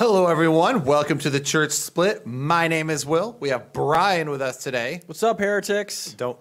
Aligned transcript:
Hello, 0.00 0.28
everyone. 0.28 0.86
Welcome 0.86 1.18
to 1.18 1.28
the 1.28 1.40
Church 1.40 1.72
Split. 1.72 2.26
My 2.26 2.68
name 2.68 2.88
is 2.88 3.04
Will. 3.04 3.36
We 3.38 3.50
have 3.50 3.70
Brian 3.74 4.30
with 4.30 4.40
us 4.40 4.56
today. 4.56 5.02
What's 5.04 5.22
up, 5.22 5.38
heretics? 5.38 6.14
Don't, 6.14 6.38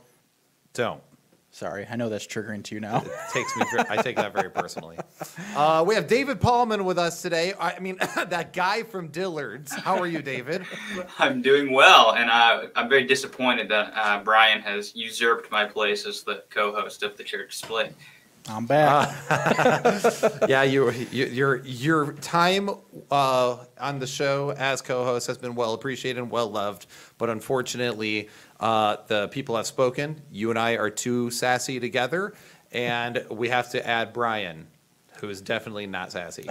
don't. 0.71 1.03
Sorry, 1.51 1.85
I 1.91 1.97
know 1.97 2.07
that's 2.07 2.25
triggering 2.25 2.63
to 2.63 2.75
you 2.75 2.79
now. 2.79 3.01
It 3.01 3.11
takes 3.33 3.57
me. 3.57 3.65
I 3.89 4.01
take 4.01 4.15
that 4.15 4.31
very 4.33 4.49
personally. 4.49 4.97
Uh, 5.55 5.83
we 5.85 5.93
have 5.93 6.07
David 6.07 6.39
Pallmann 6.39 6.85
with 6.85 6.97
us 6.97 7.21
today. 7.21 7.53
I 7.59 7.79
mean, 7.79 7.97
that 8.15 8.53
guy 8.53 8.83
from 8.83 9.09
Dillard's. 9.09 9.73
How 9.73 9.97
are 9.97 10.07
you, 10.07 10.21
David? 10.21 10.63
I'm 11.19 11.41
doing 11.41 11.73
well, 11.73 12.13
and 12.13 12.29
uh, 12.29 12.67
I'm 12.77 12.87
very 12.87 13.05
disappointed 13.05 13.67
that 13.69 13.91
uh, 13.93 14.23
Brian 14.23 14.61
has 14.61 14.95
usurped 14.95 15.51
my 15.51 15.65
place 15.65 16.05
as 16.05 16.23
the 16.23 16.43
co-host 16.49 17.03
of 17.03 17.17
the 17.17 17.23
Church 17.25 17.57
Split. 17.57 17.93
I'm 18.47 18.65
back. 18.65 19.15
yeah, 20.49 20.63
you, 20.63 20.91
you, 20.91 21.25
your 21.25 21.57
your 21.65 22.13
time 22.13 22.69
uh, 23.11 23.57
on 23.79 23.99
the 23.99 24.07
show 24.07 24.51
as 24.51 24.81
co-host 24.81 25.27
has 25.27 25.37
been 25.37 25.55
well 25.55 25.73
appreciated 25.73 26.19
and 26.19 26.31
well 26.31 26.49
loved, 26.49 26.87
but 27.17 27.29
unfortunately, 27.29 28.29
uh, 28.59 28.97
the 29.07 29.27
people 29.27 29.55
have 29.55 29.67
spoken. 29.67 30.21
You 30.31 30.49
and 30.49 30.57
I 30.57 30.77
are 30.77 30.89
too 30.89 31.31
sassy 31.31 31.79
together, 31.79 32.33
and 32.71 33.25
we 33.29 33.49
have 33.49 33.69
to 33.71 33.85
add 33.85 34.13
Brian, 34.13 34.67
who 35.19 35.29
is 35.29 35.41
definitely 35.41 35.85
not 35.87 36.11
sassy. 36.11 36.49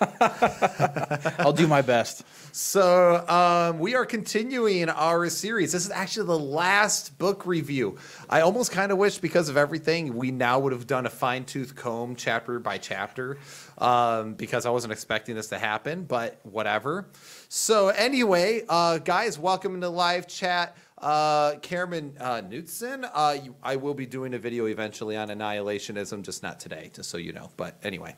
I'll 1.38 1.52
do 1.52 1.66
my 1.66 1.82
best. 1.82 2.22
So 2.52 3.24
um, 3.28 3.78
we 3.78 3.94
are 3.94 4.04
continuing 4.04 4.88
our 4.88 5.28
series. 5.28 5.70
This 5.70 5.84
is 5.84 5.90
actually 5.92 6.26
the 6.26 6.38
last 6.38 7.16
book 7.16 7.46
review. 7.46 7.96
I 8.28 8.40
almost 8.40 8.72
kind 8.72 8.90
of 8.90 8.98
wish, 8.98 9.18
because 9.18 9.48
of 9.48 9.56
everything, 9.56 10.16
we 10.16 10.32
now 10.32 10.58
would 10.58 10.72
have 10.72 10.88
done 10.88 11.06
a 11.06 11.10
fine 11.10 11.44
tooth 11.44 11.76
comb 11.76 12.16
chapter 12.16 12.58
by 12.58 12.78
chapter, 12.78 13.38
um, 13.78 14.34
because 14.34 14.66
I 14.66 14.70
wasn't 14.70 14.92
expecting 14.92 15.36
this 15.36 15.48
to 15.48 15.58
happen. 15.58 16.04
But 16.04 16.40
whatever. 16.42 17.06
So 17.48 17.88
anyway, 17.88 18.64
uh, 18.68 18.98
guys, 18.98 19.38
welcome 19.38 19.80
to 19.80 19.88
live 19.88 20.26
chat. 20.26 20.76
Uh, 21.00 21.56
Cameron 21.62 22.14
uh, 22.20 22.42
Knutson, 22.42 23.08
uh, 23.14 23.36
you, 23.42 23.56
I 23.62 23.76
will 23.76 23.94
be 23.94 24.04
doing 24.04 24.34
a 24.34 24.38
video 24.38 24.66
eventually 24.66 25.16
on 25.16 25.28
annihilationism, 25.28 26.22
just 26.22 26.42
not 26.42 26.60
today, 26.60 26.90
just 26.94 27.08
so 27.08 27.16
you 27.16 27.32
know. 27.32 27.50
But 27.56 27.78
anyway, 27.82 28.16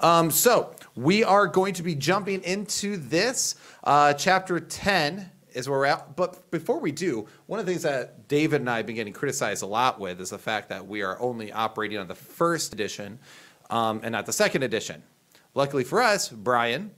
um, 0.00 0.30
so 0.30 0.74
we 0.96 1.24
are 1.24 1.46
going 1.46 1.74
to 1.74 1.82
be 1.82 1.94
jumping 1.94 2.42
into 2.42 2.96
this. 2.96 3.56
Uh, 3.84 4.14
chapter 4.14 4.58
10 4.60 5.30
is 5.52 5.68
where 5.68 5.78
we're 5.80 5.86
at. 5.86 6.16
But 6.16 6.50
before 6.50 6.80
we 6.80 6.90
do, 6.90 7.28
one 7.46 7.60
of 7.60 7.66
the 7.66 7.72
things 7.72 7.82
that 7.82 8.28
David 8.28 8.62
and 8.62 8.70
I 8.70 8.78
have 8.78 8.86
been 8.86 8.96
getting 8.96 9.12
criticized 9.12 9.62
a 9.62 9.66
lot 9.66 10.00
with 10.00 10.18
is 10.20 10.30
the 10.30 10.38
fact 10.38 10.70
that 10.70 10.86
we 10.86 11.02
are 11.02 11.20
only 11.20 11.52
operating 11.52 11.98
on 11.98 12.08
the 12.08 12.14
first 12.14 12.72
edition 12.72 13.18
um, 13.68 14.00
and 14.02 14.12
not 14.12 14.24
the 14.24 14.32
second 14.32 14.62
edition. 14.62 15.02
Luckily 15.54 15.84
for 15.84 16.00
us, 16.00 16.30
Brian, 16.30 16.92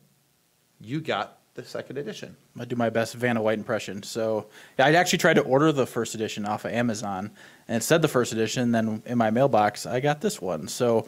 you 0.80 1.00
got 1.00 1.40
the 1.54 1.64
second 1.64 1.98
edition. 1.98 2.36
I 2.58 2.64
do 2.64 2.76
my 2.76 2.90
best 2.90 3.14
Vanna 3.14 3.40
White 3.40 3.58
impression. 3.58 4.02
So 4.02 4.46
yeah, 4.78 4.86
I 4.86 4.92
actually 4.94 5.18
tried 5.18 5.34
to 5.34 5.42
order 5.42 5.72
the 5.72 5.86
first 5.86 6.14
edition 6.14 6.44
off 6.44 6.64
of 6.64 6.72
Amazon, 6.72 7.30
and 7.68 7.76
it 7.76 7.84
said 7.84 8.02
the 8.02 8.08
first 8.08 8.32
edition. 8.32 8.72
Then 8.72 9.02
in 9.06 9.18
my 9.18 9.30
mailbox, 9.30 9.86
I 9.86 10.00
got 10.00 10.20
this 10.20 10.40
one. 10.40 10.68
So 10.68 11.06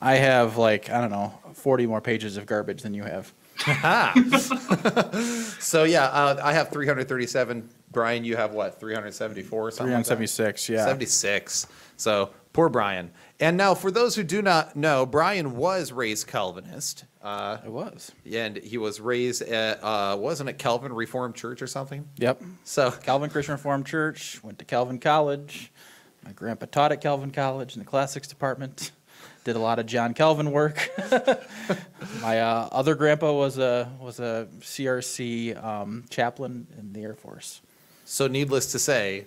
I 0.00 0.14
have 0.16 0.56
like 0.56 0.88
I 0.90 1.00
don't 1.00 1.10
know, 1.10 1.36
40 1.54 1.86
more 1.86 2.00
pages 2.00 2.36
of 2.36 2.46
garbage 2.46 2.82
than 2.82 2.94
you 2.94 3.02
have. 3.04 3.32
So 5.60 5.84
yeah, 5.84 6.04
uh, 6.04 6.40
I 6.42 6.52
have 6.52 6.70
337. 6.70 7.68
Brian, 7.90 8.24
you 8.24 8.36
have 8.36 8.52
what? 8.52 8.78
374 8.78 9.60
or 9.60 9.70
something? 9.70 9.94
like 9.94 10.06
376, 10.06 10.68
yeah. 10.68 10.84
76. 10.84 11.66
So 11.96 12.30
poor 12.52 12.68
Brian. 12.68 13.10
And 13.40 13.56
now, 13.56 13.74
for 13.74 13.90
those 13.90 14.14
who 14.14 14.22
do 14.22 14.42
not 14.42 14.76
know, 14.76 15.06
Brian 15.06 15.56
was 15.56 15.92
raised 15.92 16.26
Calvinist. 16.26 17.04
Uh, 17.22 17.58
It 17.64 17.70
was. 17.70 18.12
Yeah, 18.24 18.44
and 18.46 18.56
he 18.58 18.78
was 18.78 19.00
raised 19.00 19.42
at, 19.42 19.82
uh, 19.82 20.16
wasn't 20.18 20.48
it 20.50 20.58
Calvin 20.58 20.92
Reformed 20.92 21.34
Church 21.34 21.60
or 21.62 21.66
something? 21.66 22.08
Yep. 22.18 22.42
So, 22.64 22.90
Calvin 23.02 23.28
Christian 23.30 23.54
Reformed 23.54 23.86
Church. 23.86 24.42
Went 24.44 24.58
to 24.60 24.64
Calvin 24.64 24.98
College. 24.98 25.72
My 26.24 26.32
grandpa 26.32 26.66
taught 26.70 26.92
at 26.92 27.00
Calvin 27.00 27.30
College 27.30 27.74
in 27.74 27.80
the 27.80 27.84
classics 27.86 28.28
department. 28.28 28.92
Did 29.44 29.56
a 29.56 29.60
lot 29.60 29.78
of 29.78 29.86
John 29.86 30.14
Calvin 30.14 30.50
work. 30.52 30.90
My 32.22 32.40
uh, 32.40 32.68
other 32.70 32.94
grandpa 32.94 33.32
was 33.32 33.56
a 33.58 33.90
was 34.00 34.20
a 34.20 34.46
CRC 34.60 35.62
um, 35.62 36.04
chaplain 36.10 36.66
in 36.78 36.92
the 36.92 37.02
Air 37.02 37.14
Force. 37.14 37.62
so 38.04 38.26
needless 38.26 38.72
to 38.72 38.78
say, 38.78 39.24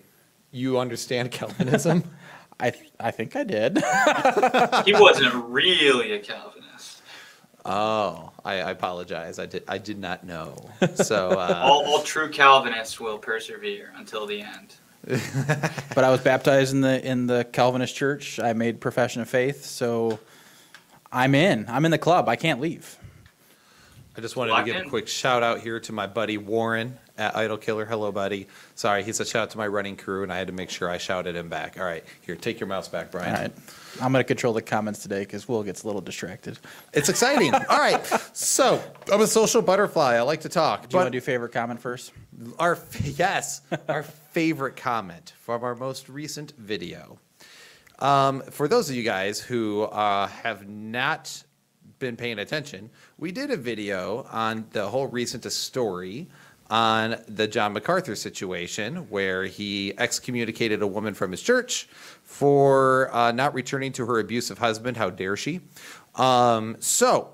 you 0.51 0.77
understand 0.77 1.31
Calvinism. 1.31 2.03
I 2.59 2.69
th- 2.69 2.91
I 2.99 3.09
think 3.09 3.35
I 3.35 3.43
did. 3.43 3.77
He 4.85 4.93
wasn't 4.93 5.33
really 5.45 6.11
a 6.11 6.19
Calvinist. 6.19 6.50
Oh, 7.65 8.31
I, 8.43 8.53
I 8.61 8.71
apologize. 8.71 9.39
I 9.39 9.45
did, 9.45 9.63
I 9.67 9.77
did 9.77 9.99
not 9.99 10.23
know. 10.25 10.55
So, 10.95 11.31
uh, 11.31 11.61
All, 11.63 11.85
all 11.85 12.01
true 12.03 12.29
Calvinists 12.29 12.99
will 12.99 13.17
persevere 13.17 13.93
until 13.97 14.25
the 14.27 14.41
end. 14.41 14.75
but 15.95 16.03
I 16.03 16.09
was 16.11 16.21
baptized 16.21 16.73
in 16.73 16.81
the 16.81 17.03
in 17.03 17.25
the 17.25 17.43
Calvinist 17.51 17.95
church. 17.95 18.39
I 18.39 18.53
made 18.53 18.79
profession 18.79 19.21
of 19.23 19.29
faith, 19.29 19.65
so 19.65 20.19
I'm 21.11 21.33
in. 21.33 21.65
I'm 21.67 21.85
in 21.85 21.91
the 21.91 21.97
club. 21.97 22.29
I 22.29 22.35
can't 22.35 22.59
leave. 22.61 22.97
I 24.15 24.21
just 24.21 24.35
wanted 24.35 24.51
Locked 24.51 24.67
to 24.67 24.73
give 24.73 24.81
in. 24.81 24.87
a 24.87 24.89
quick 24.89 25.07
shout 25.07 25.41
out 25.41 25.61
here 25.61 25.79
to 25.79 25.91
my 25.91 26.05
buddy 26.05 26.37
Warren 26.37 26.99
at 27.21 27.35
Idol 27.37 27.57
Killer. 27.57 27.85
Hello, 27.85 28.11
buddy. 28.11 28.47
Sorry, 28.73 29.03
he's 29.03 29.19
a 29.19 29.25
shout 29.25 29.43
out 29.43 29.49
to 29.51 29.57
my 29.57 29.67
running 29.67 29.95
crew, 29.95 30.23
and 30.23 30.33
I 30.33 30.37
had 30.37 30.47
to 30.47 30.53
make 30.53 30.71
sure 30.71 30.89
I 30.89 30.97
shouted 30.97 31.35
him 31.35 31.49
back. 31.49 31.77
All 31.79 31.85
right, 31.85 32.03
here, 32.21 32.35
take 32.35 32.59
your 32.59 32.67
mouse 32.67 32.87
back, 32.87 33.11
Brian. 33.11 33.35
All 33.35 33.41
right. 33.41 33.51
I'm 34.01 34.11
going 34.11 34.23
to 34.23 34.27
control 34.27 34.53
the 34.53 34.61
comments 34.61 35.03
today 35.03 35.19
because 35.19 35.47
Will 35.47 35.63
gets 35.63 35.83
a 35.83 35.85
little 35.85 36.01
distracted. 36.01 36.57
It's 36.93 37.09
exciting. 37.09 37.53
All 37.53 37.77
right, 37.77 38.03
so 38.33 38.83
I'm 39.11 39.21
a 39.21 39.27
social 39.27 39.61
butterfly. 39.61 40.15
I 40.15 40.21
like 40.21 40.41
to 40.41 40.49
talk. 40.49 40.89
Do 40.89 40.95
you 40.95 40.97
want 40.97 41.07
to 41.07 41.17
do 41.17 41.21
favorite 41.21 41.51
comment 41.51 41.79
first? 41.79 42.11
our 42.57 42.77
yes, 43.03 43.61
our 43.87 44.03
favorite 44.03 44.75
comment 44.75 45.33
from 45.39 45.63
our 45.63 45.75
most 45.75 46.09
recent 46.09 46.53
video. 46.57 47.19
Um, 47.99 48.41
for 48.41 48.67
those 48.67 48.89
of 48.89 48.95
you 48.95 49.03
guys 49.03 49.39
who 49.39 49.83
uh, 49.83 50.25
have 50.27 50.67
not 50.67 51.43
been 51.99 52.15
paying 52.15 52.39
attention, 52.39 52.89
we 53.19 53.31
did 53.31 53.51
a 53.51 53.57
video 53.57 54.25
on 54.31 54.65
the 54.71 54.87
whole 54.87 55.05
recent 55.05 55.49
story 55.51 56.27
on 56.71 57.17
the 57.27 57.47
John 57.47 57.73
MacArthur 57.73 58.15
situation 58.15 59.09
where 59.09 59.43
he 59.43 59.93
excommunicated 59.97 60.81
a 60.81 60.87
woman 60.87 61.13
from 61.13 61.31
his 61.31 61.41
church 61.41 61.89
for 62.23 63.13
uh, 63.13 63.33
not 63.33 63.53
returning 63.53 63.91
to 63.93 64.05
her 64.05 64.19
abusive 64.19 64.57
husband. 64.57 64.95
How 64.95 65.09
dare 65.09 65.35
she? 65.35 65.59
Um, 66.15 66.77
so, 66.79 67.33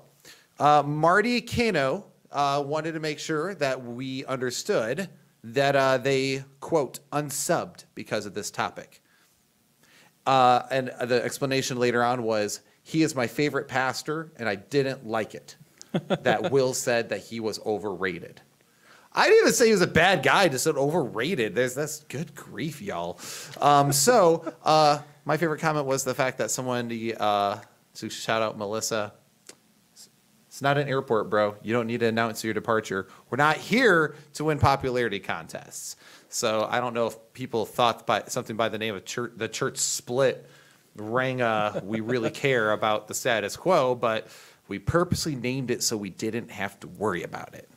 uh, 0.58 0.82
Marty 0.84 1.40
Kano 1.40 2.06
uh, 2.32 2.62
wanted 2.66 2.92
to 2.92 3.00
make 3.00 3.20
sure 3.20 3.54
that 3.54 3.84
we 3.84 4.24
understood 4.24 5.08
that 5.44 5.76
uh, 5.76 5.98
they, 5.98 6.44
quote, 6.58 6.98
unsubbed 7.12 7.84
because 7.94 8.26
of 8.26 8.34
this 8.34 8.50
topic. 8.50 9.02
Uh, 10.26 10.62
and 10.70 10.92
the 11.04 11.22
explanation 11.24 11.78
later 11.78 12.02
on 12.02 12.24
was 12.24 12.60
he 12.82 13.02
is 13.02 13.14
my 13.14 13.28
favorite 13.28 13.68
pastor, 13.68 14.32
and 14.36 14.48
I 14.48 14.56
didn't 14.56 15.06
like 15.06 15.34
it 15.36 15.56
that 16.08 16.50
Will 16.50 16.74
said 16.74 17.10
that 17.10 17.20
he 17.20 17.38
was 17.38 17.60
overrated. 17.64 18.42
I 19.18 19.24
didn't 19.24 19.40
even 19.40 19.52
say 19.52 19.66
he 19.66 19.72
was 19.72 19.82
a 19.82 19.88
bad 19.88 20.22
guy, 20.22 20.46
just 20.46 20.62
said 20.62 20.76
overrated. 20.76 21.56
There's 21.56 21.74
that's 21.74 22.04
good 22.04 22.36
grief, 22.36 22.80
y'all. 22.80 23.18
Um, 23.60 23.92
so 23.92 24.54
uh, 24.62 25.00
my 25.24 25.36
favorite 25.36 25.58
comment 25.58 25.86
was 25.86 26.04
the 26.04 26.14
fact 26.14 26.38
that 26.38 26.52
someone 26.52 26.88
uh, 27.18 27.58
to 27.94 28.08
shout 28.10 28.42
out 28.42 28.56
Melissa. 28.56 29.12
It's 30.46 30.62
not 30.62 30.78
an 30.78 30.86
airport, 30.86 31.30
bro. 31.30 31.56
You 31.62 31.72
don't 31.72 31.88
need 31.88 31.98
to 31.98 32.06
announce 32.06 32.44
your 32.44 32.54
departure. 32.54 33.08
We're 33.28 33.38
not 33.38 33.56
here 33.56 34.14
to 34.34 34.44
win 34.44 34.60
popularity 34.60 35.18
contests. 35.18 35.96
So 36.28 36.68
I 36.70 36.78
don't 36.78 36.94
know 36.94 37.08
if 37.08 37.16
people 37.32 37.66
thought 37.66 38.06
by 38.06 38.22
something 38.28 38.54
by 38.54 38.68
the 38.68 38.78
name 38.78 38.94
of 38.94 39.04
church, 39.04 39.32
the 39.34 39.48
church 39.48 39.78
split 39.78 40.48
rang 40.94 41.40
a 41.40 41.82
we 41.84 42.00
really 42.00 42.30
care 42.30 42.70
about 42.70 43.08
the 43.08 43.14
status 43.14 43.56
quo, 43.56 43.96
but 43.96 44.28
we 44.68 44.78
purposely 44.78 45.34
named 45.34 45.72
it 45.72 45.82
so 45.82 45.96
we 45.96 46.10
didn't 46.10 46.52
have 46.52 46.78
to 46.80 46.86
worry 46.86 47.24
about 47.24 47.54
it. 47.54 47.68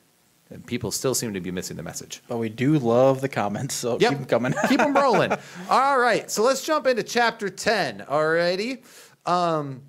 And 0.51 0.65
people 0.65 0.91
still 0.91 1.15
seem 1.15 1.33
to 1.33 1.39
be 1.39 1.49
missing 1.49 1.77
the 1.77 1.83
message. 1.83 2.21
But 2.27 2.37
we 2.37 2.49
do 2.49 2.77
love 2.77 3.21
the 3.21 3.29
comments, 3.29 3.73
so 3.73 3.97
Yep. 3.99 4.09
keep 4.09 4.17
them 4.17 4.25
coming. 4.27 4.53
Keep 4.67 4.79
them 4.79 4.93
rolling. 4.93 5.31
All 5.69 5.97
right, 5.97 6.29
so 6.29 6.43
let's 6.43 6.63
jump 6.65 6.87
into 6.87 7.03
chapter 7.03 7.49
10. 7.49 8.05
Alrighty. 8.09 8.83
Um, 9.25 9.83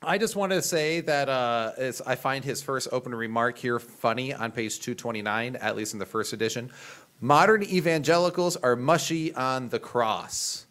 I 0.00 0.16
just 0.16 0.36
wanted 0.36 0.54
to 0.54 0.62
say 0.62 1.00
that 1.00 1.28
uh, 1.28 1.72
I 2.06 2.14
find 2.14 2.44
his 2.44 2.62
first 2.62 2.86
open 2.92 3.12
remark 3.12 3.58
here 3.58 3.80
funny 3.80 4.32
on 4.32 4.52
page 4.52 4.78
229, 4.78 5.56
at 5.56 5.74
least 5.76 5.92
in 5.94 5.98
the 5.98 6.06
first 6.06 6.32
edition. 6.32 6.70
Modern 7.20 7.64
evangelicals 7.64 8.56
are 8.56 8.76
mushy 8.76 9.34
on 9.34 9.68
the 9.70 9.80
cross. 9.80 10.66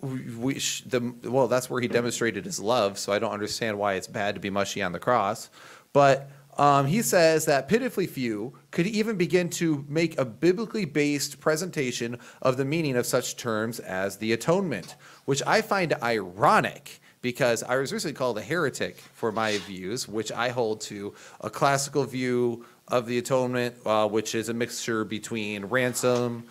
We, 0.00 0.54
the, 0.86 1.14
well, 1.22 1.46
that's 1.46 1.70
where 1.70 1.80
he 1.80 1.86
demonstrated 1.88 2.44
his 2.44 2.58
love, 2.58 2.98
so 2.98 3.12
I 3.12 3.20
don't 3.20 3.30
understand 3.32 3.78
why 3.78 3.94
it's 3.94 4.08
bad 4.08 4.34
to 4.34 4.40
be 4.40 4.50
mushy 4.50 4.82
on 4.82 4.90
the 4.92 4.98
cross. 4.98 5.48
But 5.92 6.28
um, 6.58 6.86
he 6.86 7.02
says 7.02 7.44
that 7.46 7.68
pitifully 7.68 8.06
few 8.06 8.54
could 8.70 8.86
even 8.86 9.16
begin 9.16 9.48
to 9.50 9.84
make 9.88 10.18
a 10.18 10.24
biblically 10.24 10.84
based 10.84 11.40
presentation 11.40 12.18
of 12.42 12.56
the 12.56 12.64
meaning 12.64 12.96
of 12.96 13.06
such 13.06 13.36
terms 13.36 13.80
as 13.80 14.16
the 14.16 14.32
atonement, 14.32 14.96
which 15.24 15.42
I 15.46 15.62
find 15.62 15.94
ironic 16.02 17.00
because 17.22 17.62
I 17.62 17.76
was 17.76 17.90
recently 17.92 18.14
called 18.14 18.36
a 18.36 18.42
heretic 18.42 18.98
for 19.14 19.32
my 19.32 19.56
views, 19.58 20.06
which 20.06 20.30
I 20.30 20.50
hold 20.50 20.82
to 20.82 21.14
a 21.40 21.48
classical 21.48 22.04
view 22.04 22.66
of 22.88 23.06
the 23.06 23.16
atonement, 23.16 23.76
uh, 23.86 24.06
which 24.06 24.34
is 24.34 24.50
a 24.50 24.54
mixture 24.54 25.04
between 25.04 25.64
ransom, 25.64 26.44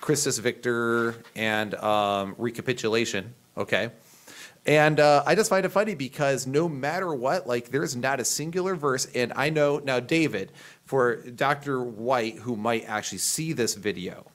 Christus 0.00 0.38
Victor, 0.38 1.16
and 1.34 1.74
um, 1.74 2.36
recapitulation. 2.38 3.34
Okay. 3.56 3.90
And 4.66 5.00
uh, 5.00 5.22
I 5.26 5.34
just 5.34 5.48
find 5.48 5.64
it 5.64 5.70
funny 5.70 5.94
because 5.94 6.46
no 6.46 6.68
matter 6.68 7.14
what, 7.14 7.46
like 7.46 7.70
there's 7.70 7.96
not 7.96 8.20
a 8.20 8.24
singular 8.24 8.74
verse. 8.74 9.06
And 9.14 9.32
I 9.34 9.50
know 9.50 9.78
now, 9.78 10.00
David, 10.00 10.52
for 10.84 11.16
Dr. 11.16 11.82
White, 11.82 12.36
who 12.36 12.56
might 12.56 12.88
actually 12.88 13.18
see 13.18 13.52
this 13.52 13.74
video, 13.74 14.26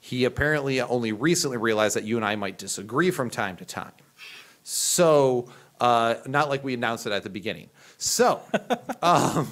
he 0.00 0.24
apparently 0.24 0.80
only 0.80 1.12
recently 1.12 1.56
realized 1.56 1.96
that 1.96 2.04
you 2.04 2.16
and 2.16 2.24
I 2.24 2.36
might 2.36 2.58
disagree 2.58 3.10
from 3.10 3.30
time 3.30 3.56
to 3.56 3.64
time. 3.64 3.92
So, 4.62 5.48
uh, 5.80 6.16
not 6.26 6.48
like 6.48 6.62
we 6.62 6.74
announced 6.74 7.06
it 7.06 7.12
at 7.12 7.22
the 7.22 7.30
beginning. 7.30 7.68
So, 7.98 8.40
um, 9.02 9.50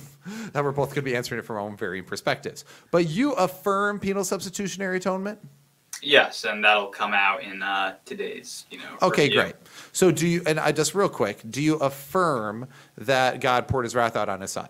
now 0.54 0.62
we're 0.62 0.72
both 0.72 0.90
going 0.90 0.96
to 0.96 1.02
be 1.02 1.16
answering 1.16 1.40
it 1.40 1.44
from 1.44 1.56
our 1.56 1.62
own 1.62 1.76
varying 1.76 2.04
perspectives. 2.04 2.64
But 2.90 3.08
you 3.08 3.32
affirm 3.32 3.98
penal 3.98 4.24
substitutionary 4.24 4.98
atonement? 4.98 5.40
Yes, 6.02 6.44
and 6.44 6.64
that'll 6.64 6.88
come 6.88 7.14
out 7.14 7.42
in 7.44 7.62
uh, 7.62 7.94
today's, 8.04 8.66
you 8.70 8.78
know. 8.78 8.98
Okay, 9.02 9.24
review. 9.24 9.40
great. 9.40 9.54
So 9.92 10.10
do 10.10 10.26
you, 10.26 10.42
and 10.46 10.58
I 10.58 10.72
just 10.72 10.94
real 10.94 11.08
quick, 11.08 11.40
do 11.48 11.62
you 11.62 11.76
affirm 11.76 12.66
that 12.98 13.40
God 13.40 13.68
poured 13.68 13.84
his 13.84 13.94
wrath 13.94 14.16
out 14.16 14.28
on 14.28 14.40
his 14.40 14.50
son? 14.50 14.68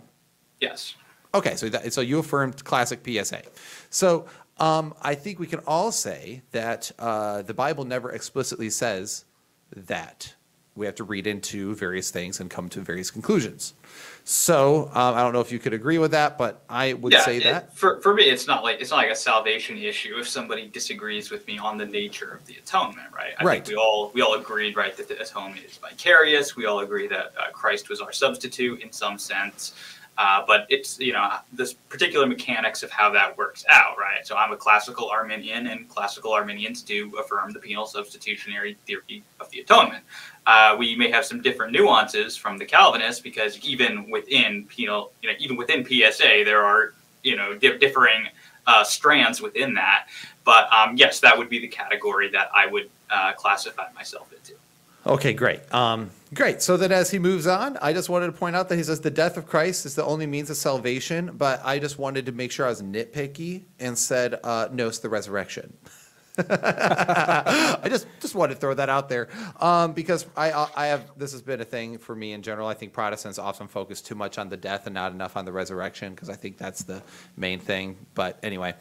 Yes. 0.61 0.95
Okay, 1.35 1.57
so 1.57 1.71
that, 1.71 1.91
so 1.93 2.03
you 2.03 2.19
affirmed 2.19 2.63
classic 2.65 3.01
PSA. 3.07 3.43
So 3.89 4.27
um, 4.59 4.95
I 5.01 5.15
think 5.15 5.39
we 5.39 5.47
can 5.47 5.61
all 5.67 5.91
say 5.91 6.43
that 6.51 6.93
uh, 6.99 7.43
the 7.43 7.55
Bible 7.55 7.85
never 7.85 8.13
explicitly 8.13 8.69
says 8.69 9.25
that. 9.75 10.35
We 10.75 10.87
have 10.87 10.95
to 10.97 11.05
read 11.05 11.27
into 11.27 11.75
various 11.75 12.11
things 12.11 12.41
and 12.41 12.49
come 12.49 12.71
to 12.71 12.81
various 12.81 13.11
conclusions. 13.11 13.75
So 14.25 14.89
um, 14.95 15.15
I 15.15 15.21
don't 15.23 15.33
know 15.33 15.41
if 15.41 15.51
you 15.51 15.59
could 15.59 15.73
agree 15.73 15.99
with 15.99 16.13
that, 16.13 16.39
but 16.39 16.63
I 16.69 16.93
would 16.95 17.13
yeah, 17.13 17.25
say 17.25 17.39
it- 17.39 17.45
that. 17.45 17.77
for 17.77 18.01
for 18.01 18.15
me, 18.15 18.25
it's 18.25 18.47
not 18.47 18.63
like 18.63 18.81
it's 18.81 18.91
not 18.91 18.99
like 18.99 19.11
a 19.11 19.17
salvation 19.17 19.77
issue 19.79 20.17
if 20.19 20.29
somebody 20.29 20.69
disagrees 20.69 21.31
with 21.31 21.47
me 21.47 21.59
on 21.59 21.77
the 21.77 21.87
nature 21.87 22.33
of 22.41 22.47
the 22.47 22.55
atonement, 22.57 23.09
right? 23.15 23.33
I 23.39 23.45
Right. 23.45 23.55
think 23.65 23.69
we 23.69 23.75
all 23.77 24.11
we 24.15 24.23
all 24.23 24.35
agreed, 24.35 24.77
right, 24.77 24.97
that 24.97 25.09
the 25.09 25.21
atonement 25.21 25.65
is 25.67 25.77
vicarious. 25.79 26.55
We 26.55 26.67
all 26.67 26.81
agree 26.81 27.09
that 27.09 27.33
uh, 27.39 27.51
Christ 27.53 27.89
was 27.89 28.01
our 28.01 28.13
substitute 28.13 28.81
in 28.81 28.93
some 28.93 29.19
sense. 29.19 29.75
Uh, 30.19 30.45
but 30.47 30.67
it's 30.69 31.01
you 31.01 31.13
know 31.15 31.27
this 31.55 31.73
particular 31.73 32.27
mechanics 32.27 32.83
of 32.83 32.91
how 32.91 33.11
that 33.11 33.37
works 33.39 33.65
out, 33.71 33.97
right? 33.99 34.27
So 34.27 34.37
I'm 34.37 34.53
a 34.53 34.57
classical 34.57 35.09
Arminian, 35.09 35.69
and 35.69 35.89
classical 35.89 36.33
Arminians 36.33 36.83
do 36.83 37.11
affirm 37.19 37.51
the 37.53 37.59
penal 37.59 37.87
substitutionary 37.87 38.77
theory 38.87 39.25
of 39.41 39.49
the 39.51 39.61
atonement. 39.61 40.05
Uh, 40.47 40.75
we 40.79 40.97
may 40.97 41.11
have 41.11 41.25
some 41.25 41.41
different 41.41 41.73
nuances 41.73 42.37
from 42.37 42.59
the 42.59 42.65
Calvinists 42.65 43.21
because 43.21 43.59
even 43.61 44.11
within 44.11 44.65
penal, 44.67 45.13
you 45.23 45.29
know, 45.29 45.37
even 45.39 45.57
within 45.57 45.85
PSA, 45.85 46.43
there 46.45 46.65
are 46.65 46.95
you 47.23 47.37
know 47.37 47.55
di- 47.55 47.79
differing 47.79 48.29
uh, 48.67 48.85
strands 48.85 49.41
within 49.41 49.75
that. 49.75 50.09
But 50.45 50.73
um, 50.73 50.97
yes, 50.97 51.21
that 51.21 51.37
would 51.37 51.49
be 51.49 51.61
the 51.61 51.69
category 51.69 52.29
that 52.31 52.51
I 52.55 52.67
would 52.67 52.91
uh, 53.11 53.33
classify 53.35 53.93
myself 53.95 54.33
into. 54.33 54.55
Okay, 55.05 55.33
great. 55.33 55.61
Um, 55.75 56.11
great. 56.33 56.63
So 56.63 56.77
then 56.77 56.93
as 56.93 57.11
he 57.11 57.19
moves 57.19 57.47
on, 57.47 57.77
I 57.79 57.93
just 57.93 58.09
wanted 58.09 58.27
to 58.27 58.33
point 58.33 58.55
out 58.55 58.69
that 58.69 58.77
he 58.77 58.85
says 58.85 59.01
the 59.01 59.11
death 59.11 59.37
of 59.37 59.47
Christ 59.47 59.85
is 59.85 59.97
the 59.97 60.05
only 60.05 60.27
means 60.27 60.49
of 60.49 60.57
salvation, 60.57 61.33
but 61.37 61.61
I 61.65 61.81
just 61.81 61.99
wanted 61.99 62.27
to 62.27 62.33
make 62.33 62.53
sure 62.53 62.67
I 62.67 62.69
was 62.69 62.83
nitpicky 62.83 63.63
and 63.81 63.99
said, 63.99 64.39
uh, 64.45 64.69
no, 64.71 64.87
it's 64.89 65.01
the 65.01 65.09
resurrection. 65.09 65.77
I 66.39 67.89
just 67.89 68.07
just 68.21 68.35
wanted 68.35 68.55
to 68.55 68.61
throw 68.61 68.73
that 68.75 68.89
out 68.89 69.11
there 69.11 69.29
um, 69.61 69.93
because 69.93 70.27
I 70.37 70.67
I 70.75 70.87
have 70.87 71.11
this 71.17 71.33
has 71.33 71.43
been 71.43 71.61
a 71.61 71.65
thing 71.65 71.99
for 71.99 72.15
me 72.15 72.33
in 72.33 72.43
general. 72.43 72.69
I 72.69 72.75
think 72.75 72.95
Protestants 72.95 73.39
often 73.39 73.69
focus 73.69 74.01
too 74.01 74.15
much 74.15 74.39
on 74.39 74.49
the 74.49 74.57
death 74.57 74.87
and 74.87 74.95
not 74.95 75.13
enough 75.13 75.37
on 75.37 75.45
the 75.45 75.53
resurrection 75.53 76.15
because 76.15 76.31
I 76.31 76.35
think 76.35 76.57
that's 76.57 76.85
the 76.85 77.03
main 77.37 77.59
thing. 77.59 77.99
But 78.15 78.39
anyway, 78.43 78.75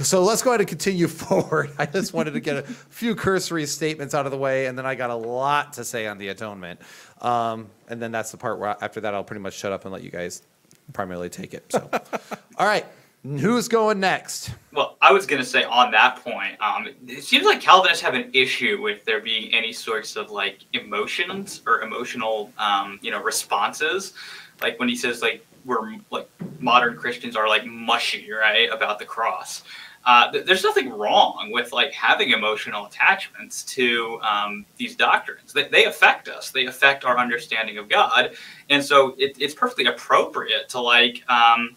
so 0.00 0.22
let's 0.22 0.42
go 0.42 0.50
ahead 0.50 0.60
and 0.60 0.68
continue 0.68 1.08
forward. 1.08 1.70
I 1.78 1.86
just 1.86 2.12
wanted 2.12 2.32
to 2.32 2.40
get 2.40 2.56
a 2.56 2.62
few 2.64 3.14
cursory 3.14 3.64
statements 3.64 4.14
out 4.14 4.26
of 4.26 4.32
the 4.32 4.38
way, 4.38 4.66
and 4.66 4.76
then 4.76 4.84
I 4.84 4.94
got 4.94 5.08
a 5.10 5.14
lot 5.14 5.74
to 5.74 5.84
say 5.84 6.06
on 6.06 6.18
the 6.18 6.28
atonement. 6.28 6.80
Um, 7.22 7.68
and 7.88 8.00
then 8.00 8.12
that's 8.12 8.30
the 8.30 8.36
part 8.36 8.58
where 8.58 8.76
after 8.82 9.00
that 9.00 9.14
I'll 9.14 9.24
pretty 9.24 9.42
much 9.42 9.54
shut 9.54 9.72
up 9.72 9.84
and 9.84 9.92
let 9.92 10.02
you 10.02 10.10
guys 10.10 10.42
primarily 10.92 11.30
take 11.30 11.54
it. 11.54 11.64
So, 11.70 11.88
all 12.56 12.66
right, 12.66 12.84
who's 13.22 13.68
going 13.68 14.00
next? 14.00 14.52
Well, 14.72 14.96
I 15.00 15.12
was 15.12 15.26
going 15.26 15.42
to 15.42 15.48
say 15.48 15.64
on 15.64 15.90
that 15.92 16.16
point, 16.22 16.60
um, 16.60 16.88
it 17.06 17.24
seems 17.24 17.44
like 17.44 17.60
Calvinists 17.60 18.02
have 18.02 18.14
an 18.14 18.30
issue 18.32 18.80
with 18.80 19.04
there 19.04 19.20
being 19.20 19.52
any 19.52 19.72
sorts 19.72 20.16
of 20.16 20.30
like 20.30 20.64
emotions 20.72 21.62
or 21.66 21.82
emotional, 21.82 22.52
um, 22.58 22.98
you 23.02 23.10
know, 23.10 23.22
responses. 23.22 24.14
Like 24.62 24.78
when 24.78 24.88
he 24.88 24.96
says 24.96 25.22
like 25.22 25.44
we're 25.64 25.96
like 26.10 26.28
modern 26.58 26.96
Christians 26.96 27.36
are 27.36 27.48
like 27.48 27.66
mushy, 27.66 28.30
right, 28.32 28.70
about 28.72 28.98
the 28.98 29.04
cross. 29.04 29.62
Uh, 30.06 30.32
th- 30.32 30.46
there's 30.46 30.64
nothing 30.64 30.88
wrong 30.90 31.50
with 31.52 31.72
like 31.72 31.92
having 31.92 32.30
emotional 32.30 32.86
attachments 32.86 33.62
to 33.64 34.18
um, 34.22 34.64
these 34.78 34.96
doctrines. 34.96 35.52
They, 35.52 35.68
they 35.68 35.84
affect 35.84 36.28
us. 36.28 36.50
They 36.50 36.66
affect 36.66 37.04
our 37.04 37.18
understanding 37.18 37.76
of 37.76 37.88
God, 37.88 38.34
and 38.70 38.82
so 38.82 39.14
it, 39.18 39.36
it's 39.38 39.54
perfectly 39.54 39.86
appropriate 39.86 40.68
to 40.70 40.80
like. 40.80 41.22
Um, 41.28 41.76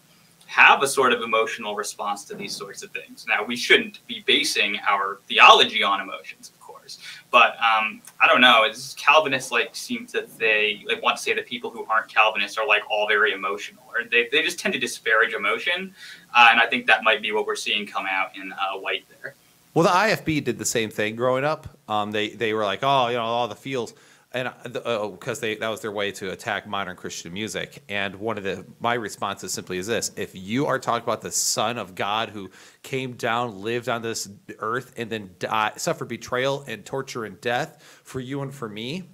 have 0.54 0.84
a 0.84 0.86
sort 0.86 1.12
of 1.12 1.20
emotional 1.20 1.74
response 1.74 2.24
to 2.24 2.36
these 2.36 2.54
sorts 2.54 2.84
of 2.84 2.90
things. 2.92 3.26
Now, 3.28 3.44
we 3.44 3.56
shouldn't 3.56 4.06
be 4.06 4.22
basing 4.24 4.78
our 4.88 5.18
theology 5.26 5.82
on 5.82 6.00
emotions, 6.00 6.52
of 6.54 6.60
course, 6.60 7.00
but 7.32 7.56
um, 7.56 8.00
I 8.20 8.28
don't 8.28 8.40
know. 8.40 8.62
It's 8.62 8.94
Calvinists 8.94 9.50
like 9.50 9.74
seem 9.74 10.06
to 10.08 10.28
they 10.38 10.84
like 10.86 11.02
want 11.02 11.16
to 11.16 11.22
say 11.24 11.34
that 11.34 11.46
people 11.46 11.70
who 11.70 11.84
aren't 11.86 12.06
Calvinists 12.06 12.56
are 12.56 12.64
like 12.68 12.82
all 12.88 13.08
very 13.08 13.32
emotional, 13.32 13.82
or 13.88 14.04
they, 14.04 14.28
they 14.30 14.42
just 14.42 14.60
tend 14.60 14.74
to 14.74 14.78
disparage 14.78 15.34
emotion, 15.34 15.92
uh, 16.36 16.48
and 16.52 16.60
I 16.60 16.66
think 16.66 16.86
that 16.86 17.02
might 17.02 17.20
be 17.20 17.32
what 17.32 17.46
we're 17.46 17.56
seeing 17.56 17.84
come 17.84 18.06
out 18.08 18.36
in 18.36 18.52
uh, 18.52 18.78
White 18.78 19.04
there. 19.20 19.34
Well, 19.74 19.82
the 19.82 19.90
IFB 19.90 20.44
did 20.44 20.58
the 20.60 20.64
same 20.64 20.88
thing 20.88 21.16
growing 21.16 21.42
up. 21.42 21.66
Um, 21.88 22.12
they 22.12 22.28
they 22.28 22.54
were 22.54 22.64
like, 22.64 22.84
oh, 22.84 23.08
you 23.08 23.16
know, 23.16 23.24
all 23.24 23.48
the 23.48 23.56
feels, 23.56 23.92
and 24.34 24.48
uh, 24.48 25.08
because 25.08 25.38
oh, 25.38 25.40
they 25.40 25.54
that 25.54 25.68
was 25.68 25.80
their 25.80 25.92
way 25.92 26.10
to 26.12 26.32
attack 26.32 26.66
modern 26.66 26.96
Christian 26.96 27.32
music. 27.32 27.84
And 27.88 28.16
one 28.16 28.36
of 28.36 28.44
the 28.44 28.66
my 28.80 28.94
responses 28.94 29.52
simply 29.52 29.78
is 29.78 29.86
this: 29.86 30.10
if 30.16 30.34
you 30.34 30.66
are 30.66 30.78
talking 30.78 31.04
about 31.04 31.22
the 31.22 31.30
Son 31.30 31.78
of 31.78 31.94
God 31.94 32.30
who 32.30 32.50
came 32.82 33.12
down, 33.12 33.62
lived 33.62 33.88
on 33.88 34.02
this 34.02 34.28
earth, 34.58 34.92
and 34.96 35.08
then 35.08 35.30
died, 35.38 35.80
suffered 35.80 36.08
betrayal 36.08 36.64
and 36.66 36.84
torture 36.84 37.24
and 37.24 37.40
death 37.40 37.80
for 38.02 38.20
you 38.20 38.42
and 38.42 38.52
for 38.52 38.68
me. 38.68 39.04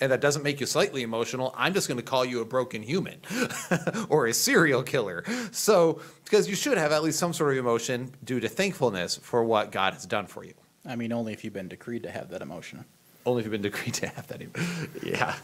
And 0.00 0.10
that 0.10 0.20
doesn't 0.20 0.42
make 0.42 0.58
you 0.58 0.66
slightly 0.66 1.02
emotional. 1.02 1.54
I'm 1.56 1.72
just 1.74 1.86
going 1.86 1.98
to 1.98 2.02
call 2.02 2.24
you 2.24 2.40
a 2.40 2.44
broken 2.44 2.82
human 2.82 3.20
or 4.08 4.26
a 4.26 4.34
serial 4.34 4.82
killer. 4.82 5.24
So, 5.52 6.00
because 6.24 6.48
you 6.48 6.56
should 6.56 6.76
have 6.76 6.90
at 6.90 7.04
least 7.04 7.20
some 7.20 7.32
sort 7.32 7.52
of 7.52 7.58
emotion 7.58 8.12
due 8.24 8.40
to 8.40 8.48
thankfulness 8.48 9.16
for 9.16 9.44
what 9.44 9.70
God 9.70 9.94
has 9.94 10.04
done 10.04 10.26
for 10.26 10.44
you. 10.44 10.54
I 10.84 10.96
mean, 10.96 11.12
only 11.12 11.32
if 11.32 11.44
you've 11.44 11.52
been 11.52 11.68
decreed 11.68 12.02
to 12.02 12.10
have 12.10 12.30
that 12.30 12.42
emotion. 12.42 12.84
Only 13.24 13.40
if 13.40 13.44
you've 13.46 13.52
been 13.52 13.62
decreed 13.62 13.94
to 13.94 14.08
have 14.08 14.26
that. 14.28 14.42
Even. 14.42 14.52
Yeah. 15.02 15.34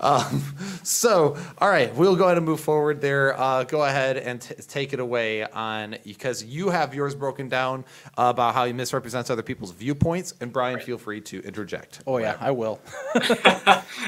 Um, 0.00 0.42
so, 0.82 1.36
all 1.58 1.68
right, 1.68 1.94
we'll 1.94 2.16
go 2.16 2.24
ahead 2.24 2.36
and 2.36 2.46
move 2.46 2.60
forward 2.60 3.00
there. 3.00 3.38
Uh, 3.38 3.64
go 3.64 3.82
ahead 3.84 4.16
and 4.16 4.40
t- 4.40 4.54
take 4.68 4.92
it 4.92 5.00
away 5.00 5.44
on 5.44 5.96
because 6.04 6.42
you 6.44 6.70
have 6.70 6.94
yours 6.94 7.14
broken 7.14 7.48
down 7.48 7.84
uh, 8.16 8.26
about 8.34 8.54
how 8.54 8.64
he 8.64 8.72
misrepresents 8.72 9.28
other 9.30 9.42
people's 9.42 9.72
viewpoints. 9.72 10.34
And 10.40 10.52
Brian, 10.52 10.76
Right. 10.76 10.84
feel 10.84 10.98
free 10.98 11.20
to 11.22 11.40
interject. 11.42 12.00
Oh 12.06 12.18
yeah, 12.18 12.36
I 12.40 12.50
will. 12.52 12.80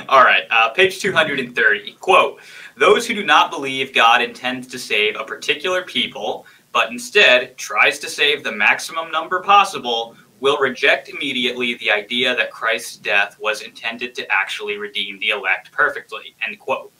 All 0.08 0.22
right, 0.24 0.44
uh, 0.50 0.70
page 0.70 1.00
230. 1.00 1.92
Quote 2.00 2.40
Those 2.76 3.06
who 3.06 3.14
do 3.14 3.24
not 3.24 3.50
believe 3.50 3.94
God 3.94 4.22
intends 4.22 4.66
to 4.68 4.78
save 4.78 5.16
a 5.16 5.24
particular 5.24 5.82
people, 5.82 6.46
but 6.72 6.90
instead 6.90 7.56
tries 7.58 7.98
to 8.00 8.08
save 8.08 8.44
the 8.44 8.52
maximum 8.52 9.10
number 9.10 9.40
possible, 9.40 10.16
will 10.40 10.58
reject 10.58 11.08
immediately 11.08 11.74
the 11.74 11.90
idea 11.90 12.34
that 12.34 12.50
Christ's 12.50 12.96
death 12.96 13.36
was 13.38 13.62
intended 13.62 14.14
to 14.16 14.32
actually 14.32 14.78
redeem 14.78 15.18
the 15.18 15.30
elect 15.30 15.70
perfectly. 15.72 16.34
End 16.46 16.58
quote. 16.58 16.92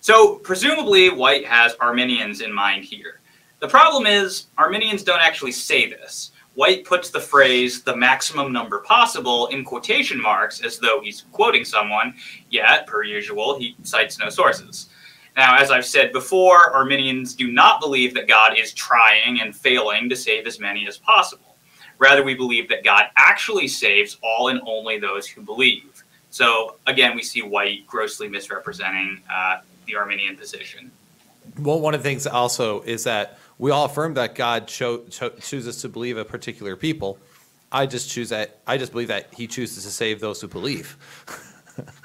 So, 0.00 0.36
presumably, 0.36 1.10
White 1.10 1.46
has 1.46 1.74
Arminians 1.74 2.40
in 2.40 2.52
mind 2.52 2.84
here. 2.84 3.20
The 3.60 3.68
problem 3.68 4.06
is, 4.06 4.46
Arminians 4.58 5.04
don't 5.04 5.20
actually 5.20 5.52
say 5.52 5.88
this. 5.88 6.32
White 6.54 6.84
puts 6.84 7.10
the 7.10 7.20
phrase 7.20 7.82
the 7.82 7.96
maximum 7.96 8.52
number 8.52 8.80
possible 8.80 9.46
in 9.46 9.64
quotation 9.64 10.20
marks 10.20 10.60
as 10.60 10.78
though 10.78 11.00
he's 11.00 11.24
quoting 11.32 11.64
someone, 11.64 12.14
yet, 12.50 12.86
per 12.86 13.04
usual, 13.04 13.58
he 13.58 13.76
cites 13.84 14.18
no 14.18 14.28
sources. 14.28 14.88
Now, 15.36 15.56
as 15.56 15.70
I've 15.70 15.86
said 15.86 16.12
before, 16.12 16.74
Arminians 16.74 17.34
do 17.34 17.50
not 17.50 17.80
believe 17.80 18.12
that 18.14 18.28
God 18.28 18.58
is 18.58 18.74
trying 18.74 19.40
and 19.40 19.56
failing 19.56 20.08
to 20.10 20.16
save 20.16 20.46
as 20.46 20.60
many 20.60 20.86
as 20.86 20.98
possible. 20.98 21.51
Rather, 22.02 22.24
we 22.24 22.34
believe 22.34 22.68
that 22.68 22.82
God 22.82 23.04
actually 23.16 23.68
saves 23.68 24.16
all 24.24 24.48
and 24.48 24.60
only 24.66 24.98
those 24.98 25.28
who 25.28 25.40
believe. 25.40 26.02
So, 26.30 26.74
again, 26.88 27.14
we 27.14 27.22
see 27.22 27.42
White 27.42 27.86
grossly 27.86 28.28
misrepresenting 28.28 29.22
uh, 29.32 29.60
the 29.86 29.94
Arminian 29.94 30.36
position. 30.36 30.90
Well, 31.60 31.78
one 31.78 31.94
of 31.94 32.02
the 32.02 32.08
things 32.08 32.26
also 32.26 32.80
is 32.80 33.04
that 33.04 33.38
we 33.56 33.70
all 33.70 33.84
affirm 33.84 34.14
that 34.14 34.34
God 34.34 34.66
cho- 34.66 35.04
cho- 35.10 35.30
chooses 35.40 35.80
to 35.82 35.88
believe 35.88 36.16
a 36.16 36.24
particular 36.24 36.74
people. 36.74 37.20
I 37.70 37.86
just 37.86 38.10
choose 38.10 38.30
that. 38.30 38.58
I 38.66 38.78
just 38.78 38.90
believe 38.90 39.06
that 39.06 39.32
He 39.32 39.46
chooses 39.46 39.84
to 39.84 39.90
save 39.92 40.18
those 40.18 40.40
who 40.40 40.48
believe. 40.48 40.96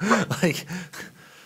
like, 0.40 0.64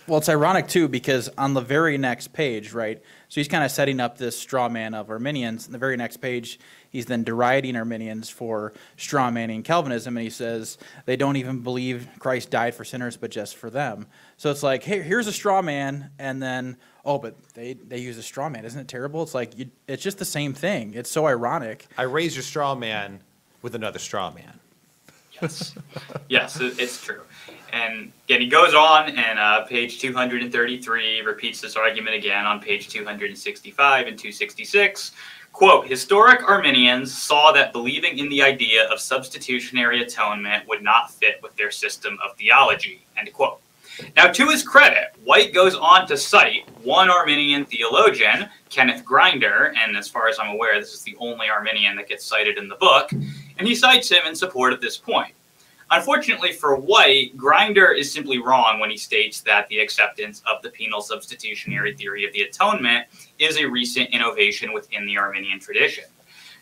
Well, 0.05 0.19
it's 0.19 0.29
ironic 0.29 0.67
too 0.67 0.87
because 0.87 1.27
on 1.39 1.55
the 1.55 1.61
very 1.61 1.97
next 1.97 2.33
page, 2.33 2.71
right? 2.71 3.01
So 3.29 3.41
he's 3.41 3.47
kind 3.47 3.63
of 3.63 3.71
setting 3.71 3.99
up 3.99 4.17
this 4.17 4.37
straw 4.37 4.69
man 4.69 4.93
of 4.93 5.09
Arminians. 5.09 5.65
In 5.65 5.71
the 5.71 5.79
very 5.79 5.97
next 5.97 6.17
page, 6.17 6.59
he's 6.93 7.07
then 7.07 7.25
deriding 7.25 7.75
Arminians 7.75 8.29
for 8.29 8.71
straw 8.95 9.29
manning 9.29 9.63
Calvinism, 9.63 10.15
and 10.15 10.23
he 10.23 10.29
says 10.29 10.77
they 11.05 11.17
don't 11.17 11.35
even 11.35 11.59
believe 11.59 12.07
Christ 12.19 12.49
died 12.49 12.73
for 12.73 12.85
sinners, 12.85 13.17
but 13.17 13.31
just 13.31 13.57
for 13.57 13.69
them. 13.69 14.07
So 14.37 14.49
it's 14.49 14.63
like, 14.63 14.83
hey, 14.83 15.01
here's 15.01 15.27
a 15.27 15.33
straw 15.33 15.61
man, 15.61 16.11
and 16.17 16.41
then 16.41 16.77
oh, 17.03 17.17
but 17.17 17.35
they 17.55 17.73
they 17.73 17.97
use 17.97 18.17
a 18.17 18.23
straw 18.23 18.47
man. 18.47 18.63
Isn't 18.63 18.79
it 18.79 18.87
terrible? 18.87 19.23
It's 19.23 19.35
like 19.35 19.57
you, 19.57 19.69
it's 19.87 20.01
just 20.03 20.19
the 20.19 20.25
same 20.25 20.53
thing. 20.53 20.93
It's 20.93 21.11
so 21.11 21.27
ironic. 21.27 21.87
I 21.97 22.03
raise 22.03 22.35
your 22.35 22.43
straw 22.43 22.75
man 22.75 23.19
with 23.61 23.75
another 23.75 23.99
straw 23.99 24.31
man. 24.31 24.59
Yes, 25.41 25.75
yes, 26.29 26.59
it's 26.61 27.03
true. 27.03 27.21
And 27.73 28.11
again, 28.25 28.41
he 28.41 28.47
goes 28.47 28.75
on, 28.75 29.09
and 29.17 29.39
uh, 29.39 29.65
page 29.65 29.99
233 29.99 31.21
repeats 31.21 31.59
this 31.59 31.75
argument 31.75 32.15
again 32.15 32.45
on 32.45 32.59
page 32.59 32.87
265 32.87 34.07
and 34.07 34.17
266. 34.17 35.11
Quote, 35.53 35.87
historic 35.87 36.49
Arminians 36.49 37.15
saw 37.15 37.51
that 37.51 37.73
believing 37.73 38.17
in 38.17 38.27
the 38.27 38.41
idea 38.41 38.89
of 38.89 38.99
substitutionary 38.99 40.01
atonement 40.01 40.67
would 40.67 40.81
not 40.81 41.11
fit 41.11 41.39
with 41.43 41.55
their 41.55 41.69
system 41.69 42.17
of 42.25 42.35
theology, 42.37 43.05
end 43.15 43.31
quote. 43.31 43.61
Now, 44.15 44.31
to 44.31 44.47
his 44.47 44.63
credit, 44.63 45.13
White 45.23 45.53
goes 45.53 45.75
on 45.75 46.07
to 46.07 46.17
cite 46.17 46.67
one 46.83 47.11
Arminian 47.11 47.65
theologian, 47.65 48.49
Kenneth 48.71 49.05
Grider, 49.05 49.75
and 49.79 49.95
as 49.95 50.07
far 50.07 50.27
as 50.27 50.39
I'm 50.39 50.55
aware, 50.55 50.79
this 50.79 50.95
is 50.95 51.03
the 51.03 51.15
only 51.19 51.49
Arminian 51.49 51.95
that 51.97 52.09
gets 52.09 52.25
cited 52.25 52.57
in 52.57 52.67
the 52.67 52.75
book, 52.75 53.11
and 53.11 53.67
he 53.67 53.75
cites 53.75 54.09
him 54.09 54.23
in 54.27 54.35
support 54.35 54.73
of 54.73 54.81
this 54.81 54.97
point. 54.97 55.35
Unfortunately 55.91 56.51
for 56.51 56.75
White, 56.75 57.35
Grider 57.37 57.91
is 57.91 58.11
simply 58.11 58.39
wrong 58.39 58.79
when 58.79 58.89
he 58.89 58.97
states 58.97 59.41
that 59.41 59.67
the 59.67 59.79
acceptance 59.79 60.41
of 60.51 60.61
the 60.61 60.69
penal 60.69 61.01
substitutionary 61.01 61.95
theory 61.95 62.25
of 62.25 62.33
the 62.33 62.41
atonement 62.41 63.05
is 63.39 63.57
a 63.57 63.65
recent 63.65 64.09
innovation 64.09 64.73
within 64.73 65.05
the 65.05 65.17
Arminian 65.17 65.59
tradition. 65.59 66.05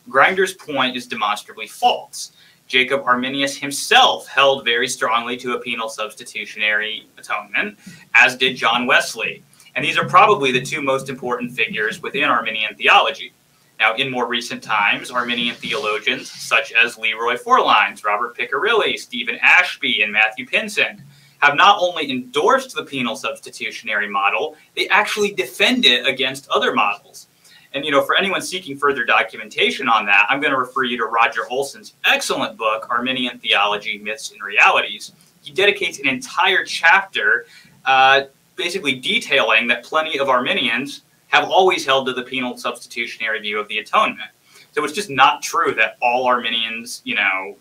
Grider's 0.10 0.54
point 0.54 0.98
is 0.98 1.08
demonstrably 1.08 1.68
false. 1.68 2.34
Jacob 2.68 3.04
Arminius 3.04 3.58
himself 3.58 4.28
held 4.28 4.64
very 4.66 4.88
strongly 4.88 5.38
to 5.38 5.54
a 5.54 5.60
penal 5.60 5.90
substitutionary 5.90 7.08
atonement, 7.18 7.78
as 8.16 8.36
did 8.38 8.56
John 8.56 8.88
Wesley. 8.88 9.44
And 9.76 9.86
these 9.86 9.98
are 9.98 10.08
probably 10.08 10.52
the 10.52 10.62
two 10.62 10.82
most 10.82 11.10
important 11.10 11.52
figures 11.52 12.02
within 12.02 12.24
Arminian 12.24 12.76
theology. 12.76 13.34
Now, 13.82 13.96
in 13.96 14.12
more 14.12 14.28
recent 14.28 14.62
times, 14.62 15.10
Arminian 15.10 15.56
theologians 15.56 16.30
such 16.30 16.72
as 16.72 17.00
Leroy 17.00 17.36
Forlines, 17.36 18.06
Robert 18.06 18.38
Picirilli, 18.38 18.96
Stephen 18.96 19.40
Ashby, 19.42 20.04
and 20.04 20.14
Matthew 20.14 20.46
Pinson 20.46 21.02
have 21.40 21.56
not 21.56 21.80
only 21.82 22.12
endorsed 22.12 22.76
the 22.76 22.84
penal 22.86 23.16
substitutionary 23.16 24.08
model, 24.08 24.56
they 24.76 24.88
actually 24.90 25.32
defend 25.34 25.86
it 25.86 26.06
against 26.06 26.48
other 26.50 26.76
models. 26.76 27.26
And 27.74 27.84
you 27.84 27.90
know, 27.90 28.04
for 28.04 28.16
anyone 28.16 28.44
seeking 28.44 28.78
further 28.78 29.04
documentation 29.04 29.90
on 29.90 30.06
that, 30.06 30.28
I'm 30.30 30.40
going 30.40 30.54
to 30.54 30.60
refer 30.60 30.84
you 30.84 30.98
to 30.98 31.06
Roger 31.06 31.50
Olson's 31.50 31.96
excellent 32.06 32.58
book, 32.58 32.88
Arminian 32.92 33.40
Theology, 33.40 33.98
Myths 33.98 34.32
and 34.32 34.44
Realities. 34.44 35.14
He 35.42 35.52
dedicates 35.52 35.98
an 35.98 36.08
entire 36.08 36.64
chapter 36.64 37.48
uh, 37.86 38.26
basically 38.56 38.94
detailing 38.94 39.66
that 39.70 39.84
plenty 39.84 40.20
of 40.20 40.30
Arminians 40.30 41.02
have 41.32 41.50
always 41.50 41.86
held 41.86 42.06
to 42.08 42.14
the 42.14 42.24
penal 42.24 42.58
substitutionary 42.58 43.40
view 43.40 43.60
of 43.60 43.68
the 43.68 43.80
atonement. 43.80 44.30
So 44.74 44.84
it's 44.84 44.94
just 44.94 45.10
not 45.10 45.42
true 45.42 45.74
that 45.76 45.98
all 46.02 46.28
Arminians, 46.28 47.02
you 47.04 47.16
know, 47.16 47.58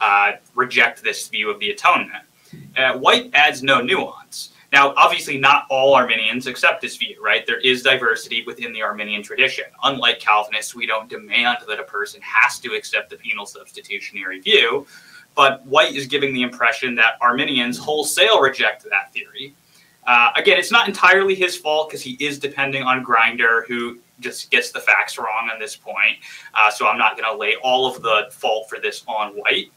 uh, 0.00 0.32
reject 0.54 1.02
this 1.02 1.28
view 1.28 1.50
of 1.50 1.58
the 1.58 1.70
atonement. 1.70 2.24
Uh, 2.76 2.98
White 2.98 3.30
adds 3.34 3.62
no 3.62 3.80
nuance. 3.80 4.52
Now, 4.72 4.92
obviously, 4.96 5.38
not 5.38 5.64
all 5.70 5.94
Arminians 5.94 6.46
accept 6.46 6.82
this 6.82 6.96
view, 6.96 7.22
right? 7.22 7.46
There 7.46 7.60
is 7.60 7.82
diversity 7.82 8.44
within 8.44 8.72
the 8.72 8.82
Arminian 8.82 9.22
tradition. 9.22 9.64
Unlike 9.84 10.20
Calvinists, 10.20 10.74
we 10.74 10.86
don't 10.86 11.08
demand 11.08 11.58
that 11.68 11.80
a 11.80 11.84
person 11.84 12.20
has 12.22 12.58
to 12.60 12.74
accept 12.74 13.08
the 13.08 13.16
penal 13.16 13.46
substitutionary 13.46 14.40
view. 14.40 14.86
But 15.34 15.64
White 15.66 15.94
is 15.94 16.06
giving 16.06 16.34
the 16.34 16.42
impression 16.42 16.94
that 16.96 17.14
Arminians 17.20 17.78
wholesale 17.78 18.40
reject 18.40 18.84
that 18.84 19.12
theory. 19.12 19.54
Uh, 20.06 20.30
again, 20.36 20.58
it's 20.58 20.70
not 20.70 20.86
entirely 20.86 21.34
his 21.34 21.56
fault 21.56 21.88
because 21.88 22.02
he 22.02 22.16
is 22.20 22.38
depending 22.38 22.82
on 22.82 23.02
Grider, 23.02 23.64
who 23.66 23.98
just 24.20 24.50
gets 24.50 24.70
the 24.70 24.80
facts 24.80 25.18
wrong 25.18 25.50
on 25.52 25.58
this 25.58 25.76
point. 25.76 26.16
Uh, 26.54 26.70
so 26.70 26.86
I'm 26.86 26.98
not 26.98 27.16
going 27.16 27.30
to 27.30 27.36
lay 27.36 27.56
all 27.56 27.86
of 27.86 28.02
the 28.02 28.28
fault 28.30 28.68
for 28.68 28.78
this 28.78 29.02
on 29.08 29.32
White. 29.32 29.72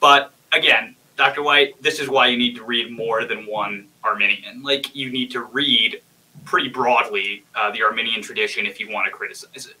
But 0.00 0.32
again, 0.52 0.96
Dr. 1.16 1.42
White, 1.42 1.80
this 1.82 2.00
is 2.00 2.08
why 2.08 2.26
you 2.28 2.36
need 2.36 2.56
to 2.56 2.64
read 2.64 2.90
more 2.90 3.24
than 3.24 3.46
one 3.46 3.88
Arminian. 4.02 4.62
Like, 4.62 4.94
you 4.94 5.10
need 5.10 5.30
to 5.32 5.42
read 5.42 6.00
pretty 6.44 6.68
broadly 6.68 7.44
uh, 7.54 7.70
the 7.70 7.82
Arminian 7.82 8.22
tradition 8.22 8.66
if 8.66 8.80
you 8.80 8.90
want 8.90 9.06
to 9.06 9.12
criticize 9.12 9.66
it. 9.66 9.76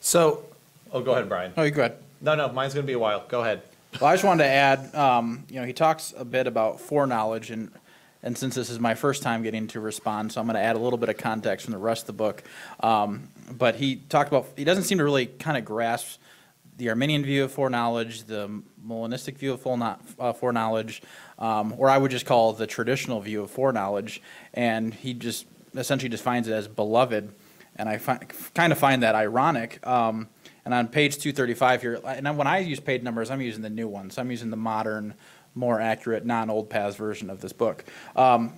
So, 0.00 0.44
oh, 0.92 1.02
go 1.02 1.12
ahead, 1.12 1.28
Brian. 1.28 1.52
Oh, 1.56 1.62
you 1.62 1.70
go 1.70 1.82
ahead. 1.82 1.98
No, 2.22 2.34
no, 2.34 2.50
mine's 2.50 2.74
going 2.74 2.84
to 2.84 2.86
be 2.86 2.94
a 2.94 2.98
while. 2.98 3.24
Go 3.28 3.42
ahead. 3.42 3.62
Well, 4.00 4.08
I 4.08 4.14
just 4.14 4.24
wanted 4.24 4.44
to 4.44 4.50
add, 4.50 4.94
um, 4.94 5.44
you 5.48 5.60
know, 5.60 5.66
he 5.66 5.72
talks 5.72 6.14
a 6.16 6.24
bit 6.24 6.46
about 6.46 6.80
foreknowledge, 6.80 7.50
and 7.50 7.70
and 8.22 8.36
since 8.36 8.54
this 8.54 8.70
is 8.70 8.78
my 8.78 8.94
first 8.94 9.22
time 9.22 9.42
getting 9.42 9.66
to 9.68 9.80
respond, 9.80 10.32
so 10.32 10.40
I'm 10.40 10.46
going 10.46 10.54
to 10.54 10.62
add 10.62 10.76
a 10.76 10.78
little 10.78 10.98
bit 10.98 11.08
of 11.08 11.16
context 11.16 11.64
from 11.64 11.72
the 11.72 11.78
rest 11.78 12.02
of 12.02 12.06
the 12.08 12.12
book. 12.14 12.42
Um, 12.80 13.28
but 13.50 13.76
he 13.76 13.96
talked 13.96 14.28
about 14.28 14.46
he 14.56 14.64
doesn't 14.64 14.84
seem 14.84 14.98
to 14.98 15.04
really 15.04 15.26
kind 15.26 15.56
of 15.56 15.64
grasp 15.64 16.20
the 16.76 16.88
Arminian 16.88 17.22
view 17.22 17.44
of 17.44 17.52
foreknowledge, 17.52 18.24
the 18.24 18.62
Molinistic 18.86 19.36
view 19.36 19.52
of 19.52 19.66
uh, 20.18 20.32
foreknowledge, 20.32 21.02
um, 21.38 21.74
or 21.76 21.90
I 21.90 21.98
would 21.98 22.10
just 22.10 22.24
call 22.24 22.54
the 22.54 22.66
traditional 22.66 23.20
view 23.20 23.42
of 23.42 23.50
foreknowledge, 23.50 24.22
and 24.54 24.94
he 24.94 25.12
just 25.12 25.46
essentially 25.74 26.08
defines 26.08 26.48
it 26.48 26.52
as 26.52 26.68
beloved, 26.68 27.32
and 27.76 27.88
I 27.88 27.98
fi- 27.98 28.20
kind 28.54 28.72
of 28.72 28.78
find 28.78 29.02
that 29.02 29.14
ironic. 29.14 29.86
Um, 29.86 30.28
and 30.64 30.72
on 30.72 30.88
page 30.88 31.18
235 31.18 31.82
here, 31.82 32.00
and 32.04 32.38
when 32.38 32.46
I 32.46 32.58
use 32.58 32.80
page 32.80 33.02
numbers, 33.02 33.30
I'm 33.30 33.40
using 33.40 33.62
the 33.62 33.70
new 33.70 33.88
ones. 33.88 34.18
I'm 34.18 34.30
using 34.30 34.50
the 34.50 34.56
modern, 34.56 35.14
more 35.60 35.80
accurate, 35.80 36.26
non-old 36.26 36.68
paths 36.68 36.96
version 36.96 37.30
of 37.30 37.40
this 37.40 37.52
book. 37.52 37.84
Um, 38.16 38.54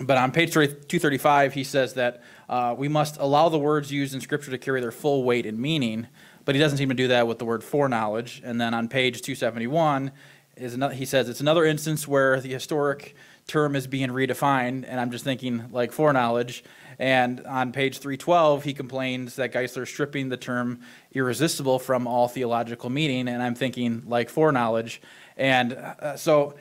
but 0.00 0.16
on 0.16 0.32
page 0.32 0.52
235, 0.52 1.52
he 1.52 1.64
says 1.64 1.94
that 1.94 2.22
uh, 2.48 2.74
we 2.78 2.88
must 2.88 3.18
allow 3.18 3.50
the 3.50 3.58
words 3.58 3.92
used 3.92 4.14
in 4.14 4.22
Scripture 4.22 4.50
to 4.50 4.58
carry 4.58 4.80
their 4.80 4.92
full 4.92 5.24
weight 5.24 5.44
and 5.44 5.58
meaning, 5.58 6.06
but 6.46 6.54
he 6.54 6.60
doesn't 6.60 6.78
seem 6.78 6.88
to 6.88 6.94
do 6.94 7.08
that 7.08 7.26
with 7.26 7.38
the 7.38 7.44
word 7.44 7.62
foreknowledge. 7.62 8.40
And 8.42 8.58
then 8.58 8.72
on 8.72 8.88
page 8.88 9.20
271, 9.20 10.10
is 10.56 10.74
another, 10.74 10.94
he 10.94 11.04
says 11.04 11.28
it's 11.28 11.40
another 11.40 11.64
instance 11.64 12.06
where 12.06 12.40
the 12.40 12.52
historic 12.52 13.14
term 13.46 13.74
is 13.74 13.86
being 13.86 14.10
redefined, 14.10 14.84
and 14.86 15.00
I'm 15.00 15.10
just 15.10 15.24
thinking 15.24 15.70
like 15.72 15.92
foreknowledge. 15.92 16.62
And 16.98 17.40
on 17.46 17.72
page 17.72 17.98
312, 17.98 18.62
he 18.64 18.74
complains 18.74 19.36
that 19.36 19.52
Geisler 19.52 19.82
is 19.82 19.88
stripping 19.88 20.28
the 20.28 20.36
term 20.36 20.80
irresistible 21.12 21.78
from 21.78 22.06
all 22.06 22.28
theological 22.28 22.90
meaning, 22.90 23.26
and 23.26 23.42
I'm 23.42 23.54
thinking 23.54 24.02
like 24.06 24.28
foreknowledge. 24.28 25.00
And 25.40 25.72
uh, 25.72 26.16
so 26.16 26.54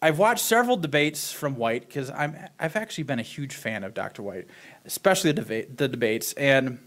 I've 0.00 0.18
watched 0.18 0.42
several 0.44 0.78
debates 0.78 1.30
from 1.30 1.56
White 1.56 1.86
because 1.86 2.10
I've 2.10 2.74
actually 2.74 3.04
been 3.04 3.18
a 3.18 3.22
huge 3.22 3.54
fan 3.54 3.84
of 3.84 3.92
Dr. 3.92 4.22
White, 4.22 4.46
especially 4.86 5.30
the 5.32 5.42
debate 5.42 5.76
the 5.76 5.88
debates, 5.88 6.32
and 6.32 6.78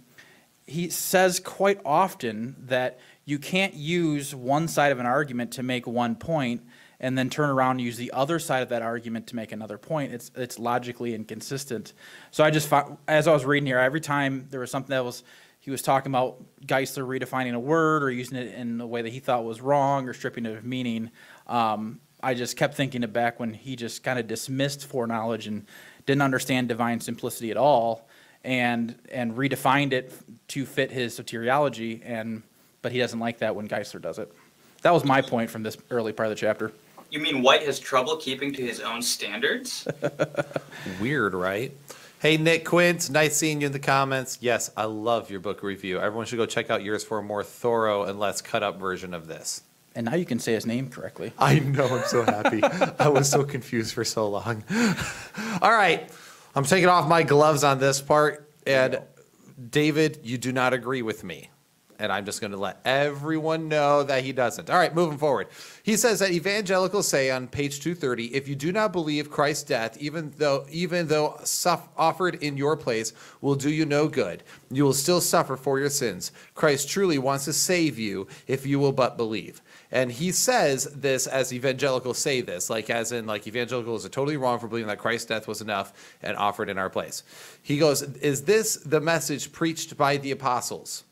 he 0.65 0.89
says 0.89 1.39
quite 1.39 1.79
often 1.85 2.55
that 2.59 2.99
you 3.23 3.39
can't 3.39 3.75
use 3.75 4.35
one 4.35 4.67
side 4.67 4.91
of 4.91 4.99
an 4.99 5.05
argument 5.05 5.51
to 5.53 5.63
make 5.63 5.87
one 5.87 6.15
point 6.15 6.61
and 6.99 7.15
then 7.15 7.29
turn 7.29 7.49
around 7.49 7.71
and 7.71 7.81
use 7.81 7.97
the 7.97 8.11
other 8.11 8.39
side 8.39 8.63
of 8.63 8.69
that 8.69 8.81
argument 8.81 9.27
to 9.27 9.35
make 9.35 9.51
another 9.51 9.77
point. 9.77 10.11
It's 10.11 10.31
it's 10.35 10.57
logically 10.57 11.13
inconsistent. 11.13 11.93
So 12.31 12.43
I 12.43 12.49
just 12.49 12.73
as 13.07 13.27
I 13.27 13.31
was 13.31 13.45
reading 13.45 13.67
here, 13.67 13.77
every 13.77 14.01
time 14.01 14.47
there 14.49 14.59
was 14.59 14.71
something 14.71 14.89
that 14.89 15.05
was 15.05 15.23
he 15.67 15.71
was 15.71 15.81
talking 15.81 16.13
about 16.13 16.41
Geisler 16.65 17.05
redefining 17.05 17.53
a 17.53 17.59
word 17.59 18.01
or 18.01 18.09
using 18.09 18.37
it 18.37 18.53
in 18.53 18.79
a 18.79 18.87
way 18.87 19.01
that 19.01 19.11
he 19.11 19.19
thought 19.19 19.43
was 19.43 19.59
wrong 19.59 20.07
or 20.07 20.13
stripping 20.13 20.45
it 20.45 20.55
of 20.55 20.63
meaning. 20.63 21.11
Um, 21.45 21.99
I 22.23 22.35
just 22.35 22.55
kept 22.55 22.75
thinking 22.75 23.03
it 23.03 23.11
back 23.11 23.37
when 23.37 23.53
he 23.53 23.75
just 23.75 24.01
kind 24.01 24.17
of 24.17 24.29
dismissed 24.29 24.87
foreknowledge 24.87 25.45
and 25.45 25.65
didn't 26.05 26.21
understand 26.21 26.69
divine 26.69 27.01
simplicity 27.01 27.51
at 27.51 27.57
all, 27.57 28.07
and 28.45 28.95
and 29.11 29.35
redefined 29.35 29.91
it 29.91 30.13
to 30.47 30.65
fit 30.65 30.89
his 30.89 31.19
soteriology. 31.19 32.01
And 32.05 32.43
but 32.81 32.93
he 32.93 32.99
doesn't 32.99 33.19
like 33.19 33.39
that 33.39 33.53
when 33.53 33.67
Geisler 33.67 34.01
does 34.01 34.19
it. 34.19 34.31
That 34.83 34.93
was 34.93 35.03
my 35.03 35.21
point 35.21 35.49
from 35.49 35.63
this 35.63 35.75
early 35.89 36.13
part 36.13 36.27
of 36.27 36.29
the 36.29 36.39
chapter. 36.39 36.71
You 37.09 37.19
mean 37.19 37.41
White 37.41 37.63
has 37.63 37.77
trouble 37.77 38.15
keeping 38.15 38.53
to 38.53 38.61
his 38.61 38.79
own 38.79 39.01
standards? 39.01 39.85
Weird, 41.01 41.33
right? 41.33 41.73
Hey, 42.27 42.35
Nick 42.35 42.65
Quint, 42.65 43.09
nice 43.09 43.37
seeing 43.37 43.61
you 43.61 43.67
in 43.67 43.71
the 43.71 43.79
comments. 43.79 44.39
Yes, 44.41 44.69
I 44.75 44.83
love 44.83 45.29
your 45.29 45.39
book 45.39 45.63
review. 45.63 45.97
Everyone 45.97 46.25
should 46.25 46.35
go 46.35 46.45
check 46.45 46.69
out 46.69 46.83
yours 46.83 47.01
for 47.01 47.19
a 47.19 47.23
more 47.23 47.41
thorough 47.41 48.03
and 48.03 48.19
less 48.19 48.41
cut 48.41 48.63
up 48.63 48.77
version 48.77 49.13
of 49.13 49.27
this. 49.27 49.61
And 49.95 50.07
now 50.07 50.15
you 50.15 50.25
can 50.25 50.37
say 50.37 50.51
his 50.51 50.65
name 50.65 50.89
correctly. 50.89 51.31
I 51.39 51.59
know, 51.59 51.87
I'm 51.87 52.03
so 52.03 52.23
happy. 52.23 52.61
I 52.99 53.07
was 53.07 53.29
so 53.29 53.45
confused 53.45 53.93
for 53.93 54.03
so 54.03 54.27
long. 54.27 54.65
All 55.61 55.71
right, 55.71 56.09
I'm 56.53 56.65
taking 56.65 56.89
off 56.89 57.07
my 57.07 57.23
gloves 57.23 57.63
on 57.63 57.79
this 57.79 58.01
part. 58.01 58.51
And 58.65 58.99
David, 59.69 60.19
you 60.23 60.37
do 60.37 60.51
not 60.51 60.73
agree 60.73 61.03
with 61.03 61.23
me. 61.23 61.49
And 61.99 62.11
I'm 62.11 62.25
just 62.25 62.41
going 62.41 62.51
to 62.51 62.57
let 62.57 62.79
everyone 62.85 63.67
know 63.67 64.03
that 64.03 64.23
he 64.23 64.31
doesn't. 64.31 64.69
All 64.69 64.77
right, 64.77 64.93
moving 64.93 65.17
forward. 65.17 65.47
He 65.83 65.97
says 65.97 66.19
that 66.19 66.31
evangelicals 66.31 67.07
say 67.07 67.31
on 67.31 67.47
page 67.47 67.79
230, 67.79 68.35
if 68.35 68.47
you 68.47 68.55
do 68.55 68.71
not 68.71 68.91
believe 68.91 69.31
Christ's 69.31 69.63
death, 69.63 69.97
even 69.97 70.33
though 70.37 70.65
even 70.69 71.07
though 71.07 71.39
suff- 71.43 71.89
offered 71.97 72.35
in 72.35 72.57
your 72.57 72.77
place, 72.77 73.13
will 73.41 73.55
do 73.55 73.69
you 73.69 73.85
no 73.85 74.07
good, 74.07 74.43
you 74.69 74.83
will 74.83 74.93
still 74.93 75.21
suffer 75.21 75.57
for 75.57 75.79
your 75.79 75.89
sins. 75.89 76.31
Christ 76.53 76.89
truly 76.89 77.17
wants 77.17 77.45
to 77.45 77.53
save 77.53 77.97
you 77.97 78.27
if 78.47 78.65
you 78.65 78.79
will 78.79 78.91
but 78.91 79.17
believe. 79.17 79.61
And 79.91 80.11
he 80.11 80.31
says 80.31 80.85
this 80.93 81.27
as 81.27 81.53
evangelicals 81.53 82.17
say 82.17 82.41
this, 82.41 82.69
like 82.69 82.89
as 82.89 83.11
in 83.11 83.25
like 83.25 83.47
evangelicals 83.47 84.05
are 84.05 84.09
totally 84.09 84.37
wrong 84.37 84.59
for 84.59 84.67
believing 84.67 84.89
that 84.89 84.99
Christ's 84.99 85.27
death 85.27 85.47
was 85.47 85.61
enough 85.61 85.93
and 86.21 86.35
offered 86.37 86.69
in 86.69 86.77
our 86.77 86.89
place. 86.89 87.23
He 87.61 87.77
goes, 87.77 88.01
Is 88.01 88.43
this 88.43 88.75
the 88.75 88.99
message 88.99 89.51
preached 89.51 89.97
by 89.97 90.17
the 90.17 90.31
apostles? 90.31 91.05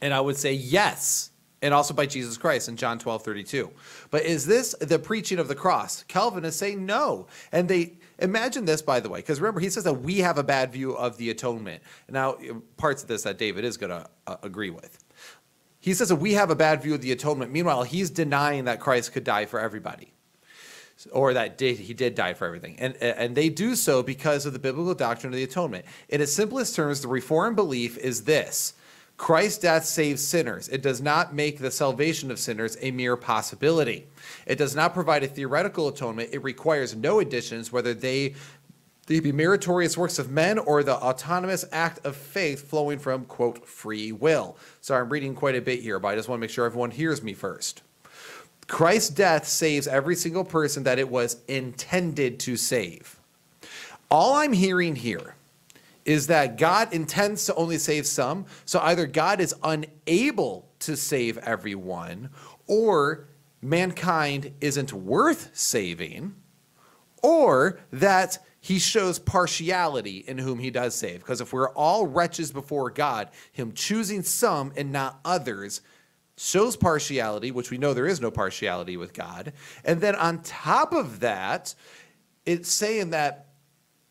And 0.00 0.14
I 0.14 0.20
would 0.20 0.36
say 0.36 0.52
yes. 0.52 1.30
And 1.60 1.74
also 1.74 1.92
by 1.92 2.06
Jesus 2.06 2.36
Christ 2.36 2.68
in 2.68 2.76
John 2.76 3.00
12, 3.00 3.22
32. 3.22 3.70
But 4.10 4.22
is 4.22 4.46
this 4.46 4.76
the 4.80 4.98
preaching 4.98 5.40
of 5.40 5.48
the 5.48 5.56
cross? 5.56 6.04
Calvinists 6.04 6.60
say 6.60 6.76
no. 6.76 7.26
And 7.50 7.68
they 7.68 7.94
imagine 8.20 8.64
this, 8.64 8.80
by 8.80 9.00
the 9.00 9.08
way, 9.08 9.18
because 9.18 9.40
remember, 9.40 9.60
he 9.60 9.68
says 9.68 9.84
that 9.84 9.94
we 9.94 10.18
have 10.18 10.38
a 10.38 10.44
bad 10.44 10.72
view 10.72 10.92
of 10.92 11.16
the 11.16 11.30
atonement. 11.30 11.82
Now, 12.08 12.36
parts 12.76 13.02
of 13.02 13.08
this 13.08 13.22
that 13.22 13.38
David 13.38 13.64
is 13.64 13.76
going 13.76 13.90
to 13.90 14.06
uh, 14.28 14.36
agree 14.42 14.70
with. 14.70 14.98
He 15.80 15.94
says 15.94 16.10
that 16.10 16.16
we 16.16 16.34
have 16.34 16.50
a 16.50 16.56
bad 16.56 16.82
view 16.82 16.94
of 16.94 17.02
the 17.02 17.10
atonement. 17.10 17.50
Meanwhile, 17.50 17.84
he's 17.84 18.10
denying 18.10 18.66
that 18.66 18.78
Christ 18.78 19.12
could 19.12 19.24
die 19.24 19.46
for 19.46 19.58
everybody 19.58 20.12
or 21.12 21.34
that 21.34 21.58
did, 21.58 21.78
he 21.78 21.94
did 21.94 22.14
die 22.14 22.34
for 22.34 22.46
everything. 22.46 22.76
And, 22.78 22.96
and 22.96 23.36
they 23.36 23.48
do 23.48 23.76
so 23.76 24.02
because 24.02 24.46
of 24.46 24.52
the 24.52 24.58
biblical 24.58 24.94
doctrine 24.94 25.32
of 25.32 25.36
the 25.36 25.44
atonement. 25.44 25.84
In 26.08 26.20
its 26.20 26.32
simplest 26.32 26.74
terms, 26.74 27.00
the 27.00 27.08
Reformed 27.08 27.56
belief 27.56 27.96
is 27.98 28.24
this 28.24 28.74
Christ's 29.18 29.58
death 29.58 29.84
saves 29.84 30.26
sinners. 30.26 30.68
It 30.68 30.80
does 30.80 31.02
not 31.02 31.34
make 31.34 31.58
the 31.58 31.72
salvation 31.72 32.30
of 32.30 32.38
sinners 32.38 32.76
a 32.80 32.92
mere 32.92 33.16
possibility. 33.16 34.06
It 34.46 34.56
does 34.56 34.76
not 34.76 34.94
provide 34.94 35.24
a 35.24 35.26
theoretical 35.26 35.88
atonement. 35.88 36.30
It 36.32 36.42
requires 36.42 36.94
no 36.94 37.18
additions, 37.18 37.72
whether 37.72 37.92
they, 37.92 38.36
they 39.06 39.18
be 39.18 39.32
meritorious 39.32 39.98
works 39.98 40.20
of 40.20 40.30
men 40.30 40.56
or 40.56 40.84
the 40.84 40.94
autonomous 40.94 41.64
act 41.72 42.06
of 42.06 42.14
faith 42.14 42.70
flowing 42.70 43.00
from, 43.00 43.24
quote, 43.24 43.66
free 43.66 44.12
will. 44.12 44.56
Sorry, 44.80 45.02
I'm 45.02 45.10
reading 45.10 45.34
quite 45.34 45.56
a 45.56 45.60
bit 45.60 45.80
here, 45.82 45.98
but 45.98 46.08
I 46.08 46.14
just 46.14 46.28
want 46.28 46.38
to 46.38 46.40
make 46.40 46.50
sure 46.50 46.64
everyone 46.64 46.92
hears 46.92 47.20
me 47.20 47.34
first. 47.34 47.82
Christ's 48.68 49.10
death 49.10 49.48
saves 49.48 49.88
every 49.88 50.14
single 50.14 50.44
person 50.44 50.84
that 50.84 51.00
it 51.00 51.10
was 51.10 51.38
intended 51.48 52.38
to 52.40 52.56
save. 52.56 53.18
All 54.10 54.34
I'm 54.34 54.52
hearing 54.52 54.94
here 54.94 55.34
is 56.08 56.28
that 56.28 56.56
God 56.56 56.94
intends 56.94 57.44
to 57.44 57.54
only 57.54 57.76
save 57.76 58.06
some. 58.06 58.46
So 58.64 58.80
either 58.80 59.06
God 59.06 59.42
is 59.42 59.54
unable 59.62 60.66
to 60.78 60.96
save 60.96 61.36
everyone, 61.36 62.30
or 62.66 63.28
mankind 63.60 64.54
isn't 64.62 64.94
worth 64.94 65.50
saving, 65.52 66.34
or 67.22 67.78
that 67.92 68.38
he 68.58 68.78
shows 68.78 69.18
partiality 69.18 70.24
in 70.26 70.38
whom 70.38 70.58
he 70.58 70.70
does 70.70 70.94
save. 70.94 71.18
Because 71.18 71.42
if 71.42 71.52
we're 71.52 71.74
all 71.74 72.06
wretches 72.06 72.52
before 72.52 72.88
God, 72.88 73.28
him 73.52 73.72
choosing 73.72 74.22
some 74.22 74.72
and 74.78 74.90
not 74.90 75.20
others 75.26 75.82
shows 76.38 76.74
partiality, 76.74 77.50
which 77.50 77.70
we 77.70 77.76
know 77.76 77.92
there 77.92 78.06
is 78.06 78.18
no 78.20 78.30
partiality 78.30 78.96
with 78.96 79.12
God. 79.12 79.52
And 79.84 80.00
then 80.00 80.14
on 80.14 80.40
top 80.42 80.94
of 80.94 81.20
that, 81.20 81.74
it's 82.46 82.70
saying 82.70 83.10
that 83.10 83.47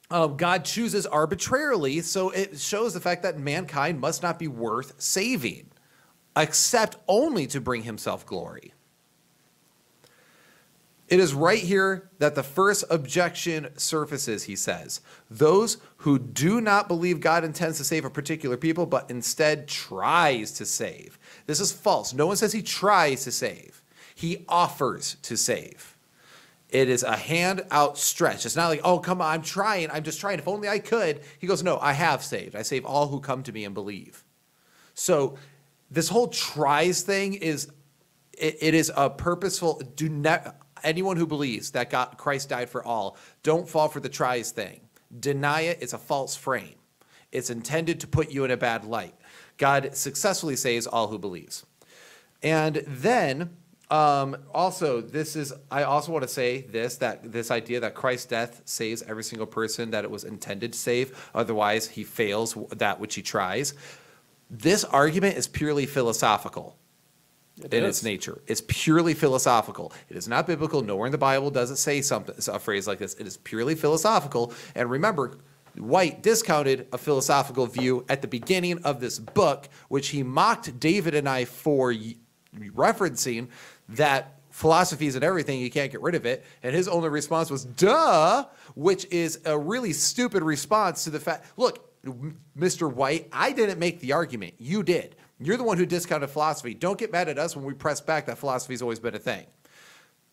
um, 0.10 0.38
God 0.38 0.64
chooses 0.64 1.06
arbitrarily, 1.06 2.02
so 2.02 2.30
it 2.30 2.60
shows 2.60 2.94
the 2.94 3.00
fact 3.00 3.24
that 3.24 3.40
mankind 3.40 4.00
must 4.00 4.24
not 4.24 4.40
be 4.40 4.48
worth 4.48 4.94
saving, 4.98 5.70
except 6.36 6.98
only 7.08 7.48
to 7.48 7.60
bring 7.60 7.84
himself 7.84 8.26
glory. 8.26 8.74
It 11.10 11.20
is 11.20 11.34
right 11.34 11.62
here 11.62 12.10
that 12.20 12.36
the 12.36 12.44
first 12.44 12.84
objection 12.90 13.70
surfaces, 13.78 14.44
he 14.44 14.58
says. 14.58 15.00
Those 15.30 15.78
who 15.98 16.20
do 16.20 16.60
not 16.60 16.90
believe 16.90 17.22
God 17.22 17.46
intends 17.46 17.78
to 17.78 17.86
save 17.86 18.04
a 18.04 18.10
particular 18.10 18.58
people, 18.58 18.86
but 18.86 19.10
instead 19.10 19.70
tries 19.70 20.52
to 20.54 20.66
save. 20.66 21.18
This 21.46 21.62
is 21.62 21.72
false. 21.72 22.14
No 22.14 22.28
one 22.28 22.36
says 22.36 22.52
he 22.52 22.62
tries 22.62 23.24
to 23.24 23.32
save, 23.32 23.82
he 24.16 24.46
offers 24.48 25.16
to 25.24 25.38
save. 25.38 25.97
It 26.70 26.90
is 26.90 27.04
a 27.04 27.16
hand 27.16 27.66
outstretched. 27.72 28.46
It's 28.46 28.56
not 28.56 28.68
like, 28.68 28.82
oh, 28.84 29.00
come 29.00 29.22
on, 29.22 29.32
I'm 29.32 29.42
trying. 29.42 29.90
I'm 29.90 30.04
just 30.04 30.20
trying. 30.20 30.40
If 30.40 30.48
only 30.48 30.68
I 30.68 30.80
could. 30.80 31.22
He 31.40 31.48
goes, 31.48 31.64
no, 31.64 31.80
I 31.80 31.94
have 31.94 32.24
saved. 32.24 32.56
I 32.56 32.62
save 32.62 32.86
all 32.86 33.08
who 33.08 33.22
come 33.22 33.44
to 33.44 33.54
me 33.54 33.64
and 33.64 33.74
believe. 33.74 34.24
So 34.94 35.38
this 35.90 36.10
whole 36.10 36.28
tries 36.28 37.04
thing 37.04 37.36
is, 37.36 37.72
it, 38.34 38.58
it 38.60 38.74
is 38.74 38.92
a 38.96 39.10
purposeful, 39.10 39.82
do 39.96 40.10
not, 40.10 40.58
anyone 40.84 41.16
who 41.16 41.26
believes 41.26 41.72
that 41.72 41.90
God, 41.90 42.18
Christ 42.18 42.50
died 42.50 42.70
for 42.70 42.84
all, 42.84 43.18
don't 43.44 43.68
fall 43.68 43.88
for 43.88 44.00
the 44.00 44.10
tries 44.10 44.52
thing. 44.52 44.82
Deny 45.18 45.62
it. 45.62 45.80
It's 45.82 45.94
a 45.94 45.98
false 45.98 46.36
frame. 46.36 46.76
It's 47.32 47.50
intended 47.50 48.02
to 48.02 48.08
put 48.08 48.32
you 48.32 48.44
in 48.44 48.52
a 48.52 48.58
bad 48.58 48.84
light. 48.84 49.16
God 49.58 49.96
successfully 49.96 50.56
saves 50.56 50.86
all 50.86 51.08
who 51.08 51.18
believes. 51.18 51.66
And 52.44 52.84
then 52.86 53.56
um, 53.90 54.36
also, 54.54 55.00
this 55.00 55.36
is, 55.36 55.54
I 55.72 55.84
also 55.84 56.12
want 56.12 56.24
to 56.24 56.28
say 56.28 56.62
this, 56.62 56.98
that 56.98 57.32
this 57.32 57.52
idea 57.52 57.80
that 57.80 57.96
Christ's 57.96 58.26
death 58.26 58.62
saves 58.66 59.02
every 59.04 59.24
single 59.24 59.48
person 59.48 59.92
that 59.92 60.04
it 60.04 60.12
was 60.12 60.26
intended 60.26 60.74
to 60.74 60.80
save, 60.80 61.30
otherwise 61.34 61.88
he 61.88 62.04
fails 62.04 62.58
that 62.76 63.00
which 63.00 63.16
he 63.16 63.22
tries. 63.22 63.74
This 64.50 64.84
argument 64.84 65.38
is 65.38 65.48
purely 65.48 65.86
philosophical 65.86 66.78
It 67.64 67.74
in 67.74 67.84
is. 67.86 67.98
its 67.98 68.04
nature. 68.04 68.42
It's 68.46 68.62
purely 68.68 69.14
philosophical. 69.14 69.94
It 70.10 70.18
is 70.18 70.28
not 70.28 70.48
biblical. 70.48 70.82
Nowhere 70.82 71.06
in 71.06 71.12
the 71.14 71.18
Bible 71.18 71.50
does 71.50 71.72
it 71.72 71.78
say 71.78 72.02
something, 72.02 72.36
a 72.48 72.60
phrase 72.60 72.88
like 72.88 73.00
this. 73.00 73.14
It 73.14 73.26
is 73.28 73.38
purely 73.38 73.76
philosophical. 73.76 74.54
And 74.76 74.90
remember, 74.90 75.38
White 75.78 76.24
discounted 76.24 76.88
a 76.92 76.98
philosophical 76.98 77.68
view 77.68 78.06
at 78.10 78.22
the 78.22 78.28
beginning 78.28 78.80
of 78.84 79.00
this 79.00 79.20
book, 79.20 79.70
which 79.90 80.10
he 80.10 80.24
mocked 80.24 80.80
David 80.80 81.14
and 81.14 81.30
I 81.30 81.46
for 81.46 81.94
referencing 82.56 83.50
that 83.90 84.40
philosophies 84.50 85.16
and 85.16 85.24
everything, 85.24 85.60
you 85.60 85.70
can't 85.70 85.92
get 85.92 86.02
rid 86.02 86.16
of 86.16 86.26
it. 86.26 86.46
And 86.64 86.74
his 86.74 86.88
only 86.88 87.10
response 87.10 87.50
was, 87.50 87.66
duh, 87.66 88.46
which 88.76 89.06
is 89.12 89.40
a 89.46 89.58
really 89.58 89.94
stupid 89.94 90.42
response 90.42 91.04
to 91.04 91.10
the 91.10 91.20
fact, 91.20 91.46
look, 91.58 91.84
Mr. 92.58 92.92
White, 92.92 93.28
I 93.32 93.52
didn't 93.52 93.80
make 93.80 94.00
the 94.00 94.14
argument. 94.14 94.56
You 94.58 94.82
did. 94.84 95.16
You're 95.40 95.58
the 95.58 95.64
one 95.64 95.78
who 95.78 95.86
discounted 95.86 96.30
philosophy. 96.32 96.74
Don't 96.74 96.98
get 96.98 97.12
mad 97.12 97.30
at 97.30 97.38
us 97.38 97.56
when 97.56 97.66
we 97.66 97.74
press 97.74 98.02
back 98.02 98.26
that 98.26 98.40
philosophy's 98.40 98.82
always 98.82 99.00
been 99.00 99.14
a 99.14 99.20
thing. 99.20 99.46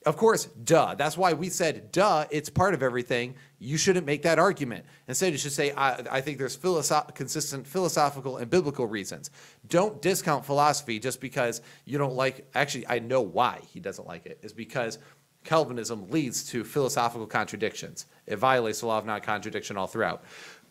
Of 0.06 0.16
course, 0.18 0.44
duh. 0.46 0.94
That's 0.94 1.16
why 1.16 1.32
we 1.32 1.48
said, 1.48 1.90
duh, 1.90 2.26
it's 2.30 2.50
part 2.50 2.74
of 2.74 2.82
everything. 2.82 3.36
You 3.58 3.78
shouldn't 3.78 4.04
make 4.04 4.22
that 4.22 4.38
argument. 4.38 4.84
Instead, 5.08 5.32
you 5.32 5.38
should 5.38 5.52
say, 5.52 5.72
I, 5.72 6.02
I 6.10 6.20
think 6.20 6.36
there's 6.36 6.56
philosoph- 6.56 7.14
consistent 7.14 7.66
philosophical 7.66 8.36
and 8.36 8.50
biblical 8.50 8.86
reasons. 8.86 9.30
Don't 9.66 10.02
discount 10.02 10.44
philosophy 10.44 10.98
just 10.98 11.20
because 11.20 11.62
you 11.86 11.96
don't 11.96 12.14
like, 12.14 12.46
actually, 12.54 12.86
I 12.86 12.98
know 12.98 13.22
why 13.22 13.60
he 13.72 13.80
doesn't 13.80 14.06
like 14.06 14.26
it, 14.26 14.38
is 14.42 14.52
because 14.52 14.98
Calvinism 15.44 16.10
leads 16.10 16.44
to 16.50 16.64
philosophical 16.64 17.26
contradictions. 17.26 18.06
It 18.26 18.36
violates 18.36 18.80
the 18.80 18.86
law 18.86 18.98
of 18.98 19.06
non 19.06 19.20
contradiction 19.20 19.76
all 19.76 19.86
throughout. 19.86 20.24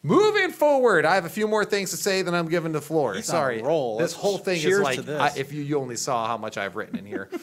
Moving 0.06 0.52
forward, 0.52 1.06
I 1.06 1.15
have 1.15 1.24
a 1.24 1.30
few 1.30 1.48
more 1.48 1.63
things 1.63 1.91
to 1.91 1.98
say 1.98 2.24
than 2.24 2.34
I'm 2.34 2.50
giving 2.50 2.74
the 2.74 2.82
floor. 2.82 3.13
He's 3.13 3.26
Sorry. 3.26 3.62
roll. 3.62 3.98
This 3.98 4.13
whole 4.13 4.38
thing 4.38 4.62
is 4.62 4.80
like. 4.80 5.08
I, 5.08 5.32
if 5.38 5.54
you, 5.54 5.62
you 5.62 5.80
only 5.80 5.96
saw 5.96 6.28
how 6.28 6.38
much 6.38 6.58
I've 6.58 6.76
written 6.76 6.98
in 7.00 7.06
here. 7.06 7.30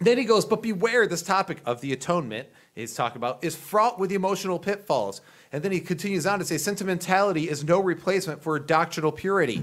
Then 0.00 0.16
he 0.16 0.24
goes, 0.24 0.44
but 0.44 0.62
beware, 0.62 1.06
this 1.06 1.22
topic 1.22 1.58
of 1.66 1.80
the 1.80 1.92
atonement 1.92 2.48
he's 2.74 2.94
talking 2.94 3.16
about 3.16 3.42
is 3.42 3.56
fraught 3.56 3.98
with 3.98 4.12
emotional 4.12 4.58
pitfalls. 4.58 5.20
And 5.52 5.62
then 5.62 5.72
he 5.72 5.80
continues 5.80 6.26
on 6.26 6.38
to 6.38 6.44
say, 6.44 6.58
sentimentality 6.58 7.48
is 7.48 7.64
no 7.64 7.80
replacement 7.80 8.42
for 8.42 8.58
doctrinal 8.58 9.10
purity. 9.10 9.62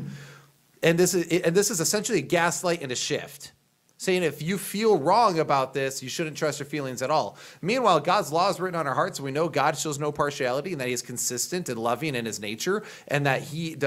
And 0.83 0.99
this 0.99 1.13
is 1.13 1.41
and 1.41 1.55
this 1.55 1.71
is 1.71 1.79
essentially 1.79 2.19
a 2.19 2.21
gaslight 2.21 2.81
and 2.81 2.91
a 2.91 2.95
shift. 2.95 3.53
Saying 3.97 4.23
if 4.23 4.41
you 4.41 4.57
feel 4.57 4.97
wrong 4.97 5.39
about 5.39 5.73
this, 5.73 6.03
you 6.03 6.09
shouldn't 6.09 6.35
trust 6.35 6.59
your 6.59 6.67
feelings 6.67 7.01
at 7.01 7.09
all. 7.09 7.37
Meanwhile, 7.61 8.01
God's 8.01 8.31
law 8.31 8.49
is 8.49 8.59
written 8.59 8.77
on 8.77 8.85
our 8.85 8.93
hearts, 8.93 9.19
and 9.19 9.25
we 9.25 9.31
know 9.31 9.47
God 9.47 9.77
shows 9.77 9.97
no 9.97 10.11
partiality, 10.11 10.73
and 10.73 10.81
that 10.81 10.89
He 10.89 10.93
is 10.93 11.01
consistent 11.01 11.69
and 11.69 11.79
loving 11.79 12.13
in 12.13 12.25
His 12.25 12.41
nature, 12.41 12.83
and 13.07 13.25
that 13.25 13.41
He 13.41 13.77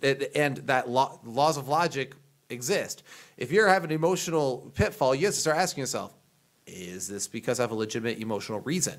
and 0.00 0.58
that 0.58 0.88
law, 0.88 1.18
laws 1.24 1.56
of 1.56 1.66
logic 1.66 2.14
exist. 2.48 3.02
If 3.38 3.52
you're 3.52 3.68
having 3.68 3.90
an 3.90 3.94
emotional 3.94 4.70
pitfall, 4.74 5.14
you 5.14 5.26
have 5.26 5.34
to 5.34 5.40
start 5.40 5.56
asking 5.56 5.82
yourself, 5.82 6.12
is 6.66 7.06
this 7.06 7.28
because 7.28 7.60
I 7.60 7.62
have 7.62 7.70
a 7.70 7.76
legitimate 7.76 8.18
emotional 8.18 8.60
reason? 8.60 8.98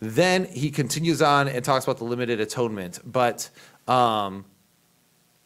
Then 0.00 0.44
he 0.44 0.70
continues 0.70 1.22
on 1.22 1.48
and 1.48 1.64
talks 1.64 1.84
about 1.84 1.96
the 1.96 2.04
limited 2.04 2.40
atonement, 2.40 3.00
but 3.04 3.48
um, 3.88 4.44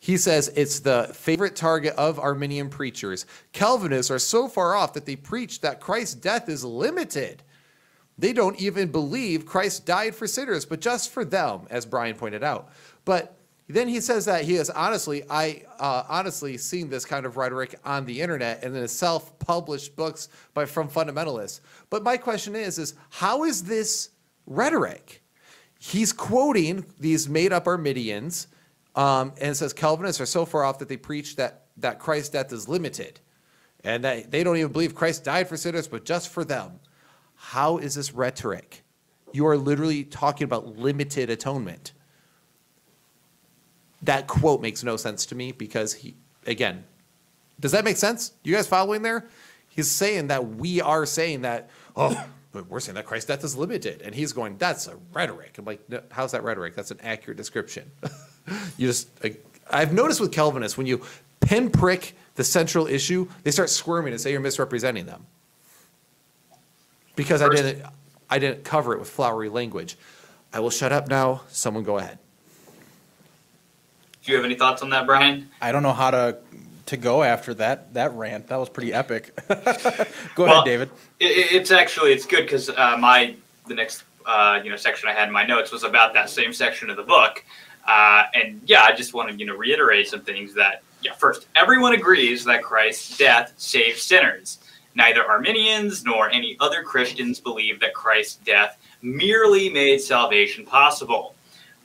he 0.00 0.16
says 0.16 0.50
it's 0.56 0.80
the 0.80 1.10
favorite 1.14 1.54
target 1.54 1.94
of 1.94 2.18
Arminian 2.18 2.70
preachers. 2.70 3.24
Calvinists 3.52 4.10
are 4.10 4.18
so 4.18 4.48
far 4.48 4.74
off 4.74 4.92
that 4.94 5.06
they 5.06 5.14
preach 5.14 5.60
that 5.60 5.80
Christ's 5.80 6.14
death 6.14 6.48
is 6.48 6.64
limited. 6.64 7.44
They 8.18 8.32
don't 8.32 8.60
even 8.60 8.90
believe 8.90 9.46
Christ 9.46 9.86
died 9.86 10.14
for 10.14 10.26
sinners, 10.26 10.64
but 10.64 10.80
just 10.80 11.12
for 11.12 11.24
them, 11.24 11.66
as 11.70 11.86
Brian 11.86 12.16
pointed 12.16 12.42
out. 12.42 12.70
But 13.04 13.35
Then 13.68 13.88
he 13.88 14.00
says 14.00 14.26
that 14.26 14.44
he 14.44 14.54
has 14.54 14.70
honestly, 14.70 15.24
I 15.28 15.64
uh, 15.80 16.04
honestly 16.08 16.56
seen 16.56 16.88
this 16.88 17.04
kind 17.04 17.26
of 17.26 17.36
rhetoric 17.36 17.74
on 17.84 18.06
the 18.06 18.20
internet 18.20 18.62
and 18.62 18.76
in 18.76 18.86
self-published 18.86 19.96
books 19.96 20.28
by 20.54 20.66
from 20.66 20.88
fundamentalists. 20.88 21.60
But 21.90 22.04
my 22.04 22.16
question 22.16 22.54
is, 22.54 22.78
is 22.78 22.94
how 23.10 23.42
is 23.42 23.64
this 23.64 24.10
rhetoric? 24.46 25.22
He's 25.78 26.12
quoting 26.12 26.84
these 27.00 27.28
made-up 27.28 27.66
Arminians, 27.66 28.46
um, 28.94 29.32
and 29.40 29.56
says 29.56 29.72
Calvinists 29.72 30.20
are 30.20 30.26
so 30.26 30.46
far 30.46 30.64
off 30.64 30.78
that 30.78 30.88
they 30.88 30.96
preach 30.96 31.36
that 31.36 31.64
that 31.78 31.98
Christ's 31.98 32.30
death 32.30 32.52
is 32.52 32.68
limited, 32.68 33.20
and 33.84 34.02
that 34.04 34.30
they 34.30 34.42
don't 34.42 34.56
even 34.56 34.72
believe 34.72 34.94
Christ 34.94 35.24
died 35.24 35.48
for 35.48 35.56
sinners, 35.58 35.86
but 35.86 36.06
just 36.06 36.30
for 36.30 36.44
them. 36.44 36.80
How 37.34 37.76
is 37.76 37.96
this 37.96 38.14
rhetoric? 38.14 38.82
You 39.32 39.46
are 39.46 39.58
literally 39.58 40.04
talking 40.04 40.44
about 40.44 40.78
limited 40.78 41.28
atonement 41.28 41.92
that 44.06 44.26
quote 44.26 44.60
makes 44.60 44.82
no 44.82 44.96
sense 44.96 45.26
to 45.26 45.34
me 45.34 45.52
because 45.52 45.92
he, 45.92 46.16
again, 46.46 46.84
does 47.60 47.72
that 47.72 47.84
make 47.84 47.96
sense? 47.96 48.32
You 48.42 48.54
guys 48.54 48.66
following 48.66 49.02
there? 49.02 49.28
He's 49.68 49.90
saying 49.90 50.28
that 50.28 50.56
we 50.56 50.80
are 50.80 51.04
saying 51.06 51.42
that, 51.42 51.70
oh, 51.94 52.26
we're 52.68 52.80
saying 52.80 52.94
that 52.94 53.06
Christ's 53.06 53.28
death 53.28 53.44
is 53.44 53.56
limited. 53.56 54.02
And 54.02 54.14
he's 54.14 54.32
going, 54.32 54.56
that's 54.56 54.86
a 54.86 54.96
rhetoric. 55.12 55.56
I'm 55.58 55.64
like, 55.64 55.88
no, 55.88 56.02
how's 56.10 56.32
that 56.32 56.42
rhetoric? 56.42 56.74
That's 56.74 56.90
an 56.90 57.00
accurate 57.02 57.36
description. 57.36 57.90
you 58.78 58.86
just, 58.86 59.08
like, 59.22 59.44
I've 59.70 59.92
noticed 59.92 60.20
with 60.20 60.32
Calvinists, 60.32 60.78
when 60.78 60.86
you 60.86 61.02
pinprick 61.40 62.14
the 62.36 62.44
central 62.44 62.86
issue, 62.86 63.28
they 63.42 63.50
start 63.50 63.70
squirming 63.70 64.12
and 64.12 64.20
say 64.20 64.30
you're 64.30 64.40
misrepresenting 64.40 65.06
them. 65.06 65.26
Because 67.14 67.42
I 67.42 67.48
didn't, 67.48 67.82
I 68.28 68.38
didn't 68.38 68.64
cover 68.64 68.92
it 68.92 68.98
with 68.98 69.08
flowery 69.08 69.48
language. 69.48 69.96
I 70.52 70.60
will 70.60 70.70
shut 70.70 70.92
up 70.92 71.08
now. 71.08 71.42
Someone 71.48 71.82
go 71.82 71.98
ahead. 71.98 72.18
Do 74.26 74.32
you 74.32 74.36
have 74.38 74.44
any 74.44 74.56
thoughts 74.56 74.82
on 74.82 74.90
that, 74.90 75.06
Brian? 75.06 75.48
I 75.62 75.70
don't 75.70 75.84
know 75.84 75.92
how 75.92 76.10
to 76.10 76.38
to 76.86 76.96
go 76.96 77.22
after 77.22 77.54
that 77.54 77.94
that 77.94 78.12
rant. 78.14 78.48
That 78.48 78.56
was 78.58 78.68
pretty 78.68 78.92
epic. 78.92 79.30
go 79.48 80.44
Well, 80.44 80.46
ahead, 80.52 80.64
David. 80.64 80.90
It, 81.20 81.26
it- 81.30 81.52
it's 81.52 81.70
actually 81.70 82.12
it's 82.12 82.26
good 82.26 82.42
because 82.42 82.68
uh, 82.68 82.96
my 82.98 83.36
the 83.68 83.74
next 83.74 84.02
uh, 84.26 84.60
you 84.64 84.70
know 84.70 84.76
section 84.76 85.08
I 85.08 85.12
had 85.12 85.28
in 85.28 85.32
my 85.32 85.46
notes 85.46 85.70
was 85.70 85.84
about 85.84 86.12
that 86.14 86.28
same 86.28 86.52
section 86.52 86.90
of 86.90 86.96
the 86.96 87.04
book, 87.04 87.44
uh, 87.86 88.24
and 88.34 88.60
yeah, 88.66 88.82
I 88.82 88.92
just 88.96 89.14
want 89.14 89.30
to 89.30 89.36
you 89.36 89.46
know 89.46 89.54
reiterate 89.56 90.08
some 90.08 90.22
things 90.22 90.54
that 90.54 90.82
yeah. 91.02 91.12
First, 91.12 91.46
everyone 91.54 91.92
agrees 91.94 92.44
that 92.46 92.64
Christ's 92.64 93.16
death 93.16 93.54
saves 93.58 94.02
sinners. 94.02 94.58
Neither 94.96 95.24
Arminians 95.24 96.04
nor 96.04 96.30
any 96.30 96.56
other 96.58 96.82
Christians 96.82 97.38
believe 97.38 97.78
that 97.78 97.94
Christ's 97.94 98.36
death 98.44 98.76
merely 99.02 99.68
made 99.68 99.98
salvation 100.00 100.64
possible. 100.66 101.35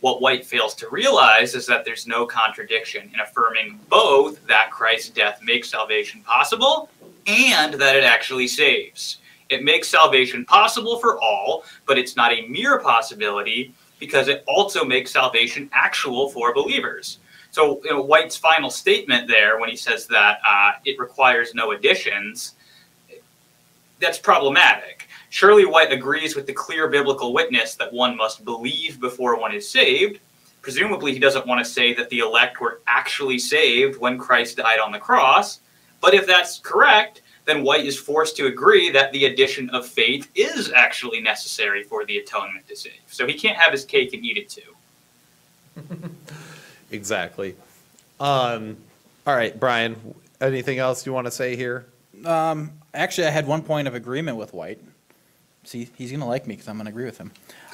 What 0.01 0.21
White 0.21 0.45
fails 0.45 0.73
to 0.75 0.89
realize 0.89 1.55
is 1.55 1.65
that 1.67 1.85
there's 1.85 2.07
no 2.07 2.25
contradiction 2.25 3.09
in 3.13 3.19
affirming 3.19 3.79
both 3.87 4.45
that 4.47 4.71
Christ's 4.71 5.09
death 5.09 5.39
makes 5.43 5.69
salvation 5.69 6.21
possible 6.21 6.89
and 7.27 7.75
that 7.75 7.95
it 7.95 8.03
actually 8.03 8.47
saves. 8.47 9.19
It 9.49 9.63
makes 9.63 9.87
salvation 9.87 10.43
possible 10.45 10.97
for 10.97 11.21
all, 11.21 11.63
but 11.85 11.99
it's 11.99 12.15
not 12.15 12.31
a 12.33 12.47
mere 12.47 12.79
possibility 12.79 13.73
because 13.99 14.27
it 14.27 14.43
also 14.47 14.83
makes 14.83 15.11
salvation 15.11 15.69
actual 15.71 16.29
for 16.29 16.53
believers. 16.53 17.19
So, 17.51 17.81
you 17.83 17.91
know, 17.91 18.01
White's 18.01 18.37
final 18.37 18.69
statement 18.69 19.27
there, 19.27 19.59
when 19.59 19.69
he 19.69 19.75
says 19.75 20.07
that 20.07 20.39
uh, 20.47 20.71
it 20.85 20.97
requires 20.97 21.53
no 21.53 21.71
additions, 21.71 22.55
that's 23.99 24.17
problematic. 24.17 25.07
Surely 25.31 25.65
White 25.65 25.93
agrees 25.93 26.35
with 26.35 26.45
the 26.45 26.51
clear 26.51 26.89
biblical 26.89 27.33
witness 27.33 27.75
that 27.75 27.91
one 27.93 28.17
must 28.17 28.43
believe 28.43 28.99
before 28.99 29.39
one 29.39 29.53
is 29.53 29.67
saved. 29.67 30.19
Presumably, 30.61 31.13
he 31.13 31.19
doesn't 31.19 31.47
want 31.47 31.65
to 31.65 31.71
say 31.71 31.93
that 31.93 32.09
the 32.09 32.19
elect 32.19 32.59
were 32.59 32.81
actually 32.85 33.39
saved 33.39 33.97
when 33.97 34.17
Christ 34.17 34.57
died 34.57 34.79
on 34.79 34.91
the 34.91 34.99
cross. 34.99 35.61
But 36.01 36.13
if 36.13 36.27
that's 36.27 36.59
correct, 36.59 37.21
then 37.45 37.63
White 37.63 37.85
is 37.85 37.97
forced 37.97 38.35
to 38.37 38.47
agree 38.47 38.89
that 38.89 39.13
the 39.13 39.23
addition 39.25 39.69
of 39.69 39.87
faith 39.87 40.29
is 40.35 40.69
actually 40.73 41.21
necessary 41.21 41.83
for 41.83 42.05
the 42.05 42.17
atonement 42.17 42.67
to 42.67 42.75
save. 42.75 42.99
So 43.07 43.25
he 43.25 43.33
can't 43.33 43.57
have 43.57 43.71
his 43.71 43.85
cake 43.85 44.13
and 44.13 44.25
eat 44.25 44.37
it 44.37 44.49
too. 44.49 46.11
Exactly. 46.91 47.55
Um, 48.19 48.75
all 49.25 49.33
right, 49.33 49.57
Brian, 49.57 49.95
anything 50.41 50.77
else 50.77 51.05
you 51.05 51.13
want 51.13 51.25
to 51.25 51.31
say 51.31 51.55
here? 51.55 51.85
Um, 52.25 52.71
actually, 52.93 53.27
I 53.27 53.29
had 53.29 53.47
one 53.47 53.63
point 53.63 53.87
of 53.87 53.95
agreement 53.95 54.35
with 54.35 54.53
White. 54.53 54.81
See, 55.63 55.89
he's 55.95 56.11
gonna 56.11 56.27
like 56.27 56.47
me 56.47 56.55
because 56.55 56.67
I'm 56.67 56.77
gonna 56.77 56.89
agree 56.89 57.05
with 57.05 57.17
him. 57.17 57.31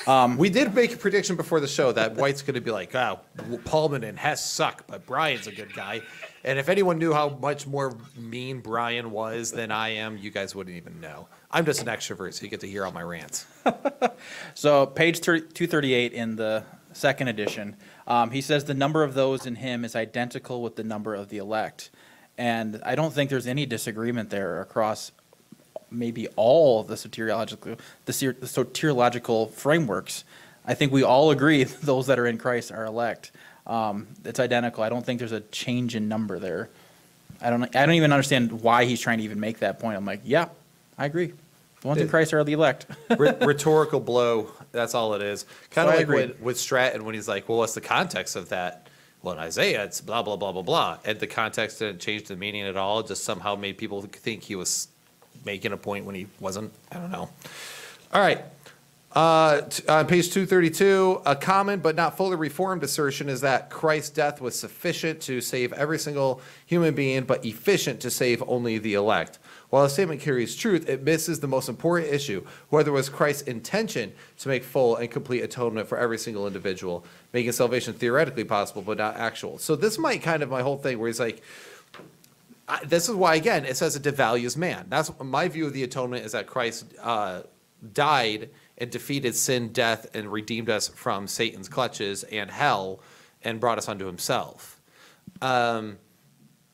Um, 0.07 0.37
We 0.37 0.49
did 0.49 0.73
make 0.75 0.93
a 0.93 0.97
prediction 0.97 1.35
before 1.35 1.59
the 1.59 1.67
show 1.67 1.91
that 1.93 2.15
White's 2.15 2.41
going 2.41 2.55
to 2.55 2.61
be 2.61 2.71
like, 2.71 2.93
oh, 2.95 3.19
Pallmann 3.65 4.07
and 4.07 4.17
Hess 4.17 4.43
suck, 4.45 4.85
but 4.87 5.05
Brian's 5.05 5.47
a 5.47 5.51
good 5.51 5.73
guy. 5.73 6.01
And 6.43 6.57
if 6.59 6.69
anyone 6.69 6.97
knew 6.97 7.13
how 7.13 7.29
much 7.29 7.67
more 7.67 7.97
mean 8.15 8.59
Brian 8.61 9.11
was 9.11 9.51
than 9.51 9.71
I 9.71 9.89
am, 9.89 10.17
you 10.17 10.31
guys 10.31 10.55
wouldn't 10.55 10.77
even 10.77 11.01
know. 11.01 11.27
I'm 11.51 11.65
just 11.65 11.81
an 11.81 11.87
extrovert, 11.87 12.33
so 12.33 12.43
you 12.43 12.49
get 12.49 12.61
to 12.61 12.67
hear 12.67 12.85
all 12.85 12.91
my 12.91 13.03
rants. 13.03 13.45
So 14.53 14.85
page 14.85 15.19
30 15.19 15.47
238 15.53 16.13
in 16.13 16.35
the 16.35 16.63
second 16.93 17.27
edition, 17.27 17.75
um, 18.07 18.31
he 18.31 18.41
says 18.41 18.65
the 18.65 18.73
number 18.73 19.03
of 19.03 19.13
those 19.13 19.45
in 19.45 19.55
him 19.55 19.85
is 19.85 19.95
identical 19.95 20.61
with 20.61 20.75
the 20.75 20.83
number 20.83 21.13
of 21.13 21.29
the 21.29 21.37
elect. 21.37 21.89
And 22.37 22.81
I 22.85 22.95
don't 22.95 23.13
think 23.13 23.29
there's 23.29 23.47
any 23.47 23.65
disagreement 23.65 24.29
there 24.29 24.61
across 24.61 25.11
maybe 25.91 26.27
all 26.35 26.83
the 26.83 26.95
soteriological, 26.95 27.77
the, 28.05 28.11
the 28.39 28.47
soteriological 28.47 29.51
frameworks. 29.51 30.23
I 30.65 30.73
think 30.73 30.91
we 30.91 31.03
all 31.03 31.31
agree 31.31 31.63
those 31.83 32.07
that 32.07 32.19
are 32.19 32.27
in 32.27 32.37
Christ 32.37 32.71
are 32.71 32.85
elect. 32.85 33.31
Um, 33.65 34.07
it's 34.23 34.39
identical. 34.39 34.83
I 34.83 34.89
don't 34.89 35.05
think 35.05 35.19
there's 35.19 35.31
a 35.31 35.41
change 35.41 35.95
in 35.95 36.07
number 36.07 36.39
there. 36.39 36.69
I 37.41 37.49
don't, 37.49 37.63
I 37.75 37.85
don't 37.85 37.95
even 37.95 38.11
understand 38.11 38.61
why 38.61 38.85
he's 38.85 38.99
trying 38.99 39.19
to 39.19 39.23
even 39.23 39.39
make 39.39 39.59
that 39.59 39.79
point. 39.79 39.97
I'm 39.97 40.05
like, 40.05 40.21
yeah, 40.23 40.49
I 40.97 41.05
agree. 41.05 41.33
The 41.81 41.87
ones 41.87 42.01
in 42.01 42.09
Christ 42.09 42.33
are 42.33 42.43
the 42.43 42.53
elect. 42.53 42.87
Rhe- 43.15 43.37
rhetorical 43.41 43.99
blow. 43.99 44.49
That's 44.71 44.95
all 44.95 45.13
it 45.13 45.21
is. 45.21 45.45
Kind 45.69 45.87
So 45.87 45.93
of 45.93 45.99
like 45.99 46.07
with, 46.07 46.39
with 46.41 46.59
Stratton 46.59 47.05
when 47.05 47.13
he's 47.13 47.27
like, 47.27 47.47
well, 47.47 47.59
what's 47.59 47.75
the 47.75 47.81
context 47.81 48.35
of 48.35 48.49
that? 48.49 48.87
Well, 49.21 49.33
in 49.33 49.39
Isaiah, 49.39 49.83
it's 49.83 50.01
blah, 50.01 50.23
blah, 50.23 50.37
blah, 50.37 50.51
blah, 50.51 50.61
blah. 50.63 50.97
And 51.05 51.19
the 51.19 51.27
context 51.27 51.79
didn't 51.79 51.99
change 51.99 52.27
the 52.27 52.35
meaning 52.35 52.63
at 52.63 52.77
all. 52.77 52.99
It 53.01 53.07
just 53.07 53.23
somehow 53.23 53.55
made 53.55 53.77
people 53.77 54.01
think 54.01 54.43
he 54.43 54.55
was 54.55 54.87
making 55.45 55.71
a 55.71 55.77
point 55.77 56.05
when 56.05 56.15
he 56.15 56.27
wasn't. 56.39 56.71
I 56.91 56.95
don't 56.95 57.11
know. 57.11 57.29
All 58.13 58.21
right. 58.21 58.43
Uh, 59.17 59.67
on 59.89 60.05
page 60.05 60.29
232, 60.31 61.23
a 61.25 61.35
common 61.35 61.79
but 61.79 61.95
not 61.95 62.15
fully 62.15 62.35
reformed 62.35 62.83
assertion 62.83 63.29
is 63.29 63.41
that 63.41 63.69
Christ's 63.69 64.11
death 64.11 64.39
was 64.39 64.59
sufficient 64.59 65.21
to 65.21 65.41
save 65.41 65.73
every 65.73 65.97
single 65.97 66.39
human 66.67 66.93
being, 66.93 67.23
but 67.23 67.43
efficient 67.43 67.99
to 68.01 68.11
save 68.11 68.43
only 68.47 68.77
the 68.77 68.93
elect. 68.93 69.39
While 69.69 69.83
the 69.83 69.89
statement 69.89 70.21
carries 70.21 70.55
truth, 70.55 70.87
it 70.87 71.01
misses 71.01 71.39
the 71.39 71.47
most 71.47 71.67
important 71.67 72.13
issue 72.13 72.45
whether 72.69 72.91
it 72.91 72.93
was 72.93 73.09
Christ's 73.09 73.43
intention 73.43 74.13
to 74.37 74.49
make 74.49 74.63
full 74.63 74.97
and 74.97 75.09
complete 75.09 75.41
atonement 75.41 75.87
for 75.87 75.97
every 75.97 76.19
single 76.19 76.45
individual, 76.45 77.03
making 77.33 77.53
salvation 77.53 77.93
theoretically 77.93 78.43
possible 78.43 78.83
but 78.83 78.99
not 78.99 79.15
actual. 79.15 79.57
So, 79.57 79.75
this 79.75 79.97
might 79.97 80.21
kind 80.21 80.43
of 80.43 80.49
my 80.49 80.61
whole 80.61 80.77
thing 80.77 80.99
where 80.99 81.07
he's 81.07 81.19
like, 81.19 81.41
I, 82.67 82.83
this 82.83 83.07
is 83.07 83.15
why 83.15 83.35
again 83.35 83.65
it 83.65 83.77
says 83.77 83.95
it 83.95 84.03
devalues 84.03 84.57
man. 84.57 84.87
That's 84.89 85.11
my 85.19 85.47
view 85.47 85.65
of 85.65 85.73
the 85.73 85.83
atonement 85.83 86.25
is 86.25 86.33
that 86.33 86.47
Christ 86.47 86.85
uh, 87.01 87.43
died 87.93 88.49
and 88.77 88.91
defeated 88.91 89.35
sin, 89.35 89.71
death, 89.71 90.07
and 90.13 90.31
redeemed 90.31 90.69
us 90.69 90.87
from 90.87 91.27
Satan's 91.27 91.69
clutches 91.69 92.23
and 92.23 92.51
hell, 92.51 92.99
and 93.43 93.59
brought 93.59 93.77
us 93.77 93.87
unto 93.87 94.05
Himself. 94.05 94.79
Um, 95.41 95.97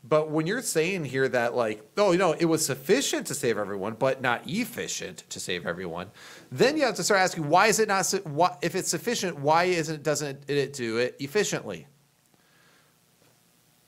but 0.03 0.29
when 0.29 0.47
you're 0.47 0.62
saying 0.62 1.06
here 1.06 1.29
that 1.29 1.56
like, 1.56 1.82
oh, 1.95 2.12
you 2.12 2.17
know, 2.17 2.34
it 2.34 2.45
was 2.45 2.65
sufficient 2.65 3.27
to 3.27 3.34
save 3.34 3.58
everyone, 3.58 3.93
but 3.93 4.21
not 4.21 4.41
efficient 4.45 5.23
to 5.29 5.39
save 5.39 5.65
everyone, 5.65 6.12
then 6.51 6.75
you 6.75 6.84
have 6.84 6.95
to 6.95 7.03
start 7.03 7.21
asking 7.21 7.47
why 7.47 7.67
is 7.67 7.79
it 7.79 7.88
not? 7.88 8.12
Why, 8.25 8.58
if 8.62 8.75
it's 8.75 8.89
sufficient, 8.89 9.39
why 9.39 9.65
isn't 9.65 10.03
doesn't 10.03 10.49
it 10.49 10.73
do 10.73 10.97
it 10.97 11.15
efficiently? 11.19 11.88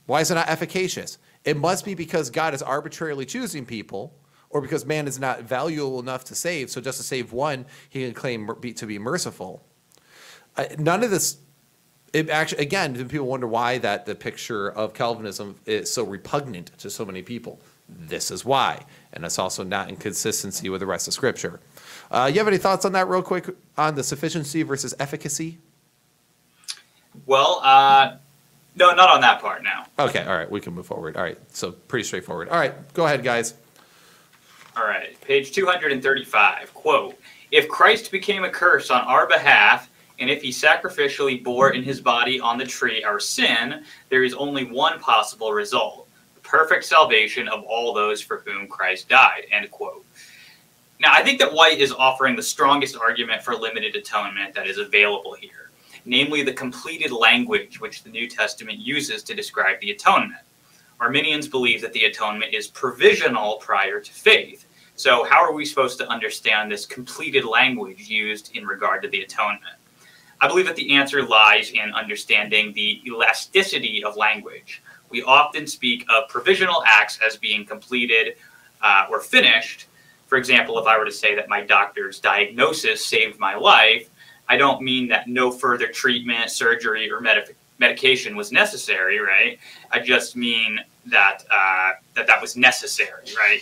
Why 0.05 0.21
is 0.21 0.31
it 0.31 0.35
not 0.35 0.47
efficacious? 0.47 1.17
It 1.45 1.57
must 1.57 1.85
be 1.85 1.93
because 1.93 2.29
God 2.29 2.53
is 2.53 2.61
arbitrarily 2.61 3.25
choosing 3.25 3.65
people, 3.65 4.13
or 4.49 4.61
because 4.61 4.85
man 4.85 5.07
is 5.07 5.19
not 5.19 5.43
valuable 5.43 5.99
enough 5.99 6.23
to 6.25 6.35
save. 6.35 6.69
So 6.69 6.81
just 6.81 6.97
to 6.97 7.03
save 7.03 7.31
one, 7.31 7.65
he 7.89 8.03
can 8.03 8.13
claim 8.13 8.49
to 8.75 8.85
be 8.85 8.99
merciful. 8.99 9.63
Uh, 10.57 10.65
none 10.79 11.03
of 11.03 11.11
this. 11.11 11.37
It 12.13 12.29
actually, 12.29 12.63
again, 12.63 12.95
people 13.09 13.27
wonder 13.27 13.47
why 13.47 13.77
that 13.79 14.05
the 14.05 14.15
picture 14.15 14.71
of 14.71 14.93
Calvinism 14.93 15.55
is 15.65 15.91
so 15.91 16.03
repugnant 16.03 16.71
to 16.79 16.89
so 16.89 17.05
many 17.05 17.21
people? 17.21 17.59
This 17.89 18.31
is 18.31 18.45
why, 18.45 18.85
and 19.13 19.25
it's 19.25 19.37
also 19.37 19.63
not 19.63 19.89
in 19.89 19.97
consistency 19.97 20.69
with 20.69 20.79
the 20.79 20.87
rest 20.87 21.07
of 21.07 21.13
Scripture. 21.13 21.59
Uh, 22.09 22.31
you 22.31 22.39
have 22.39 22.47
any 22.47 22.57
thoughts 22.57 22.85
on 22.85 22.93
that, 22.93 23.07
real 23.07 23.21
quick, 23.21 23.49
on 23.77 23.95
the 23.95 24.03
sufficiency 24.03 24.63
versus 24.63 24.93
efficacy? 24.99 25.59
Well, 27.25 27.59
uh, 27.63 28.17
no, 28.75 28.93
not 28.93 29.09
on 29.09 29.21
that 29.21 29.41
part 29.41 29.63
now. 29.63 29.85
Okay, 29.99 30.23
all 30.25 30.35
right, 30.37 30.49
we 30.49 30.59
can 30.61 30.73
move 30.73 30.85
forward. 30.85 31.15
All 31.17 31.23
right, 31.23 31.37
so 31.53 31.71
pretty 31.71 32.03
straightforward. 32.03 32.49
All 32.49 32.59
right, 32.59 32.73
go 32.93 33.05
ahead, 33.05 33.23
guys. 33.23 33.53
All 34.75 34.85
right, 34.85 35.19
page 35.21 35.51
235. 35.51 36.73
Quote 36.73 37.17
If 37.51 37.67
Christ 37.69 38.11
became 38.11 38.43
a 38.43 38.49
curse 38.49 38.89
on 38.91 39.01
our 39.01 39.27
behalf, 39.27 39.89
And 40.19 40.29
if 40.29 40.41
he 40.41 40.49
sacrificially 40.49 41.43
bore 41.43 41.71
in 41.71 41.83
his 41.83 41.99
body 41.99 42.39
on 42.39 42.57
the 42.57 42.65
tree 42.65 43.03
our 43.03 43.19
sin, 43.19 43.83
there 44.09 44.23
is 44.23 44.33
only 44.33 44.63
one 44.65 44.99
possible 44.99 45.51
result 45.51 46.07
the 46.35 46.41
perfect 46.41 46.85
salvation 46.85 47.47
of 47.47 47.63
all 47.63 47.93
those 47.93 48.21
for 48.21 48.37
whom 48.45 48.67
Christ 48.67 49.09
died. 49.09 49.43
End 49.51 49.69
quote. 49.71 50.05
Now, 50.99 51.11
I 51.11 51.23
think 51.23 51.39
that 51.39 51.51
White 51.51 51.79
is 51.79 51.91
offering 51.91 52.37
the 52.37 52.43
strongest 52.43 52.95
argument 52.95 53.43
for 53.43 53.55
limited 53.55 53.95
atonement 53.95 54.53
that 54.55 54.67
is 54.67 54.77
available 54.77 55.33
here, 55.33 55.64
namely 56.05 56.43
the 56.43 56.53
completed 56.53 57.11
language 57.11 57.81
which 57.81 58.03
the 58.03 58.09
New 58.09 58.29
Testament 58.29 58.79
uses 58.79 59.23
to 59.23 59.35
describe 59.35 59.79
the 59.79 59.91
atonement. 59.91 60.41
Arminians 60.99 61.47
believe 61.47 61.81
that 61.81 61.93
the 61.93 62.05
atonement 62.05 62.53
is 62.53 62.67
provisional 62.67 63.57
prior 63.57 63.99
to 63.99 64.11
faith. 64.13 64.65
So, 64.95 65.25
how 65.25 65.43
are 65.43 65.51
we 65.51 65.65
supposed 65.65 65.97
to 65.97 66.07
understand 66.07 66.71
this 66.71 66.85
completed 66.85 67.43
language 67.43 68.07
used 68.07 68.55
in 68.55 68.65
regard 68.65 69.01
to 69.01 69.09
the 69.09 69.21
atonement? 69.21 69.75
I 70.39 70.47
believe 70.47 70.67
that 70.67 70.75
the 70.75 70.95
answer 70.95 71.23
lies 71.23 71.71
in 71.71 71.91
understanding 71.93 72.71
the 72.73 73.01
elasticity 73.05 74.03
of 74.03 74.15
language. 74.15 74.81
We 75.09 75.23
often 75.23 75.67
speak 75.67 76.05
of 76.09 76.29
provisional 76.29 76.83
acts 76.85 77.19
as 77.25 77.35
being 77.35 77.65
completed 77.65 78.35
uh, 78.81 79.07
or 79.09 79.19
finished. 79.19 79.87
For 80.27 80.37
example, 80.37 80.79
if 80.79 80.87
I 80.87 80.97
were 80.97 81.05
to 81.05 81.11
say 81.11 81.35
that 81.35 81.49
my 81.49 81.61
doctor's 81.61 82.19
diagnosis 82.19 83.05
saved 83.05 83.39
my 83.39 83.55
life, 83.55 84.09
I 84.47 84.57
don't 84.57 84.81
mean 84.81 85.07
that 85.09 85.27
no 85.27 85.51
further 85.51 85.87
treatment, 85.87 86.51
surgery, 86.51 87.11
or 87.11 87.19
med- 87.19 87.55
medication 87.79 88.35
was 88.35 88.51
necessary, 88.51 89.19
right? 89.19 89.59
I 89.91 89.99
just 89.99 90.35
mean 90.35 90.79
that 91.07 91.43
uh, 91.51 91.91
that 92.15 92.27
that 92.27 92.41
was 92.41 92.55
necessary, 92.55 93.25
right? 93.37 93.61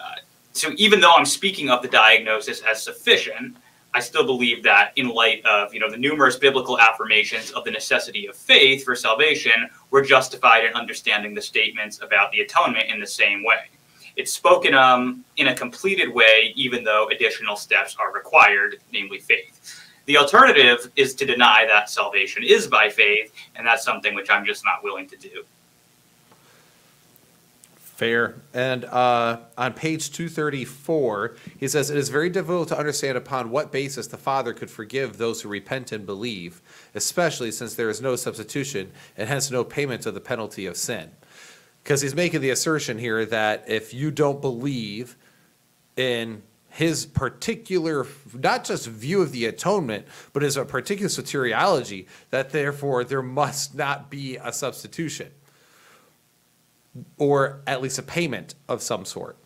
Uh, 0.00 0.16
so 0.52 0.70
even 0.76 1.00
though 1.00 1.14
I'm 1.14 1.26
speaking 1.26 1.70
of 1.70 1.82
the 1.82 1.88
diagnosis 1.88 2.62
as 2.62 2.82
sufficient, 2.82 3.56
I 3.94 4.00
still 4.00 4.24
believe 4.24 4.62
that 4.62 4.92
in 4.96 5.08
light 5.08 5.44
of 5.46 5.72
you 5.72 5.80
know 5.80 5.90
the 5.90 5.96
numerous 5.96 6.36
biblical 6.36 6.78
affirmations 6.78 7.50
of 7.52 7.64
the 7.64 7.70
necessity 7.70 8.26
of 8.26 8.36
faith 8.36 8.84
for 8.84 8.94
salvation, 8.94 9.68
we're 9.90 10.04
justified 10.04 10.64
in 10.64 10.72
understanding 10.74 11.34
the 11.34 11.42
statements 11.42 12.00
about 12.02 12.30
the 12.32 12.40
atonement 12.40 12.90
in 12.90 13.00
the 13.00 13.06
same 13.06 13.44
way. 13.44 13.70
It's 14.16 14.32
spoken 14.32 14.74
um, 14.74 15.24
in 15.36 15.48
a 15.48 15.54
completed 15.54 16.12
way, 16.12 16.52
even 16.56 16.84
though 16.84 17.08
additional 17.08 17.54
steps 17.54 17.96
are 17.98 18.12
required, 18.12 18.76
namely 18.92 19.18
faith. 19.18 19.85
The 20.06 20.16
alternative 20.16 20.90
is 20.94 21.14
to 21.16 21.26
deny 21.26 21.66
that 21.66 21.90
salvation 21.90 22.44
is 22.44 22.68
by 22.68 22.88
faith, 22.88 23.32
and 23.56 23.66
that's 23.66 23.84
something 23.84 24.14
which 24.14 24.30
I'm 24.30 24.46
just 24.46 24.64
not 24.64 24.82
willing 24.82 25.08
to 25.08 25.16
do. 25.16 25.44
Fair. 27.76 28.36
And 28.52 28.84
uh, 28.84 29.38
on 29.56 29.72
page 29.72 30.12
234, 30.12 31.36
he 31.58 31.66
says, 31.66 31.90
It 31.90 31.96
is 31.96 32.10
very 32.10 32.28
difficult 32.28 32.68
to 32.68 32.78
understand 32.78 33.16
upon 33.16 33.50
what 33.50 33.72
basis 33.72 34.06
the 34.06 34.18
Father 34.18 34.52
could 34.52 34.70
forgive 34.70 35.16
those 35.16 35.40
who 35.40 35.48
repent 35.48 35.92
and 35.92 36.04
believe, 36.04 36.60
especially 36.94 37.50
since 37.50 37.74
there 37.74 37.88
is 37.88 38.02
no 38.02 38.14
substitution 38.14 38.92
and 39.16 39.28
hence 39.28 39.50
no 39.50 39.64
payment 39.64 40.04
of 40.04 40.12
the 40.12 40.20
penalty 40.20 40.66
of 40.66 40.76
sin. 40.76 41.10
Because 41.82 42.02
he's 42.02 42.14
making 42.14 42.42
the 42.42 42.50
assertion 42.50 42.98
here 42.98 43.24
that 43.24 43.64
if 43.66 43.94
you 43.94 44.10
don't 44.10 44.42
believe 44.42 45.16
in 45.96 46.42
his 46.76 47.06
particular, 47.06 48.06
not 48.34 48.62
just 48.62 48.86
view 48.86 49.22
of 49.22 49.32
the 49.32 49.46
atonement, 49.46 50.06
but 50.34 50.42
his 50.42 50.58
a 50.58 50.64
particular 50.66 51.08
soteriology, 51.08 52.06
that 52.28 52.50
therefore 52.50 53.02
there 53.02 53.22
must 53.22 53.74
not 53.74 54.10
be 54.10 54.36
a 54.36 54.52
substitution 54.52 55.30
or 57.16 57.62
at 57.66 57.80
least 57.80 57.98
a 57.98 58.02
payment 58.02 58.54
of 58.68 58.82
some 58.82 59.06
sort. 59.06 59.38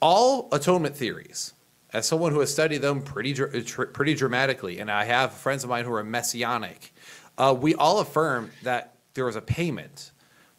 All 0.00 0.48
atonement 0.50 0.96
theories, 0.96 1.52
as 1.92 2.06
someone 2.06 2.32
who 2.32 2.40
has 2.40 2.50
studied 2.50 2.78
them 2.78 3.02
pretty 3.02 3.34
pretty 3.34 4.14
dramatically, 4.14 4.78
and 4.78 4.90
I 4.90 5.04
have 5.04 5.34
friends 5.34 5.62
of 5.62 5.68
mine 5.68 5.84
who 5.84 5.92
are 5.92 6.02
messianic, 6.02 6.94
uh, 7.36 7.54
we 7.58 7.74
all 7.74 8.00
affirm 8.00 8.50
that 8.62 8.94
there 9.12 9.26
was 9.26 9.36
a 9.36 9.42
payment, 9.42 10.10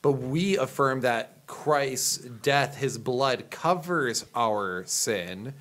but 0.03 0.11
we 0.11 0.57
affirm 0.57 1.01
that 1.01 1.34
Christ's 1.47 2.17
death, 2.17 2.77
His 2.77 2.97
blood, 2.97 3.49
covers 3.49 4.25
our 4.35 4.83
sin, 4.85 5.53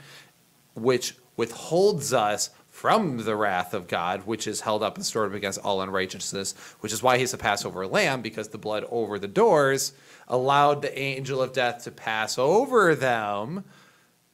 which 0.75 1.16
withholds 1.37 2.12
us 2.12 2.51
from 2.75 3.18
the 3.18 3.37
wrath 3.37 3.73
of 3.73 3.87
God, 3.87 4.27
which 4.27 4.49
is 4.49 4.62
held 4.62 4.83
up 4.83 4.97
and 4.97 5.07
stored 5.07 5.31
up 5.31 5.37
against 5.37 5.61
all 5.61 5.81
unrighteousness, 5.81 6.55
which 6.81 6.92
is 6.92 7.03
why 7.05 7.18
he's 7.18 7.31
the 7.31 7.38
Passover 7.38 7.87
lamb, 7.87 8.20
because 8.20 8.49
the 8.49 8.59
blood 8.59 8.85
over 8.90 9.16
the 9.18 9.29
doors 9.29 9.92
allowed 10.27 10.83
the 10.83 10.99
angel 10.99 11.40
of 11.40 11.53
death 11.53 11.85
to 11.85 11.92
pass 11.92 12.37
over 12.37 12.97
them 12.97 13.64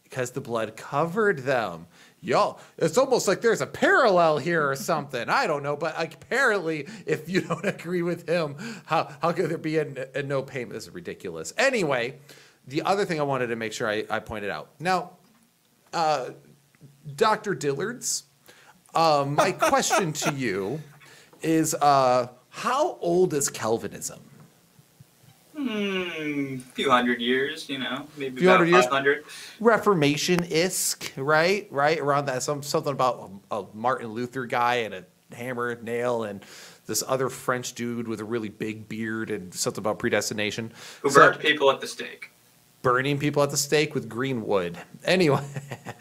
because 0.03 0.31
the 0.31 0.41
blood 0.41 0.77
covered 0.77 1.41
them. 1.41 1.87
Y'all, 2.23 2.61
it's 2.77 2.99
almost 2.99 3.27
like 3.27 3.41
there's 3.41 3.63
a 3.63 3.67
parallel 3.67 4.37
here 4.39 4.69
or 4.69 4.77
something. 4.77 5.29
I 5.31 5.47
don't 5.47 5.63
know, 5.63 5.75
but 5.75 5.95
apparently, 5.97 6.87
if 7.07 7.29
you 7.29 7.41
don't 7.49 7.65
agree 7.65 8.03
with 8.03 8.29
him, 8.29 8.57
how, 8.85 9.11
how 9.23 9.33
could 9.33 9.49
there 9.49 9.59
be 9.59 9.79
a, 9.79 10.09
a 10.15 10.23
no 10.23 10.43
payment? 10.43 10.75
This 10.75 10.85
is 10.85 10.91
ridiculous. 10.91 11.55
Anyway, 11.57 12.17
the 12.67 12.83
other 12.83 13.05
thing 13.05 13.21
I 13.21 13.23
wanted 13.23 13.49
to 13.49 13.57
make 13.57 13.73
sure 13.73 13.89
I, 13.89 14.05
I 14.11 14.19
pointed 14.19 14.51
out. 14.51 14.69
Now, 14.79 15.13
uh, 15.93 16.31
Dr. 17.17 17.55
Dillards, 17.55 18.25
uh, 18.95 19.25
my 19.27 19.53
question 19.53 20.13
to 20.13 20.35
you 20.35 20.81
is 21.43 21.75
uh, 21.75 22.29
how 22.51 22.99
old 23.01 23.33
is 23.33 23.49
Calvinism? 23.49 24.21
Hmm, 25.65 26.55
a 26.55 26.59
few 26.75 26.91
hundred 26.91 27.21
years, 27.21 27.69
you 27.69 27.79
know, 27.79 28.07
maybe 28.17 28.41
Few 28.41 28.49
about 28.49 28.59
hundred 28.61 28.71
years? 28.71 28.85
500. 28.87 29.25
Reformation 29.61 30.41
isk, 30.45 31.11
right? 31.17 31.69
Right 31.71 31.99
around 31.99 32.27
that, 32.27 32.43
some 32.43 32.63
something 32.63 32.93
about 32.93 33.31
a, 33.51 33.57
a 33.59 33.67
Martin 33.75 34.09
Luther 34.09 34.47
guy 34.47 34.77
and 34.77 34.95
a 34.95 35.05
hammer 35.35 35.79
nail 35.83 36.25
and 36.25 36.43
this 36.87 37.05
other 37.07 37.29
French 37.29 37.75
dude 37.75 38.09
with 38.09 38.21
a 38.21 38.25
really 38.25 38.49
big 38.49 38.89
beard 38.89 39.31
and 39.31 39.53
something 39.53 39.83
about 39.83 39.99
predestination. 39.99 40.73
Who 41.03 41.11
So- 41.11 41.21
burnt 41.31 41.41
people 41.41 41.71
at 41.71 41.81
the 41.81 41.87
stake. 41.87 42.31
burning 42.83 43.19
people 43.19 43.43
at 43.43 43.51
the 43.51 43.57
stake 43.59 43.95
with 43.95 44.09
green 44.09 44.47
wood. 44.47 44.79
Anyway, 45.05 45.45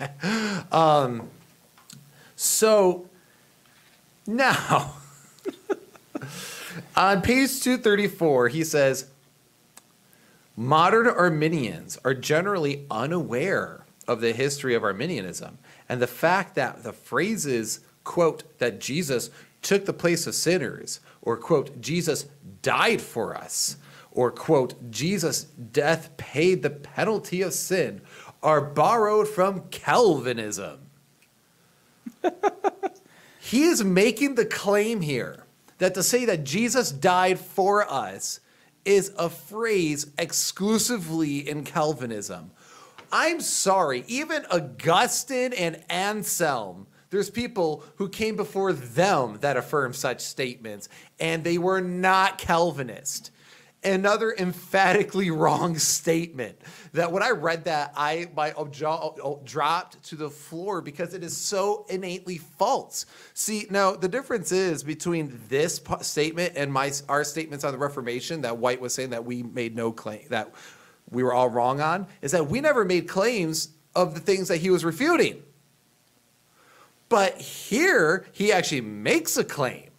um, 0.72 1.30
so 2.38 3.10
now 4.26 4.94
on 6.96 7.22
page 7.22 7.62
234, 7.62 8.48
he 8.48 8.64
says 8.64 9.08
modern 10.60 11.08
Arminians 11.08 11.98
are 12.04 12.14
generally 12.14 12.86
unaware 12.92 13.86
of 14.10 14.20
the 14.20 14.34
history 14.34 14.76
of 14.76 14.84
Arminianism 14.84 15.58
and 15.88 16.02
the 16.02 16.08
fact 16.08 16.56
that 16.56 16.84
the 16.84 16.92
phrases, 16.92 17.80
quote, 18.04 18.44
that 18.60 18.82
Jesus 18.82 19.30
took 19.62 19.86
the 19.86 19.94
place 19.94 20.28
of 20.28 20.36
sinners, 20.36 21.00
or 21.22 21.38
quote, 21.38 21.80
Jesus 21.80 22.26
died 22.62 23.00
for 23.00 23.38
us, 23.38 23.78
or 24.12 24.32
quote, 24.32 24.92
Jesus' 24.92 25.46
death 25.46 26.18
paid 26.18 26.62
the 26.62 26.70
penalty 26.70 27.42
of 27.42 27.54
sin, 27.54 28.02
are 28.44 28.60
borrowed 28.60 29.30
from 29.30 29.62
Calvinism. 29.70 30.80
he 33.40 33.64
is 33.64 33.82
making 33.82 34.36
the 34.36 34.46
claim 34.46 35.00
here 35.00 35.46
that 35.78 35.94
to 35.94 36.04
say 36.04 36.26
that 36.26 36.44
Jesus 36.44 36.92
died 36.92 37.40
for 37.40 37.90
us 37.90 38.42
is 38.86 39.12
a 39.18 39.30
phrase 39.30 40.08
exclusively 40.18 41.48
in 41.50 41.64
Calvinism. 41.64 42.52
I'm 43.12 43.42
sorry, 43.42 44.04
even 44.08 44.46
Augustine 44.52 45.54
and 45.54 45.84
Anselm, 45.90 46.88
there's 47.10 47.30
people 47.30 47.84
who 47.96 48.08
came 48.08 48.36
before 48.36 48.72
them 48.72 49.40
that 49.42 49.58
affirm 49.58 49.94
such 49.94 50.22
statements, 50.22 50.90
and 51.20 51.44
they 51.44 51.58
were 51.58 51.82
not 51.82 52.38
Calvinist. 52.38 53.32
Another 53.84 54.36
emphatically 54.38 55.32
wrong 55.32 55.78
statement 55.78 56.60
that 56.92 57.12
when 57.12 57.24
I 57.24 57.30
read 57.30 57.64
that, 57.66 57.94
I 57.96 58.28
my 58.36 58.54
jaw 58.72 59.38
dropped 59.46 60.04
to 60.10 60.16
the 60.16 60.30
floor 60.30 60.82
because 60.82 61.14
it 61.14 61.24
is 61.24 61.36
so 61.36 61.86
innately 61.90 62.38
false. 62.38 63.06
See, 63.34 63.68
now 63.70 63.94
the 63.94 64.10
difference 64.10 64.52
is 64.52 64.84
between 64.84 65.40
this 65.48 65.82
statement 66.02 66.54
and 66.58 66.74
my 66.74 66.92
our 67.08 67.24
statements 67.24 67.64
on 67.64 67.72
the 67.72 67.78
Reformation 67.78 68.42
that 68.42 68.58
White 68.58 68.82
was 68.82 68.94
saying 68.94 69.12
that 69.12 69.24
we 69.24 69.44
made 69.44 69.76
no 69.76 69.92
claim 69.92 70.26
that 70.30 70.54
we 71.12 71.24
were 71.24 71.34
all 71.34 71.50
wrong 71.50 71.82
on 71.82 72.08
is 72.22 72.32
that 72.32 72.48
we 72.48 72.62
never 72.62 72.86
made 72.86 73.08
claims 73.08 73.70
of 73.96 74.14
the 74.14 74.20
things 74.20 74.48
that 74.48 74.58
he 74.58 74.70
was 74.70 74.86
refuting. 74.86 75.44
But 77.08 77.38
here, 77.40 78.28
he 78.32 78.52
actually 78.52 78.82
makes 78.82 79.36
a 79.38 79.44
claim, 79.44 79.90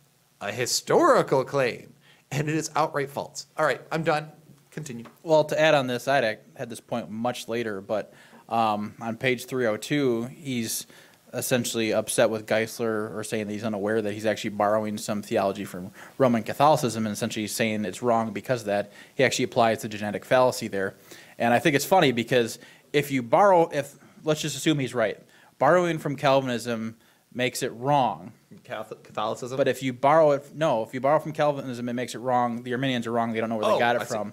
a 0.40 0.53
historical 0.53 1.45
claim, 1.45 1.95
and 2.31 2.49
it 2.49 2.55
is 2.55 2.71
outright 2.77 3.11
false. 3.11 3.47
All 3.57 3.64
right, 3.64 3.81
I'm 3.90 4.03
done. 4.03 4.31
Continue. 4.71 5.05
Well, 5.23 5.45
to 5.45 5.61
add 5.61 5.75
on 5.75 5.87
this, 5.87 6.07
I 6.07 6.38
had 6.57 6.71
this 6.71 6.81
point 6.81 7.11
much 7.11 7.49
later, 7.49 7.81
but 7.81 8.12
um, 8.49 8.95
on 9.01 9.16
page 9.16 9.47
302, 9.47 10.25
he's 10.27 10.87
essentially 11.33 11.93
upset 11.93 12.29
with 12.29 12.47
Geisler 12.47 13.14
or 13.14 13.23
saying 13.23 13.47
that 13.47 13.53
he's 13.53 13.64
unaware 13.64 14.03
that 14.03 14.12
he's 14.12 14.27
actually 14.27 14.51
borrowing 14.51 14.99
some 14.99 15.23
theology 15.23 15.64
from 15.64 15.93
Roman 16.19 16.43
Catholicism 16.43 17.07
and 17.07 17.12
essentially 17.12 17.47
saying 17.47 17.85
it's 17.85 18.03
wrong 18.03 18.33
because 18.33 18.62
of 18.62 18.66
that. 18.66 18.93
He 19.14 19.23
actually 19.23 19.45
applies 19.45 19.83
the 19.83 19.88
genetic 19.88 20.25
fallacy 20.25 20.69
there. 20.69 20.95
And 21.38 21.55
I 21.55 21.59
think 21.59 21.77
it's 21.77 21.85
funny 21.85 22.12
because 22.12 22.59
if 22.93 23.11
you 23.11 23.23
borrow, 23.23 23.69
if 23.73 23.95
let's 24.25 24.40
just 24.40 24.57
assume 24.57 24.79
he's 24.79 24.95
right, 24.95 25.19
borrowing 25.59 25.99
from 25.99 26.16
Calvinism 26.16 26.97
makes 27.33 27.62
it 27.62 27.73
wrong. 27.73 28.33
Catholic, 28.64 29.03
Catholicism? 29.05 29.57
But 29.57 29.69
if 29.69 29.83
you 29.83 29.93
borrow 29.93 30.33
it, 30.33 30.55
no, 30.55 30.83
if 30.83 30.93
you 30.95 31.01
borrow 31.01 31.19
from 31.19 31.33
Calvinism, 31.33 31.88
it 31.88 31.93
makes 31.93 32.14
it 32.14 32.19
wrong. 32.19 32.62
The 32.62 32.73
Arminians 32.73 33.07
are 33.07 33.12
wrong. 33.12 33.33
They 33.33 33.40
don't 33.40 33.49
know 33.49 33.57
where 33.57 33.66
Oh, 33.66 33.73
they 33.75 33.79
got 33.79 33.97
I 33.97 34.03
it 34.03 34.09
see. 34.09 34.14
from. 34.14 34.33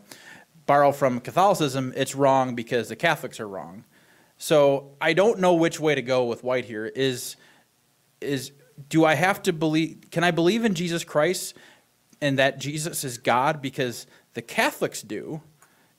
Borrow 0.66 0.92
from 0.92 1.20
Catholicism, 1.22 1.94
it's 1.96 2.14
wrong 2.16 2.54
because 2.56 2.90
the 2.90 2.96
Catholics 2.96 3.40
are 3.40 3.48
wrong. 3.48 3.86
So 4.38 4.92
I 5.00 5.14
don't 5.14 5.40
know 5.40 5.54
which 5.54 5.80
way 5.80 5.96
to 5.96 6.02
go 6.02 6.26
with 6.26 6.44
White 6.44 6.66
here. 6.66 6.86
Is 6.86 7.36
is 8.22 8.52
do 8.90 9.06
I 9.06 9.16
have 9.16 9.42
to 9.44 9.54
believe? 9.54 10.02
Can 10.12 10.24
I 10.24 10.32
believe 10.32 10.66
in 10.66 10.74
Jesus 10.74 11.04
Christ 11.04 11.56
and 12.22 12.38
that 12.38 12.60
Jesus 12.60 13.04
is 13.04 13.18
God 13.18 13.62
because 13.62 14.06
the 14.34 14.42
Catholics 14.42 15.02
do? 15.02 15.42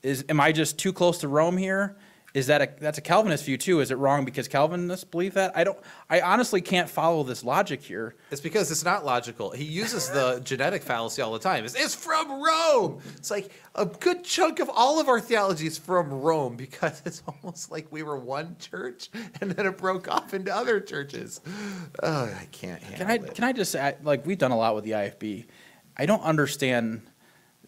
Is 0.03 0.23
am 0.29 0.39
I 0.39 0.51
just 0.51 0.77
too 0.77 0.93
close 0.93 1.17
to 1.19 1.27
Rome 1.27 1.57
here? 1.57 1.97
Is 2.33 2.47
that 2.47 2.61
a 2.61 2.69
that's 2.79 2.97
a 2.97 3.01
Calvinist 3.01 3.45
view 3.45 3.57
too? 3.57 3.79
Is 3.79 3.89
it 3.91 3.95
wrong 3.97 4.23
because 4.23 4.47
Calvinists 4.47 5.03
believe 5.03 5.33
that? 5.33 5.51
I 5.55 5.63
don't. 5.63 5.79
I 6.09 6.21
honestly 6.21 6.61
can't 6.61 6.89
follow 6.89 7.23
this 7.23 7.43
logic 7.43 7.81
here. 7.81 8.15
It's 8.29 8.41
because 8.41 8.69
it's 8.69 8.83
not 8.85 9.03
logical. 9.05 9.51
He 9.51 9.63
uses 9.63 10.09
the 10.09 10.39
genetic 10.43 10.83
fallacy 10.83 11.21
all 11.21 11.33
the 11.33 11.39
time. 11.39 11.65
It's, 11.65 11.73
it's 11.75 11.95
from 11.95 12.43
Rome. 12.43 13.01
It's 13.15 13.31
like 13.31 13.51
a 13.75 13.85
good 13.85 14.23
chunk 14.23 14.59
of 14.59 14.69
all 14.69 14.99
of 14.99 15.07
our 15.07 15.19
theology 15.19 15.65
is 15.67 15.77
from 15.77 16.09
Rome 16.11 16.55
because 16.55 17.01
it's 17.05 17.23
almost 17.27 17.71
like 17.71 17.87
we 17.91 18.03
were 18.03 18.17
one 18.17 18.55
church 18.59 19.09
and 19.41 19.51
then 19.51 19.65
it 19.65 19.77
broke 19.77 20.07
off 20.07 20.33
into 20.33 20.55
other 20.55 20.79
churches. 20.79 21.41
Ugh, 22.03 22.29
I 22.39 22.45
can't 22.51 22.81
handle 22.83 22.99
Can 22.99 23.09
I 23.09 23.15
it. 23.25 23.33
can 23.35 23.43
I 23.43 23.53
just 23.53 23.75
add, 23.75 24.05
like 24.05 24.25
we've 24.25 24.37
done 24.37 24.51
a 24.51 24.57
lot 24.57 24.75
with 24.75 24.83
the 24.83 24.91
IFB. 24.91 25.45
I 25.97 26.05
don't 26.05 26.21
understand 26.21 27.01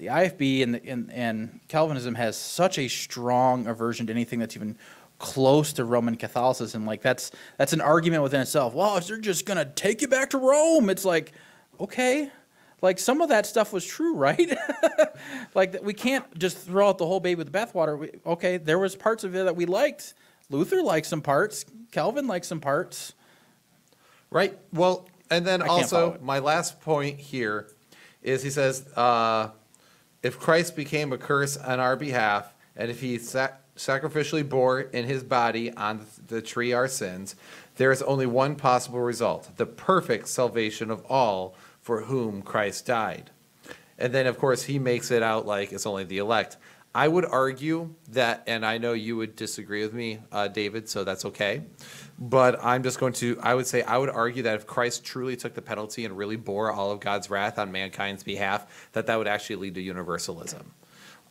the 0.01 0.07
IFB 0.07 0.63
and, 0.63 0.73
the, 0.73 0.89
and 0.89 1.13
and 1.13 1.59
Calvinism 1.67 2.15
has 2.15 2.35
such 2.35 2.79
a 2.79 2.87
strong 2.87 3.67
aversion 3.67 4.07
to 4.07 4.11
anything 4.11 4.39
that's 4.39 4.55
even 4.55 4.75
close 5.19 5.73
to 5.73 5.85
Roman 5.85 6.15
Catholicism. 6.15 6.87
Like 6.87 7.03
that's 7.03 7.29
that's 7.57 7.71
an 7.71 7.81
argument 7.81 8.23
within 8.23 8.41
itself. 8.41 8.73
Well, 8.73 8.97
if 8.97 9.05
they're 9.05 9.17
just 9.17 9.45
gonna 9.45 9.63
take 9.63 10.01
you 10.01 10.07
back 10.07 10.31
to 10.31 10.39
Rome. 10.39 10.89
It's 10.89 11.05
like, 11.05 11.33
okay, 11.79 12.31
like 12.81 12.97
some 12.97 13.21
of 13.21 13.29
that 13.29 13.45
stuff 13.45 13.71
was 13.71 13.85
true, 13.85 14.15
right? 14.15 14.51
like 15.53 15.77
we 15.83 15.93
can't 15.93 16.25
just 16.37 16.57
throw 16.57 16.89
out 16.89 16.97
the 16.97 17.05
whole 17.05 17.19
baby 17.19 17.35
with 17.35 17.53
the 17.53 17.57
bathwater. 17.57 17.99
We, 17.99 18.09
okay, 18.25 18.57
there 18.57 18.79
was 18.79 18.95
parts 18.95 19.23
of 19.23 19.35
it 19.35 19.43
that 19.43 19.55
we 19.55 19.67
liked. 19.67 20.15
Luther 20.49 20.81
liked 20.81 21.05
some 21.05 21.21
parts. 21.21 21.63
Calvin 21.91 22.25
liked 22.25 22.47
some 22.47 22.59
parts. 22.59 23.13
Right. 24.31 24.57
Well, 24.73 25.07
and 25.29 25.45
then 25.45 25.61
I 25.61 25.67
also 25.67 26.17
my 26.23 26.39
last 26.39 26.81
point 26.81 27.19
here 27.19 27.67
is 28.23 28.41
he 28.41 28.49
says, 28.49 28.87
uh, 28.95 29.49
if 30.23 30.39
Christ 30.39 30.75
became 30.75 31.11
a 31.11 31.17
curse 31.17 31.57
on 31.57 31.79
our 31.79 31.95
behalf, 31.95 32.53
and 32.75 32.89
if 32.89 33.01
he 33.01 33.17
sac- 33.17 33.61
sacrificially 33.75 34.47
bore 34.47 34.81
in 34.81 35.05
his 35.05 35.23
body 35.23 35.71
on 35.73 36.05
the 36.27 36.41
tree 36.41 36.73
our 36.73 36.87
sins, 36.87 37.35
there 37.77 37.91
is 37.91 38.01
only 38.03 38.25
one 38.25 38.55
possible 38.55 38.99
result: 38.99 39.57
the 39.57 39.65
perfect 39.65 40.27
salvation 40.27 40.91
of 40.91 41.05
all 41.05 41.55
for 41.81 42.01
whom 42.01 42.41
Christ 42.41 42.85
died. 42.85 43.31
And 43.97 44.13
then, 44.13 44.25
of 44.25 44.39
course, 44.39 44.63
he 44.63 44.79
makes 44.79 45.11
it 45.11 45.21
out 45.21 45.45
like 45.45 45.71
it's 45.71 45.85
only 45.85 46.03
the 46.03 46.17
elect. 46.17 46.57
I 46.93 47.07
would 47.07 47.25
argue 47.25 47.95
that, 48.09 48.43
and 48.47 48.65
I 48.65 48.77
know 48.77 48.91
you 48.91 49.15
would 49.15 49.37
disagree 49.37 49.81
with 49.81 49.93
me, 49.93 50.19
uh, 50.31 50.49
David, 50.49 50.89
so 50.89 51.05
that's 51.05 51.23
okay. 51.25 51.63
But 52.19 52.63
I'm 52.63 52.83
just 52.83 52.99
going 52.99 53.13
to, 53.13 53.39
I 53.41 53.55
would 53.55 53.65
say, 53.65 53.81
I 53.81 53.97
would 53.97 54.09
argue 54.09 54.43
that 54.43 54.55
if 54.55 54.67
Christ 54.67 55.05
truly 55.05 55.37
took 55.37 55.53
the 55.53 55.61
penalty 55.61 56.03
and 56.03 56.17
really 56.17 56.35
bore 56.35 56.69
all 56.71 56.91
of 56.91 56.99
God's 56.99 57.29
wrath 57.29 57.57
on 57.57 57.71
mankind's 57.71 58.23
behalf, 58.23 58.89
that 58.91 59.07
that 59.07 59.17
would 59.17 59.27
actually 59.27 59.55
lead 59.55 59.75
to 59.75 59.81
universalism. 59.81 60.73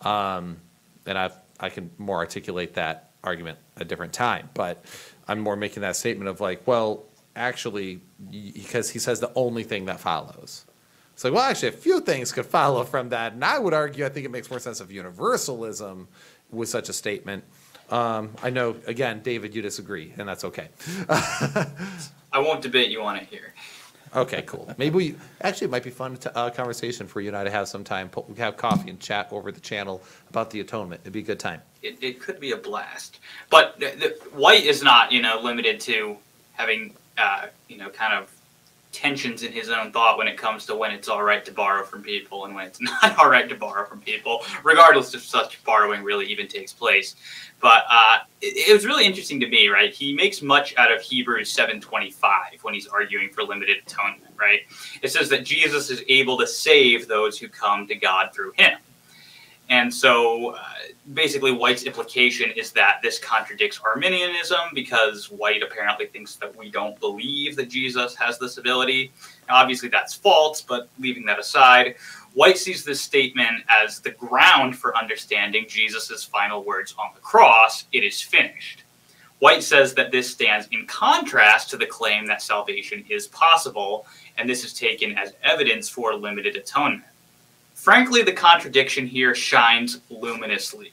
Um, 0.00 0.56
and 1.04 1.18
I've, 1.18 1.34
I 1.58 1.68
can 1.68 1.90
more 1.98 2.16
articulate 2.16 2.74
that 2.74 3.10
argument 3.22 3.58
a 3.76 3.84
different 3.84 4.14
time, 4.14 4.48
but 4.54 4.82
I'm 5.28 5.40
more 5.40 5.56
making 5.56 5.82
that 5.82 5.96
statement 5.96 6.30
of 6.30 6.40
like, 6.40 6.66
well, 6.66 7.04
actually, 7.36 8.00
because 8.30 8.90
he 8.90 8.98
says 8.98 9.20
the 9.20 9.32
only 9.34 9.64
thing 9.64 9.84
that 9.84 10.00
follows. 10.00 10.64
It's 11.20 11.24
like, 11.26 11.35
well, 11.35 11.42
actually, 11.42 11.68
a 11.68 11.72
few 11.72 12.00
things 12.00 12.33
could 12.33 12.46
follow 12.46 12.83
from 12.83 13.11
that, 13.11 13.35
and 13.35 13.44
I 13.44 13.59
would 13.59 13.74
argue, 13.74 14.06
I 14.06 14.09
think 14.09 14.24
it 14.24 14.30
makes 14.30 14.48
more 14.48 14.59
sense 14.59 14.80
of 14.80 14.90
universalism 14.90 16.09
with 16.50 16.70
such 16.70 16.88
a 16.88 16.94
statement. 16.94 17.44
Um, 17.90 18.30
I 18.42 18.48
know, 18.48 18.76
again, 18.87 19.20
David, 19.20 19.54
you 19.54 19.61
disagree, 19.61 20.14
and 20.16 20.26
that's 20.26 20.44
okay. 20.44 20.70
I 21.11 22.38
won't 22.38 22.62
debate 22.62 22.88
you 22.88 23.02
on 23.02 23.16
it 23.16 23.24
here. 23.24 23.52
Okay, 24.16 24.40
cool. 24.46 24.72
Maybe 24.78 24.96
we, 24.96 25.14
actually, 25.42 25.66
it 25.66 25.70
might 25.72 25.83
be 25.83 25.90
fun 25.90 26.16
to, 26.16 26.35
uh, 26.35 26.48
conversation 26.48 27.06
for 27.06 27.20
you 27.20 27.28
and 27.28 27.37
I 27.37 27.44
to 27.44 27.50
have 27.50 27.68
some 27.68 27.85
time, 27.85 28.09
pu- 28.09 28.24
have 28.38 28.56
coffee 28.56 28.88
and 28.88 28.98
chat 28.98 29.28
over 29.30 29.52
the 29.52 29.61
channel 29.61 30.02
about 30.30 30.48
the 30.48 30.61
atonement. 30.61 31.02
It'd 31.02 31.12
be 31.12 31.20
a 31.20 31.22
good 31.22 31.38
time. 31.38 31.61
It, 31.83 31.98
it 32.00 32.20
could 32.20 32.40
be 32.40 32.52
a 32.52 32.56
blast. 32.56 33.20
But 33.50 33.78
the, 33.78 33.90
the, 33.90 34.28
White 34.35 34.64
is 34.64 34.83
not, 34.83 35.12
you 35.12 35.20
know, 35.20 35.38
limited 35.42 35.80
to 35.80 36.16
having, 36.54 36.94
uh, 37.18 37.48
you 37.68 37.76
know, 37.76 37.90
kind 37.90 38.14
of 38.14 38.35
tensions 38.92 39.42
in 39.42 39.53
his 39.53 39.68
own 39.68 39.92
thought 39.92 40.18
when 40.18 40.26
it 40.26 40.37
comes 40.37 40.66
to 40.66 40.74
when 40.74 40.90
it's 40.90 41.09
all 41.09 41.22
right 41.22 41.44
to 41.44 41.53
borrow 41.53 41.85
from 41.85 42.03
people 42.03 42.44
and 42.44 42.55
when 42.55 42.66
it's 42.66 42.81
not 43.03 43.18
all 43.18 43.31
right 43.31 43.48
to 43.48 43.55
borrow 43.55 43.87
from 43.87 44.00
people, 44.00 44.42
regardless 44.64 45.14
if 45.14 45.22
such 45.22 45.62
borrowing 45.64 46.03
really 46.03 46.26
even 46.26 46.48
takes 46.48 46.72
place. 46.72 47.16
But 47.61 47.85
uh, 47.90 48.18
it, 48.40 48.68
it 48.68 48.72
was 48.72 48.87
really 48.87 49.05
interesting 49.05 49.38
to 49.40 49.48
me, 49.48 49.68
right? 49.68 49.92
He 49.92 50.14
makes 50.14 50.42
much 50.42 50.74
out 50.76 50.90
of 50.90 51.00
Hebrews 51.00 51.55
7:25 51.55 52.62
when 52.62 52.74
he's 52.74 52.87
arguing 52.87 53.31
for 53.31 53.42
limited 53.42 53.79
atonement, 53.87 54.33
right? 54.38 54.61
It 55.03 55.11
says 55.11 55.29
that 55.29 55.44
Jesus 55.44 55.90
is 55.90 56.03
able 56.09 56.38
to 56.38 56.46
save 56.46 57.07
those 57.07 57.38
who 57.38 57.48
come 57.48 57.87
to 57.87 57.94
God 57.94 58.31
through 58.35 58.53
him. 58.57 58.79
And 59.70 59.92
so 59.92 60.56
uh, 60.56 60.62
basically, 61.14 61.52
White's 61.52 61.85
implication 61.85 62.50
is 62.56 62.72
that 62.72 62.98
this 63.02 63.20
contradicts 63.20 63.80
Arminianism 63.85 64.59
because 64.74 65.30
White 65.30 65.62
apparently 65.62 66.06
thinks 66.06 66.35
that 66.37 66.54
we 66.56 66.72
don't 66.72 66.98
believe 66.98 67.54
that 67.54 67.70
Jesus 67.70 68.16
has 68.16 68.37
this 68.40 68.59
ability. 68.59 69.12
Now, 69.48 69.54
obviously, 69.54 69.88
that's 69.88 70.12
false, 70.12 70.61
but 70.61 70.88
leaving 70.98 71.24
that 71.26 71.38
aside, 71.38 71.94
White 72.35 72.59
sees 72.59 72.85
this 72.85 73.00
statement 73.00 73.62
as 73.68 74.00
the 74.00 74.11
ground 74.11 74.76
for 74.76 74.96
understanding 74.96 75.66
Jesus' 75.68 76.24
final 76.24 76.64
words 76.64 76.94
on 76.98 77.11
the 77.14 77.20
cross 77.20 77.85
it 77.92 78.02
is 78.02 78.20
finished. 78.20 78.83
White 79.38 79.62
says 79.62 79.94
that 79.94 80.11
this 80.11 80.30
stands 80.30 80.68
in 80.70 80.85
contrast 80.87 81.70
to 81.70 81.76
the 81.76 81.87
claim 81.87 82.26
that 82.26 82.42
salvation 82.42 83.04
is 83.09 83.28
possible, 83.28 84.06
and 84.37 84.48
this 84.48 84.64
is 84.64 84.74
taken 84.74 85.16
as 85.16 85.33
evidence 85.42 85.88
for 85.88 86.14
limited 86.14 86.56
atonement. 86.56 87.04
Frankly, 87.80 88.20
the 88.20 88.30
contradiction 88.30 89.06
here 89.06 89.34
shines 89.34 90.02
luminously. 90.10 90.92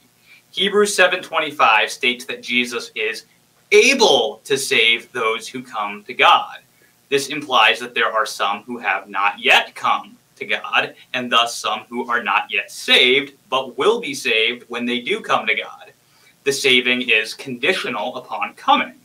Hebrews 0.52 0.95
7:25 0.95 1.89
states 1.89 2.23
that 2.23 2.41
Jesus 2.41 2.91
is 2.95 3.26
able 3.73 4.39
to 4.45 4.58
save 4.58 5.12
those 5.12 5.50
who 5.50 5.62
come 5.62 6.06
to 6.06 6.13
God. 6.13 6.60
This 7.10 7.28
implies 7.28 7.82
that 7.82 7.93
there 7.93 8.10
are 8.10 8.26
some 8.26 8.63
who 8.63 8.78
have 8.78 9.10
not 9.10 9.38
yet 9.38 9.76
come 9.76 10.17
to 10.38 10.45
God, 10.45 10.95
and 11.13 11.30
thus 11.30 11.58
some 11.58 11.82
who 11.89 12.10
are 12.10 12.23
not 12.23 12.50
yet 12.50 12.71
saved, 12.71 13.34
but 13.50 13.78
will 13.78 14.00
be 14.00 14.13
saved 14.13 14.63
when 14.69 14.86
they 14.86 15.02
do 15.02 15.19
come 15.19 15.45
to 15.45 15.56
God. 15.56 15.91
The 16.45 16.54
saving 16.54 17.10
is 17.10 17.34
conditional 17.34 18.15
upon 18.15 18.54
coming. 18.54 18.95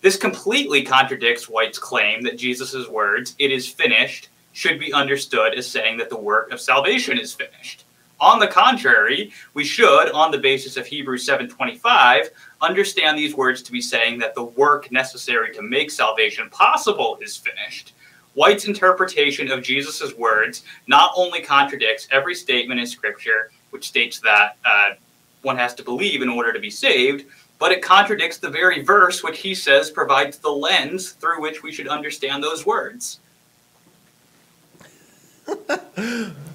This 0.00 0.16
completely 0.16 0.82
contradicts 0.82 1.46
White's 1.46 1.78
claim 1.78 2.22
that 2.22 2.38
Jesus' 2.38 2.88
words, 2.88 3.34
it 3.38 3.52
is 3.52 3.68
finished, 3.68 4.30
should 4.58 4.80
be 4.80 4.92
understood 4.92 5.54
as 5.54 5.70
saying 5.70 5.96
that 5.96 6.10
the 6.10 6.18
work 6.18 6.50
of 6.50 6.60
salvation 6.60 7.16
is 7.16 7.32
finished. 7.32 7.84
On 8.18 8.40
the 8.40 8.48
contrary, 8.48 9.30
we 9.54 9.62
should, 9.62 10.10
on 10.10 10.32
the 10.32 10.38
basis 10.38 10.76
of 10.76 10.84
Hebrews 10.84 11.24
7:25, 11.24 12.30
understand 12.60 13.16
these 13.16 13.36
words 13.36 13.62
to 13.62 13.70
be 13.70 13.80
saying 13.80 14.18
that 14.18 14.34
the 14.34 14.42
work 14.42 14.90
necessary 14.90 15.54
to 15.54 15.62
make 15.62 15.92
salvation 15.92 16.50
possible 16.50 17.20
is 17.22 17.36
finished. 17.36 17.92
White's 18.34 18.64
interpretation 18.64 19.48
of 19.52 19.62
Jesus' 19.62 20.12
words 20.14 20.64
not 20.88 21.12
only 21.14 21.40
contradicts 21.40 22.08
every 22.10 22.34
statement 22.34 22.80
in 22.80 22.86
Scripture, 22.88 23.52
which 23.70 23.86
states 23.86 24.18
that 24.18 24.56
uh, 24.64 24.94
one 25.42 25.56
has 25.56 25.72
to 25.76 25.84
believe 25.84 26.20
in 26.20 26.28
order 26.28 26.52
to 26.52 26.58
be 26.58 26.68
saved, 26.68 27.26
but 27.60 27.70
it 27.70 27.80
contradicts 27.80 28.38
the 28.38 28.50
very 28.50 28.82
verse 28.82 29.22
which 29.22 29.38
he 29.38 29.54
says 29.54 29.88
provides 29.88 30.38
the 30.38 30.50
lens 30.50 31.12
through 31.12 31.40
which 31.40 31.62
we 31.62 31.70
should 31.70 31.86
understand 31.86 32.42
those 32.42 32.66
words. 32.66 33.20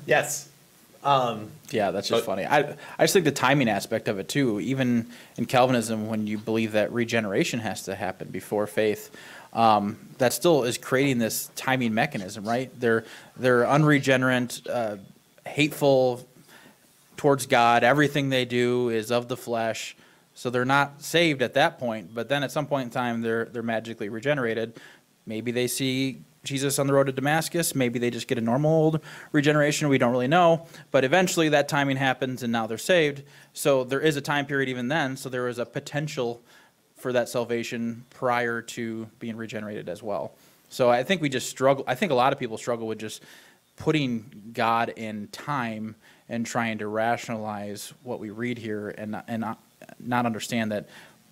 Yes. 0.05 0.49
Um, 1.03 1.51
Yeah, 1.69 1.91
that's 1.91 2.07
just 2.07 2.25
But- 2.25 2.25
funny. 2.25 2.45
I 2.45 2.75
I 2.97 3.03
just 3.03 3.13
think 3.13 3.25
the 3.25 3.31
timing 3.31 3.67
aspect 3.67 4.07
of 4.07 4.19
it 4.19 4.29
too. 4.29 4.59
Even 4.59 5.07
in 5.37 5.45
Calvinism, 5.45 6.07
when 6.07 6.27
you 6.27 6.37
believe 6.37 6.73
that 6.73 6.91
regeneration 6.93 7.59
has 7.61 7.83
to 7.83 7.95
happen 7.95 8.29
before 8.29 8.67
faith, 8.67 9.09
um, 9.53 9.97
that 10.19 10.33
still 10.33 10.63
is 10.63 10.77
creating 10.77 11.17
this 11.19 11.49
timing 11.55 11.93
mechanism, 11.93 12.45
right? 12.47 12.69
They're 12.79 13.03
they're 13.35 13.67
unregenerate, 13.67 14.61
uh, 14.69 14.97
hateful 15.45 16.25
towards 17.17 17.45
God. 17.47 17.83
Everything 17.83 18.29
they 18.29 18.45
do 18.45 18.89
is 18.89 19.11
of 19.11 19.27
the 19.27 19.37
flesh, 19.37 19.95
so 20.35 20.49
they're 20.49 20.65
not 20.65 21.01
saved 21.01 21.41
at 21.41 21.53
that 21.55 21.79
point. 21.79 22.13
But 22.13 22.29
then 22.29 22.43
at 22.43 22.51
some 22.51 22.65
point 22.67 22.85
in 22.85 22.89
time, 22.91 23.21
they're 23.21 23.45
they're 23.45 23.63
magically 23.63 24.09
regenerated. 24.09 24.73
Maybe 25.25 25.51
they 25.51 25.67
see 25.67 26.19
Jesus 26.43 26.77
on 26.77 26.87
the 26.87 26.93
road 26.93 27.05
to 27.05 27.13
Damascus. 27.13 27.73
Maybe 27.73 27.99
they 27.99 28.09
just 28.09 28.27
get 28.27 28.37
a 28.37 28.41
normal 28.41 28.71
old 28.71 28.99
regeneration. 29.31 29.87
We 29.87 29.97
don't 29.97 30.11
really 30.11 30.27
know. 30.27 30.67
But 30.91 31.03
eventually 31.03 31.49
that 31.49 31.69
timing 31.69 31.97
happens 31.97 32.43
and 32.43 32.51
now 32.51 32.67
they're 32.67 32.77
saved. 32.77 33.23
So 33.53 33.83
there 33.83 34.01
is 34.01 34.17
a 34.17 34.21
time 34.21 34.45
period 34.45 34.69
even 34.69 34.89
then. 34.89 35.15
So 35.15 35.29
there 35.29 35.47
is 35.47 35.57
a 35.57 35.65
potential 35.65 36.41
for 36.97 37.13
that 37.13 37.29
salvation 37.29 38.05
prior 38.09 38.61
to 38.61 39.07
being 39.19 39.37
regenerated 39.37 39.89
as 39.89 40.03
well. 40.03 40.33
So 40.69 40.89
I 40.89 41.03
think 41.03 41.21
we 41.21 41.29
just 41.29 41.49
struggle. 41.49 41.83
I 41.87 41.95
think 41.95 42.11
a 42.11 42.15
lot 42.15 42.33
of 42.33 42.39
people 42.39 42.57
struggle 42.57 42.87
with 42.87 42.99
just 42.99 43.21
putting 43.75 44.51
God 44.53 44.89
in 44.89 45.27
time 45.27 45.95
and 46.29 46.45
trying 46.45 46.77
to 46.79 46.87
rationalize 46.87 47.93
what 48.03 48.19
we 48.19 48.29
read 48.29 48.57
here 48.57 48.89
and 48.89 49.21
and 49.27 49.41
not, 49.41 49.61
not 49.99 50.25
understand 50.25 50.71
that 50.71 50.87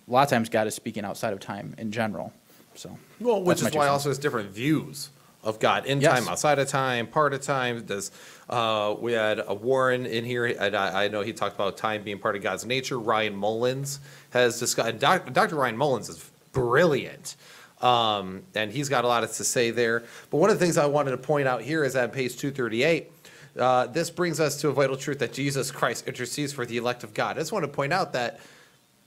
a 0.07 0.11
lot 0.11 0.23
of 0.23 0.29
times 0.29 0.49
God 0.49 0.67
is 0.67 0.75
speaking 0.75 1.05
outside 1.05 1.33
of 1.33 1.39
time 1.39 1.73
in 1.77 1.91
general. 1.91 2.33
So 2.75 2.97
Well, 3.19 3.41
which 3.43 3.61
is 3.61 3.71
why 3.73 3.87
also 3.87 4.09
there's 4.09 4.17
different 4.19 4.51
views 4.51 5.09
of 5.43 5.59
God 5.59 5.85
in 5.85 6.01
Yes. 6.01 6.19
time, 6.19 6.29
outside 6.29 6.59
of 6.59 6.67
time, 6.67 7.07
part 7.07 7.33
of 7.33 7.41
time. 7.41 7.83
Does 7.85 8.11
uh, 8.49 8.95
we 8.99 9.13
had 9.13 9.41
a 9.45 9.53
Warren 9.53 10.05
in 10.05 10.23
here, 10.23 10.45
and 10.45 10.75
I, 10.75 11.05
I 11.05 11.07
know 11.07 11.21
he 11.21 11.33
talked 11.33 11.55
about 11.55 11.77
time 11.77 12.03
being 12.03 12.19
part 12.19 12.35
of 12.35 12.43
God's 12.43 12.65
nature. 12.65 12.99
Ryan 12.99 13.35
Mullins 13.35 13.99
has 14.31 14.59
discussed. 14.59 14.99
Doc, 14.99 15.33
Dr. 15.33 15.55
Ryan 15.55 15.77
Mullins 15.77 16.09
is 16.09 16.29
brilliant, 16.51 17.35
um, 17.81 18.43
and 18.55 18.71
he's 18.71 18.87
got 18.89 19.03
a 19.03 19.07
lot 19.07 19.21
to 19.21 19.43
say 19.43 19.71
there. 19.71 20.03
But 20.29 20.37
one 20.37 20.49
of 20.49 20.59
the 20.59 20.63
things 20.65 20.77
I 20.77 20.85
wanted 20.85 21.11
to 21.11 21.17
point 21.17 21.47
out 21.47 21.61
here 21.61 21.83
is 21.83 21.95
at 21.95 22.13
page 22.13 22.37
two 22.37 22.51
thirty 22.51 22.83
eight. 22.83 23.11
Uh, 23.57 23.85
this 23.87 24.09
brings 24.09 24.39
us 24.39 24.61
to 24.61 24.69
a 24.69 24.71
vital 24.71 24.95
truth 24.95 25.19
that 25.19 25.33
Jesus 25.33 25.71
Christ 25.71 26.07
intercedes 26.07 26.53
for 26.53 26.65
the 26.65 26.77
elect 26.77 27.03
of 27.03 27.13
God. 27.13 27.35
I 27.37 27.41
just 27.41 27.51
want 27.51 27.63
to 27.63 27.67
point 27.67 27.91
out 27.91 28.13
that, 28.13 28.39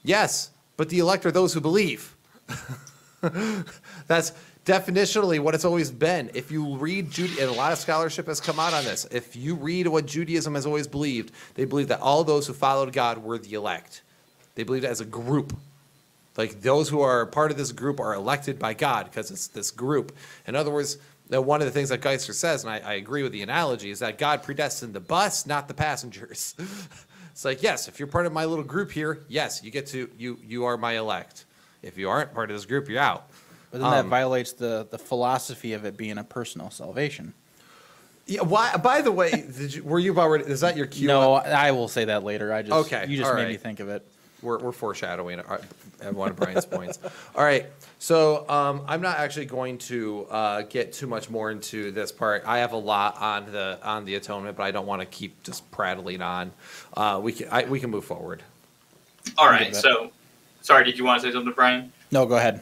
yes, 0.03 0.51
but 0.77 0.91
the 0.91 0.99
elect 0.99 1.25
are 1.25 1.31
those 1.33 1.55
who 1.55 1.61
believe. 1.63 2.15
That's 4.07 4.33
definitionally 4.65 5.41
what 5.41 5.55
it's 5.55 5.65
always 5.65 5.91
been. 5.91 6.31
If 6.35 6.51
you 6.51 6.77
read 6.77 7.11
Jude, 7.11 7.39
and 7.39 7.51
a 7.51 7.53
lot 7.53 7.73
of 7.73 7.79
scholarship 7.79 8.27
has 8.27 8.41
come 8.41 8.59
out 8.59 8.73
on 8.73 8.85
this. 8.85 9.07
If 9.11 9.37
you 9.37 9.55
read 9.55 9.87
what 9.89 10.07
Judaism 10.07 10.55
has 10.55 10.67
always 10.67 10.87
believed, 10.87 11.33
they 11.55 11.65
believe 11.65 11.89
that 11.89 12.01
all 12.01 12.25
those 12.25 12.47
who 12.47 12.53
followed 12.53 12.93
God 12.93 13.19
were 13.19 13.39
the 13.39 13.55
elect. 13.55 14.03
They 14.55 14.63
believed 14.63 14.85
as 14.85 15.01
a 15.01 15.05
group. 15.05 15.57
Like 16.37 16.63
those 16.63 16.89
who 16.89 17.01
are 17.01 17.27
part 17.27 17.51
of 17.51 17.57
this 17.57 17.73
group 17.73 18.01
are 18.01 18.15
elected 18.15 18.59
by 18.59 18.75
God 18.75 19.07
because 19.07 19.31
it's 19.31 19.47
this 19.49 19.71
group. 19.71 20.13
In 20.47 20.57
other 20.57 20.71
words, 20.71 20.99
uh, 21.33 21.41
one 21.41 21.61
of 21.61 21.67
the 21.67 21.71
things 21.71 21.89
that 21.89 22.01
Geisler 22.01 22.35
says, 22.35 22.65
and 22.65 22.73
I, 22.73 22.79
I 22.79 22.93
agree 22.95 23.23
with 23.23 23.33
the 23.33 23.43
analogy, 23.43 23.91
is 23.91 24.01
that 24.01 24.19
God 24.19 24.43
predestined 24.43 24.95
the 24.95 25.01
bus, 25.01 25.47
not 25.47 25.69
the 25.69 25.75
passengers. 25.75 26.55
it's 27.31 27.45
like, 27.45 27.63
yes, 27.63 27.89
if 27.89 27.99
you're 27.99 28.09
part 28.09 28.27
of 28.27 28.33
my 28.33 28.45
little 28.45 28.65
group 28.65 28.91
here, 28.91 29.21
yes, 29.29 29.63
you 29.63 29.71
get 29.71 29.87
to 29.89 30.11
you 30.19 30.39
you 30.45 30.65
are 30.65 30.77
my 30.77 30.97
elect. 30.99 31.45
If 31.85 31.99
you 31.99 32.09
aren't 32.09 32.33
part 32.35 32.51
of 32.51 32.57
this 32.57 32.65
group, 32.67 32.89
you're 32.89 33.01
out. 33.01 33.29
But 33.71 33.81
then 33.81 33.91
that 33.91 34.01
Um, 34.05 34.11
violates 34.11 34.53
the, 34.53 34.87
the 34.91 34.99
philosophy 34.99 35.73
of 35.73 35.85
it 35.85 35.97
being 35.97 36.19
a 36.19 36.25
personal 36.25 36.71
salvation. 36.71 37.35
Yeah. 38.27 38.43
Why? 38.43 38.77
By 38.77 39.03
the 39.03 39.13
way, 39.13 39.31
did 39.31 39.75
you, 39.75 39.83
were 39.85 39.99
you 39.99 40.13
about 40.13 40.29
ready? 40.29 40.45
Is 40.45 40.61
that 40.61 40.77
your 40.77 40.87
cue? 40.87 41.09
No, 41.09 41.35
I 41.35 41.73
will 41.73 41.89
say 41.89 42.07
that 42.07 42.23
later. 42.25 42.53
I 42.53 42.63
just 42.63 42.87
Okay, 42.87 43.07
you 43.09 43.19
just 43.19 43.29
all 43.29 43.37
made 43.37 43.45
me 43.49 43.55
right. 43.55 43.61
think 43.61 43.81
of 43.81 43.89
it. 43.89 44.07
We're, 44.43 44.59
we're 44.59 44.73
foreshadowing 44.73 45.41
our- 45.41 45.61
at 46.03 46.15
one 46.15 46.31
of 46.31 46.37
Brian's 46.37 46.67
points. 46.67 46.99
All 47.35 47.43
right, 47.43 47.67
so 47.99 48.47
um, 48.49 48.83
I'm 48.87 49.01
not 49.01 49.19
actually 49.19 49.47
going 49.47 49.79
to 49.79 50.27
uh, 50.31 50.63
get 50.63 50.93
too 50.93 51.07
much 51.07 51.31
more 51.31 51.51
into 51.51 51.91
this 51.93 52.13
part. 52.13 52.45
I 52.47 52.59
have 52.59 52.73
a 52.73 52.77
lot 52.79 53.21
on 53.23 53.51
the 53.53 53.79
on 53.83 54.05
the 54.05 54.17
atonement, 54.17 54.57
but 54.57 54.65
I 54.65 54.71
don't 54.71 54.87
want 54.87 55.01
to 55.01 55.07
keep 55.07 55.43
just 55.43 55.69
prattling 55.71 56.21
on. 56.21 56.53
Uh, 56.95 57.21
we 57.23 57.33
can 57.33 57.49
I, 57.51 57.65
we 57.65 57.81
can 57.81 57.91
move 57.91 58.05
forward. 58.05 58.43
All 59.39 59.47
right, 59.47 59.53
I'll 59.55 59.59
right. 59.59 59.65
give 59.67 59.75
that. 59.75 59.81
So, 59.83 60.13
sorry. 60.65 60.85
Did 60.85 60.99
you 60.99 61.05
want 61.05 61.23
to 61.23 61.29
say 61.29 61.33
something, 61.33 61.53
Brian? 61.53 61.93
No, 62.11 62.27
go 62.27 62.37
ahead. 62.37 62.61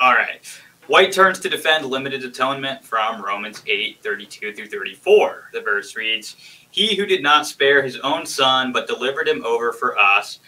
All 0.00 0.12
right. 0.12 0.40
White 0.88 1.12
turns 1.12 1.38
to 1.40 1.48
defend 1.48 1.86
limited 1.86 2.22
atonement 2.22 2.84
from 2.84 3.22
Romans 3.22 3.62
8, 3.66 4.02
32 4.02 4.52
through 4.52 4.68
34. 4.68 5.50
The 5.52 5.60
verse 5.60 5.96
reads, 5.96 6.36
He 6.70 6.94
who 6.94 7.06
did 7.06 7.22
not 7.22 7.46
spare 7.46 7.82
his 7.82 7.96
own 8.00 8.26
son, 8.26 8.72
but 8.72 8.86
delivered 8.86 9.26
him 9.26 9.44
over 9.44 9.72
for 9.72 9.98
us, 9.98 10.38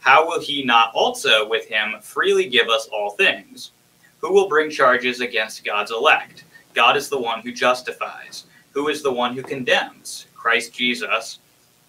how 0.00 0.26
will 0.26 0.40
he 0.40 0.64
not 0.64 0.92
also 0.94 1.48
with 1.48 1.66
him 1.66 1.94
freely 2.00 2.48
give 2.48 2.68
us 2.68 2.88
all 2.92 3.10
things? 3.10 3.72
Who 4.20 4.32
will 4.32 4.48
bring 4.48 4.70
charges 4.70 5.20
against 5.20 5.64
God's 5.64 5.90
elect? 5.90 6.44
God 6.74 6.96
is 6.96 7.08
the 7.08 7.18
one 7.18 7.40
who 7.40 7.52
justifies. 7.52 8.44
Who 8.72 8.88
is 8.88 9.02
the 9.02 9.12
one 9.12 9.34
who 9.34 9.42
condemns? 9.42 10.26
Christ 10.34 10.74
Jesus 10.74 11.38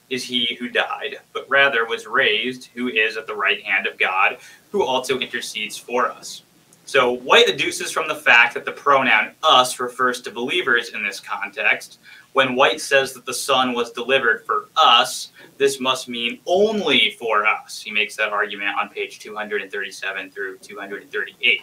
is 0.09 0.23
he 0.23 0.55
who 0.59 0.69
died, 0.69 1.17
but 1.33 1.49
rather 1.49 1.85
was 1.85 2.07
raised, 2.07 2.69
who 2.73 2.87
is 2.87 3.17
at 3.17 3.27
the 3.27 3.35
right 3.35 3.61
hand 3.63 3.87
of 3.87 3.97
God, 3.97 4.37
who 4.71 4.83
also 4.83 5.19
intercedes 5.19 5.77
for 5.77 6.09
us. 6.09 6.43
So 6.85 7.11
White 7.11 7.47
deduces 7.47 7.91
from 7.91 8.07
the 8.07 8.15
fact 8.15 8.53
that 8.53 8.63
the 8.63 8.71
pronoun 8.71 9.31
us 9.43 9.79
refers 9.79 10.21
to 10.21 10.31
believers 10.31 10.93
in 10.93 11.03
this 11.03 11.19
context. 11.19 11.99
When 12.31 12.55
White 12.55 12.79
says 12.79 13.11
that 13.13 13.25
the 13.25 13.33
Son 13.33 13.73
was 13.73 13.91
delivered 13.91 14.45
for 14.45 14.69
us, 14.77 15.31
this 15.57 15.81
must 15.81 16.07
mean 16.07 16.39
only 16.45 17.11
for 17.19 17.45
us. 17.45 17.81
He 17.81 17.91
makes 17.91 18.15
that 18.15 18.31
argument 18.31 18.77
on 18.79 18.87
page 18.87 19.19
237 19.19 20.31
through 20.31 20.59
238. 20.59 21.61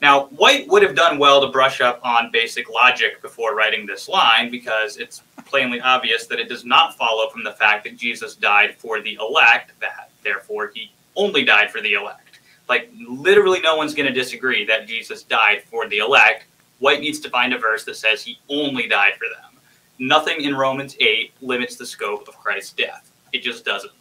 Now, 0.00 0.26
White 0.26 0.66
would 0.68 0.82
have 0.82 0.94
done 0.94 1.18
well 1.18 1.42
to 1.42 1.48
brush 1.48 1.80
up 1.80 2.00
on 2.02 2.30
basic 2.30 2.70
logic 2.70 3.20
before 3.20 3.54
writing 3.54 3.84
this 3.84 4.08
line 4.08 4.50
because 4.50 4.96
it's 4.96 5.22
plainly 5.44 5.80
obvious 5.80 6.26
that 6.26 6.40
it 6.40 6.48
does 6.48 6.64
not 6.64 6.96
follow 6.96 7.28
from 7.28 7.44
the 7.44 7.52
fact 7.52 7.84
that 7.84 7.96
Jesus 7.96 8.34
died 8.34 8.74
for 8.76 9.00
the 9.02 9.18
elect, 9.20 9.72
that 9.80 10.10
therefore 10.22 10.72
he 10.74 10.90
only 11.16 11.44
died 11.44 11.70
for 11.70 11.82
the 11.82 11.94
elect. 11.94 12.40
Like, 12.68 12.90
literally, 12.98 13.60
no 13.60 13.76
one's 13.76 13.94
going 13.94 14.06
to 14.06 14.12
disagree 14.12 14.64
that 14.66 14.86
Jesus 14.86 15.22
died 15.22 15.62
for 15.64 15.88
the 15.88 15.98
elect. 15.98 16.44
White 16.78 17.00
needs 17.00 17.20
to 17.20 17.28
find 17.28 17.52
a 17.52 17.58
verse 17.58 17.84
that 17.84 17.96
says 17.96 18.22
he 18.22 18.38
only 18.48 18.88
died 18.88 19.14
for 19.14 19.26
them. 19.28 19.60
Nothing 19.98 20.40
in 20.40 20.54
Romans 20.54 20.96
8 20.98 21.32
limits 21.42 21.76
the 21.76 21.84
scope 21.84 22.26
of 22.26 22.38
Christ's 22.38 22.72
death. 22.72 23.10
It 23.32 23.42
just 23.42 23.66
doesn't. 23.66 23.92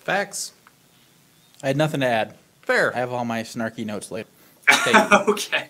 Facts. 0.00 0.52
I 1.62 1.68
had 1.68 1.76
nothing 1.76 2.00
to 2.00 2.06
add. 2.06 2.34
Fair. 2.62 2.94
I 2.94 2.98
have 2.98 3.12
all 3.12 3.24
my 3.24 3.42
snarky 3.42 3.84
notes 3.84 4.10
later. 4.10 4.28
Okay. 4.86 5.16
okay. 5.28 5.68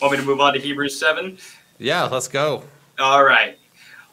Want 0.00 0.12
me 0.12 0.18
to 0.18 0.24
move 0.24 0.40
on 0.40 0.52
to 0.52 0.58
Hebrews 0.58 0.98
7? 0.98 1.38
yeah. 1.78 2.04
Let's 2.04 2.28
go. 2.28 2.64
All 2.98 3.24
right. 3.24 3.58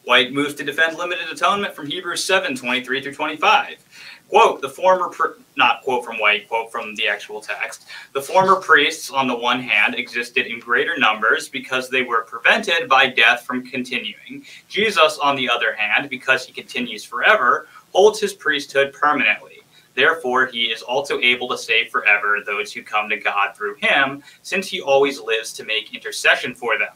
White 0.04 0.32
moves 0.32 0.54
to 0.54 0.64
defend 0.64 0.96
limited 0.96 1.28
atonement 1.28 1.74
from 1.74 1.86
Hebrews 1.86 2.24
7 2.24 2.56
23 2.56 3.02
through 3.02 3.12
25. 3.14 3.84
Quote, 4.28 4.60
the 4.62 4.68
former, 4.68 5.08
pr- 5.08 5.40
not 5.56 5.82
quote 5.82 6.04
from 6.04 6.18
White, 6.18 6.48
quote 6.48 6.70
from 6.70 6.94
the 6.94 7.08
actual 7.08 7.40
text. 7.40 7.86
The 8.14 8.22
former 8.22 8.56
priests, 8.56 9.10
on 9.10 9.26
the 9.26 9.36
one 9.36 9.60
hand, 9.60 9.96
existed 9.96 10.46
in 10.46 10.60
greater 10.60 10.96
numbers 10.96 11.48
because 11.48 11.90
they 11.90 12.02
were 12.02 12.22
prevented 12.22 12.88
by 12.88 13.08
death 13.08 13.42
from 13.42 13.66
continuing. 13.66 14.44
Jesus, 14.68 15.18
on 15.18 15.34
the 15.34 15.50
other 15.50 15.74
hand, 15.74 16.08
because 16.08 16.46
he 16.46 16.52
continues 16.52 17.04
forever, 17.04 17.66
holds 17.92 18.20
his 18.20 18.32
priesthood 18.32 18.92
permanently. 18.92 19.49
Therefore, 19.94 20.46
he 20.46 20.64
is 20.64 20.82
also 20.82 21.20
able 21.20 21.48
to 21.48 21.58
save 21.58 21.90
forever 21.90 22.38
those 22.44 22.72
who 22.72 22.82
come 22.82 23.08
to 23.08 23.16
God 23.16 23.56
through 23.56 23.76
him, 23.76 24.22
since 24.42 24.68
he 24.68 24.80
always 24.80 25.20
lives 25.20 25.52
to 25.54 25.64
make 25.64 25.94
intercession 25.94 26.54
for 26.54 26.78
them. 26.78 26.92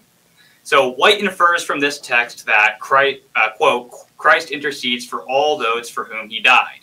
So 0.63 0.91
White 0.93 1.21
infers 1.21 1.63
from 1.63 1.81
this 1.81 2.01
text 2.01 2.47
that 2.47 2.81
Christ, 2.81 3.21
uh, 3.37 3.51
quote, 3.51 3.93
Christ 4.17 4.51
intercedes 4.51 5.05
for 5.05 5.23
all 5.29 5.59
those 5.59 5.91
for 5.91 6.05
whom 6.05 6.31
he 6.31 6.41
died. 6.41 6.81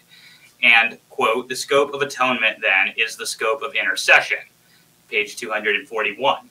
And, 0.61 0.99
quote, 1.09 1.49
the 1.49 1.55
scope 1.55 1.93
of 1.93 2.03
atonement 2.03 2.59
then 2.61 2.93
is 2.95 3.15
the 3.15 3.25
scope 3.25 3.63
of 3.63 3.73
intercession, 3.73 4.37
page 5.09 5.35
241. 5.37 6.49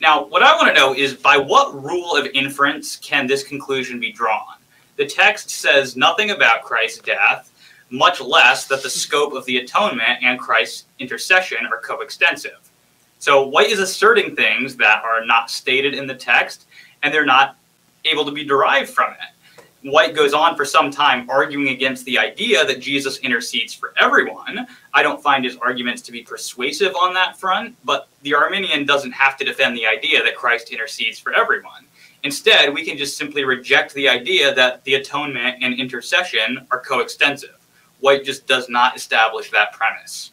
Now, 0.00 0.24
what 0.24 0.42
I 0.42 0.56
want 0.56 0.68
to 0.68 0.80
know 0.80 0.94
is 0.94 1.12
by 1.12 1.36
what 1.36 1.74
rule 1.74 2.16
of 2.16 2.26
inference 2.32 2.96
can 2.96 3.26
this 3.26 3.42
conclusion 3.42 4.00
be 4.00 4.12
drawn? 4.12 4.56
The 4.96 5.04
text 5.04 5.50
says 5.50 5.96
nothing 5.96 6.30
about 6.30 6.62
Christ's 6.62 7.02
death, 7.02 7.49
much 7.90 8.20
less 8.20 8.66
that 8.66 8.82
the 8.82 8.90
scope 8.90 9.32
of 9.32 9.44
the 9.44 9.58
atonement 9.58 10.22
and 10.22 10.38
Christ's 10.38 10.84
intercession 10.98 11.66
are 11.70 11.80
coextensive. 11.80 12.70
So 13.18 13.46
White 13.46 13.70
is 13.70 13.80
asserting 13.80 14.34
things 14.34 14.76
that 14.76 15.04
are 15.04 15.24
not 15.26 15.50
stated 15.50 15.94
in 15.94 16.06
the 16.06 16.14
text, 16.14 16.66
and 17.02 17.12
they're 17.12 17.26
not 17.26 17.56
able 18.04 18.24
to 18.24 18.32
be 18.32 18.44
derived 18.44 18.90
from 18.90 19.12
it. 19.12 19.90
White 19.90 20.14
goes 20.14 20.34
on 20.34 20.56
for 20.56 20.64
some 20.64 20.90
time 20.90 21.28
arguing 21.30 21.68
against 21.68 22.04
the 22.04 22.18
idea 22.18 22.66
that 22.66 22.80
Jesus 22.80 23.18
intercedes 23.18 23.72
for 23.72 23.94
everyone. 23.98 24.66
I 24.92 25.02
don't 25.02 25.22
find 25.22 25.44
his 25.44 25.56
arguments 25.56 26.02
to 26.02 26.12
be 26.12 26.22
persuasive 26.22 26.94
on 26.96 27.14
that 27.14 27.38
front, 27.38 27.76
but 27.84 28.08
the 28.22 28.34
Arminian 28.34 28.84
doesn't 28.84 29.12
have 29.12 29.38
to 29.38 29.44
defend 29.44 29.76
the 29.76 29.86
idea 29.86 30.22
that 30.22 30.36
Christ 30.36 30.70
intercedes 30.70 31.18
for 31.18 31.32
everyone. 31.32 31.86
Instead, 32.24 32.74
we 32.74 32.84
can 32.84 32.98
just 32.98 33.16
simply 33.16 33.44
reject 33.44 33.94
the 33.94 34.08
idea 34.08 34.54
that 34.54 34.84
the 34.84 34.94
atonement 34.96 35.56
and 35.62 35.72
intercession 35.72 36.66
are 36.70 36.80
coextensive. 36.80 37.56
White 38.00 38.24
just 38.24 38.46
does 38.46 38.68
not 38.68 38.96
establish 38.96 39.50
that 39.50 39.72
premise. 39.72 40.32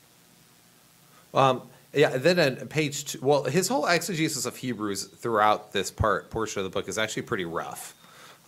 Um, 1.33 1.63
yeah, 1.93 2.17
then 2.17 2.39
on 2.39 2.67
page 2.67 3.05
two, 3.05 3.19
well, 3.21 3.43
his 3.43 3.67
whole 3.67 3.85
exegesis 3.85 4.45
of 4.45 4.55
Hebrews 4.57 5.05
throughout 5.05 5.71
this 5.71 5.91
part 5.91 6.29
portion 6.29 6.59
of 6.59 6.63
the 6.63 6.69
book 6.69 6.87
is 6.87 6.97
actually 6.97 7.23
pretty 7.23 7.45
rough. 7.45 7.95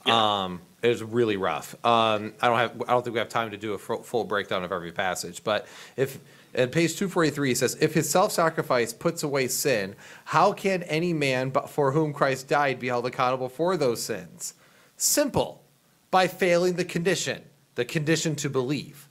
Yeah. 0.05 0.43
Um, 0.43 0.61
it 0.81 0.91
is 0.91 1.03
really 1.03 1.35
rough. 1.35 1.73
Um, 1.85 2.33
I 2.41 2.47
don't 2.47 2.57
have, 2.57 2.81
I 2.83 2.91
don't 2.91 3.03
think 3.03 3.13
we 3.13 3.19
have 3.19 3.29
time 3.29 3.51
to 3.51 3.57
do 3.57 3.73
a 3.73 3.77
full, 3.77 4.01
full 4.03 4.23
breakdown 4.23 4.63
of 4.63 4.71
every 4.71 4.91
passage, 4.91 5.43
but 5.43 5.67
if 5.97 6.19
at 6.55 6.71
page 6.71 6.95
two 6.95 7.09
forty 7.09 7.29
three, 7.29 7.49
he 7.49 7.55
says, 7.55 7.77
"If 7.79 7.93
his 7.93 8.09
self 8.09 8.31
sacrifice 8.31 8.93
puts 8.93 9.23
away 9.23 9.47
sin, 9.49 9.95
how 10.25 10.53
can 10.53 10.83
any 10.83 11.13
man 11.13 11.49
but 11.49 11.69
for 11.69 11.91
whom 11.91 12.13
Christ 12.13 12.47
died 12.47 12.79
be 12.79 12.87
held 12.87 13.05
accountable 13.05 13.49
for 13.49 13.77
those 13.77 14.01
sins? 14.01 14.53
Simple, 14.97 15.63
by 16.11 16.27
failing 16.27 16.73
the 16.73 16.85
condition, 16.85 17.43
the 17.75 17.85
condition 17.85 18.35
to 18.37 18.49
believe." 18.49 19.08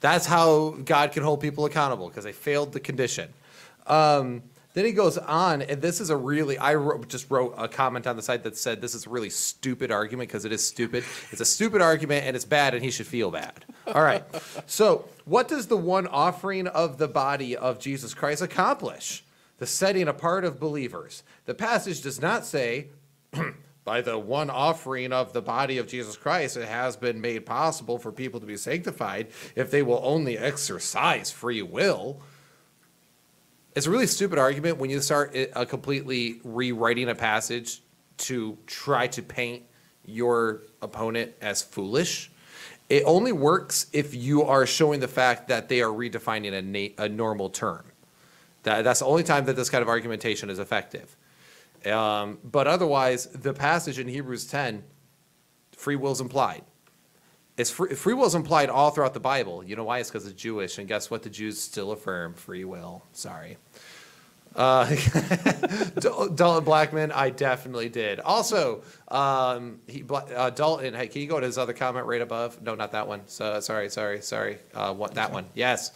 That's 0.00 0.26
how 0.26 0.76
God 0.84 1.12
can 1.12 1.22
hold 1.22 1.40
people 1.40 1.64
accountable 1.64 2.08
because 2.08 2.24
they 2.24 2.32
failed 2.32 2.72
the 2.72 2.80
condition. 2.80 3.32
Um, 3.86 4.42
Then 4.74 4.84
he 4.84 4.92
goes 4.92 5.18
on, 5.18 5.62
and 5.62 5.82
this 5.82 6.00
is 6.00 6.10
a 6.10 6.16
really, 6.16 6.56
I 6.56 6.74
wrote, 6.76 7.08
just 7.08 7.28
wrote 7.30 7.54
a 7.58 7.66
comment 7.66 8.06
on 8.06 8.14
the 8.14 8.22
site 8.22 8.44
that 8.44 8.56
said 8.56 8.80
this 8.80 8.94
is 8.94 9.06
a 9.06 9.10
really 9.10 9.30
stupid 9.30 9.90
argument 9.90 10.28
because 10.28 10.44
it 10.44 10.52
is 10.52 10.64
stupid. 10.64 11.02
It's 11.32 11.40
a 11.40 11.44
stupid 11.44 11.82
argument 11.82 12.26
and 12.26 12.36
it's 12.36 12.44
bad 12.44 12.74
and 12.74 12.84
he 12.84 12.90
should 12.92 13.06
feel 13.08 13.30
bad. 13.30 13.64
All 13.88 14.02
right. 14.02 14.24
So, 14.66 15.08
what 15.24 15.48
does 15.48 15.66
the 15.66 15.76
one 15.76 16.06
offering 16.06 16.68
of 16.68 16.98
the 16.98 17.08
body 17.08 17.56
of 17.56 17.80
Jesus 17.80 18.14
Christ 18.14 18.42
accomplish? 18.42 19.24
The 19.56 19.66
setting 19.66 20.06
apart 20.06 20.44
of 20.44 20.60
believers. 20.60 21.22
The 21.46 21.54
passage 21.54 22.02
does 22.02 22.20
not 22.20 22.44
say, 22.46 22.88
by 23.88 24.02
the 24.02 24.18
one 24.18 24.50
offering 24.50 25.14
of 25.14 25.32
the 25.32 25.40
body 25.40 25.78
of 25.78 25.86
Jesus 25.86 26.14
Christ, 26.14 26.58
it 26.58 26.68
has 26.68 26.94
been 26.94 27.22
made 27.22 27.46
possible 27.46 27.96
for 27.96 28.12
people 28.12 28.38
to 28.38 28.44
be 28.44 28.58
sanctified 28.58 29.28
if 29.56 29.70
they 29.70 29.82
will 29.82 30.02
only 30.02 30.36
exercise 30.36 31.30
free 31.30 31.62
will. 31.62 32.20
It's 33.74 33.86
a 33.86 33.90
really 33.90 34.06
stupid 34.06 34.38
argument 34.38 34.76
when 34.76 34.90
you 34.90 35.00
start 35.00 35.34
it- 35.34 35.52
uh, 35.56 35.64
completely 35.64 36.42
rewriting 36.44 37.08
a 37.08 37.14
passage 37.14 37.80
to 38.18 38.58
try 38.66 39.06
to 39.06 39.22
paint 39.22 39.62
your 40.04 40.64
opponent 40.82 41.32
as 41.40 41.62
foolish. 41.62 42.30
It 42.90 43.04
only 43.06 43.32
works 43.32 43.86
if 43.94 44.14
you 44.14 44.42
are 44.42 44.66
showing 44.66 45.00
the 45.00 45.08
fact 45.08 45.48
that 45.48 45.70
they 45.70 45.80
are 45.80 45.90
redefining 45.90 46.52
a, 46.52 46.60
na- 46.60 47.06
a 47.06 47.08
normal 47.08 47.48
term. 47.48 47.86
That, 48.64 48.84
that's 48.84 49.00
the 49.00 49.06
only 49.06 49.22
time 49.22 49.46
that 49.46 49.56
this 49.56 49.70
kind 49.70 49.80
of 49.80 49.88
argumentation 49.88 50.50
is 50.50 50.58
effective. 50.58 51.16
Um, 51.90 52.38
but 52.44 52.66
otherwise, 52.66 53.26
the 53.26 53.52
passage 53.54 53.98
in 53.98 54.08
Hebrews 54.08 54.46
10, 54.46 54.82
free 55.72 55.96
will 55.96 56.12
is 56.12 56.20
implied. 56.20 56.62
It's 57.56 57.70
free, 57.70 57.94
free 57.94 58.14
will 58.14 58.26
is 58.26 58.34
implied 58.34 58.70
all 58.70 58.90
throughout 58.90 59.14
the 59.14 59.20
Bible. 59.20 59.64
You 59.64 59.76
know 59.76 59.84
why? 59.84 59.98
It's 59.98 60.10
because 60.10 60.26
it's 60.26 60.40
Jewish, 60.40 60.78
and 60.78 60.86
guess 60.86 61.10
what? 61.10 61.22
The 61.24 61.30
Jews 61.30 61.60
still 61.60 61.90
affirm 61.90 62.34
free 62.34 62.64
will. 62.64 63.02
Sorry. 63.12 63.56
Uh, 64.54 64.86
Dal- 66.00 66.28
Dalton 66.30 66.64
Blackman, 66.64 67.12
I 67.12 67.30
definitely 67.30 67.88
did. 67.88 68.20
Also, 68.20 68.82
um, 69.08 69.80
he, 69.86 70.04
uh, 70.08 70.50
Dalton, 70.50 70.94
hey, 70.94 71.08
can 71.08 71.22
you 71.22 71.28
go 71.28 71.38
to 71.38 71.46
his 71.46 71.58
other 71.58 71.72
comment 71.72 72.06
right 72.06 72.22
above? 72.22 72.62
No, 72.62 72.74
not 72.74 72.92
that 72.92 73.06
one. 73.06 73.22
So 73.26 73.60
sorry, 73.60 73.90
sorry, 73.90 74.22
sorry. 74.22 74.58
Uh, 74.74 74.94
what 74.94 75.14
that 75.14 75.32
one? 75.32 75.46
Yes. 75.54 75.92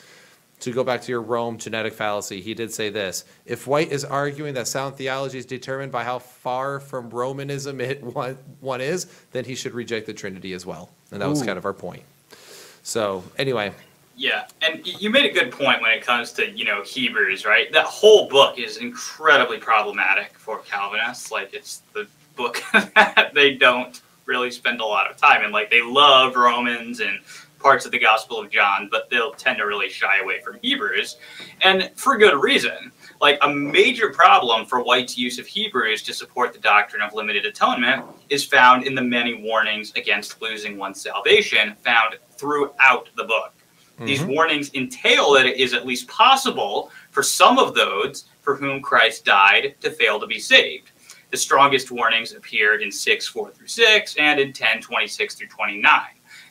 To 0.62 0.70
go 0.72 0.84
back 0.84 1.02
to 1.02 1.10
your 1.10 1.22
Rome 1.22 1.58
genetic 1.58 1.92
fallacy, 1.92 2.40
he 2.40 2.54
did 2.54 2.72
say 2.72 2.88
this: 2.88 3.24
If 3.44 3.66
White 3.66 3.90
is 3.90 4.04
arguing 4.04 4.54
that 4.54 4.68
sound 4.68 4.94
theology 4.94 5.38
is 5.38 5.44
determined 5.44 5.90
by 5.90 6.04
how 6.04 6.20
far 6.20 6.78
from 6.78 7.10
Romanism 7.10 7.80
it 7.80 8.02
one, 8.14 8.38
one 8.60 8.80
is, 8.80 9.06
then 9.32 9.44
he 9.44 9.56
should 9.56 9.74
reject 9.74 10.06
the 10.06 10.14
Trinity 10.14 10.52
as 10.52 10.64
well. 10.64 10.90
And 11.10 11.20
that 11.20 11.28
was 11.28 11.42
kind 11.42 11.58
of 11.58 11.64
our 11.64 11.72
point. 11.72 12.04
So 12.84 13.24
anyway, 13.38 13.72
Yeah, 14.16 14.46
and 14.60 14.86
you 14.86 15.10
made 15.10 15.28
a 15.28 15.32
good 15.32 15.50
point 15.50 15.82
when 15.82 15.90
it 15.90 16.02
comes 16.02 16.32
to 16.32 16.50
you 16.50 16.64
know 16.64 16.82
Hebrews, 16.82 17.44
right? 17.44 17.72
That 17.72 17.86
whole 17.86 18.28
book 18.28 18.58
is 18.58 18.76
incredibly 18.76 19.58
problematic 19.58 20.38
for 20.38 20.58
Calvinists. 20.58 21.32
Like 21.32 21.54
it's 21.54 21.82
the 21.92 22.06
book 22.36 22.62
that 22.72 23.32
they 23.34 23.54
don't 23.54 24.00
really 24.26 24.50
spend 24.50 24.80
a 24.80 24.84
lot 24.84 25.10
of 25.10 25.16
time 25.16 25.44
in. 25.44 25.50
Like 25.50 25.70
they 25.70 25.82
love 25.82 26.36
Romans 26.36 27.00
and 27.00 27.18
parts 27.62 27.86
of 27.86 27.92
the 27.92 27.98
Gospel 27.98 28.38
of 28.40 28.50
John, 28.50 28.88
but 28.90 29.08
they'll 29.08 29.32
tend 29.32 29.58
to 29.58 29.64
really 29.64 29.88
shy 29.88 30.18
away 30.18 30.40
from 30.40 30.58
Hebrews, 30.62 31.16
and 31.62 31.90
for 31.94 32.16
good 32.18 32.40
reason. 32.42 32.92
Like 33.20 33.38
a 33.42 33.48
major 33.48 34.10
problem 34.10 34.66
for 34.66 34.82
White's 34.82 35.16
use 35.16 35.38
of 35.38 35.46
Hebrews 35.46 36.02
to 36.02 36.12
support 36.12 36.52
the 36.52 36.58
doctrine 36.58 37.02
of 37.02 37.14
limited 37.14 37.46
atonement 37.46 38.04
is 38.28 38.44
found 38.44 38.86
in 38.86 38.94
the 38.94 39.02
many 39.02 39.34
warnings 39.34 39.92
against 39.94 40.42
losing 40.42 40.76
one's 40.76 41.00
salvation 41.00 41.76
found 41.82 42.16
throughout 42.30 43.08
the 43.16 43.24
book. 43.24 43.54
These 44.00 44.20
mm-hmm. 44.20 44.32
warnings 44.32 44.74
entail 44.74 45.32
that 45.34 45.46
it 45.46 45.58
is 45.58 45.74
at 45.74 45.86
least 45.86 46.08
possible 46.08 46.90
for 47.10 47.22
some 47.22 47.58
of 47.58 47.74
those 47.74 48.24
for 48.40 48.56
whom 48.56 48.82
Christ 48.82 49.24
died 49.24 49.76
to 49.80 49.90
fail 49.90 50.18
to 50.18 50.26
be 50.26 50.40
saved. 50.40 50.90
The 51.30 51.36
strongest 51.36 51.90
warnings 51.90 52.34
appeared 52.34 52.82
in 52.82 52.90
6, 52.90 53.26
4 53.28 53.50
through 53.52 53.66
6, 53.66 54.16
and 54.16 54.40
in 54.40 54.52
10, 54.52 54.80
26 54.82 55.34
through 55.34 55.46
29. 55.46 56.02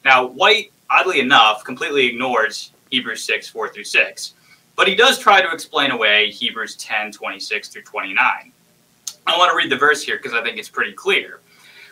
Now, 0.03 0.25
White, 0.25 0.71
oddly 0.91 1.21
enough, 1.21 1.63
completely 1.63 2.05
ignores 2.07 2.71
Hebrews 2.89 3.23
6, 3.23 3.47
4 3.47 3.69
through 3.69 3.85
6, 3.85 4.33
but 4.75 4.87
he 4.87 4.95
does 4.95 5.17
try 5.17 5.41
to 5.41 5.51
explain 5.51 5.91
away 5.91 6.29
Hebrews 6.29 6.75
10, 6.75 7.11
26 7.11 7.69
through 7.69 7.83
29. 7.83 8.51
I 9.27 9.37
want 9.37 9.51
to 9.51 9.55
read 9.55 9.71
the 9.71 9.77
verse 9.77 10.03
here 10.03 10.17
because 10.17 10.33
I 10.33 10.43
think 10.43 10.57
it's 10.57 10.69
pretty 10.69 10.93
clear. 10.93 11.39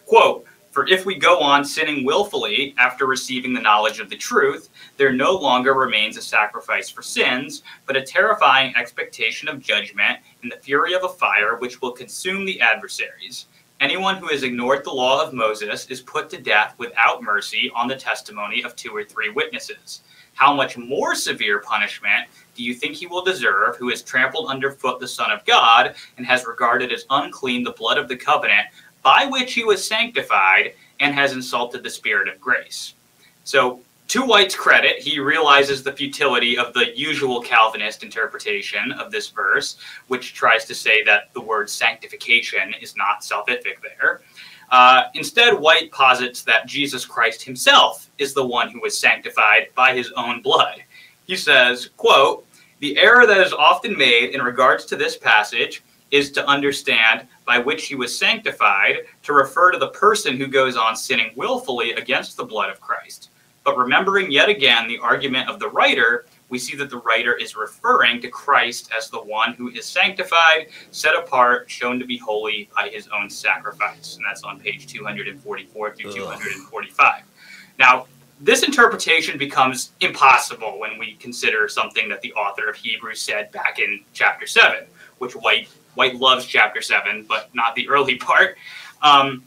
Quote, 0.05 0.45
For 0.71 0.87
if 0.87 1.05
we 1.05 1.15
go 1.15 1.39
on 1.39 1.63
sinning 1.63 2.03
willfully 2.03 2.73
after 2.77 3.05
receiving 3.05 3.53
the 3.53 3.61
knowledge 3.61 3.99
of 3.99 4.09
the 4.09 4.17
truth, 4.17 4.69
there 4.97 5.13
no 5.13 5.33
longer 5.33 5.73
remains 5.73 6.17
a 6.17 6.21
sacrifice 6.21 6.89
for 6.89 7.01
sins, 7.01 7.63
but 7.85 7.95
a 7.95 8.01
terrifying 8.01 8.75
expectation 8.75 9.47
of 9.47 9.61
judgment 9.61 10.19
and 10.41 10.51
the 10.51 10.57
fury 10.57 10.93
of 10.93 11.03
a 11.03 11.09
fire 11.09 11.57
which 11.57 11.81
will 11.81 11.91
consume 11.91 12.45
the 12.45 12.59
adversaries. 12.59 13.45
Anyone 13.79 14.17
who 14.17 14.27
has 14.27 14.43
ignored 14.43 14.83
the 14.83 14.91
law 14.91 15.25
of 15.25 15.33
Moses 15.33 15.85
is 15.87 16.01
put 16.01 16.29
to 16.31 16.41
death 16.41 16.75
without 16.77 17.23
mercy 17.23 17.71
on 17.73 17.87
the 17.87 17.95
testimony 17.95 18.61
of 18.61 18.75
two 18.75 18.93
or 18.93 19.05
three 19.05 19.29
witnesses. 19.29 20.01
How 20.33 20.53
much 20.53 20.77
more 20.77 21.15
severe 21.15 21.59
punishment 21.59 22.27
do 22.55 22.63
you 22.63 22.73
think 22.73 22.95
he 22.95 23.07
will 23.07 23.23
deserve 23.23 23.77
who 23.77 23.89
has 23.89 24.01
trampled 24.01 24.49
underfoot 24.49 24.99
the 24.99 25.07
Son 25.07 25.31
of 25.31 25.45
God 25.45 25.95
and 26.17 26.25
has 26.25 26.45
regarded 26.45 26.91
as 26.91 27.05
unclean 27.09 27.63
the 27.63 27.71
blood 27.71 27.97
of 27.97 28.09
the 28.09 28.17
covenant 28.17 28.67
by 29.01 29.25
which 29.25 29.53
he 29.53 29.63
was 29.63 29.87
sanctified 29.87 30.73
and 30.99 31.15
has 31.15 31.31
insulted 31.31 31.81
the 31.81 31.89
Spirit 31.89 32.27
of 32.27 32.41
grace? 32.41 32.95
So, 33.45 33.79
to 34.09 34.23
White's 34.23 34.55
credit, 34.55 34.97
he 34.97 35.19
realizes 35.19 35.83
the 35.83 35.91
futility 35.91 36.57
of 36.57 36.73
the 36.73 36.97
usual 36.97 37.41
Calvinist 37.41 38.01
interpretation 38.01 38.91
of 38.93 39.11
this 39.11 39.29
verse, 39.29 39.77
which 40.07 40.33
tries 40.33 40.65
to 40.65 40.73
say 40.73 41.03
that 41.03 41.31
the 41.33 41.41
word 41.41 41.69
sanctification 41.69 42.73
is 42.81 42.95
not 42.95 43.21
salvific 43.21 43.75
there. 43.83 44.21
Uh, 44.71 45.03
instead, 45.13 45.53
White 45.53 45.91
posits 45.91 46.41
that 46.41 46.65
Jesus 46.65 47.05
Christ 47.05 47.43
himself 47.43 48.09
is 48.17 48.33
the 48.33 48.45
one 48.45 48.69
who 48.69 48.81
was 48.81 48.99
sanctified 48.99 49.67
by 49.75 49.95
his 49.95 50.11
own 50.13 50.41
blood. 50.41 50.81
He 51.25 51.35
says, 51.35 51.91
quote, 51.95 52.47
the 52.79 52.97
error 52.97 53.27
that 53.27 53.45
is 53.45 53.53
often 53.53 53.95
made 53.95 54.31
in 54.33 54.41
regards 54.41 54.85
to 54.85 54.95
this 54.95 55.17
passage 55.17 55.83
is 56.09 56.31
to 56.31 56.47
understand 56.47 57.27
by 57.45 57.59
which 57.59 57.85
he 57.85 57.93
was 57.93 58.17
sanctified 58.17 59.01
to 59.21 59.33
refer 59.33 59.71
to 59.71 59.77
the 59.77 59.89
person 59.89 60.35
who 60.35 60.47
goes 60.47 60.75
on 60.75 60.95
sinning 60.95 61.31
willfully 61.35 61.91
against 61.91 62.37
the 62.37 62.43
blood 62.43 62.71
of 62.71 62.81
Christ. 62.81 63.28
But 63.63 63.77
remembering 63.77 64.31
yet 64.31 64.49
again 64.49 64.87
the 64.87 64.99
argument 64.99 65.49
of 65.49 65.59
the 65.59 65.67
writer, 65.67 66.25
we 66.49 66.57
see 66.57 66.75
that 66.77 66.89
the 66.89 66.97
writer 66.97 67.33
is 67.33 67.55
referring 67.55 68.21
to 68.21 68.29
Christ 68.29 68.89
as 68.95 69.09
the 69.09 69.21
one 69.21 69.53
who 69.53 69.69
is 69.69 69.85
sanctified, 69.85 70.67
set 70.91 71.15
apart, 71.15 71.69
shown 71.69 71.99
to 71.99 72.05
be 72.05 72.17
holy 72.17 72.69
by 72.75 72.89
his 72.89 73.07
own 73.09 73.29
sacrifice. 73.29 74.15
And 74.15 74.25
that's 74.25 74.43
on 74.43 74.59
page 74.59 74.87
244 74.87 75.95
through 75.95 76.09
Ugh. 76.09 76.15
245. 76.15 77.23
Now, 77.77 78.07
this 78.41 78.63
interpretation 78.63 79.37
becomes 79.37 79.91
impossible 79.99 80.79
when 80.79 80.97
we 80.97 81.15
consider 81.15 81.67
something 81.67 82.07
that 82.09 82.21
the 82.21 82.33
author 82.33 82.69
of 82.69 82.75
Hebrews 82.77 83.21
said 83.21 83.51
back 83.51 83.79
in 83.79 84.03
chapter 84.13 84.47
7, 84.47 84.85
which 85.17 85.33
White, 85.33 85.67
White 85.95 86.15
loves 86.15 86.45
chapter 86.45 86.81
7, 86.81 87.25
but 87.27 87.53
not 87.53 87.75
the 87.75 87.87
early 87.89 88.15
part. 88.17 88.57
Um, 89.01 89.43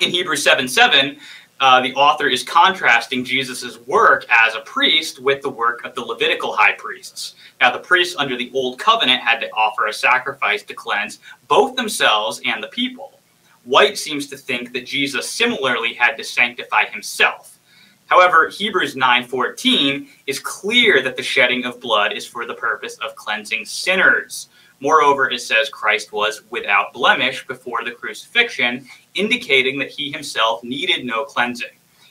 in 0.00 0.10
Hebrews 0.10 0.42
7 0.42 0.66
7, 0.66 1.18
uh, 1.62 1.80
the 1.80 1.94
author 1.94 2.26
is 2.26 2.42
contrasting 2.42 3.24
Jesus' 3.24 3.78
work 3.86 4.26
as 4.28 4.56
a 4.56 4.60
priest 4.62 5.22
with 5.22 5.42
the 5.42 5.48
work 5.48 5.84
of 5.84 5.94
the 5.94 6.00
Levitical 6.00 6.52
high 6.52 6.72
priests. 6.72 7.36
Now, 7.60 7.70
the 7.70 7.78
priests 7.78 8.16
under 8.18 8.36
the 8.36 8.50
Old 8.52 8.80
Covenant 8.80 9.22
had 9.22 9.38
to 9.42 9.50
offer 9.52 9.86
a 9.86 9.92
sacrifice 9.92 10.64
to 10.64 10.74
cleanse 10.74 11.20
both 11.46 11.76
themselves 11.76 12.40
and 12.44 12.60
the 12.60 12.66
people. 12.66 13.20
White 13.62 13.96
seems 13.96 14.26
to 14.26 14.36
think 14.36 14.72
that 14.72 14.86
Jesus 14.86 15.30
similarly 15.30 15.94
had 15.94 16.16
to 16.16 16.24
sanctify 16.24 16.86
himself. 16.86 17.60
However, 18.06 18.48
Hebrews 18.48 18.96
9:14 18.96 20.08
is 20.26 20.40
clear 20.40 21.00
that 21.00 21.16
the 21.16 21.22
shedding 21.22 21.64
of 21.64 21.80
blood 21.80 22.12
is 22.12 22.26
for 22.26 22.44
the 22.44 22.54
purpose 22.54 22.98
of 22.98 23.14
cleansing 23.14 23.66
sinners. 23.66 24.48
Moreover, 24.82 25.30
it 25.30 25.38
says 25.38 25.68
Christ 25.68 26.10
was 26.10 26.42
without 26.50 26.92
blemish 26.92 27.46
before 27.46 27.84
the 27.84 27.92
crucifixion, 27.92 28.84
indicating 29.14 29.78
that 29.78 29.92
he 29.92 30.10
himself 30.10 30.64
needed 30.64 31.06
no 31.06 31.24
cleansing. 31.24 31.68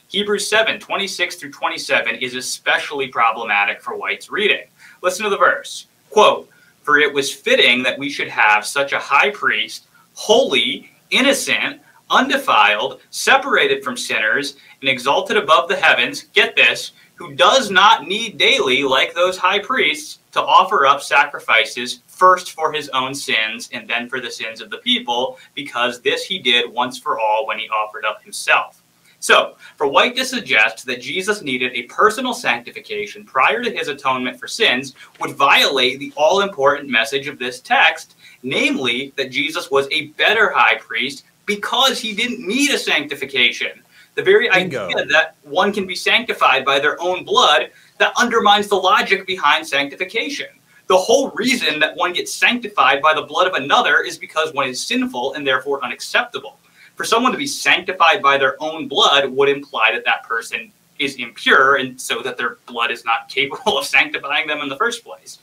Hebrews 0.08 0.48
7 0.48 0.80
26 0.80 1.36
through 1.36 1.52
27 1.52 2.16
is 2.16 2.34
especially 2.34 3.10
problematic 3.10 3.82
for 3.82 3.98
White's 3.98 4.32
reading. 4.32 4.68
Listen 5.04 5.26
to 5.26 5.30
the 5.30 5.38
verse. 5.38 5.88
Quote, 6.12 6.50
For 6.84 6.98
it 6.98 7.14
was 7.14 7.34
fitting 7.34 7.84
that 7.84 8.00
we 8.00 8.10
should 8.10 8.30
have 8.30 8.66
such 8.66 8.94
a 8.94 9.00
high 9.00 9.32
priest, 9.32 9.88
holy, 10.14 10.94
innocent, 11.10 11.82
undefiled, 12.10 13.02
separated 13.10 13.84
from 13.84 13.98
sinners, 13.98 14.56
and 14.80 14.90
exalted 14.90 15.36
above 15.36 15.68
the 15.68 15.76
heavens. 15.76 16.24
Get 16.32 16.56
this, 16.56 16.94
who 17.22 17.36
does 17.36 17.70
not 17.70 18.08
need 18.08 18.40
daily, 18.40 18.82
like 18.82 19.14
those 19.14 19.38
high 19.38 19.60
priests, 19.60 20.18
to 20.32 20.42
offer 20.42 20.88
up 20.88 21.04
sacrifices 21.04 22.02
first 22.08 22.54
for 22.54 22.74
his 22.74 22.90
own 22.90 23.14
sins 23.14 23.70
and 23.74 23.88
then 23.88 24.10
for 24.10 24.20
the 24.20 24.32
sins 24.32 24.60
of 24.60 24.72
the 24.72 24.80
people, 24.80 25.38
because 25.54 26.02
this 26.02 26.26
he 26.26 26.40
did 26.40 26.72
once 26.72 26.98
for 26.98 27.20
all 27.20 27.46
when 27.46 27.60
he 27.60 27.70
offered 27.70 28.06
up 28.06 28.24
himself. 28.24 28.82
So, 29.20 29.56
for 29.78 29.86
White 29.86 30.16
to 30.16 30.26
suggest 30.26 30.84
that 30.88 31.00
Jesus 31.00 31.44
needed 31.44 31.74
a 31.74 31.84
personal 31.84 32.34
sanctification 32.34 33.24
prior 33.24 33.62
to 33.62 33.70
his 33.70 33.88
atonement 33.88 34.40
for 34.40 34.48
sins 34.48 34.96
would 35.20 35.36
violate 35.36 36.00
the 36.00 36.12
all 36.18 36.42
important 36.42 36.90
message 36.90 37.28
of 37.28 37.38
this 37.38 37.60
text, 37.62 38.16
namely 38.42 39.14
that 39.18 39.30
Jesus 39.30 39.70
was 39.70 39.88
a 39.92 40.08
better 40.18 40.50
high 40.50 40.80
priest 40.80 41.26
because 41.46 42.00
he 42.00 42.16
didn't 42.16 42.48
need 42.48 42.72
a 42.72 42.80
sanctification. 42.80 43.84
The 44.16 44.24
very 44.24 44.50
Bingo. 44.50 44.88
idea 44.88 45.06
that 45.06 45.36
one 45.44 45.72
can 45.72 45.88
be 45.88 45.96
sanctified 45.96 46.66
by 46.66 46.80
their 46.80 47.02
own 47.02 47.24
blood 47.24 47.72
that 47.98 48.14
undermines 48.18 48.68
the 48.68 48.76
logic 48.76 49.26
behind 49.26 49.66
sanctification. 49.66 50.48
The 50.88 50.98
whole 50.98 51.32
reason 51.32 51.80
that 51.80 51.96
one 51.96 52.12
gets 52.12 52.34
sanctified 52.34 53.02
by 53.02 53.14
the 53.14 53.22
blood 53.22 53.48
of 53.48 53.54
another 53.54 54.02
is 54.02 54.18
because 54.18 54.54
one 54.54 54.68
is 54.68 54.86
sinful 54.86 55.36
and 55.36 55.48
therefore 55.48 55.84
unacceptable. 55.84 56.60
For 56.96 57.06
someone 57.06 57.32
to 57.32 57.38
be 57.38 57.48
sanctified 57.48 58.22
by 58.22 58.38
their 58.38 58.62
own 58.62 58.90
blood 58.90 59.30
would 59.30 59.48
imply 59.48 59.92
that 59.94 60.04
that 60.04 60.24
person 60.24 60.72
is 61.00 61.16
impure 61.16 61.78
and 61.78 62.00
so 62.00 62.22
that 62.22 62.38
their 62.38 62.58
blood 62.66 62.92
is 62.92 63.06
not 63.06 63.30
capable 63.30 63.78
of 63.78 63.86
sanctifying 63.86 64.48
them 64.48 64.60
in 64.60 64.68
the 64.70 64.76
first 64.76 65.04
place. 65.04 65.40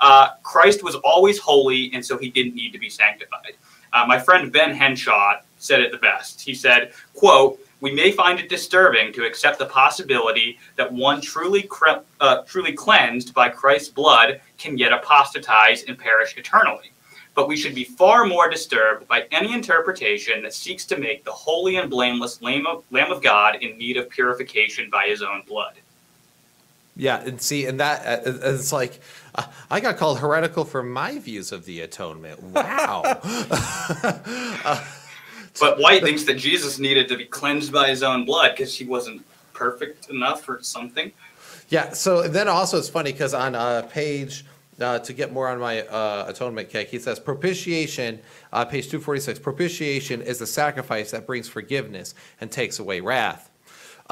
Uh, 0.00 0.30
Christ 0.42 0.82
was 0.82 0.94
always 0.96 1.38
holy 1.38 1.92
and 1.92 2.04
so 2.04 2.16
he 2.16 2.30
didn't 2.30 2.54
need 2.54 2.72
to 2.72 2.78
be 2.78 2.88
sanctified. 2.88 3.54
Uh, 3.92 4.04
my 4.06 4.18
friend 4.18 4.52
Ben 4.52 4.74
Henshaw 4.74 5.40
said 5.58 5.80
it 5.80 5.92
the 5.92 5.98
best. 5.98 6.40
He 6.40 6.54
said, 6.54 6.92
quote, 7.14 7.60
we 7.82 7.92
may 7.92 8.12
find 8.12 8.38
it 8.38 8.48
disturbing 8.48 9.12
to 9.12 9.26
accept 9.26 9.58
the 9.58 9.66
possibility 9.66 10.58
that 10.76 10.90
one 10.90 11.20
truly 11.20 11.68
uh, 12.20 12.42
truly 12.46 12.72
cleansed 12.72 13.34
by 13.34 13.48
Christ's 13.48 13.88
blood 13.88 14.40
can 14.56 14.78
yet 14.78 14.92
apostatize 14.92 15.82
and 15.82 15.98
perish 15.98 16.36
eternally. 16.38 16.92
But 17.34 17.48
we 17.48 17.56
should 17.56 17.74
be 17.74 17.84
far 17.84 18.24
more 18.24 18.48
disturbed 18.48 19.08
by 19.08 19.26
any 19.32 19.52
interpretation 19.52 20.42
that 20.42 20.54
seeks 20.54 20.84
to 20.86 20.96
make 20.96 21.24
the 21.24 21.32
holy 21.32 21.76
and 21.76 21.90
blameless 21.90 22.40
Lamb 22.40 22.66
of, 22.66 22.84
Lamb 22.92 23.10
of 23.10 23.20
God 23.20 23.56
in 23.56 23.76
need 23.78 23.96
of 23.96 24.08
purification 24.08 24.88
by 24.88 25.08
his 25.08 25.20
own 25.20 25.42
blood. 25.48 25.74
Yeah, 26.94 27.20
and 27.22 27.40
see, 27.40 27.66
and 27.66 27.80
that 27.80 28.06
uh, 28.06 28.30
uh, 28.30 28.54
it's 28.54 28.72
like 28.72 29.00
uh, 29.34 29.44
I 29.70 29.80
got 29.80 29.96
called 29.96 30.20
heretical 30.20 30.64
for 30.64 30.84
my 30.84 31.18
views 31.18 31.50
of 31.50 31.64
the 31.64 31.80
atonement. 31.80 32.40
Wow. 32.42 33.02
But 35.60 35.78
White 35.78 36.02
thinks 36.02 36.24
that 36.24 36.34
Jesus 36.34 36.78
needed 36.78 37.08
to 37.08 37.16
be 37.16 37.26
cleansed 37.26 37.72
by 37.72 37.88
his 37.88 38.02
own 38.02 38.24
blood 38.24 38.52
because 38.52 38.76
he 38.76 38.84
wasn't 38.84 39.22
perfect 39.52 40.10
enough 40.10 40.48
or 40.48 40.62
something. 40.62 41.12
Yeah. 41.68 41.92
So 41.92 42.26
then 42.26 42.48
also 42.48 42.78
it's 42.78 42.88
funny 42.88 43.12
because 43.12 43.34
on 43.34 43.54
uh, 43.54 43.82
page 43.82 44.44
uh, 44.80 44.98
to 44.98 45.12
get 45.12 45.32
more 45.32 45.48
on 45.48 45.60
my 45.60 45.82
uh, 45.82 46.24
atonement 46.26 46.68
kick, 46.70 46.88
he 46.88 46.98
says 46.98 47.20
propitiation, 47.20 48.18
uh, 48.52 48.64
page 48.64 48.88
two 48.90 48.98
forty 48.98 49.20
six. 49.20 49.38
Propitiation 49.38 50.20
is 50.22 50.38
the 50.38 50.46
sacrifice 50.46 51.10
that 51.12 51.26
brings 51.26 51.48
forgiveness 51.48 52.14
and 52.40 52.50
takes 52.50 52.78
away 52.78 53.00
wrath. 53.00 53.50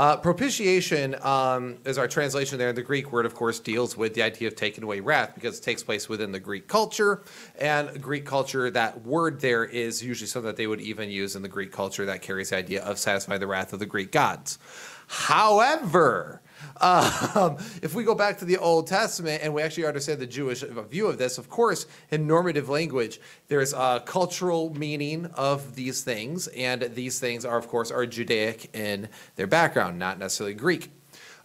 Uh, 0.01 0.17
propitiation 0.17 1.15
um, 1.21 1.77
is 1.85 1.99
our 1.99 2.09
translation 2.09 2.57
there. 2.57 2.73
The 2.73 2.81
Greek 2.81 3.13
word, 3.13 3.27
of 3.27 3.35
course, 3.35 3.61
deals 3.61 3.99
with 3.99 4.15
the 4.15 4.23
idea 4.23 4.49
of 4.49 4.57
taking 4.57 4.83
away 4.83 5.01
wrath 5.01 5.35
because 5.35 5.59
it 5.59 5.63
takes 5.63 5.83
place 5.83 6.09
within 6.09 6.33
the 6.33 6.41
Greek 6.41 6.69
culture. 6.69 7.23
And 7.59 8.01
Greek 8.01 8.25
culture, 8.25 8.71
that 8.71 9.05
word 9.05 9.43
there 9.43 9.63
is 9.63 10.03
usually 10.03 10.27
something 10.27 10.47
that 10.47 10.57
they 10.57 10.67
would 10.67 10.81
even 10.81 11.11
use 11.11 11.37
in 11.37 11.43
the 11.43 11.49
Greek 11.49 11.71
culture 11.71 12.07
that 12.07 12.23
carries 12.23 12.49
the 12.49 12.57
idea 12.57 12.83
of 12.83 12.99
satisfying 12.99 13.41
the 13.41 13.47
wrath 13.47 13.75
of 13.75 13.79
the 13.79 13.85
Greek 13.85 14.11
gods. 14.11 14.59
However, 15.07 16.41
um, 16.81 17.57
if 17.83 17.95
we 17.95 18.05
go 18.05 18.15
back 18.15 18.39
to 18.39 18.45
the 18.45 18.59
Old 18.59 18.87
Testament 18.87 19.43
and 19.43 19.55
we 19.55 19.63
actually 19.63 19.87
understand 19.87 20.21
the 20.21 20.27
Jewish 20.27 20.63
view 20.63 21.07
of 21.07 21.19
this, 21.19 21.39
of 21.39 21.49
course, 21.49 21.87
in 22.11 22.27
normative 22.27 22.69
language, 22.69 23.21
there's 23.49 23.73
a 23.73 24.03
cultural 24.05 24.75
meaning 24.75 25.27
of 25.35 25.75
these 25.75 26.03
things, 26.03 26.49
and 26.49 26.83
these 26.95 27.21
things 27.21 27.45
are, 27.45 27.59
of 27.59 27.69
course, 27.69 27.91
are 27.91 28.07
Judaic 28.07 28.75
in 28.75 29.09
their 29.37 29.47
background, 29.47 29.99
not 29.99 30.19
necessarily 30.19 30.55
Greek. 30.55 30.91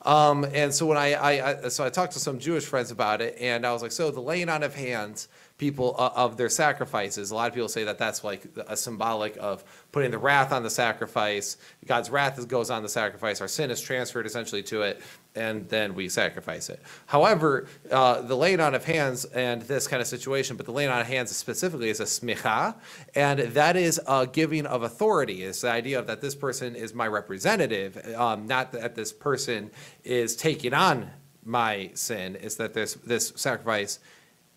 Um, 0.03 0.45
and 0.53 0.74
so 0.74 0.86
when 0.86 0.97
I, 0.97 1.13
I, 1.13 1.49
I, 1.49 1.68
so 1.70 1.84
I 1.84 1.89
talked 1.89 2.13
to 2.13 2.20
some 2.20 2.38
Jewish 2.38 2.66
friends 2.66 2.91
about 2.91 3.22
it, 3.22 3.38
and 3.39 3.66
I 3.66 3.74
was 3.74 3.82
like, 3.82 3.91
so 3.91 4.11
the 4.11 4.22
laying 4.22 4.49
on 4.49 4.61
of 4.61 4.76
hands, 4.76 5.28
people 5.57 5.95
uh, 5.97 6.09
of 6.15 6.35
their 6.35 6.49
sacrifices. 6.49 7.31
A 7.31 7.35
lot 7.35 7.47
of 7.47 7.53
people 7.53 7.69
say 7.69 7.85
that 7.85 7.97
that's 7.97 8.23
like 8.23 8.45
a 8.67 8.75
symbolic 8.75 9.37
of 9.39 9.63
putting 9.91 10.11
the 10.11 10.17
wrath 10.17 10.51
on 10.51 10.63
the 10.63 10.69
sacrifice. 10.69 11.57
God's 11.85 12.09
wrath 12.09 12.45
goes 12.47 12.69
on 12.69 12.83
the 12.83 12.89
sacrifice. 12.89 13.39
Our 13.39 13.47
sin 13.47 13.71
is 13.71 13.79
transferred 13.79 14.25
essentially 14.25 14.63
to 14.63 14.81
it, 14.81 15.01
and 15.33 15.67
then 15.69 15.95
we 15.95 16.09
sacrifice 16.09 16.69
it. 16.69 16.81
However, 17.05 17.67
uh, 17.89 18.21
the 18.21 18.35
laying 18.35 18.59
on 18.59 18.75
of 18.75 18.83
hands 18.83 19.23
and 19.25 19.61
this 19.61 19.87
kind 19.87 20.01
of 20.01 20.07
situation, 20.07 20.57
but 20.57 20.65
the 20.65 20.73
laying 20.73 20.89
on 20.89 20.99
of 20.99 21.07
hands 21.07 21.33
specifically 21.33 21.89
is 21.89 22.01
a 22.01 22.05
smicha, 22.05 22.75
and 23.15 23.39
that 23.39 23.77
is 23.77 24.01
a 24.07 24.27
giving 24.27 24.65
of 24.65 24.83
authority. 24.83 25.43
It's 25.43 25.61
the 25.61 25.71
idea 25.71 25.99
of 25.99 26.07
that 26.07 26.19
this 26.19 26.35
person 26.35 26.75
is 26.75 26.93
my 26.93 27.07
representative, 27.07 27.97
um, 28.15 28.45
not 28.45 28.73
that 28.73 28.95
this 28.95 29.13
person 29.13 29.71
is 30.03 30.35
taking 30.35 30.73
on 30.73 31.11
my 31.45 31.91
sin. 31.93 32.37
It's 32.41 32.55
that 32.55 32.73
this 32.73 32.95
this 32.95 33.31
sacrifice 33.37 33.99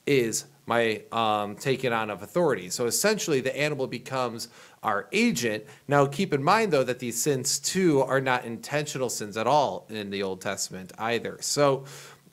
is 0.06 0.46
my 0.68 1.02
um, 1.12 1.56
taking 1.56 1.92
on 1.92 2.10
of 2.10 2.22
authority. 2.22 2.68
So 2.68 2.86
essentially, 2.86 3.40
the 3.40 3.56
animal 3.58 3.86
becomes 3.86 4.48
our 4.82 5.08
agent. 5.12 5.64
Now, 5.88 6.06
keep 6.06 6.32
in 6.34 6.42
mind, 6.42 6.72
though, 6.72 6.84
that 6.84 6.98
these 6.98 7.20
sins, 7.20 7.58
too, 7.58 8.02
are 8.02 8.20
not 8.20 8.44
intentional 8.44 9.08
sins 9.08 9.36
at 9.36 9.46
all 9.46 9.86
in 9.88 10.10
the 10.10 10.22
Old 10.22 10.42
Testament 10.42 10.92
either. 10.98 11.38
So 11.40 11.84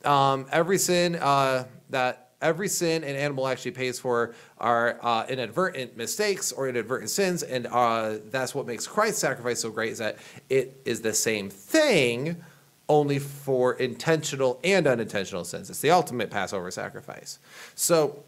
um, 0.04 0.46
every 0.52 0.78
sin 0.78 1.16
uh, 1.16 1.64
that 1.90 2.32
every 2.42 2.68
sin 2.68 3.04
an 3.04 3.16
animal 3.16 3.48
actually 3.48 3.72
pays 3.72 4.00
for 4.00 4.36
are 4.58 5.00
uh, 5.02 5.26
inadvertent 5.30 5.96
mistakes 5.96 6.52
or 6.52 6.68
inadvertent 6.68 7.10
sins, 7.10 7.42
and 7.42 7.68
uh, 7.68 8.18
that's 8.30 8.54
what 8.54 8.68
makes 8.68 8.86
Christ's 8.86 9.20
sacrifice 9.20 9.62
so 9.62 9.72
great 9.72 9.94
is 9.94 10.00
that 10.00 10.18
it 10.50 10.82
is 10.86 11.02
the 11.02 11.14
same 11.14 11.50
thing 11.50 12.44
only 12.88 13.20
for 13.20 13.74
intentional 13.74 14.60
and 14.64 14.88
unintentional 14.88 15.44
sins. 15.44 15.70
It's 15.70 15.82
the 15.82 15.92
ultimate 15.92 16.30
Passover 16.30 16.70
sacrifice. 16.72 17.40
So 17.74 18.24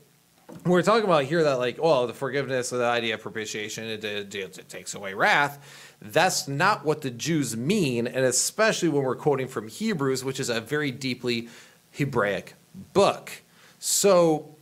we're 0.66 0.82
talking 0.82 1.04
about 1.04 1.26
here 1.26 1.44
that 1.44 1.60
like, 1.60 1.82
well, 1.82 2.08
the 2.08 2.14
forgiveness 2.14 2.72
of 2.72 2.80
the 2.80 2.86
idea 2.86 3.16
of 3.16 3.22
propitiation, 3.22 3.86
it, 3.86 4.04
it, 4.04 4.34
it 4.34 4.70
takes 4.70 4.96
away 4.96 5.14
wrath. 5.14 5.96
That's 6.02 6.48
not 6.48 6.86
what 6.86 7.02
the 7.02 7.12
Jews 7.12 7.58
mean, 7.58 8.08
and 8.08 8.26
especially 8.26 8.90
when 8.90 9.04
we're 9.04 9.16
quoting 9.16 9.48
from 9.48 9.68
Hebrews, 9.68 10.24
which 10.24 10.40
is 10.40 10.50
a 10.50 10.62
very 10.62 10.92
deeply 10.92 11.50
Hebraic 11.92 12.56
book. 12.94 13.32
So 13.80 14.56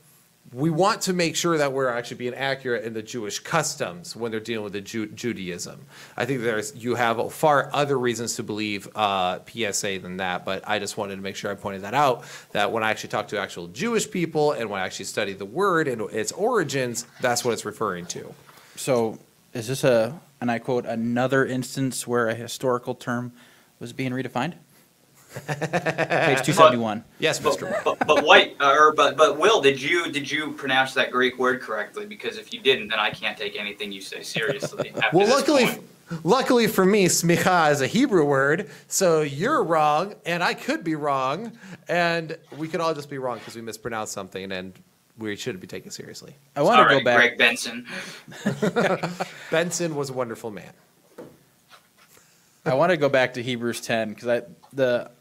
we 0.55 0.69
want 0.69 1.01
to 1.01 1.11
make 1.11 1.35
sure 1.35 1.57
that 1.57 1.73
we're 1.73 1.89
actually 1.89 2.15
being 2.15 2.33
accurate 2.33 2.85
in 2.85 2.93
the 2.93 3.03
Jewish 3.03 3.39
customs 3.39 4.15
when 4.15 4.31
they're 4.31 4.39
dealing 4.39 4.63
with 4.63 4.71
the 4.71 4.79
Ju- 4.79 5.07
Judaism. 5.07 5.81
I 6.15 6.23
think 6.23 6.43
there's 6.43 6.73
you 6.77 6.95
have 6.95 7.33
far 7.33 7.69
other 7.73 7.99
reasons 7.99 8.37
to 8.37 8.43
believe 8.43 8.87
uh, 8.95 9.39
PSA 9.45 9.99
than 9.99 10.17
that, 10.17 10.45
but 10.45 10.63
I 10.65 10.79
just 10.79 10.95
wanted 10.95 11.17
to 11.17 11.21
make 11.21 11.35
sure 11.35 11.51
I 11.51 11.55
pointed 11.55 11.81
that 11.81 11.93
out. 11.93 12.23
That 12.53 12.71
when 12.71 12.83
I 12.83 12.91
actually 12.91 13.09
talk 13.09 13.27
to 13.29 13.39
actual 13.39 13.67
Jewish 13.67 14.09
people 14.09 14.53
and 14.53 14.69
when 14.69 14.79
I 14.79 14.85
actually 14.85 15.05
study 15.05 15.33
the 15.33 15.45
word 15.45 15.89
and 15.89 16.01
its 16.13 16.31
origins, 16.31 17.05
that's 17.19 17.43
what 17.43 17.51
it's 17.51 17.65
referring 17.65 18.05
to. 18.07 18.33
So 18.77 19.19
is 19.53 19.67
this 19.67 19.83
a, 19.83 20.17
and 20.39 20.49
I 20.49 20.59
quote, 20.59 20.85
another 20.85 21.45
instance 21.45 22.07
where 22.07 22.29
a 22.29 22.35
historical 22.35 22.95
term 22.95 23.33
was 23.81 23.91
being 23.91 24.13
redefined? 24.13 24.53
Page 25.47 26.41
two 26.45 26.53
seventy-one. 26.53 27.03
Yes, 27.19 27.39
But, 27.39 27.57
Mr. 27.57 27.69
Moore. 27.69 27.81
but, 27.83 28.07
but 28.07 28.23
White, 28.25 28.55
uh, 28.59 28.71
or 28.71 28.93
but 28.93 29.17
but 29.17 29.37
Will, 29.39 29.61
did 29.61 29.81
you 29.81 30.11
did 30.11 30.29
you 30.29 30.51
pronounce 30.53 30.93
that 30.93 31.11
Greek 31.11 31.37
word 31.37 31.61
correctly? 31.61 32.05
Because 32.05 32.37
if 32.37 32.53
you 32.53 32.59
didn't, 32.61 32.87
then 32.89 32.99
I 32.99 33.09
can't 33.11 33.37
take 33.37 33.55
anything 33.57 33.91
you 33.91 34.01
say 34.01 34.21
seriously. 34.23 34.93
Well, 35.13 35.27
luckily, 35.27 35.65
point. 35.65 35.81
luckily 36.23 36.67
for 36.67 36.85
me, 36.85 37.05
smicha 37.05 37.71
is 37.71 37.81
a 37.81 37.87
Hebrew 37.87 38.25
word, 38.25 38.69
so 38.87 39.21
you're 39.21 39.63
wrong, 39.63 40.15
and 40.25 40.43
I 40.43 40.53
could 40.53 40.83
be 40.83 40.95
wrong, 40.95 41.51
and 41.87 42.37
we 42.57 42.67
could 42.67 42.81
all 42.81 42.93
just 42.93 43.09
be 43.09 43.17
wrong 43.17 43.37
because 43.39 43.55
we 43.55 43.61
mispronounced 43.61 44.13
something, 44.13 44.51
and 44.51 44.73
we 45.17 45.35
shouldn't 45.35 45.61
be 45.61 45.67
taken 45.67 45.91
seriously. 45.91 46.35
I 46.55 46.61
want 46.61 46.77
to 46.77 46.83
Sorry, 46.83 46.99
go 46.99 47.05
back. 47.05 47.17
Greg 47.17 47.37
Benson. 47.37 47.87
Benson 49.51 49.95
was 49.95 50.09
a 50.09 50.13
wonderful 50.13 50.51
man. 50.51 50.71
I 52.65 52.73
want 52.73 52.89
to 52.89 52.97
go 52.97 53.09
back 53.09 53.35
to 53.35 53.43
Hebrews 53.43 53.79
10 53.81 54.09
because 54.09 54.27
I 54.27 54.41
the 54.73 55.11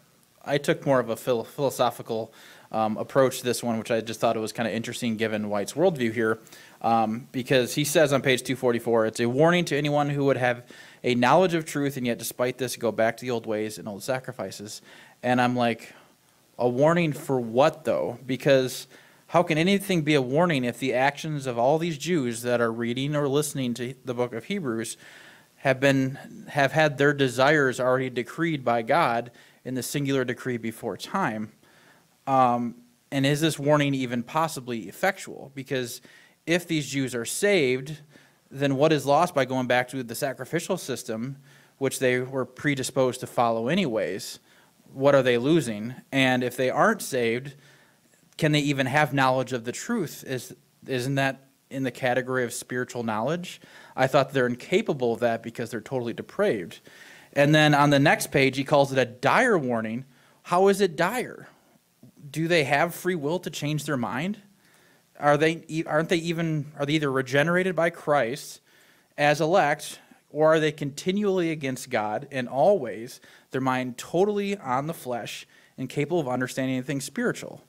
I 0.46 0.58
took 0.58 0.84
more 0.86 1.00
of 1.00 1.08
a 1.08 1.16
phil- 1.16 1.44
philosophical 1.44 2.32
um, 2.72 2.96
approach 2.96 3.38
to 3.38 3.44
this 3.44 3.62
one, 3.62 3.78
which 3.78 3.90
I 3.90 4.00
just 4.00 4.20
thought 4.20 4.36
it 4.36 4.40
was 4.40 4.52
kind 4.52 4.68
of 4.68 4.74
interesting 4.74 5.16
given 5.16 5.48
White's 5.48 5.74
worldview 5.74 6.12
here, 6.12 6.38
um, 6.82 7.28
because 7.32 7.74
he 7.74 7.84
says 7.84 8.12
on 8.12 8.20
page 8.20 8.42
244, 8.42 9.06
it's 9.06 9.20
a 9.20 9.28
warning 9.28 9.64
to 9.66 9.76
anyone 9.76 10.10
who 10.10 10.24
would 10.24 10.36
have 10.36 10.64
a 11.02 11.14
knowledge 11.14 11.54
of 11.54 11.64
truth 11.64 11.96
and 11.96 12.06
yet, 12.06 12.18
despite 12.18 12.58
this, 12.58 12.76
go 12.76 12.90
back 12.90 13.16
to 13.18 13.24
the 13.24 13.30
old 13.30 13.46
ways 13.46 13.78
and 13.78 13.86
old 13.88 14.02
sacrifices. 14.02 14.82
And 15.22 15.40
I'm 15.40 15.54
like, 15.54 15.94
a 16.58 16.68
warning 16.68 17.12
for 17.12 17.40
what 17.40 17.84
though? 17.84 18.18
Because 18.26 18.86
how 19.28 19.42
can 19.42 19.58
anything 19.58 20.02
be 20.02 20.14
a 20.14 20.22
warning 20.22 20.64
if 20.64 20.78
the 20.78 20.94
actions 20.94 21.46
of 21.46 21.58
all 21.58 21.78
these 21.78 21.98
Jews 21.98 22.42
that 22.42 22.60
are 22.60 22.72
reading 22.72 23.16
or 23.16 23.28
listening 23.28 23.74
to 23.74 23.94
the 24.04 24.14
book 24.14 24.32
of 24.32 24.44
Hebrews 24.44 24.96
have 25.56 25.80
been 25.80 26.46
have 26.50 26.72
had 26.72 26.98
their 26.98 27.12
desires 27.12 27.80
already 27.80 28.10
decreed 28.10 28.64
by 28.64 28.82
God 28.82 29.30
in 29.64 29.74
the 29.74 29.82
singular 29.82 30.24
decree 30.24 30.56
before 30.56 30.96
time. 30.96 31.52
Um, 32.26 32.76
and 33.10 33.24
is 33.24 33.40
this 33.40 33.58
warning 33.58 33.94
even 33.94 34.22
possibly 34.22 34.88
effectual? 34.88 35.52
Because 35.54 36.00
if 36.46 36.66
these 36.66 36.86
Jews 36.86 37.14
are 37.14 37.24
saved, 37.24 38.00
then 38.50 38.76
what 38.76 38.92
is 38.92 39.06
lost 39.06 39.34
by 39.34 39.44
going 39.44 39.66
back 39.66 39.88
to 39.88 40.02
the 40.02 40.14
sacrificial 40.14 40.76
system 40.76 41.38
which 41.78 41.98
they 41.98 42.20
were 42.20 42.44
predisposed 42.44 43.20
to 43.20 43.26
follow 43.26 43.68
anyways, 43.68 44.38
what 44.92 45.14
are 45.14 45.22
they 45.22 45.38
losing? 45.38 45.94
And 46.12 46.44
if 46.44 46.56
they 46.56 46.70
aren't 46.70 47.02
saved, 47.02 47.56
can 48.36 48.52
they 48.52 48.60
even 48.60 48.86
have 48.86 49.12
knowledge 49.12 49.52
of 49.52 49.64
the 49.64 49.72
truth? 49.72 50.24
Is 50.26 50.54
isn't 50.86 51.14
that 51.16 51.48
in 51.70 51.82
the 51.82 51.90
category 51.90 52.44
of 52.44 52.52
spiritual 52.52 53.02
knowledge? 53.02 53.60
I 53.96 54.06
thought 54.06 54.32
they're 54.32 54.46
incapable 54.46 55.14
of 55.14 55.20
that 55.20 55.42
because 55.42 55.70
they're 55.70 55.80
totally 55.80 56.12
depraved. 56.12 56.80
And 57.34 57.54
then 57.54 57.74
on 57.74 57.90
the 57.90 57.98
next 57.98 58.28
page, 58.28 58.56
he 58.56 58.64
calls 58.64 58.92
it 58.92 58.98
a 58.98 59.04
dire 59.04 59.58
warning. 59.58 60.04
How 60.44 60.68
is 60.68 60.80
it 60.80 60.96
dire? 60.96 61.48
Do 62.30 62.48
they 62.48 62.64
have 62.64 62.94
free 62.94 63.14
will 63.14 63.38
to 63.40 63.50
change 63.50 63.84
their 63.84 63.96
mind? 63.96 64.38
Are 65.18 65.36
they 65.36 65.84
aren't 65.86 66.08
they 66.08 66.16
even 66.16 66.72
are 66.78 66.86
they 66.86 66.94
either 66.94 67.10
regenerated 67.10 67.76
by 67.76 67.90
Christ 67.90 68.60
as 69.16 69.40
elect 69.40 70.00
or 70.30 70.54
are 70.54 70.60
they 70.60 70.72
continually 70.72 71.50
against 71.50 71.90
God 71.90 72.26
and 72.32 72.48
always 72.48 73.20
their 73.52 73.60
mind 73.60 73.96
totally 73.96 74.56
on 74.56 74.88
the 74.88 74.94
flesh 74.94 75.46
and 75.78 75.88
capable 75.88 76.20
of 76.20 76.28
understanding 76.28 76.76
anything 76.76 77.00
spiritual? 77.00 77.62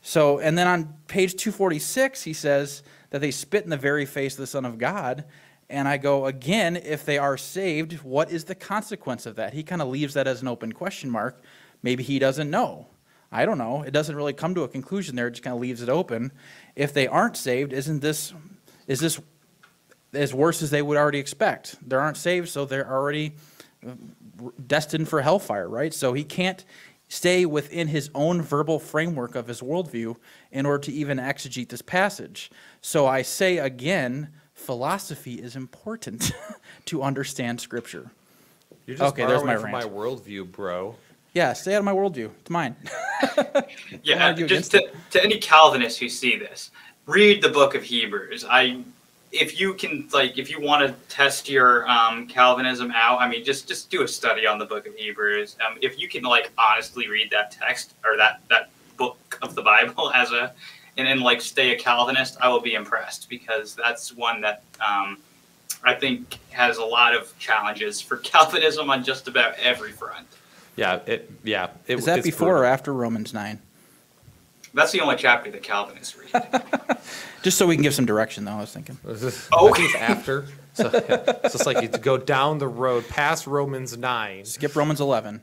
So, 0.00 0.38
and 0.38 0.56
then 0.56 0.66
on 0.66 0.94
page 1.06 1.34
246, 1.34 2.22
he 2.22 2.32
says 2.32 2.82
that 3.10 3.20
they 3.20 3.30
spit 3.30 3.64
in 3.64 3.70
the 3.70 3.76
very 3.76 4.06
face 4.06 4.34
of 4.34 4.38
the 4.38 4.46
Son 4.46 4.64
of 4.64 4.78
God. 4.78 5.24
And 5.70 5.86
I 5.86 5.98
go, 5.98 6.26
again, 6.26 6.76
if 6.76 7.04
they 7.04 7.18
are 7.18 7.36
saved, 7.36 8.02
what 8.02 8.30
is 8.30 8.44
the 8.44 8.54
consequence 8.54 9.26
of 9.26 9.36
that? 9.36 9.52
He 9.52 9.62
kind 9.62 9.82
of 9.82 9.88
leaves 9.88 10.14
that 10.14 10.26
as 10.26 10.40
an 10.40 10.48
open 10.48 10.72
question 10.72 11.10
mark. 11.10 11.42
Maybe 11.82 12.02
he 12.02 12.18
doesn't 12.18 12.50
know. 12.50 12.86
I 13.30 13.44
don't 13.44 13.58
know. 13.58 13.82
It 13.82 13.90
doesn't 13.90 14.16
really 14.16 14.32
come 14.32 14.54
to 14.54 14.62
a 14.62 14.68
conclusion 14.68 15.14
there. 15.14 15.26
It 15.26 15.32
just 15.32 15.42
kind 15.42 15.54
of 15.54 15.60
leaves 15.60 15.82
it 15.82 15.90
open. 15.90 16.32
If 16.74 16.94
they 16.94 17.06
aren't 17.06 17.36
saved, 17.36 17.74
isn't 17.74 18.00
this, 18.00 18.32
is 18.86 19.00
this 19.00 19.20
as 20.14 20.32
worse 20.32 20.62
as 20.62 20.70
they 20.70 20.80
would 20.80 20.96
already 20.96 21.18
expect? 21.18 21.76
They 21.86 21.96
aren't 21.96 22.16
saved, 22.16 22.48
so 22.48 22.64
they're 22.64 22.90
already 22.90 23.34
uh, 23.86 23.92
destined 24.66 25.08
for 25.08 25.20
hellfire, 25.20 25.68
right? 25.68 25.92
So 25.92 26.14
he 26.14 26.24
can't 26.24 26.64
stay 27.08 27.44
within 27.44 27.88
his 27.88 28.10
own 28.14 28.40
verbal 28.40 28.78
framework 28.78 29.34
of 29.34 29.46
his 29.46 29.60
worldview 29.60 30.16
in 30.50 30.64
order 30.64 30.78
to 30.84 30.92
even 30.92 31.18
exegete 31.18 31.68
this 31.68 31.82
passage. 31.82 32.50
So 32.80 33.06
I 33.06 33.22
say 33.22 33.58
again, 33.58 34.30
philosophy 34.68 35.36
is 35.36 35.56
important 35.56 36.30
to 36.84 37.02
understand 37.02 37.58
Scripture. 37.58 38.10
You're 38.84 38.98
just 38.98 39.14
Okay, 39.14 39.24
there's 39.24 39.42
my 39.42 39.56
from 39.56 39.70
my 39.70 39.84
worldview, 39.84 40.52
bro. 40.52 40.94
Yeah, 41.32 41.54
stay 41.54 41.74
out 41.74 41.78
of 41.78 41.84
my 41.86 41.92
worldview. 41.92 42.28
It's 42.40 42.50
mine. 42.50 42.76
Yeah, 44.02 44.32
just 44.32 44.72
to, 44.72 44.90
to 45.12 45.24
any 45.24 45.38
Calvinists 45.38 45.98
who 45.98 46.10
see 46.10 46.36
this, 46.36 46.70
read 47.06 47.42
the 47.42 47.48
book 47.48 47.74
of 47.74 47.82
Hebrews. 47.82 48.44
I, 48.44 48.82
if 49.32 49.58
you 49.58 49.72
can, 49.72 50.06
like, 50.12 50.36
if 50.36 50.50
you 50.50 50.60
want 50.60 50.86
to 50.86 50.94
test 51.08 51.48
your 51.48 51.88
um, 51.88 52.26
Calvinism 52.26 52.92
out, 52.94 53.22
I 53.22 53.28
mean, 53.28 53.44
just 53.44 53.68
just 53.68 53.88
do 53.88 54.02
a 54.02 54.08
study 54.08 54.46
on 54.46 54.58
the 54.58 54.66
book 54.66 54.86
of 54.86 54.94
Hebrews. 54.94 55.56
Um, 55.66 55.78
if 55.80 55.98
you 55.98 56.08
can, 56.08 56.22
like, 56.24 56.52
honestly 56.58 57.08
read 57.08 57.30
that 57.30 57.52
text 57.52 57.94
or 58.04 58.18
that 58.18 58.42
that 58.50 58.68
book 58.98 59.38
of 59.40 59.54
the 59.54 59.62
Bible 59.62 60.12
as 60.14 60.30
a, 60.32 60.52
and 60.98 61.06
then 61.06 61.20
like 61.20 61.40
stay 61.40 61.72
a 61.72 61.78
Calvinist, 61.78 62.36
I 62.40 62.48
will 62.48 62.60
be 62.60 62.74
impressed 62.74 63.30
because 63.30 63.74
that's 63.74 64.14
one 64.14 64.40
that 64.42 64.62
um, 64.86 65.18
I 65.84 65.94
think 65.94 66.38
has 66.50 66.76
a 66.76 66.84
lot 66.84 67.14
of 67.14 67.36
challenges 67.38 68.00
for 68.00 68.16
Calvinism 68.18 68.90
on 68.90 69.04
just 69.04 69.28
about 69.28 69.54
every 69.58 69.92
front. 69.92 70.26
Yeah, 70.76 71.00
it. 71.06 71.30
Yeah, 71.42 71.70
it, 71.86 71.98
Is 71.98 72.04
that 72.04 72.18
it's 72.18 72.26
before 72.26 72.58
or 72.58 72.64
after 72.64 72.92
Romans 72.92 73.32
9? 73.32 73.60
That's 74.74 74.92
the 74.92 75.00
only 75.00 75.16
chapter 75.16 75.50
that 75.50 75.62
Calvinists 75.62 76.16
read. 76.16 76.30
Just 77.42 77.56
so 77.56 77.66
we 77.66 77.74
can 77.74 77.82
give 77.82 77.94
some 77.94 78.04
direction, 78.04 78.44
though, 78.44 78.52
I 78.52 78.60
was 78.60 78.72
thinking. 78.72 78.98
Oh. 79.50 79.72
I 79.72 79.72
think 79.72 79.94
it's 79.94 79.94
after. 79.94 80.46
So, 80.74 80.90
yeah. 80.92 81.24
so 81.24 81.40
it's 81.54 81.66
like 81.66 81.80
you 81.80 81.88
go 81.88 82.18
down 82.18 82.58
the 82.58 82.68
road 82.68 83.08
past 83.08 83.46
Romans 83.46 83.96
nine. 83.96 84.44
Skip 84.44 84.76
Romans 84.76 85.00
11. 85.00 85.40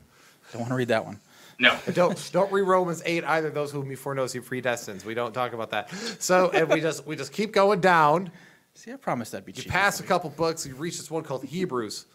Don't 0.52 0.62
want 0.62 0.70
to 0.70 0.76
read 0.76 0.90
that 0.90 1.06
one. 1.06 1.20
No. 1.58 1.78
Don't 1.94 2.30
don't 2.34 2.52
read 2.52 2.64
Romans 2.64 3.02
eight 3.06 3.24
either. 3.24 3.50
Those 3.50 3.72
whom 3.72 3.88
before 3.88 4.14
knows 4.14 4.34
he 4.34 4.40
predestines. 4.40 5.06
We 5.06 5.14
don't 5.14 5.34
talk 5.34 5.54
about 5.54 5.70
that. 5.72 5.90
So 6.20 6.50
and 6.54 6.68
we 6.70 6.82
just 6.82 7.06
we 7.08 7.16
just 7.16 7.32
keep 7.32 7.54
going 7.54 7.80
down. 7.80 8.30
See, 8.74 8.92
I 8.92 8.98
promised 8.98 9.32
that'd 9.32 9.46
be 9.46 9.54
You 9.54 9.64
pass 9.70 10.02
a 10.02 10.04
couple 10.04 10.30
books. 10.32 10.66
You 10.68 10.76
reach 10.76 10.98
this 10.98 11.10
one 11.10 11.24
called 11.24 11.46
Hebrews, 11.46 12.08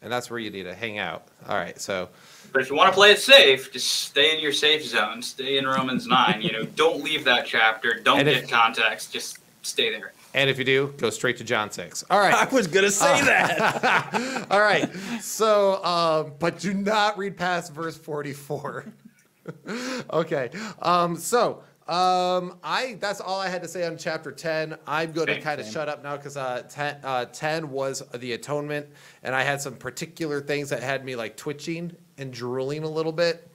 and 0.00 0.12
that's 0.12 0.30
where 0.30 0.38
you 0.38 0.50
need 0.50 0.62
to 0.62 0.74
hang 0.76 0.98
out. 0.98 1.26
All 1.48 1.56
right. 1.56 1.80
So 1.80 2.08
But 2.52 2.62
if 2.62 2.70
you 2.70 2.76
want 2.76 2.88
to 2.90 2.94
play 2.94 3.10
it 3.10 3.18
safe, 3.18 3.72
just 3.72 3.88
stay 3.90 4.32
in 4.32 4.40
your 4.40 4.52
safe 4.52 4.84
zone. 4.84 5.22
Stay 5.22 5.58
in 5.58 5.66
Romans 5.66 6.06
9. 6.06 6.40
You 6.40 6.52
know, 6.52 6.64
don't 6.64 7.02
leave 7.02 7.24
that 7.24 7.46
chapter. 7.46 7.98
Don't 8.00 8.20
And 8.20 8.28
get 8.28 8.44
if- 8.44 8.48
context. 8.50 9.12
Just 9.12 9.38
stay 9.62 9.90
there. 9.90 10.12
And 10.34 10.50
if 10.50 10.58
you 10.58 10.64
do, 10.64 10.94
go 10.96 11.10
straight 11.10 11.38
to 11.38 11.44
John 11.44 11.70
six. 11.70 12.04
All 12.10 12.18
right. 12.18 12.34
I 12.48 12.52
was 12.52 12.66
going 12.66 12.84
to 12.84 12.90
say 12.90 13.22
that. 13.22 14.46
All 14.50 14.60
right. 14.60 14.92
So, 15.20 15.82
um, 15.84 16.32
but 16.38 16.58
do 16.58 16.74
not 16.74 17.18
read 17.18 17.36
past 17.36 17.72
verse 17.72 17.96
44. 17.96 18.86
okay. 20.12 20.50
Um, 20.82 21.16
so, 21.16 21.62
um, 21.88 22.58
I 22.62 22.98
that's 23.00 23.18
all 23.22 23.40
I 23.40 23.48
had 23.48 23.62
to 23.62 23.68
say 23.68 23.86
on 23.86 23.96
chapter 23.96 24.30
10. 24.30 24.76
I'm 24.86 25.12
going 25.12 25.28
to 25.28 25.40
kind 25.40 25.58
of 25.58 25.66
shut 25.66 25.88
up 25.88 26.02
now 26.02 26.18
because 26.18 26.36
uh, 26.36 26.62
10, 26.68 26.98
uh, 27.02 27.24
10 27.26 27.70
was 27.70 28.02
the 28.14 28.34
atonement, 28.34 28.86
and 29.22 29.34
I 29.34 29.42
had 29.42 29.62
some 29.62 29.74
particular 29.74 30.42
things 30.42 30.68
that 30.68 30.82
had 30.82 31.02
me 31.02 31.16
like 31.16 31.38
twitching 31.38 31.96
and 32.18 32.30
drooling 32.30 32.82
a 32.82 32.88
little 32.88 33.12
bit. 33.12 33.50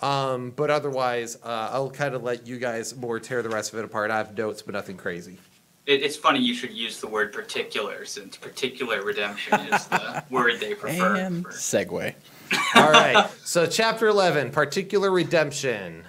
Um, 0.00 0.50
but 0.50 0.68
otherwise, 0.68 1.36
uh, 1.44 1.70
I'll 1.72 1.90
kind 1.90 2.16
of 2.16 2.24
let 2.24 2.46
you 2.46 2.58
guys 2.58 2.96
more 2.96 3.20
tear 3.20 3.40
the 3.42 3.48
rest 3.48 3.72
of 3.72 3.78
it 3.78 3.84
apart. 3.84 4.10
I 4.10 4.16
have 4.18 4.36
notes, 4.36 4.62
but 4.62 4.74
nothing 4.74 4.96
crazy. 4.96 5.38
It, 5.86 6.02
it's 6.02 6.16
funny 6.16 6.40
you 6.40 6.54
should 6.54 6.72
use 6.72 7.00
the 7.00 7.06
word 7.06 7.32
particular 7.32 8.04
since 8.04 8.36
particular 8.36 9.02
redemption 9.02 9.60
is 9.72 9.86
the 9.86 10.24
word 10.30 10.58
they 10.60 10.74
prefer. 10.74 11.16
and 11.16 11.44
for- 11.44 11.52
segue. 11.52 12.14
All 12.76 12.90
right. 12.92 13.28
So, 13.44 13.66
chapter 13.66 14.06
11, 14.06 14.50
particular 14.52 15.10
redemption. 15.10 16.04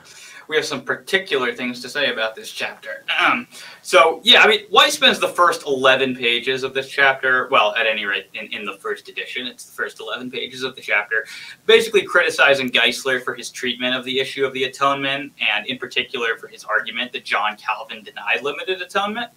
we 0.47 0.55
have 0.55 0.65
some 0.65 0.81
particular 0.83 1.51
things 1.53 1.81
to 1.81 1.89
say 1.89 2.11
about 2.11 2.35
this 2.35 2.51
chapter. 2.51 3.03
Um, 3.19 3.47
so, 3.81 4.21
yeah, 4.23 4.41
I 4.43 4.47
mean, 4.47 4.61
White 4.69 4.93
spends 4.93 5.19
the 5.19 5.27
first 5.29 5.65
11 5.65 6.15
pages 6.15 6.61
of 6.63 6.75
this 6.75 6.87
chapter, 6.89 7.47
well, 7.49 7.73
at 7.75 7.87
any 7.87 8.05
rate, 8.05 8.27
in, 8.35 8.45
in 8.53 8.65
the 8.65 8.77
first 8.77 9.09
edition, 9.09 9.47
it's 9.47 9.65
the 9.65 9.71
first 9.71 9.99
11 9.99 10.29
pages 10.29 10.61
of 10.61 10.75
the 10.75 10.81
chapter, 10.81 11.25
basically 11.65 12.03
criticizing 12.03 12.69
Geisler 12.69 13.21
for 13.23 13.33
his 13.33 13.49
treatment 13.49 13.95
of 13.95 14.05
the 14.05 14.19
issue 14.19 14.45
of 14.45 14.53
the 14.53 14.65
atonement, 14.65 15.33
and 15.55 15.65
in 15.65 15.79
particular 15.79 16.37
for 16.37 16.47
his 16.47 16.63
argument 16.63 17.11
that 17.13 17.25
John 17.25 17.57
Calvin 17.57 18.03
denied 18.03 18.43
limited 18.43 18.79
atonement. 18.81 19.31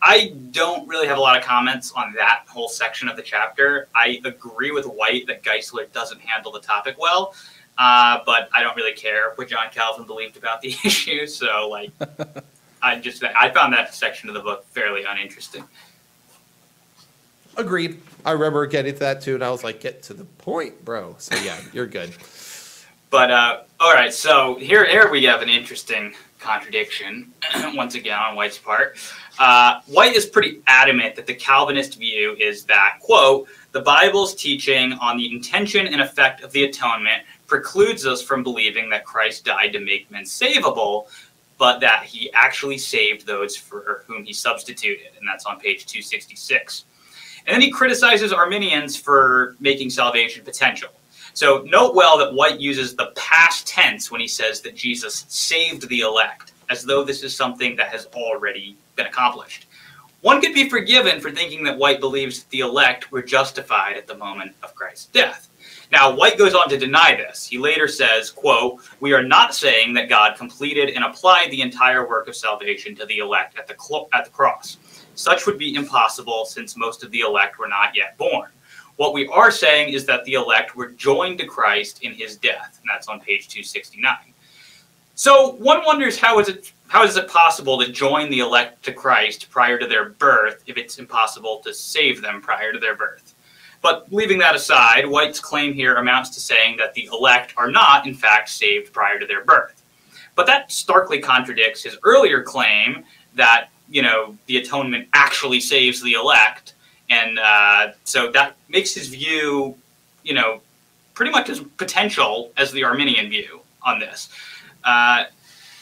I 0.00 0.32
don't 0.52 0.86
really 0.88 1.08
have 1.08 1.18
a 1.18 1.20
lot 1.20 1.36
of 1.36 1.44
comments 1.44 1.92
on 1.92 2.12
that 2.14 2.44
whole 2.46 2.68
section 2.68 3.08
of 3.08 3.16
the 3.16 3.22
chapter. 3.22 3.88
I 3.94 4.20
agree 4.24 4.70
with 4.70 4.86
White 4.86 5.26
that 5.26 5.42
Geisler 5.42 5.90
doesn't 5.92 6.20
handle 6.20 6.52
the 6.52 6.60
topic 6.60 6.96
well, 6.98 7.34
uh, 7.78 8.20
but 8.24 8.48
I 8.54 8.62
don't 8.62 8.76
really 8.76 8.92
care 8.92 9.32
what 9.34 9.48
John 9.48 9.66
Calvin 9.72 10.06
believed 10.06 10.36
about 10.36 10.60
the 10.60 10.68
issue. 10.84 11.26
So, 11.26 11.68
like, 11.68 11.90
I 12.82 12.96
just 12.96 13.24
I 13.24 13.50
found 13.50 13.72
that 13.72 13.94
section 13.94 14.28
of 14.28 14.34
the 14.34 14.40
book 14.40 14.64
fairly 14.66 15.04
uninteresting. 15.04 15.64
Agreed. 17.56 18.00
I 18.24 18.32
remember 18.32 18.64
getting 18.66 18.92
to 18.92 19.00
that 19.00 19.20
too, 19.20 19.34
and 19.34 19.42
I 19.42 19.50
was 19.50 19.64
like, 19.64 19.80
"Get 19.80 20.04
to 20.04 20.14
the 20.14 20.24
point, 20.24 20.84
bro." 20.84 21.16
So 21.18 21.34
yeah, 21.42 21.58
you're 21.72 21.86
good. 21.86 22.14
But 23.10 23.30
uh, 23.32 23.62
all 23.80 23.92
right, 23.92 24.12
so 24.12 24.54
here 24.56 24.86
here 24.86 25.10
we 25.10 25.24
have 25.24 25.42
an 25.42 25.48
interesting 25.48 26.14
contradiction 26.38 27.32
once 27.74 27.94
again 27.94 28.18
on 28.18 28.36
White's 28.36 28.58
part. 28.58 28.96
Uh, 29.38 29.80
White 29.86 30.14
is 30.14 30.26
pretty 30.26 30.62
adamant 30.66 31.14
that 31.16 31.26
the 31.26 31.34
Calvinist 31.34 31.98
view 31.98 32.36
is 32.38 32.64
that 32.64 32.98
quote 33.00 33.48
the 33.72 33.80
Bible's 33.80 34.34
teaching 34.34 34.94
on 34.94 35.16
the 35.16 35.34
intention 35.34 35.86
and 35.86 36.00
effect 36.00 36.42
of 36.42 36.52
the 36.52 36.64
atonement 36.64 37.22
precludes 37.46 38.06
us 38.06 38.22
from 38.22 38.42
believing 38.42 38.88
that 38.90 39.04
Christ 39.04 39.44
died 39.44 39.72
to 39.72 39.80
make 39.80 40.10
men 40.10 40.24
savable, 40.24 41.06
but 41.58 41.80
that 41.80 42.04
he 42.04 42.32
actually 42.32 42.78
saved 42.78 43.26
those 43.26 43.56
for 43.56 44.04
whom 44.06 44.24
he 44.24 44.32
substituted, 44.32 45.08
and 45.18 45.26
that's 45.26 45.44
on 45.44 45.58
page 45.60 45.86
266. 45.86 46.84
And 47.46 47.54
then 47.54 47.60
he 47.60 47.70
criticizes 47.70 48.32
Arminians 48.32 48.96
for 48.96 49.56
making 49.60 49.90
salvation 49.90 50.44
potential. 50.44 50.90
So 51.38 51.62
note 51.68 51.94
well 51.94 52.18
that 52.18 52.34
White 52.34 52.58
uses 52.58 52.96
the 52.96 53.12
past 53.14 53.64
tense 53.64 54.10
when 54.10 54.20
he 54.20 54.26
says 54.26 54.60
that 54.62 54.74
Jesus 54.74 55.24
saved 55.28 55.88
the 55.88 56.00
elect, 56.00 56.50
as 56.68 56.82
though 56.82 57.04
this 57.04 57.22
is 57.22 57.32
something 57.32 57.76
that 57.76 57.90
has 57.90 58.06
already 58.06 58.76
been 58.96 59.06
accomplished. 59.06 59.66
One 60.22 60.40
could 60.40 60.52
be 60.52 60.68
forgiven 60.68 61.20
for 61.20 61.30
thinking 61.30 61.62
that 61.62 61.78
White 61.78 62.00
believes 62.00 62.40
that 62.40 62.50
the 62.50 62.58
elect 62.58 63.12
were 63.12 63.22
justified 63.22 63.96
at 63.96 64.08
the 64.08 64.16
moment 64.16 64.56
of 64.64 64.74
Christ's 64.74 65.06
death. 65.06 65.48
Now, 65.92 66.12
White 66.12 66.38
goes 66.38 66.56
on 66.56 66.68
to 66.70 66.76
deny 66.76 67.14
this. 67.14 67.46
He 67.46 67.56
later 67.56 67.86
says, 67.86 68.32
quote, 68.32 68.80
We 68.98 69.12
are 69.12 69.22
not 69.22 69.54
saying 69.54 69.94
that 69.94 70.08
God 70.08 70.36
completed 70.36 70.90
and 70.90 71.04
applied 71.04 71.52
the 71.52 71.62
entire 71.62 72.08
work 72.08 72.26
of 72.26 72.34
salvation 72.34 72.96
to 72.96 73.06
the 73.06 73.18
elect 73.18 73.56
at 73.56 73.68
the, 73.68 73.76
at 74.12 74.24
the 74.24 74.32
cross. 74.32 74.76
Such 75.14 75.46
would 75.46 75.56
be 75.56 75.76
impossible 75.76 76.46
since 76.46 76.76
most 76.76 77.04
of 77.04 77.12
the 77.12 77.20
elect 77.20 77.60
were 77.60 77.68
not 77.68 77.94
yet 77.94 78.18
born. 78.18 78.50
What 78.98 79.14
we 79.14 79.28
are 79.28 79.52
saying 79.52 79.94
is 79.94 80.04
that 80.06 80.24
the 80.24 80.34
elect 80.34 80.74
were 80.74 80.88
joined 80.88 81.38
to 81.38 81.46
Christ 81.46 82.02
in 82.02 82.12
his 82.12 82.36
death, 82.36 82.80
and 82.80 82.90
that's 82.90 83.06
on 83.06 83.20
page 83.20 83.46
269. 83.46 84.16
So 85.14 85.52
one 85.52 85.84
wonders 85.84 86.18
how 86.18 86.40
is 86.40 86.48
it 86.48 86.72
how 86.88 87.04
is 87.04 87.16
it 87.16 87.28
possible 87.28 87.78
to 87.78 87.92
join 87.92 88.28
the 88.28 88.40
elect 88.40 88.84
to 88.86 88.92
Christ 88.92 89.50
prior 89.50 89.78
to 89.78 89.86
their 89.86 90.10
birth 90.10 90.64
if 90.66 90.76
it's 90.76 90.98
impossible 90.98 91.60
to 91.64 91.72
save 91.72 92.20
them 92.22 92.42
prior 92.42 92.72
to 92.72 92.80
their 92.80 92.96
birth? 92.96 93.34
But 93.82 94.12
leaving 94.12 94.38
that 94.38 94.56
aside, 94.56 95.06
White's 95.06 95.38
claim 95.38 95.74
here 95.74 95.94
amounts 95.94 96.30
to 96.30 96.40
saying 96.40 96.78
that 96.78 96.94
the 96.94 97.08
elect 97.12 97.54
are 97.56 97.70
not, 97.70 98.04
in 98.04 98.14
fact, 98.14 98.48
saved 98.48 98.92
prior 98.92 99.20
to 99.20 99.26
their 99.26 99.44
birth. 99.44 99.84
But 100.34 100.46
that 100.46 100.72
starkly 100.72 101.20
contradicts 101.20 101.84
his 101.84 101.98
earlier 102.02 102.42
claim 102.42 103.04
that 103.36 103.68
you 103.88 104.02
know 104.02 104.36
the 104.46 104.56
atonement 104.56 105.06
actually 105.12 105.60
saves 105.60 106.02
the 106.02 106.14
elect, 106.14 106.74
and 107.10 107.38
uh, 107.38 107.92
so 108.04 108.30
that 108.32 108.56
makes 108.68 108.94
his 108.94 109.08
view, 109.08 109.76
you 110.22 110.34
know, 110.34 110.60
pretty 111.14 111.32
much 111.32 111.48
as 111.48 111.60
potential 111.76 112.52
as 112.56 112.70
the 112.72 112.84
Arminian 112.84 113.28
view 113.28 113.60
on 113.82 113.98
this. 113.98 114.28
Uh, 114.84 115.24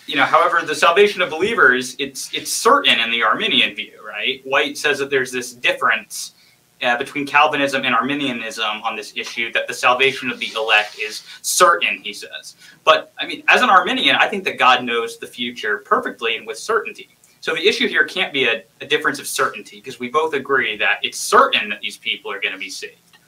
you 0.07 0.15
know, 0.15 0.25
however, 0.25 0.65
the 0.65 0.75
salvation 0.75 1.21
of 1.21 1.31
believers, 1.31 1.97
it's 1.99 2.33
it's 2.33 2.53
certain 2.53 3.01
in 3.01 3.11
the 3.11 3.23
Arminian 3.23 3.75
view, 3.75 4.01
right? 4.07 4.41
White 4.45 4.79
says 4.79 4.99
that 4.99 5.11
there's 5.11 5.33
this 5.33 5.53
difference 5.53 6.33
uh, 6.83 6.97
between 6.97 7.27
Calvinism 7.27 7.85
and 7.85 7.95
Arminianism 7.95 8.83
on 8.83 8.97
this 8.97 9.13
issue 9.17 9.53
that 9.53 9.67
the 9.67 9.75
salvation 9.75 10.31
of 10.31 10.39
the 10.39 10.53
elect 10.55 10.99
is 10.99 11.25
certain, 11.43 11.99
he 12.03 12.13
says. 12.13 12.57
But 12.85 13.13
I 13.19 13.27
mean, 13.27 13.43
as 13.49 13.63
an 13.63 13.71
Arminian, 13.71 14.17
I 14.17 14.29
think 14.29 14.45
that 14.45 14.59
God 14.59 14.85
knows 14.85 15.19
the 15.19 15.27
future 15.27 15.79
perfectly 15.79 16.37
and 16.37 16.47
with 16.47 16.59
certainty. 16.59 17.09
So 17.47 17.55
the 17.55 17.65
issue 17.65 17.87
here 17.87 18.03
can't 18.03 18.33
be 18.33 18.47
a, 18.47 18.65
a 18.81 18.87
difference 18.87 19.21
of 19.21 19.29
certainty 19.29 19.77
because 19.77 20.01
we 20.01 20.09
both 20.09 20.35
agree 20.35 20.77
that 20.79 20.99
it's 21.05 21.17
certain 21.17 21.69
that 21.69 21.81
these 21.81 21.97
people 21.97 22.29
are 22.33 22.41
going 22.41 22.55
to 22.55 22.59
be 22.59 22.69
saved. 22.69 23.19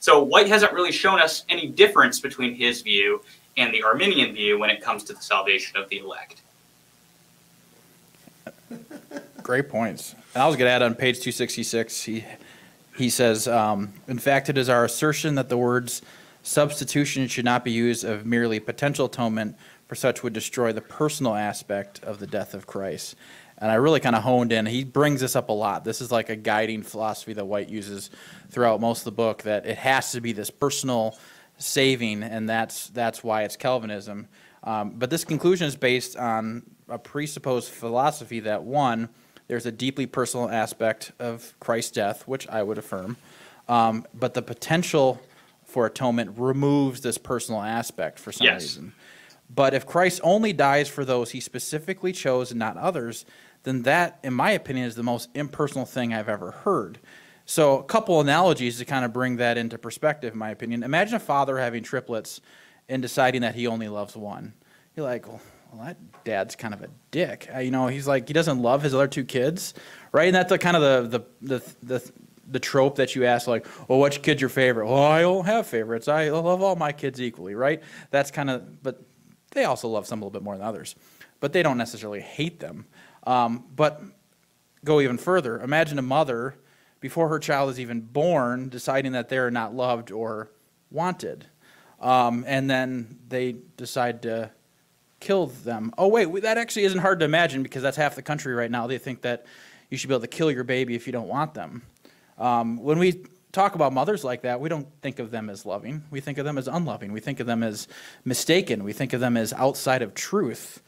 So 0.00 0.20
White 0.20 0.48
hasn't 0.48 0.72
really 0.72 0.90
shown 0.90 1.20
us 1.20 1.44
any 1.48 1.68
difference 1.68 2.18
between 2.18 2.56
his 2.56 2.82
view 2.82 3.22
and 3.56 3.72
the 3.72 3.84
Arminian 3.84 4.34
view 4.34 4.58
when 4.58 4.68
it 4.68 4.82
comes 4.82 5.04
to 5.04 5.12
the 5.12 5.20
salvation 5.20 5.76
of 5.80 5.88
the 5.90 5.98
elect. 5.98 6.42
Great 9.44 9.68
points. 9.68 10.16
And 10.34 10.42
I 10.42 10.48
was 10.48 10.56
going 10.56 10.66
to 10.66 10.72
add 10.72 10.82
on 10.82 10.96
page 10.96 11.20
266, 11.20 12.02
he, 12.02 12.24
he 12.96 13.08
says, 13.08 13.46
um, 13.46 13.92
in 14.08 14.18
fact, 14.18 14.48
it 14.48 14.58
is 14.58 14.68
our 14.68 14.86
assertion 14.86 15.36
that 15.36 15.48
the 15.48 15.56
words 15.56 16.02
substitution 16.42 17.28
should 17.28 17.44
not 17.44 17.62
be 17.62 17.70
used 17.70 18.02
of 18.02 18.26
merely 18.26 18.58
potential 18.58 19.06
atonement, 19.06 19.54
for 19.86 19.94
such 19.94 20.24
would 20.24 20.32
destroy 20.32 20.72
the 20.72 20.80
personal 20.80 21.36
aspect 21.36 22.02
of 22.02 22.18
the 22.18 22.26
death 22.26 22.54
of 22.54 22.66
Christ. 22.66 23.14
And 23.60 23.70
I 23.70 23.74
really 23.74 23.98
kind 24.00 24.14
of 24.14 24.22
honed 24.22 24.52
in. 24.52 24.66
He 24.66 24.84
brings 24.84 25.20
this 25.20 25.34
up 25.34 25.48
a 25.48 25.52
lot. 25.52 25.84
This 25.84 26.00
is 26.00 26.12
like 26.12 26.28
a 26.28 26.36
guiding 26.36 26.82
philosophy 26.82 27.32
that 27.32 27.44
White 27.44 27.68
uses 27.68 28.08
throughout 28.50 28.80
most 28.80 29.00
of 29.00 29.04
the 29.06 29.12
book 29.12 29.42
that 29.42 29.66
it 29.66 29.78
has 29.78 30.12
to 30.12 30.20
be 30.20 30.32
this 30.32 30.48
personal 30.50 31.18
saving, 31.58 32.22
and 32.22 32.48
that's, 32.48 32.88
that's 32.90 33.24
why 33.24 33.42
it's 33.42 33.56
Calvinism. 33.56 34.28
Um, 34.62 34.90
but 34.96 35.10
this 35.10 35.24
conclusion 35.24 35.66
is 35.66 35.74
based 35.76 36.16
on 36.16 36.62
a 36.88 36.98
presupposed 36.98 37.70
philosophy 37.72 38.40
that 38.40 38.62
one, 38.62 39.08
there's 39.48 39.66
a 39.66 39.72
deeply 39.72 40.06
personal 40.06 40.48
aspect 40.48 41.12
of 41.18 41.54
Christ's 41.58 41.90
death, 41.92 42.28
which 42.28 42.46
I 42.48 42.62
would 42.62 42.78
affirm, 42.78 43.16
um, 43.68 44.06
but 44.14 44.34
the 44.34 44.42
potential 44.42 45.20
for 45.64 45.86
atonement 45.86 46.34
removes 46.38 47.00
this 47.00 47.18
personal 47.18 47.60
aspect 47.60 48.18
for 48.18 48.30
some 48.32 48.46
Yes. 48.46 48.62
reason. 48.62 48.92
But 49.54 49.74
if 49.74 49.86
Christ 49.86 50.20
only 50.22 50.52
dies 50.52 50.88
for 50.88 51.04
those 51.04 51.30
he 51.30 51.40
specifically 51.40 52.12
chose 52.12 52.50
and 52.50 52.58
not 52.58 52.76
others, 52.76 53.24
then 53.62 53.82
that, 53.82 54.18
in 54.22 54.34
my 54.34 54.52
opinion, 54.52 54.86
is 54.86 54.94
the 54.94 55.02
most 55.02 55.28
impersonal 55.34 55.84
thing 55.84 56.14
I've 56.14 56.28
ever 56.28 56.50
heard. 56.50 56.98
So, 57.44 57.78
a 57.78 57.84
couple 57.84 58.20
analogies 58.20 58.78
to 58.78 58.84
kind 58.84 59.04
of 59.04 59.12
bring 59.12 59.36
that 59.36 59.56
into 59.56 59.78
perspective, 59.78 60.34
in 60.34 60.38
my 60.38 60.50
opinion. 60.50 60.82
Imagine 60.82 61.14
a 61.14 61.20
father 61.20 61.58
having 61.58 61.82
triplets 61.82 62.40
and 62.88 63.02
deciding 63.02 63.42
that 63.42 63.54
he 63.54 63.66
only 63.66 63.88
loves 63.88 64.16
one. 64.16 64.52
You're 64.94 65.06
like, 65.06 65.26
well, 65.26 65.40
well 65.72 65.86
that 65.86 65.96
dad's 66.24 66.56
kind 66.56 66.74
of 66.74 66.82
a 66.82 66.88
dick. 67.10 67.48
You 67.60 67.70
know, 67.70 67.86
he's 67.86 68.06
like, 68.06 68.28
he 68.28 68.34
doesn't 68.34 68.60
love 68.60 68.82
his 68.82 68.94
other 68.94 69.08
two 69.08 69.24
kids, 69.24 69.74
right? 70.12 70.26
And 70.26 70.34
that's 70.34 70.50
the 70.50 70.58
kind 70.58 70.76
of 70.76 71.10
the, 71.10 71.18
the, 71.18 71.56
the, 71.56 71.74
the, 71.82 72.12
the 72.50 72.60
trope 72.60 72.96
that 72.96 73.14
you 73.14 73.24
ask, 73.24 73.46
like, 73.46 73.66
well, 73.88 74.00
which 74.00 74.22
kid's 74.22 74.40
your 74.40 74.50
favorite? 74.50 74.86
Well, 74.86 75.02
I 75.02 75.20
don't 75.22 75.44
have 75.44 75.66
favorites. 75.66 76.08
I 76.08 76.30
love 76.30 76.62
all 76.62 76.76
my 76.76 76.92
kids 76.92 77.20
equally, 77.20 77.54
right? 77.54 77.82
That's 78.10 78.30
kind 78.30 78.50
of, 78.50 78.82
but 78.82 79.02
they 79.52 79.64
also 79.64 79.88
love 79.88 80.06
some 80.06 80.20
a 80.20 80.24
little 80.24 80.38
bit 80.38 80.42
more 80.42 80.56
than 80.56 80.66
others, 80.66 80.94
but 81.40 81.52
they 81.52 81.62
don't 81.62 81.78
necessarily 81.78 82.20
hate 82.20 82.60
them. 82.60 82.86
Um, 83.28 83.64
but 83.76 84.00
go 84.86 85.02
even 85.02 85.18
further. 85.18 85.60
Imagine 85.60 85.98
a 85.98 86.02
mother, 86.02 86.54
before 86.98 87.28
her 87.28 87.38
child 87.38 87.68
is 87.68 87.78
even 87.78 88.00
born, 88.00 88.70
deciding 88.70 89.12
that 89.12 89.28
they're 89.28 89.50
not 89.50 89.74
loved 89.74 90.10
or 90.10 90.50
wanted. 90.90 91.44
Um, 92.00 92.44
and 92.46 92.70
then 92.70 93.18
they 93.28 93.56
decide 93.76 94.22
to 94.22 94.50
kill 95.20 95.48
them. 95.48 95.92
Oh, 95.98 96.08
wait, 96.08 96.42
that 96.42 96.56
actually 96.56 96.84
isn't 96.84 97.00
hard 97.00 97.18
to 97.18 97.26
imagine 97.26 97.62
because 97.62 97.82
that's 97.82 97.98
half 97.98 98.14
the 98.14 98.22
country 98.22 98.54
right 98.54 98.70
now. 98.70 98.86
They 98.86 98.96
think 98.96 99.20
that 99.20 99.44
you 99.90 99.98
should 99.98 100.08
be 100.08 100.14
able 100.14 100.22
to 100.22 100.28
kill 100.28 100.50
your 100.50 100.64
baby 100.64 100.94
if 100.94 101.06
you 101.06 101.12
don't 101.12 101.28
want 101.28 101.52
them. 101.52 101.82
Um, 102.38 102.82
when 102.82 102.98
we 102.98 103.24
talk 103.52 103.74
about 103.74 103.92
mothers 103.92 104.24
like 104.24 104.40
that, 104.42 104.58
we 104.58 104.70
don't 104.70 104.88
think 105.02 105.18
of 105.18 105.30
them 105.30 105.50
as 105.50 105.66
loving. 105.66 106.02
We 106.10 106.20
think 106.20 106.38
of 106.38 106.46
them 106.46 106.56
as 106.56 106.66
unloving. 106.66 107.12
We 107.12 107.20
think 107.20 107.40
of 107.40 107.46
them 107.46 107.62
as 107.62 107.88
mistaken. 108.24 108.84
We 108.84 108.94
think 108.94 109.12
of 109.12 109.20
them 109.20 109.36
as 109.36 109.52
outside 109.52 110.00
of 110.00 110.14
truth. 110.14 110.80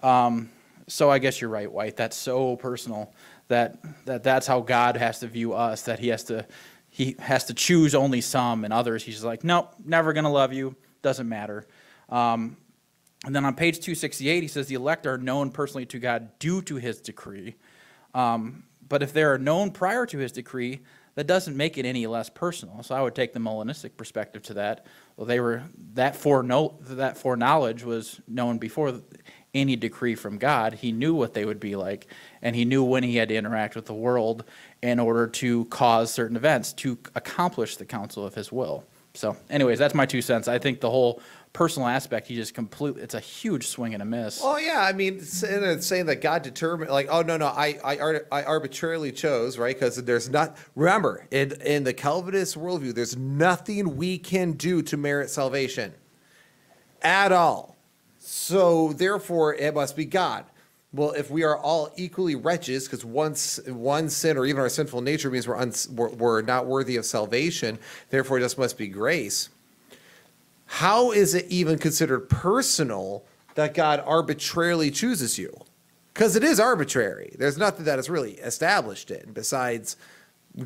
Um, 0.00 0.50
so 0.88 1.10
I 1.10 1.18
guess 1.18 1.40
you're 1.40 1.50
right, 1.50 1.70
White. 1.70 1.96
That's 1.96 2.16
so 2.16 2.56
personal 2.56 3.12
that, 3.48 3.78
that 4.06 4.22
that's 4.22 4.46
how 4.46 4.60
God 4.60 4.96
has 4.96 5.20
to 5.20 5.26
view 5.26 5.52
us. 5.52 5.82
That 5.82 5.98
He 5.98 6.08
has 6.08 6.24
to 6.24 6.46
He 6.90 7.16
has 7.18 7.44
to 7.44 7.54
choose 7.54 7.94
only 7.94 8.20
some, 8.20 8.64
and 8.64 8.72
others 8.72 9.04
He's 9.04 9.22
like, 9.22 9.44
nope, 9.44 9.74
never 9.84 10.12
gonna 10.12 10.32
love 10.32 10.52
you. 10.52 10.74
Doesn't 11.02 11.28
matter. 11.28 11.66
Um, 12.08 12.56
and 13.24 13.34
then 13.34 13.44
on 13.44 13.54
page 13.54 13.76
268, 13.76 14.42
he 14.42 14.48
says 14.48 14.68
the 14.68 14.76
elect 14.76 15.06
are 15.06 15.18
known 15.18 15.50
personally 15.50 15.86
to 15.86 15.98
God 15.98 16.38
due 16.38 16.62
to 16.62 16.76
His 16.76 17.00
decree. 17.00 17.56
Um, 18.14 18.64
but 18.88 19.02
if 19.02 19.12
they 19.12 19.22
are 19.22 19.38
known 19.38 19.70
prior 19.70 20.06
to 20.06 20.18
His 20.18 20.32
decree, 20.32 20.80
that 21.18 21.26
doesn't 21.26 21.56
make 21.56 21.76
it 21.78 21.84
any 21.84 22.06
less 22.06 22.30
personal. 22.30 22.84
So 22.84 22.94
I 22.94 23.02
would 23.02 23.16
take 23.16 23.32
the 23.32 23.40
Molinistic 23.40 23.96
perspective 23.96 24.40
to 24.44 24.54
that. 24.54 24.86
Well, 25.16 25.26
they 25.26 25.40
were 25.40 25.64
that 25.94 26.14
foreknow 26.14 26.76
that 26.82 27.18
foreknowledge 27.18 27.82
was 27.82 28.20
known 28.28 28.58
before 28.58 29.00
any 29.54 29.76
decree 29.76 30.14
from 30.14 30.38
God. 30.38 30.74
He 30.74 30.92
knew 30.92 31.14
what 31.14 31.34
they 31.34 31.44
would 31.44 31.60
be 31.60 31.76
like, 31.76 32.06
and 32.42 32.54
he 32.54 32.64
knew 32.64 32.82
when 32.84 33.02
he 33.02 33.16
had 33.16 33.28
to 33.28 33.34
interact 33.34 33.74
with 33.74 33.86
the 33.86 33.94
world 33.94 34.44
in 34.82 35.00
order 35.00 35.26
to 35.26 35.64
cause 35.66 36.12
certain 36.12 36.36
events 36.36 36.72
to 36.74 36.98
accomplish 37.14 37.76
the 37.76 37.84
counsel 37.84 38.24
of 38.24 38.34
his 38.34 38.52
will. 38.52 38.84
So, 39.14 39.36
anyways, 39.50 39.78
that's 39.78 39.94
my 39.94 40.06
two 40.06 40.22
cents. 40.22 40.46
I 40.46 40.58
think 40.58 40.80
the 40.80 40.90
whole 40.90 41.20
personal 41.52 41.88
aspect, 41.88 42.28
he 42.28 42.36
just 42.36 42.54
completely, 42.54 43.02
it's 43.02 43.14
a 43.14 43.20
huge 43.20 43.66
swing 43.66 43.94
and 43.94 44.02
a 44.02 44.06
miss. 44.06 44.40
Oh 44.44 44.58
yeah, 44.58 44.80
I 44.80 44.92
mean, 44.92 45.20
saying 45.20 46.06
that 46.06 46.20
God 46.20 46.42
determined, 46.42 46.90
like, 46.90 47.08
oh 47.10 47.22
no, 47.22 47.36
no, 47.36 47.46
I, 47.46 47.78
I, 47.82 48.20
I 48.30 48.44
arbitrarily 48.44 49.10
chose, 49.10 49.58
right? 49.58 49.74
Because 49.74 49.96
there's 49.96 50.28
not. 50.28 50.56
Remember, 50.76 51.26
in 51.30 51.52
in 51.62 51.84
the 51.84 51.94
Calvinist 51.94 52.56
worldview, 52.56 52.94
there's 52.94 53.16
nothing 53.16 53.96
we 53.96 54.18
can 54.18 54.52
do 54.52 54.82
to 54.82 54.96
merit 54.96 55.30
salvation, 55.30 55.94
at 57.02 57.32
all. 57.32 57.77
So 58.30 58.92
therefore, 58.92 59.54
it 59.54 59.74
must 59.74 59.96
be 59.96 60.04
God. 60.04 60.44
Well, 60.92 61.12
if 61.12 61.30
we 61.30 61.44
are 61.44 61.56
all 61.56 61.90
equally 61.96 62.34
wretches, 62.34 62.84
because 62.84 63.04
one, 63.04 63.32
s- 63.32 63.60
one 63.66 64.08
sin 64.08 64.36
or 64.36 64.46
even 64.46 64.60
our 64.60 64.68
sinful 64.68 65.00
nature 65.02 65.30
means 65.30 65.48
we're, 65.48 65.56
uns, 65.56 65.88
we're, 65.88 66.10
we're 66.10 66.42
not 66.42 66.66
worthy 66.66 66.96
of 66.96 67.04
salvation, 67.04 67.78
therefore, 68.10 68.38
it 68.38 68.42
just 68.42 68.58
must 68.58 68.78
be 68.78 68.88
grace 68.88 69.48
how 70.68 71.12
is 71.12 71.34
it 71.34 71.46
even 71.48 71.78
considered 71.78 72.28
personal 72.28 73.24
that 73.54 73.74
God 73.74 74.02
arbitrarily 74.04 74.90
chooses 74.90 75.38
you? 75.38 75.52
Because 76.12 76.36
it 76.36 76.44
is 76.44 76.60
arbitrary. 76.60 77.34
There's 77.38 77.56
nothing 77.56 77.86
that 77.86 77.98
is 77.98 78.10
really 78.10 78.34
established 78.34 79.10
in 79.10 79.32
besides 79.32 79.96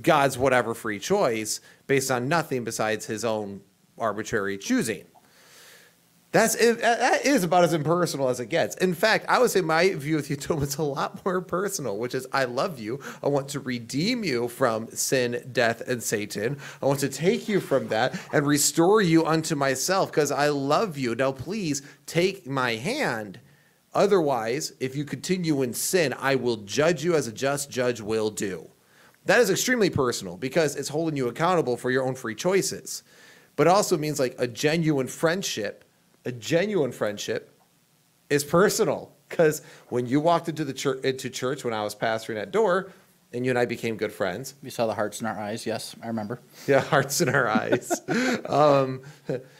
God's 0.03 0.37
whatever 0.37 0.75
free 0.75 0.99
choice 0.99 1.61
based 1.87 2.11
on 2.11 2.29
nothing 2.29 2.65
besides 2.65 3.07
his 3.07 3.25
own 3.25 3.61
arbitrary 3.97 4.59
choosing. 4.59 5.05
That's 6.33 6.55
it, 6.55 6.81
that 6.81 7.27
is 7.27 7.45
about 7.45 7.65
as 7.65 7.75
impersonal 7.75 8.31
as 8.31 8.41
it 8.41 8.47
gets. 8.47 8.75
In 8.77 8.95
fact, 8.95 9.27
I 9.29 9.39
would 9.39 9.51
say 9.51 9.61
my 9.61 9.93
view 9.93 10.17
of 10.17 10.27
the 10.27 10.35
atonement's 10.39 10.77
a 10.77 10.83
lot 10.83 11.23
more 11.25 11.43
personal, 11.43 11.99
which 11.99 12.15
is 12.15 12.27
I 12.33 12.45
love 12.45 12.81
you. 12.81 13.01
I 13.23 13.29
want 13.29 13.51
to 13.51 13.61
redeem 13.61 14.25
you 14.25 14.49
from 14.49 14.89
sin, 14.91 15.47
death, 15.53 15.83
and 15.87 16.03
Satan. 16.03 16.57
I 16.83 16.87
want 16.87 17.01
to 17.01 17.11
take 17.11 17.49
you 17.49 17.61
from 17.61 17.89
that 17.89 18.19
and 18.33 18.47
restore 18.47 19.03
you 19.03 19.27
unto 19.27 19.55
myself 19.55 20.11
because 20.11 20.33
I 20.33 20.49
love 20.49 20.97
you. 20.97 21.15
Now, 21.15 21.33
please 21.33 21.83
take 22.07 22.47
my 22.47 22.77
hand. 22.77 23.39
Otherwise, 23.93 24.73
if 24.81 24.97
you 24.97 25.05
continue 25.05 25.61
in 25.61 25.75
sin, 25.75 26.15
I 26.19 26.37
will 26.37 26.57
judge 26.57 27.05
you 27.05 27.15
as 27.15 27.27
a 27.27 27.33
just 27.33 27.71
judge 27.71 28.01
will 28.01 28.31
do. 28.31 28.71
That 29.27 29.41
is 29.41 29.51
extremely 29.51 29.91
personal 29.91 30.39
because 30.39 30.77
it's 30.77 30.89
holding 30.89 31.17
you 31.19 31.29
accountable 31.29 31.77
for 31.77 31.91
your 31.91 32.05
own 32.07 32.15
free 32.15 32.35
choices. 32.35 33.03
But 33.55 33.67
it 33.67 33.71
also 33.71 33.99
means 33.99 34.19
like 34.19 34.35
a 34.39 34.49
genuine 34.49 35.07
friendship, 35.07 35.85
a 36.25 36.33
genuine 36.33 36.93
friendship 36.93 37.59
is 38.31 38.45
personal. 38.45 39.13
Because 39.29 39.63
when 39.89 40.07
you 40.07 40.21
walked 40.21 40.49
into 40.49 40.65
the 40.65 40.75
church 40.75 41.03
into 41.05 41.31
church 41.31 41.65
when 41.65 41.73
I 41.73 41.83
was 41.83 41.95
pastoring 41.95 42.41
at 42.41 42.51
door, 42.51 42.93
and 43.35 43.45
you 43.45 43.51
and 43.51 43.59
I 43.59 43.65
became 43.65 43.97
good 43.97 44.13
friends. 44.13 44.55
We 44.63 44.71
saw 44.71 44.87
the 44.87 44.95
hearts 44.95 45.21
in 45.21 45.27
our 45.27 45.39
eyes. 45.39 45.65
Yes, 45.67 45.97
I 46.03 46.09
remember. 46.09 46.41
Yeah, 46.67 46.81
hearts 46.95 47.21
in 47.21 47.29
our 47.29 47.49
eyes. 47.49 48.01
um, 48.47 49.03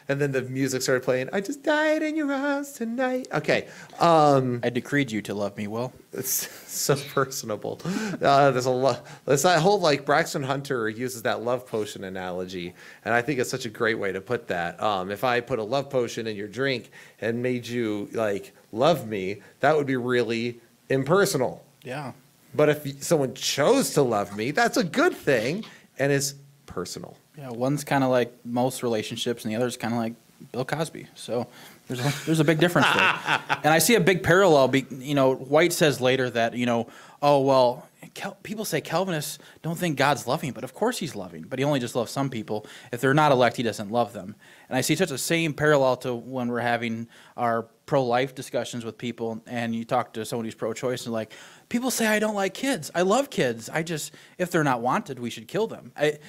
and 0.07 0.21
then 0.21 0.31
the 0.31 0.43
music 0.43 0.81
started 0.81 1.03
playing. 1.03 1.29
I 1.33 1.41
just 1.41 1.63
died 1.63 2.03
in 2.03 2.15
your 2.15 2.31
arms 2.31 2.73
tonight. 2.73 3.27
Okay. 3.33 3.67
Um, 3.99 4.59
I 4.63 4.69
decreed 4.69 5.11
you 5.11 5.21
to 5.23 5.33
love 5.33 5.57
me, 5.57 5.67
Will. 5.67 5.93
it's 6.11 6.49
so 6.71 6.95
personable. 6.95 7.81
Uh, 7.85 8.51
there's 8.51 8.65
a 8.65 8.71
lot. 8.71 9.05
There's 9.25 9.43
that 9.43 9.61
whole 9.61 9.79
like 9.79 10.05
Braxton 10.05 10.43
Hunter 10.43 10.89
uses 10.89 11.23
that 11.23 11.41
love 11.41 11.65
potion 11.67 12.03
analogy, 12.03 12.73
and 13.05 13.13
I 13.13 13.21
think 13.21 13.39
it's 13.39 13.49
such 13.49 13.65
a 13.65 13.69
great 13.69 13.97
way 13.97 14.11
to 14.11 14.21
put 14.21 14.47
that. 14.47 14.81
Um, 14.81 15.11
if 15.11 15.23
I 15.23 15.39
put 15.39 15.59
a 15.59 15.63
love 15.63 15.89
potion 15.89 16.27
in 16.27 16.35
your 16.35 16.47
drink 16.47 16.91
and 17.21 17.41
made 17.41 17.67
you 17.67 18.09
like 18.13 18.53
love 18.71 19.07
me, 19.07 19.41
that 19.61 19.75
would 19.75 19.87
be 19.87 19.95
really 19.95 20.59
impersonal. 20.89 21.63
Yeah. 21.83 22.13
But 22.55 22.69
if 22.69 23.03
someone 23.03 23.33
chose 23.33 23.91
to 23.91 24.01
love 24.01 24.35
me, 24.35 24.51
that's 24.51 24.77
a 24.77 24.83
good 24.83 25.15
thing 25.15 25.65
and 25.97 26.11
is 26.11 26.35
personal. 26.65 27.17
Yeah, 27.37 27.49
one's 27.49 27.83
kind 27.83 28.03
of 28.03 28.09
like 28.09 28.33
most 28.45 28.83
relationships, 28.83 29.43
and 29.43 29.51
the 29.51 29.55
other's 29.55 29.77
kind 29.77 29.93
of 29.93 29.99
like 29.99 30.13
Bill 30.51 30.65
Cosby. 30.65 31.07
So 31.15 31.47
there's 31.87 31.99
a, 31.99 32.25
there's 32.25 32.39
a 32.39 32.43
big 32.43 32.59
difference 32.59 32.87
there. 32.93 33.19
and 33.63 33.73
I 33.73 33.79
see 33.79 33.95
a 33.95 33.99
big 33.99 34.23
parallel. 34.23 34.67
Be, 34.67 34.85
you 34.91 35.15
know, 35.15 35.35
White 35.35 35.73
says 35.73 35.99
later 35.99 36.29
that 36.29 36.55
you 36.55 36.65
know, 36.65 36.87
oh 37.21 37.41
well, 37.41 37.87
Cal- 38.13 38.37
people 38.43 38.65
say 38.65 38.81
Calvinists 38.81 39.39
don't 39.61 39.77
think 39.77 39.97
God's 39.97 40.27
loving, 40.27 40.51
but 40.51 40.63
of 40.63 40.73
course 40.73 40.99
He's 40.99 41.15
loving. 41.15 41.43
But 41.43 41.59
He 41.59 41.65
only 41.65 41.79
just 41.79 41.95
loves 41.95 42.11
some 42.11 42.29
people. 42.29 42.65
If 42.91 43.01
they're 43.01 43.13
not 43.13 43.31
elect, 43.31 43.57
He 43.57 43.63
doesn't 43.63 43.91
love 43.91 44.13
them. 44.13 44.35
And 44.69 44.77
I 44.77 44.81
see 44.81 44.95
such 44.95 45.11
a 45.11 45.17
same 45.17 45.53
parallel 45.53 45.97
to 45.97 46.13
when 46.13 46.49
we're 46.49 46.59
having 46.59 47.07
our 47.35 47.63
pro-life 47.85 48.33
discussions 48.33 48.85
with 48.85 48.97
people, 48.97 49.41
and 49.45 49.75
you 49.75 49.85
talk 49.85 50.13
to 50.13 50.25
someone 50.25 50.45
who's 50.45 50.55
pro-choice, 50.55 51.05
and 51.05 51.13
like, 51.13 51.33
people 51.69 51.91
say 51.91 52.07
I 52.07 52.19
don't 52.19 52.35
like 52.35 52.53
kids. 52.53 52.91
I 52.93 53.01
love 53.01 53.29
kids. 53.29 53.69
I 53.69 53.83
just 53.83 54.13
if 54.37 54.51
they're 54.51 54.63
not 54.63 54.81
wanted, 54.81 55.19
we 55.19 55.29
should 55.29 55.47
kill 55.47 55.67
them. 55.67 55.91
I, 55.95 56.19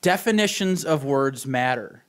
definitions 0.00 0.84
of 0.84 1.04
words 1.04 1.46
matter. 1.46 2.04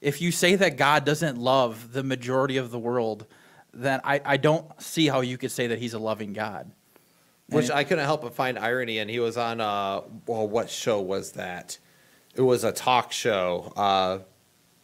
If 0.00 0.20
you 0.20 0.32
say 0.32 0.54
that 0.56 0.76
God 0.76 1.04
doesn't 1.04 1.38
love 1.38 1.92
the 1.92 2.02
majority 2.02 2.56
of 2.56 2.70
the 2.70 2.78
world, 2.78 3.26
then 3.72 4.00
I, 4.04 4.20
I 4.24 4.36
don't 4.36 4.66
see 4.80 5.06
how 5.06 5.20
you 5.20 5.38
could 5.38 5.50
say 5.50 5.68
that 5.68 5.78
he's 5.78 5.94
a 5.94 5.98
loving 5.98 6.32
God. 6.32 6.70
Which 7.48 7.70
I 7.70 7.84
couldn't 7.84 8.04
help 8.04 8.22
but 8.22 8.34
find 8.34 8.58
irony 8.58 8.98
And 8.98 9.10
He 9.10 9.20
was 9.20 9.36
on, 9.36 9.60
uh, 9.60 10.00
well, 10.26 10.48
what 10.48 10.70
show 10.70 11.00
was 11.00 11.32
that? 11.32 11.78
It 12.34 12.40
was 12.40 12.64
a 12.64 12.72
talk 12.72 13.12
show, 13.12 13.72
uh, 13.76 14.20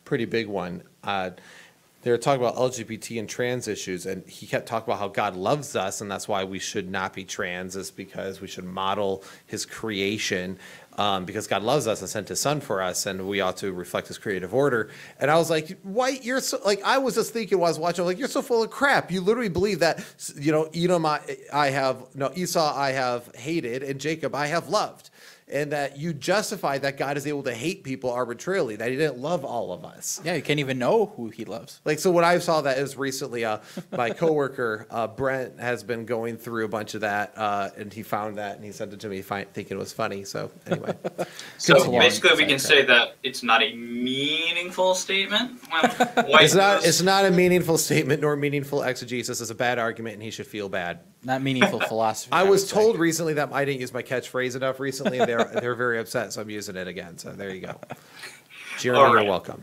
pretty 0.05 0.27
big 0.27 0.47
one. 0.47 0.83
Uh, 1.03 1.31
they 2.03 2.11
were 2.11 2.19
talking 2.19 2.43
about 2.43 2.57
LGBT 2.57 3.19
and 3.19 3.29
trans 3.29 3.69
issues, 3.69 4.07
and 4.07 4.27
he 4.27 4.47
kept 4.47 4.67
talking 4.67 4.91
about 4.91 5.01
how 5.01 5.09
God 5.09 5.37
loves 5.37 5.77
us, 5.77 6.01
and 6.01 6.11
that's 6.11 6.27
why 6.27 6.45
we 6.45 6.59
should 6.59 6.91
not 6.91 7.13
be 7.13 7.25
trans, 7.25 7.77
is 7.77 7.91
because 7.91 8.41
we 8.41 8.47
should 8.47 8.65
model 8.65 9.23
his 9.47 9.67
creation, 9.67 10.59
um, 10.97 11.27
because 11.27 11.47
God 11.47 11.63
loves 11.63 11.87
us 11.87 12.01
and 12.01 12.09
sent 12.09 12.29
his 12.29 12.41
son 12.41 12.61
for 12.61 12.81
us, 12.81 13.05
and 13.05 13.29
we 13.29 13.43
ought 13.43 13.59
to 13.59 13.73
reflect 13.73 14.09
his 14.09 14.17
creative 14.17 14.55
order. 14.55 14.89
And 15.19 15.31
I 15.31 15.37
was 15.37 15.51
like, 15.51 15.79
White, 15.83 16.25
you're 16.25 16.41
so, 16.41 16.59
like, 16.65 16.83
I 16.83 16.97
was 16.97 17.17
just 17.17 17.35
thinking 17.35 17.59
while 17.59 17.69
I 17.69 17.71
was 17.71 17.79
watching, 17.79 18.07
like, 18.07 18.19
you're 18.19 18.29
so 18.29 18.41
full 18.41 18.63
of 18.63 18.71
crap. 18.71 19.11
You 19.11 19.21
literally 19.21 19.51
believe 19.51 19.81
that, 19.81 20.03
you 20.37 20.53
know, 20.53 20.71
Edom, 20.75 21.05
I, 21.05 21.21
I 21.53 21.69
have, 21.69 22.15
no, 22.15 22.33
Esau, 22.35 22.75
I 22.75 22.93
have 22.93 23.35
hated, 23.35 23.83
and 23.83 24.01
Jacob, 24.01 24.35
I 24.35 24.47
have 24.47 24.71
loved. 24.71 25.10
And 25.53 25.73
that 25.73 25.99
you 25.99 26.13
justify 26.13 26.79
that 26.79 26.97
God 26.97 27.17
is 27.17 27.27
able 27.27 27.43
to 27.45 27.55
hate 27.55 27.83
people 27.85 28.11
arbitrarily, 28.11 28.77
that 28.77 28.91
he 28.91 28.97
didn't 28.97 29.19
love 29.19 29.45
all 29.45 29.73
of 29.73 29.85
us. 29.85 30.21
Yeah, 30.25 30.35
you 30.35 30.43
can't 30.43 30.61
even 30.61 30.79
know 30.79 31.07
who 31.17 31.29
he 31.29 31.45
loves. 31.45 31.81
Like 31.85 31.99
so, 31.99 32.11
when 32.11 32.25
I 32.25 32.39
saw 32.39 32.61
that 32.63 32.79
is 32.79 32.97
recently, 32.97 33.45
uh, 33.45 33.59
my 33.93 34.11
coworker 34.11 34.87
uh, 34.91 35.07
Brent 35.09 35.59
has 35.59 35.83
been 35.83 36.05
going 36.07 36.37
through 36.37 36.65
a 36.65 36.69
bunch 36.69 36.95
of 36.95 37.01
that, 37.03 37.33
uh, 37.37 37.71
and 37.77 37.93
he 37.93 38.03
found 38.03 38.39
that 38.39 38.57
and 38.57 38.65
he 38.65 38.73
sent 38.73 38.93
it 38.93 39.01
to 39.01 39.09
me, 39.09 39.23
fi- 39.23 39.45
thinking 39.45 39.77
it 39.77 39.81
was 39.81 39.93
funny. 39.93 40.25
So 40.25 40.51
anyway, 40.67 40.95
So 41.59 41.75
Continue. 41.75 42.01
basically, 42.01 42.31
we 42.31 42.37
Sorry, 42.37 42.47
can 42.49 42.59
say 42.59 42.85
that 42.87 43.17
it's 43.23 43.43
not 43.43 43.63
a 43.63 43.75
meaningful 43.75 44.95
statement. 44.95 45.61
It's 46.41 46.55
not 46.55 46.85
it's 46.85 47.03
not 47.03 47.25
a 47.27 47.31
meaningful 47.31 47.77
statement 47.79 48.21
nor 48.23 48.37
meaningful 48.37 48.83
exegesis. 48.83 49.41
It's 49.41 49.51
a 49.51 49.55
bad 49.55 49.79
argument, 49.79 50.15
and 50.15 50.23
he 50.23 50.31
should 50.31 50.47
feel 50.47 50.69
bad. 50.69 51.01
Not 51.25 51.43
meaningful 51.43 51.81
philosophy. 51.89 52.33
I 52.33 52.43
would 52.43 52.51
was 52.51 52.69
say. 52.69 52.75
told 52.75 52.99
recently 52.99 53.35
that 53.35 53.53
I 53.53 53.65
didn't 53.65 53.81
use 53.81 53.93
my 53.93 54.03
catchphrase 54.03 54.57
enough 54.57 54.81
recently, 54.81 55.19
and 55.19 55.29
they're 55.29 55.45
they're 55.61 55.75
very 55.75 55.99
upset, 55.99 56.33
so 56.33 56.41
I'm 56.41 56.51
using 56.51 56.77
it 56.77 56.89
again. 56.89 57.19
So 57.19 57.33
there 57.33 57.55
you 57.55 57.61
go, 57.61 57.79
Jeremy, 58.79 59.03
All 59.05 59.15
right. 59.15 59.23
you're 59.23 59.31
welcome. 59.31 59.63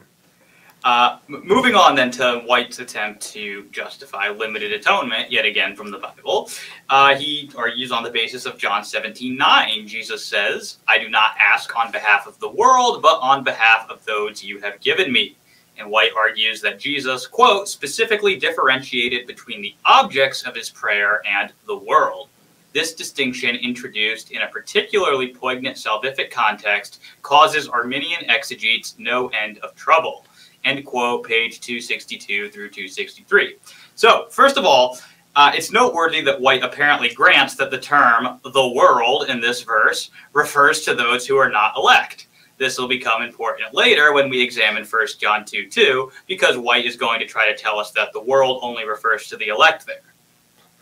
Uh, 0.83 1.17
m- 1.27 1.41
moving 1.43 1.73
on 1.75 1.95
then 1.95 2.11
to 2.11 2.43
White's 2.45 2.79
attempt 2.79 3.21
to 3.33 3.63
justify 3.71 4.29
limited 4.29 4.71
atonement, 4.71 5.31
yet 5.31 5.43
again 5.43 5.75
from 5.75 5.89
the 5.89 5.97
Bible. 5.97 6.49
Uh, 6.89 7.15
he 7.15 7.49
argues 7.57 7.91
on 7.91 8.03
the 8.03 8.11
basis 8.11 8.45
of 8.45 8.57
John 8.59 8.83
17 8.85 9.35
9. 9.35 9.87
Jesus 9.87 10.23
says, 10.23 10.77
I 10.87 10.99
do 10.99 11.09
not 11.09 11.31
ask 11.43 11.75
on 11.75 11.91
behalf 11.91 12.27
of 12.27 12.39
the 12.39 12.49
world, 12.49 13.01
but 13.01 13.19
on 13.21 13.43
behalf 13.43 13.89
of 13.89 14.05
those 14.05 14.43
you 14.43 14.61
have 14.61 14.79
given 14.79 15.11
me. 15.11 15.35
And 15.77 15.89
White 15.89 16.11
argues 16.17 16.61
that 16.61 16.79
Jesus, 16.79 17.27
quote, 17.27 17.67
specifically 17.67 18.35
differentiated 18.35 19.27
between 19.27 19.61
the 19.61 19.75
objects 19.85 20.43
of 20.43 20.55
his 20.55 20.69
prayer 20.69 21.21
and 21.27 21.51
the 21.67 21.77
world. 21.77 22.29
This 22.73 22.93
distinction, 22.93 23.55
introduced 23.55 24.31
in 24.31 24.41
a 24.41 24.47
particularly 24.47 25.29
poignant 25.29 25.77
salvific 25.77 26.31
context, 26.31 27.01
causes 27.21 27.67
Arminian 27.67 28.29
exegetes 28.29 28.95
no 28.97 29.27
end 29.29 29.57
of 29.59 29.75
trouble 29.75 30.25
end 30.67 30.85
quote, 30.85 31.23
page 31.23 31.59
262 31.61 32.49
through 32.49 32.69
263. 32.69 33.55
So, 33.95 34.27
first 34.29 34.57
of 34.57 34.65
all, 34.65 34.99
uh, 35.35 35.51
it's 35.53 35.71
noteworthy 35.71 36.21
that 36.21 36.41
White 36.41 36.63
apparently 36.63 37.09
grants 37.13 37.55
that 37.55 37.71
the 37.71 37.79
term 37.79 38.39
the 38.43 38.67
world 38.75 39.29
in 39.29 39.39
this 39.39 39.61
verse 39.61 40.09
refers 40.33 40.81
to 40.81 40.95
those 40.95 41.27
who 41.27 41.37
are 41.37 41.49
not 41.49 41.77
elect. 41.77 42.26
This 42.57 42.77
will 42.77 42.87
become 42.87 43.21
important 43.21 43.73
later 43.73 44.13
when 44.13 44.29
we 44.29 44.41
examine 44.41 44.83
1 44.83 45.07
John 45.19 45.45
2 45.45 45.67
2, 45.67 46.11
because 46.27 46.57
White 46.57 46.85
is 46.85 46.95
going 46.95 47.19
to 47.19 47.25
try 47.25 47.51
to 47.51 47.57
tell 47.57 47.79
us 47.79 47.91
that 47.91 48.13
the 48.13 48.21
world 48.21 48.59
only 48.63 48.85
refers 48.85 49.27
to 49.27 49.37
the 49.37 49.47
elect 49.47 49.85
there. 49.85 50.01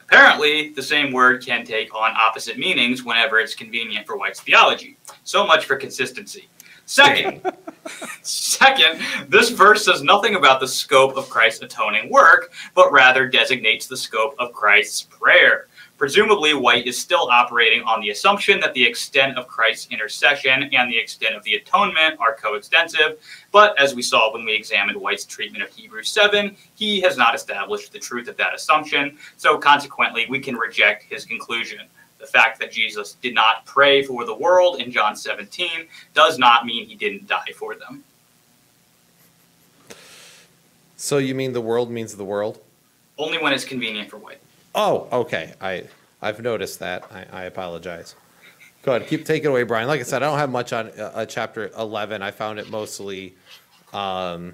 Apparently, 0.07 0.69
the 0.69 0.83
same 0.83 1.11
word 1.11 1.43
can 1.43 1.65
take 1.65 1.93
on 1.95 2.13
opposite 2.15 2.57
meanings 2.57 3.03
whenever 3.03 3.39
it's 3.39 3.55
convenient 3.55 4.05
for 4.05 4.17
White's 4.17 4.39
theology. 4.39 4.97
So 5.23 5.45
much 5.45 5.65
for 5.65 5.75
consistency. 5.75 6.47
Second, 6.85 7.41
Second, 8.21 9.01
this 9.29 9.49
verse 9.49 9.85
says 9.85 10.01
nothing 10.01 10.35
about 10.35 10.59
the 10.59 10.67
scope 10.67 11.15
of 11.17 11.29
Christ's 11.29 11.61
atoning 11.61 12.09
work, 12.09 12.51
but 12.73 12.91
rather 12.91 13.27
designates 13.27 13.87
the 13.87 13.97
scope 13.97 14.35
of 14.39 14.53
Christ's 14.53 15.03
prayer. 15.03 15.67
Presumably, 15.97 16.53
White 16.53 16.87
is 16.87 16.99
still 16.99 17.29
operating 17.31 17.81
on 17.83 18.01
the 18.01 18.09
assumption 18.09 18.59
that 18.59 18.73
the 18.73 18.85
extent 18.85 19.37
of 19.37 19.47
Christ's 19.47 19.89
intercession 19.91 20.69
and 20.73 20.91
the 20.91 20.97
extent 20.97 21.35
of 21.35 21.43
the 21.43 21.55
atonement 21.55 22.19
are 22.19 22.35
coextensive, 22.35 23.17
but 23.51 23.79
as 23.79 23.95
we 23.95 24.01
saw 24.01 24.33
when 24.33 24.43
we 24.43 24.53
examined 24.53 24.99
White's 24.99 25.23
treatment 25.23 25.63
of 25.63 25.69
Hebrews 25.69 26.09
7, 26.09 26.53
he 26.75 26.99
has 26.99 27.15
not 27.15 27.33
established 27.33 27.93
the 27.93 27.99
truth 27.99 28.27
of 28.27 28.35
that 28.35 28.53
assumption, 28.53 29.17
so 29.37 29.57
consequently, 29.57 30.25
we 30.29 30.41
can 30.41 30.55
reject 30.55 31.03
his 31.03 31.23
conclusion. 31.23 31.79
The 32.19 32.27
fact 32.27 32.59
that 32.59 32.71
Jesus 32.71 33.13
did 33.21 33.33
not 33.33 33.65
pray 33.65 34.03
for 34.03 34.25
the 34.25 34.35
world 34.35 34.81
in 34.81 34.91
John 34.91 35.15
17 35.15 35.87
does 36.13 36.37
not 36.37 36.65
mean 36.65 36.87
he 36.87 36.95
didn't 36.95 37.27
die 37.27 37.53
for 37.55 37.75
them. 37.75 38.03
So 40.97 41.19
you 41.19 41.35
mean 41.35 41.53
the 41.53 41.61
world 41.61 41.89
means 41.89 42.15
the 42.15 42.25
world? 42.25 42.59
Only 43.17 43.37
when 43.37 43.53
it's 43.53 43.63
convenient 43.63 44.09
for 44.09 44.17
White. 44.17 44.39
Oh, 44.75 45.07
okay. 45.11 45.53
I 45.61 45.85
I've 46.21 46.41
noticed 46.41 46.79
that. 46.79 47.05
I, 47.11 47.25
I 47.31 47.43
apologize. 47.45 48.15
Go 48.83 48.93
ahead, 48.95 49.07
keep 49.07 49.25
take 49.25 49.43
it 49.43 49.47
away, 49.47 49.63
Brian. 49.63 49.87
Like 49.87 50.01
I 50.01 50.03
said, 50.03 50.21
I 50.21 50.27
don't 50.27 50.37
have 50.37 50.51
much 50.51 50.73
on 50.73 50.89
uh, 50.89 51.25
chapter 51.25 51.71
eleven. 51.77 52.21
I 52.21 52.31
found 52.31 52.59
it 52.59 52.69
mostly 52.69 53.35
um, 53.93 54.53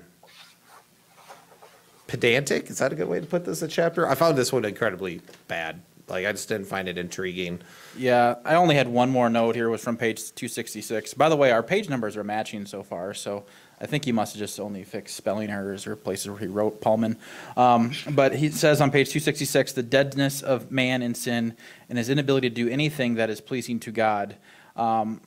pedantic. 2.07 2.69
Is 2.69 2.77
that 2.77 2.93
a 2.93 2.95
good 2.95 3.09
way 3.09 3.19
to 3.19 3.25
put 3.25 3.43
this? 3.43 3.61
A 3.61 3.67
chapter? 3.67 4.07
I 4.07 4.15
found 4.15 4.37
this 4.37 4.53
one 4.53 4.63
incredibly 4.63 5.21
bad. 5.47 5.81
Like 6.07 6.25
I 6.25 6.31
just 6.31 6.47
didn't 6.47 6.67
find 6.67 6.87
it 6.87 6.97
intriguing. 6.97 7.61
Yeah, 7.97 8.35
I 8.45 8.55
only 8.55 8.75
had 8.75 8.87
one 8.87 9.09
more 9.09 9.29
note 9.29 9.55
here. 9.55 9.69
Was 9.69 9.83
from 9.83 9.97
page 9.97 10.19
266. 10.35 11.13
By 11.15 11.29
the 11.29 11.35
way, 11.35 11.51
our 11.51 11.63
page 11.63 11.89
numbers 11.89 12.15
are 12.15 12.23
matching 12.23 12.65
so 12.65 12.83
far, 12.83 13.13
so 13.13 13.45
I 13.81 13.87
think 13.87 14.05
he 14.05 14.11
must 14.11 14.33
have 14.35 14.39
just 14.39 14.59
only 14.59 14.83
fixed 14.83 15.15
spelling 15.15 15.49
errors 15.49 15.87
or 15.87 15.95
places 15.95 16.29
where 16.29 16.37
he 16.37 16.45
wrote 16.45 16.81
Pallmann. 16.81 17.17
Um, 17.57 17.93
but 18.11 18.35
he 18.35 18.51
says 18.51 18.79
on 18.79 18.91
page 18.91 19.09
266 19.09 19.73
the 19.73 19.81
deadness 19.81 20.43
of 20.43 20.71
man 20.71 21.01
in 21.01 21.15
sin 21.15 21.57
and 21.89 21.97
his 21.97 22.07
inability 22.07 22.49
to 22.49 22.55
do 22.55 22.69
anything 22.69 23.15
that 23.15 23.31
is 23.31 23.41
pleasing 23.41 23.79
to 23.79 23.91
God. 23.91 24.35
Um, 24.75 25.21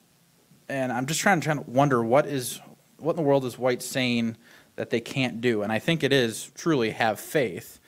and 0.69 0.93
I'm 0.93 1.07
just 1.07 1.21
trying, 1.21 1.41
trying 1.41 1.65
to 1.65 1.69
wonder 1.69 2.03
what 2.03 2.27
is 2.27 2.61
what 2.99 3.13
in 3.13 3.17
the 3.17 3.23
world 3.23 3.45
is 3.45 3.59
White 3.59 3.83
saying 3.83 4.37
that 4.77 4.91
they 4.91 5.01
can't 5.01 5.41
do? 5.41 5.63
And 5.63 5.73
I 5.73 5.79
think 5.79 6.03
it 6.03 6.13
is 6.13 6.51
truly 6.55 6.91
have 6.91 7.21
faith. 7.21 7.81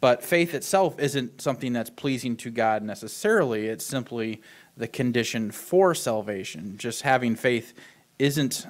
But 0.00 0.22
faith 0.22 0.54
itself 0.54 0.98
isn't 0.98 1.40
something 1.40 1.72
that's 1.72 1.90
pleasing 1.90 2.36
to 2.38 2.50
God 2.50 2.82
necessarily. 2.82 3.66
It's 3.66 3.84
simply 3.84 4.40
the 4.76 4.88
condition 4.88 5.50
for 5.50 5.94
salvation. 5.94 6.76
Just 6.78 7.02
having 7.02 7.34
faith 7.34 7.74
isn't 8.18 8.66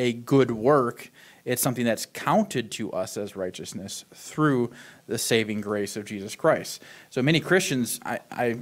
a 0.00 0.14
good 0.14 0.50
work. 0.50 1.10
It's 1.44 1.60
something 1.60 1.84
that's 1.84 2.06
counted 2.06 2.70
to 2.72 2.90
us 2.92 3.16
as 3.18 3.36
righteousness 3.36 4.06
through 4.14 4.70
the 5.06 5.18
saving 5.18 5.60
grace 5.60 5.96
of 5.96 6.06
Jesus 6.06 6.34
Christ. 6.34 6.82
So 7.10 7.22
many 7.22 7.38
Christians, 7.38 8.00
I, 8.04 8.20
I, 8.30 8.58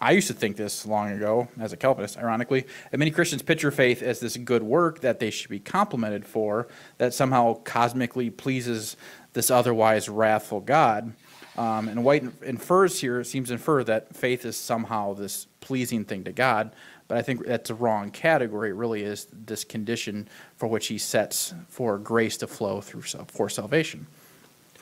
I 0.00 0.12
used 0.12 0.28
to 0.28 0.34
think 0.34 0.56
this 0.56 0.86
long 0.86 1.12
ago 1.12 1.48
as 1.60 1.72
a 1.74 1.76
Calvinist, 1.76 2.16
ironically, 2.16 2.66
many 2.90 3.10
Christians 3.10 3.42
picture 3.42 3.70
faith 3.70 4.02
as 4.02 4.20
this 4.20 4.36
good 4.38 4.62
work 4.62 5.00
that 5.00 5.20
they 5.20 5.30
should 5.30 5.50
be 5.50 5.58
complimented 5.58 6.24
for, 6.24 6.68
that 6.96 7.12
somehow 7.12 7.54
cosmically 7.64 8.30
pleases 8.30 8.96
this 9.34 9.50
otherwise 9.50 10.08
wrathful 10.08 10.60
God. 10.60 11.12
Um, 11.58 11.88
and 11.88 12.04
White 12.04 12.24
infers 12.42 13.00
here, 13.00 13.22
seems 13.24 13.48
to 13.48 13.54
infer 13.54 13.84
that 13.84 14.16
faith 14.16 14.44
is 14.44 14.56
somehow 14.56 15.12
this 15.12 15.48
pleasing 15.60 16.04
thing 16.04 16.24
to 16.24 16.32
God, 16.32 16.72
but 17.08 17.16
I 17.16 17.22
think 17.22 17.46
that's 17.46 17.70
a 17.70 17.74
wrong 17.74 18.10
category. 18.10 18.70
It 18.70 18.74
really 18.74 19.02
is 19.02 19.26
this 19.32 19.64
condition 19.64 20.28
for 20.56 20.68
which 20.68 20.86
he 20.86 20.98
sets 20.98 21.54
for 21.68 21.98
grace 21.98 22.36
to 22.38 22.46
flow 22.46 22.80
through 22.82 23.02
for 23.28 23.48
salvation. 23.48 24.06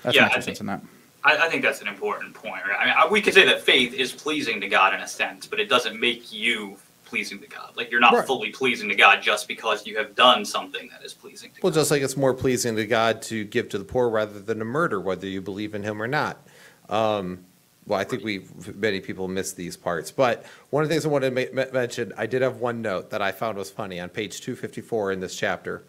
That's 0.02 0.16
Yeah, 0.16 0.22
my 0.22 0.28
I 0.28 0.32
think- 0.32 0.44
cents 0.44 0.60
on 0.60 0.66
that. 0.66 0.82
I, 1.24 1.46
I 1.46 1.48
think 1.48 1.62
that's 1.62 1.80
an 1.80 1.88
important 1.88 2.34
point. 2.34 2.62
Right? 2.68 2.76
I 2.78 2.84
mean, 2.86 2.94
I- 2.98 3.06
we 3.08 3.20
could 3.22 3.32
say 3.34 3.44
that 3.46 3.62
faith 3.62 3.94
is 3.94 4.12
pleasing 4.12 4.60
to 4.60 4.68
God 4.68 4.92
in 4.94 5.00
a 5.00 5.08
sense, 5.08 5.46
but 5.46 5.58
it 5.60 5.68
doesn't 5.68 5.98
make 5.98 6.32
you 6.32 6.76
pleasing 7.04 7.38
to 7.40 7.46
God. 7.46 7.70
Like 7.76 7.90
you're 7.92 8.00
not 8.00 8.12
Right. 8.12 8.26
fully 8.26 8.50
pleasing 8.50 8.88
to 8.88 8.94
God 8.96 9.22
just 9.22 9.46
because 9.46 9.86
you 9.86 9.96
have 9.96 10.16
done 10.16 10.44
something 10.44 10.88
that 10.90 11.04
is 11.04 11.14
pleasing 11.14 11.50
to 11.52 11.60
Well, 11.62 11.70
God. 11.70 11.78
just 11.80 11.90
like 11.92 12.02
it's 12.02 12.16
more 12.16 12.34
pleasing 12.34 12.74
to 12.76 12.84
God 12.86 13.22
to 13.22 13.44
give 13.44 13.68
to 13.70 13.78
the 13.78 13.84
poor 13.84 14.08
rather 14.08 14.40
than 14.40 14.58
to 14.58 14.64
murder, 14.64 15.00
whether 15.00 15.26
you 15.28 15.40
believe 15.40 15.74
in 15.76 15.84
Him 15.84 16.02
or 16.02 16.08
not. 16.08 16.44
Um, 16.88 17.45
well, 17.86 18.00
I 18.00 18.04
think 18.04 18.24
we 18.24 18.46
many 18.74 19.00
people 19.00 19.28
miss 19.28 19.52
these 19.52 19.76
parts. 19.76 20.10
But 20.10 20.44
one 20.70 20.82
of 20.82 20.88
the 20.88 20.94
things 20.94 21.06
I 21.06 21.08
wanted 21.08 21.34
to 21.34 21.54
ma- 21.54 21.64
mention, 21.72 22.12
I 22.16 22.26
did 22.26 22.42
have 22.42 22.56
one 22.56 22.82
note 22.82 23.10
that 23.10 23.22
I 23.22 23.32
found 23.32 23.56
was 23.56 23.70
funny 23.70 24.00
on 24.00 24.08
page 24.08 24.40
254 24.40 25.12
in 25.12 25.20
this 25.20 25.36
chapter. 25.36 25.84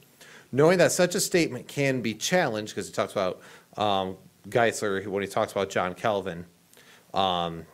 Knowing 0.52 0.78
that 0.78 0.92
such 0.92 1.16
a 1.16 1.20
statement 1.20 1.68
can 1.68 2.02
be 2.02 2.14
challenged, 2.14 2.74
because 2.74 2.88
he 2.88 2.94
talks 2.94 3.12
about 3.12 3.42
um, 3.78 4.16
Geisler 4.48 5.06
when 5.08 5.24
he 5.24 5.28
talks 5.28 5.52
about 5.52 5.70
John 5.70 5.94
Calvin. 5.94 6.46
Um, 7.14 7.66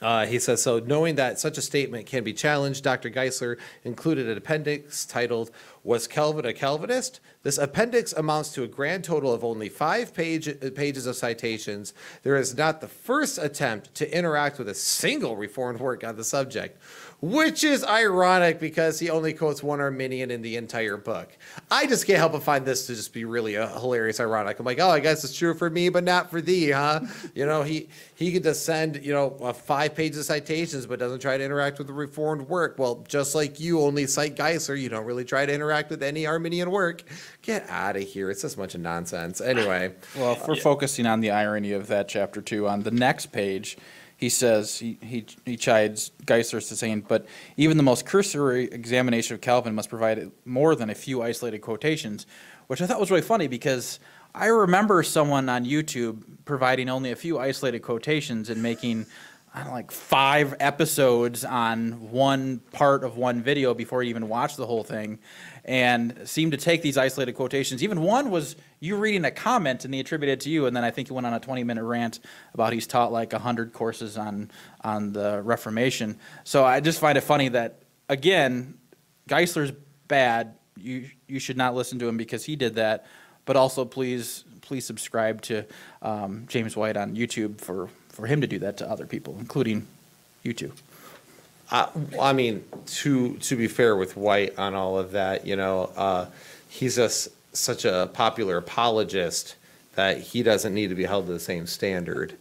uh, 0.00 0.26
he 0.26 0.38
says, 0.38 0.62
so 0.62 0.78
knowing 0.78 1.16
that 1.16 1.40
such 1.40 1.58
a 1.58 1.62
statement 1.62 2.06
can 2.06 2.22
be 2.22 2.32
challenged, 2.32 2.84
Dr. 2.84 3.10
Geisler 3.10 3.56
included 3.82 4.28
an 4.28 4.38
appendix 4.38 5.04
titled, 5.04 5.50
Was 5.82 6.06
Calvin 6.06 6.46
a 6.46 6.52
Calvinist? 6.52 7.18
This 7.42 7.58
appendix 7.58 8.12
amounts 8.12 8.52
to 8.52 8.62
a 8.62 8.68
grand 8.68 9.02
total 9.02 9.32
of 9.32 9.42
only 9.42 9.68
five 9.68 10.14
page, 10.14 10.48
pages 10.74 11.06
of 11.06 11.16
citations. 11.16 11.94
There 12.22 12.36
is 12.36 12.56
not 12.56 12.80
the 12.80 12.86
first 12.86 13.38
attempt 13.38 13.94
to 13.96 14.16
interact 14.16 14.58
with 14.58 14.68
a 14.68 14.74
single 14.74 15.36
Reformed 15.36 15.80
work 15.80 16.04
on 16.04 16.16
the 16.16 16.24
subject, 16.24 16.80
which 17.20 17.64
is 17.64 17.84
ironic 17.84 18.60
because 18.60 19.00
he 19.00 19.10
only 19.10 19.32
quotes 19.32 19.60
one 19.62 19.80
Arminian 19.80 20.30
in 20.30 20.40
the 20.40 20.56
entire 20.56 20.96
book. 20.96 21.36
I 21.70 21.86
just 21.86 22.06
can't 22.06 22.18
help 22.18 22.32
but 22.32 22.44
find 22.44 22.64
this 22.64 22.86
to 22.86 22.94
just 22.94 23.12
be 23.12 23.24
really 23.24 23.56
a 23.56 23.66
hilarious 23.66 24.20
ironic. 24.20 24.58
I'm 24.60 24.64
like, 24.66 24.78
oh, 24.78 24.88
I 24.88 25.00
guess 25.00 25.24
it's 25.24 25.36
true 25.36 25.54
for 25.54 25.68
me, 25.68 25.88
but 25.88 26.04
not 26.04 26.30
for 26.30 26.40
thee, 26.40 26.70
huh? 26.70 27.00
You 27.34 27.46
know, 27.46 27.62
he 27.62 27.88
he 28.14 28.32
could 28.32 28.42
just 28.42 28.64
send 28.64 29.04
you 29.04 29.12
know 29.12 29.36
uh, 29.40 29.52
five 29.52 29.94
pages 29.94 30.18
of 30.18 30.24
citations, 30.24 30.86
but 30.86 30.98
doesn't 30.98 31.20
try 31.20 31.36
to 31.36 31.44
interact 31.44 31.78
with 31.78 31.86
the 31.86 31.92
Reformed 31.92 32.48
work. 32.48 32.76
Well, 32.78 33.04
just 33.06 33.34
like 33.34 33.60
you 33.60 33.80
only 33.80 34.06
cite 34.06 34.34
Geisler, 34.34 34.80
you 34.80 34.88
don't 34.88 35.04
really 35.04 35.24
try 35.24 35.46
to 35.46 35.52
interact 35.52 35.90
with 35.90 36.02
any 36.02 36.26
Arminian 36.26 36.70
work. 36.70 37.02
Get 37.42 37.68
out 37.68 37.96
of 37.96 38.02
here! 38.02 38.30
It's 38.30 38.42
just 38.42 38.54
a 38.56 38.58
bunch 38.58 38.74
of 38.74 38.80
nonsense. 38.80 39.40
Anyway, 39.40 39.94
Well, 40.16 40.32
if 40.32 40.48
we're 40.48 40.56
focusing 40.56 41.06
on 41.06 41.20
the 41.20 41.30
irony 41.30 41.72
of 41.72 41.86
that 41.88 42.08
chapter 42.08 42.40
two, 42.40 42.66
on 42.66 42.82
the 42.82 42.90
next 42.90 43.26
page, 43.26 43.76
he 44.18 44.28
says, 44.28 44.80
he, 44.80 44.98
he, 45.00 45.24
he 45.46 45.56
chides 45.56 46.10
Geisler 46.24 46.66
to 46.68 46.76
saying, 46.76 47.04
but 47.06 47.24
even 47.56 47.76
the 47.76 47.84
most 47.84 48.04
cursory 48.04 48.64
examination 48.64 49.34
of 49.34 49.40
Calvin 49.40 49.76
must 49.76 49.88
provide 49.88 50.32
more 50.44 50.74
than 50.74 50.90
a 50.90 50.94
few 50.94 51.22
isolated 51.22 51.60
quotations, 51.60 52.26
which 52.66 52.82
I 52.82 52.86
thought 52.86 52.98
was 52.98 53.12
really 53.12 53.22
funny 53.22 53.46
because 53.46 54.00
I 54.34 54.46
remember 54.46 55.04
someone 55.04 55.48
on 55.48 55.64
YouTube 55.64 56.24
providing 56.44 56.88
only 56.88 57.12
a 57.12 57.16
few 57.16 57.38
isolated 57.38 57.78
quotations 57.78 58.50
and 58.50 58.60
making, 58.60 59.06
I 59.54 59.58
don't 59.58 59.68
know, 59.68 59.74
like 59.74 59.92
five 59.92 60.56
episodes 60.58 61.44
on 61.44 62.10
one 62.10 62.58
part 62.72 63.04
of 63.04 63.16
one 63.16 63.40
video 63.40 63.72
before 63.72 64.02
you 64.02 64.10
even 64.10 64.28
watch 64.28 64.56
the 64.56 64.66
whole 64.66 64.82
thing 64.82 65.20
and 65.68 66.22
seemed 66.24 66.52
to 66.52 66.58
take 66.58 66.80
these 66.80 66.96
isolated 66.96 67.34
quotations. 67.34 67.84
Even 67.84 68.00
one 68.00 68.30
was 68.30 68.56
you 68.80 68.96
reading 68.96 69.26
a 69.26 69.30
comment 69.30 69.84
and 69.84 69.92
they 69.92 70.00
attributed 70.00 70.38
it 70.38 70.40
to 70.44 70.50
you, 70.50 70.64
and 70.64 70.74
then 70.74 70.82
I 70.82 70.90
think 70.90 71.08
he 71.08 71.14
went 71.14 71.26
on 71.26 71.34
a 71.34 71.40
20 71.40 71.62
minute 71.62 71.84
rant 71.84 72.20
about 72.54 72.72
he's 72.72 72.86
taught 72.86 73.12
like 73.12 73.32
100 73.32 73.74
courses 73.74 74.16
on, 74.16 74.50
on 74.80 75.12
the 75.12 75.42
Reformation. 75.42 76.18
So 76.44 76.64
I 76.64 76.80
just 76.80 76.98
find 76.98 77.18
it 77.18 77.20
funny 77.20 77.48
that, 77.50 77.82
again, 78.08 78.78
Geisler's 79.28 79.72
bad. 80.08 80.54
You, 80.78 81.10
you 81.26 81.38
should 81.38 81.58
not 81.58 81.74
listen 81.74 81.98
to 81.98 82.08
him 82.08 82.16
because 82.16 82.46
he 82.46 82.56
did 82.56 82.76
that. 82.76 83.04
But 83.44 83.56
also, 83.56 83.84
please, 83.84 84.44
please 84.62 84.86
subscribe 84.86 85.42
to 85.42 85.66
um, 86.00 86.46
James 86.48 86.78
White 86.78 86.96
on 86.96 87.14
YouTube 87.14 87.60
for, 87.60 87.90
for 88.08 88.26
him 88.26 88.40
to 88.40 88.46
do 88.46 88.58
that 88.60 88.78
to 88.78 88.90
other 88.90 89.06
people, 89.06 89.36
including 89.38 89.86
you 90.42 90.54
two. 90.54 90.72
Uh, 91.70 91.88
well, 92.12 92.22
I 92.22 92.32
mean, 92.32 92.64
to 92.86 93.36
to 93.36 93.56
be 93.56 93.68
fair 93.68 93.96
with 93.96 94.16
White 94.16 94.58
on 94.58 94.74
all 94.74 94.98
of 94.98 95.12
that, 95.12 95.46
you 95.46 95.56
know, 95.56 95.92
uh, 95.96 96.26
he's 96.68 96.96
just 96.96 97.28
such 97.54 97.84
a 97.84 98.10
popular 98.12 98.56
apologist 98.56 99.56
that 99.94 100.18
he 100.18 100.42
doesn't 100.42 100.72
need 100.74 100.88
to 100.88 100.94
be 100.94 101.04
held 101.04 101.26
to 101.26 101.32
the 101.32 101.40
same 101.40 101.66
standard. 101.66 102.36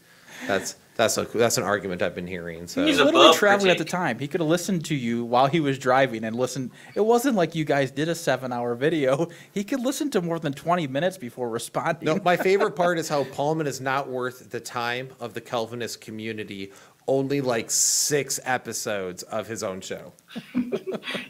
That's 0.48 0.76
that's 0.96 1.18
a 1.18 1.26
that's 1.26 1.58
an 1.58 1.64
argument 1.64 2.02
I've 2.02 2.16
been 2.16 2.28
hearing. 2.28 2.68
So 2.68 2.82
He 2.82 2.88
was 2.88 2.98
He's 2.98 3.06
literally 3.06 3.28
above 3.28 3.38
traveling 3.38 3.70
at 3.72 3.78
the 3.78 3.86
time. 3.86 4.18
He 4.20 4.28
could 4.28 4.42
have 4.42 4.50
listened 4.50 4.86
to 4.86 4.96
you 4.96 5.24
while 5.26 5.48
he 5.48 5.60
was 5.60 5.78
driving 5.78 6.24
and 6.24 6.36
listened. 6.36 6.72
It 6.96 7.02
wasn't 7.02 7.36
like 7.36 7.54
you 7.56 7.66
guys 7.66 7.92
did 7.92 8.10
a 8.10 8.16
seven-hour 8.16 8.76
video. 8.76 9.28
He 9.52 9.64
could 9.64 9.80
listen 9.80 10.10
to 10.12 10.22
more 10.22 10.40
than 10.40 10.54
20 10.54 10.88
minutes 10.88 11.18
before 11.18 11.50
responding. 11.50 12.06
no, 12.06 12.20
my 12.24 12.38
favorite 12.38 12.72
part 12.76 12.98
is 12.98 13.10
how 13.10 13.24
Pallmann 13.26 13.68
is 13.68 13.80
not 13.82 14.10
worth 14.10 14.50
the 14.50 14.60
time 14.60 15.10
of 15.20 15.34
the 15.34 15.42
Calvinist 15.42 16.02
community. 16.02 16.72
Only 17.08 17.42
like 17.42 17.72
six 17.72 18.40
episodes 18.44 19.24
of 19.24 19.48
his 19.48 19.64
own 19.64 19.82
show. 19.82 20.14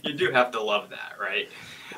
You 0.04 0.14
do 0.14 0.32
have 0.32 0.52
to 0.52 0.62
love 0.62 0.90
that, 0.90 1.14
right? 1.20 1.50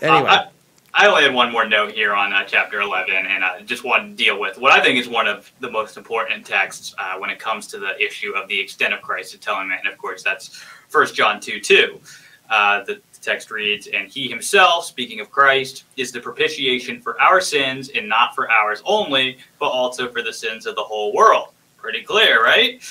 Anyway. 0.01 0.27
Uh, 0.27 0.47
I, 0.93 1.05
I 1.05 1.07
only 1.07 1.23
had 1.23 1.33
one 1.33 1.51
more 1.51 1.67
note 1.67 1.91
here 1.91 2.13
on 2.13 2.33
uh, 2.33 2.43
chapter 2.43 2.81
11, 2.81 3.13
and 3.13 3.43
I 3.43 3.61
just 3.61 3.83
wanted 3.83 4.09
to 4.09 4.23
deal 4.23 4.39
with 4.39 4.57
what 4.57 4.71
I 4.71 4.81
think 4.81 4.97
is 4.99 5.07
one 5.07 5.27
of 5.27 5.51
the 5.59 5.69
most 5.69 5.95
important 5.95 6.45
texts 6.45 6.95
uh, 6.97 7.17
when 7.19 7.29
it 7.29 7.39
comes 7.39 7.67
to 7.67 7.79
the 7.79 7.97
issue 8.03 8.33
of 8.35 8.47
the 8.49 8.59
extent 8.59 8.93
of 8.93 9.01
Christ's 9.01 9.35
atonement. 9.35 9.81
And 9.83 9.93
of 9.93 9.97
course, 9.97 10.23
that's 10.23 10.61
1 10.91 11.13
John 11.13 11.39
2 11.39 11.59
2. 11.59 12.01
Uh, 12.49 12.83
the 12.83 12.99
text 13.21 13.51
reads, 13.51 13.87
And 13.87 14.07
he 14.07 14.27
himself, 14.27 14.85
speaking 14.85 15.19
of 15.19 15.29
Christ, 15.29 15.83
is 15.97 16.11
the 16.11 16.19
propitiation 16.19 16.99
for 16.99 17.19
our 17.21 17.39
sins, 17.39 17.89
and 17.89 18.09
not 18.09 18.33
for 18.33 18.49
ours 18.49 18.81
only, 18.85 19.37
but 19.59 19.67
also 19.67 20.11
for 20.11 20.23
the 20.23 20.33
sins 20.33 20.65
of 20.65 20.75
the 20.75 20.83
whole 20.83 21.13
world. 21.13 21.49
Pretty 21.77 22.01
clear, 22.01 22.43
right? 22.43 22.81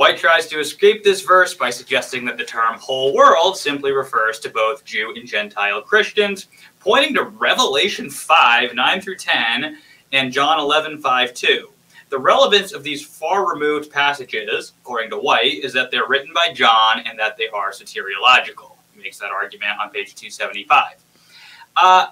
White 0.00 0.16
tries 0.16 0.46
to 0.46 0.58
escape 0.58 1.04
this 1.04 1.20
verse 1.20 1.52
by 1.52 1.68
suggesting 1.68 2.24
that 2.24 2.38
the 2.38 2.44
term 2.44 2.78
whole 2.78 3.14
world 3.14 3.58
simply 3.58 3.92
refers 3.92 4.40
to 4.40 4.48
both 4.48 4.82
Jew 4.82 5.12
and 5.14 5.28
Gentile 5.28 5.82
Christians, 5.82 6.46
pointing 6.78 7.14
to 7.16 7.24
Revelation 7.24 8.08
5 8.08 8.74
9 8.74 9.00
through 9.02 9.16
10 9.16 9.76
and 10.12 10.32
John 10.32 10.58
11 10.58 11.02
5 11.02 11.34
2. 11.34 11.70
The 12.08 12.18
relevance 12.18 12.72
of 12.72 12.82
these 12.82 13.04
far 13.04 13.52
removed 13.52 13.90
passages, 13.90 14.72
according 14.80 15.10
to 15.10 15.18
White, 15.18 15.62
is 15.62 15.74
that 15.74 15.90
they're 15.90 16.08
written 16.08 16.32
by 16.32 16.54
John 16.54 17.00
and 17.00 17.18
that 17.18 17.36
they 17.36 17.48
are 17.48 17.70
soteriological. 17.70 18.78
He 18.94 19.02
makes 19.02 19.18
that 19.18 19.30
argument 19.30 19.72
on 19.82 19.90
page 19.90 20.14
275. 20.14 20.94
Uh, 21.76 22.06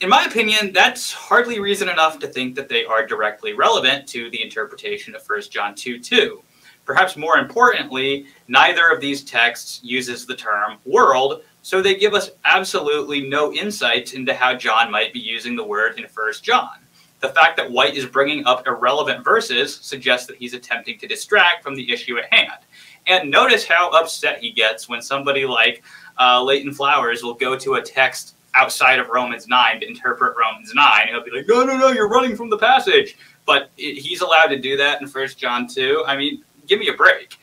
in 0.00 0.08
my 0.08 0.24
opinion, 0.24 0.72
that's 0.72 1.12
hardly 1.12 1.60
reason 1.60 1.90
enough 1.90 2.18
to 2.20 2.26
think 2.26 2.54
that 2.54 2.70
they 2.70 2.86
are 2.86 3.06
directly 3.06 3.52
relevant 3.52 4.08
to 4.08 4.30
the 4.30 4.40
interpretation 4.40 5.14
of 5.14 5.22
1 5.28 5.42
John 5.50 5.74
2 5.74 5.98
2. 6.00 6.42
Perhaps 6.84 7.16
more 7.16 7.38
importantly, 7.38 8.26
neither 8.48 8.90
of 8.90 9.00
these 9.00 9.24
texts 9.24 9.80
uses 9.82 10.26
the 10.26 10.36
term 10.36 10.78
world, 10.84 11.42
so 11.62 11.80
they 11.80 11.94
give 11.94 12.12
us 12.12 12.30
absolutely 12.44 13.26
no 13.26 13.52
insight 13.52 14.12
into 14.12 14.34
how 14.34 14.54
John 14.54 14.90
might 14.90 15.12
be 15.12 15.20
using 15.20 15.56
the 15.56 15.64
word 15.64 15.98
in 15.98 16.04
1 16.04 16.32
John. 16.42 16.78
The 17.20 17.30
fact 17.30 17.56
that 17.56 17.70
White 17.70 17.94
is 17.94 18.04
bringing 18.04 18.44
up 18.44 18.66
irrelevant 18.66 19.24
verses 19.24 19.76
suggests 19.76 20.26
that 20.26 20.36
he's 20.36 20.52
attempting 20.52 20.98
to 20.98 21.06
distract 21.06 21.62
from 21.62 21.74
the 21.74 21.90
issue 21.90 22.18
at 22.18 22.30
hand. 22.30 22.58
And 23.06 23.30
notice 23.30 23.66
how 23.66 23.90
upset 23.90 24.40
he 24.40 24.50
gets 24.50 24.90
when 24.90 25.00
somebody 25.00 25.46
like 25.46 25.82
uh, 26.20 26.42
Leighton 26.42 26.74
Flowers 26.74 27.22
will 27.22 27.32
go 27.32 27.56
to 27.58 27.74
a 27.74 27.82
text 27.82 28.34
outside 28.54 28.98
of 28.98 29.08
Romans 29.08 29.48
9 29.48 29.80
to 29.80 29.86
interpret 29.86 30.36
Romans 30.38 30.72
9. 30.74 31.08
He'll 31.08 31.24
be 31.24 31.30
like, 31.30 31.48
no, 31.48 31.64
no, 31.64 31.78
no, 31.78 31.88
you're 31.88 32.08
running 32.08 32.36
from 32.36 32.50
the 32.50 32.58
passage. 32.58 33.16
But 33.46 33.70
it, 33.76 33.98
he's 33.98 34.20
allowed 34.20 34.48
to 34.48 34.58
do 34.58 34.76
that 34.76 35.00
in 35.00 35.08
1 35.08 35.28
John 35.36 35.66
2. 35.66 36.04
I 36.06 36.16
mean, 36.16 36.44
give 36.66 36.78
me 36.78 36.88
a 36.88 36.94
break. 36.94 37.38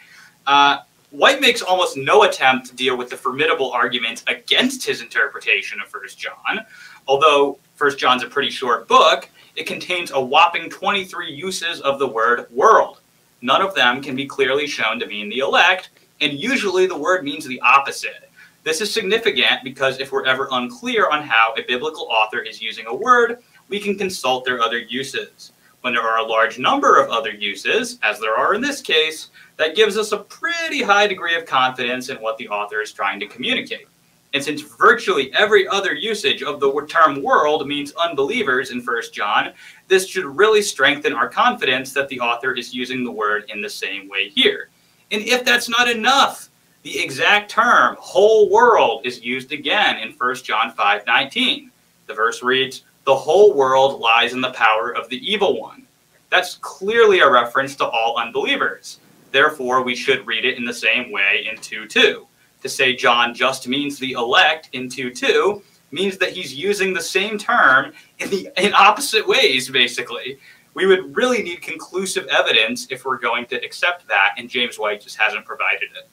Uh, 0.47 0.79
White 1.11 1.41
makes 1.41 1.61
almost 1.61 1.97
no 1.97 2.23
attempt 2.23 2.67
to 2.67 2.75
deal 2.75 2.95
with 2.97 3.09
the 3.09 3.17
formidable 3.17 3.71
arguments 3.71 4.23
against 4.27 4.85
his 4.85 5.01
interpretation 5.01 5.81
of 5.81 5.93
1 5.93 6.03
John. 6.15 6.65
Although 7.05 7.59
1 7.77 7.97
John's 7.97 8.23
a 8.23 8.27
pretty 8.27 8.49
short 8.49 8.87
book, 8.87 9.27
it 9.57 9.65
contains 9.65 10.11
a 10.11 10.21
whopping 10.21 10.69
23 10.69 11.29
uses 11.29 11.81
of 11.81 11.99
the 11.99 12.07
word 12.07 12.47
world. 12.49 13.01
None 13.41 13.61
of 13.61 13.75
them 13.75 14.01
can 14.01 14.15
be 14.15 14.25
clearly 14.25 14.67
shown 14.67 14.99
to 14.99 15.05
mean 15.05 15.27
the 15.27 15.39
elect, 15.39 15.89
and 16.21 16.31
usually 16.31 16.85
the 16.85 16.97
word 16.97 17.25
means 17.25 17.45
the 17.45 17.59
opposite. 17.59 18.29
This 18.63 18.79
is 18.79 18.93
significant 18.93 19.65
because 19.65 19.99
if 19.99 20.13
we're 20.13 20.25
ever 20.25 20.47
unclear 20.51 21.09
on 21.09 21.23
how 21.23 21.53
a 21.57 21.63
biblical 21.67 22.07
author 22.09 22.39
is 22.39 22.61
using 22.61 22.85
a 22.85 22.95
word, 22.95 23.39
we 23.67 23.81
can 23.81 23.97
consult 23.97 24.45
their 24.45 24.61
other 24.61 24.77
uses. 24.77 25.51
When 25.81 25.93
there 25.93 26.07
are 26.07 26.19
a 26.19 26.27
large 26.27 26.59
number 26.59 27.01
of 27.01 27.09
other 27.09 27.31
uses, 27.31 27.99
as 28.03 28.19
there 28.19 28.35
are 28.35 28.53
in 28.53 28.61
this 28.61 28.81
case, 28.81 29.29
that 29.57 29.75
gives 29.75 29.97
us 29.97 30.11
a 30.11 30.17
pretty 30.17 30.81
high 30.81 31.07
degree 31.07 31.35
of 31.35 31.45
confidence 31.45 32.09
in 32.09 32.17
what 32.17 32.37
the 32.37 32.47
author 32.49 32.81
is 32.81 32.91
trying 32.91 33.19
to 33.19 33.27
communicate. 33.27 33.87
And 34.33 34.43
since 34.43 34.61
virtually 34.61 35.33
every 35.33 35.67
other 35.67 35.93
usage 35.93 36.41
of 36.41 36.59
the 36.59 36.71
term 36.87 37.21
world 37.21 37.67
means 37.67 37.93
unbelievers 37.93 38.71
in 38.71 38.79
1 38.79 39.01
John, 39.11 39.51
this 39.87 40.07
should 40.07 40.25
really 40.25 40.61
strengthen 40.61 41.13
our 41.13 41.27
confidence 41.27 41.91
that 41.93 42.07
the 42.07 42.19
author 42.21 42.53
is 42.53 42.73
using 42.73 43.03
the 43.03 43.11
word 43.11 43.45
in 43.49 43.61
the 43.61 43.69
same 43.69 44.07
way 44.07 44.29
here. 44.29 44.69
And 45.11 45.21
if 45.23 45.43
that's 45.43 45.67
not 45.67 45.89
enough, 45.89 46.49
the 46.83 46.97
exact 46.99 47.51
term 47.51 47.97
whole 47.99 48.49
world 48.49 49.05
is 49.05 49.21
used 49.21 49.51
again 49.51 49.99
in 49.99 50.13
1 50.13 50.35
John 50.43 50.73
5:19. 50.73 51.69
The 52.07 52.13
verse 52.13 52.41
reads, 52.41 52.83
"The 53.05 53.15
whole 53.15 53.53
world 53.53 53.99
lies 53.99 54.33
in 54.33 54.41
the 54.41 54.51
power 54.51 54.91
of 54.91 55.09
the 55.09 55.31
evil 55.31 55.59
one." 55.59 55.87
That's 56.29 56.55
clearly 56.55 57.19
a 57.19 57.29
reference 57.29 57.75
to 57.77 57.85
all 57.85 58.17
unbelievers. 58.17 58.99
Therefore, 59.31 59.81
we 59.81 59.95
should 59.95 60.25
read 60.25 60.45
it 60.45 60.57
in 60.57 60.65
the 60.65 60.73
same 60.73 61.11
way 61.11 61.47
in 61.49 61.57
2:2 61.57 62.27
to 62.61 62.69
say 62.69 62.95
John 62.95 63.33
just 63.33 63.67
means 63.67 63.97
the 63.97 64.13
elect 64.13 64.69
in 64.73 64.89
2 64.89 65.11
2 65.11 65.61
means 65.91 66.17
that 66.17 66.31
he's 66.31 66.53
using 66.53 66.93
the 66.93 67.01
same 67.01 67.37
term 67.37 67.93
in 68.19 68.29
the 68.29 68.49
in 68.57 68.73
opposite 68.73 69.27
ways, 69.27 69.69
basically. 69.69 70.39
We 70.73 70.85
would 70.85 71.17
really 71.17 71.43
need 71.43 71.61
conclusive 71.61 72.27
evidence 72.27 72.87
if 72.89 73.03
we're 73.03 73.17
going 73.17 73.45
to 73.47 73.57
accept 73.57 74.07
that, 74.07 74.35
and 74.37 74.49
James 74.49 74.79
White 74.79 75.01
just 75.01 75.17
hasn't 75.17 75.45
provided 75.45 75.89
it. 75.97 76.07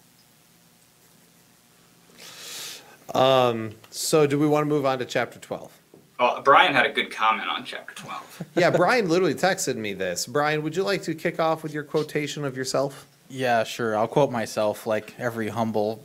Um, 3.15 3.77
so 3.91 4.27
do 4.27 4.37
we 4.39 4.49
want 4.49 4.65
to 4.65 4.69
move 4.69 4.85
on 4.85 4.99
to 4.99 5.05
chapter 5.05 5.39
12? 5.39 5.78
Well, 6.19 6.43
Brian 6.43 6.75
had 6.75 6.87
a 6.87 6.93
good 6.93 7.11
comment 7.11 7.49
on 7.49 7.65
chapter 7.65 7.95
12. 7.95 8.25
Yeah, 8.57 8.71
Brian 8.71 9.09
literally 9.09 9.35
texted 9.35 9.77
me 9.77 9.93
this. 9.93 10.27
Brian, 10.27 10.63
would 10.63 10.75
you 10.75 10.83
like 10.83 11.03
to 11.03 11.15
kick 11.15 11.39
off 11.39 11.63
with 11.63 11.73
your 11.73 11.85
quotation 11.85 12.45
of 12.45 12.57
yourself? 12.57 13.07
Yeah, 13.29 13.63
sure. 13.65 13.97
I'll 13.97 14.09
quote 14.09 14.33
myself 14.33 14.87
like 14.87 15.15
every 15.19 15.49
humble 15.49 16.03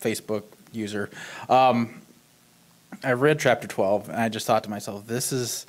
Facebook 0.00 0.44
user. 0.72 1.10
Um, 1.48 2.02
I 3.02 3.12
read 3.12 3.40
chapter 3.40 3.66
12 3.66 4.08
and 4.08 4.20
I 4.20 4.28
just 4.28 4.46
thought 4.46 4.64
to 4.64 4.70
myself, 4.70 5.06
this 5.06 5.32
is 5.32 5.66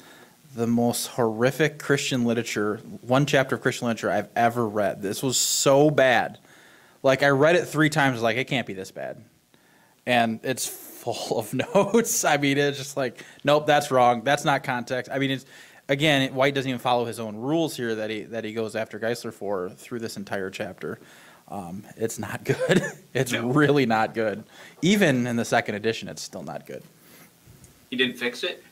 the 0.56 0.68
most 0.68 1.08
horrific 1.08 1.80
Christian 1.80 2.26
literature, 2.26 2.78
one 3.02 3.26
chapter 3.26 3.56
of 3.56 3.62
Christian 3.62 3.88
literature 3.88 4.12
I've 4.12 4.30
ever 4.36 4.68
read. 4.68 5.02
This 5.02 5.24
was 5.24 5.38
so 5.38 5.90
bad. 5.90 6.38
Like 7.04 7.24
I 7.24 7.30
read 7.30 7.56
it 7.56 7.66
three 7.66 7.90
times, 7.90 8.22
like 8.22 8.38
it 8.38 8.46
can't 8.46 8.68
be 8.68 8.74
this 8.74 8.92
bad. 8.92 9.24
And 10.06 10.40
it's 10.44 10.68
full 11.14 11.40
of 11.40 11.54
notes. 11.54 12.24
I 12.26 12.38
mean, 12.38 12.58
it's 12.58 12.78
just 12.78 12.98
like, 12.98 13.24
nope, 13.44 13.66
that's 13.68 13.92
wrong. 13.92 14.22
That's 14.24 14.46
not 14.46 14.64
context. 14.64 15.12
I 15.12 15.20
mean, 15.20 15.32
it's 15.32 15.46
again, 15.90 16.34
White 16.34 16.54
doesn't 16.54 16.70
even 16.70 16.80
follow 16.80 17.06
his 17.06 17.20
own 17.20 17.36
rules 17.36 17.76
here 17.76 17.96
that 17.96 18.10
he 18.10 18.22
that 18.24 18.44
he 18.44 18.54
goes 18.54 18.76
after 18.76 19.00
Geisler 19.00 19.34
for 19.34 19.70
through 19.70 20.00
this 20.00 20.18
entire 20.18 20.50
chapter. 20.50 21.00
Um, 21.50 21.84
it's 21.96 22.20
not 22.20 22.44
good. 22.44 22.84
it's 23.14 23.32
No. 23.32 23.48
really 23.50 23.86
not 23.86 24.14
good. 24.14 24.44
Even 24.82 25.26
in 25.28 25.36
the 25.38 25.46
second 25.46 25.76
edition, 25.76 26.08
it's 26.10 26.22
still 26.22 26.44
not 26.44 26.66
good. 26.66 26.84
He 27.90 27.96
didn't 27.96 28.18
fix 28.18 28.44
it? 28.44 28.64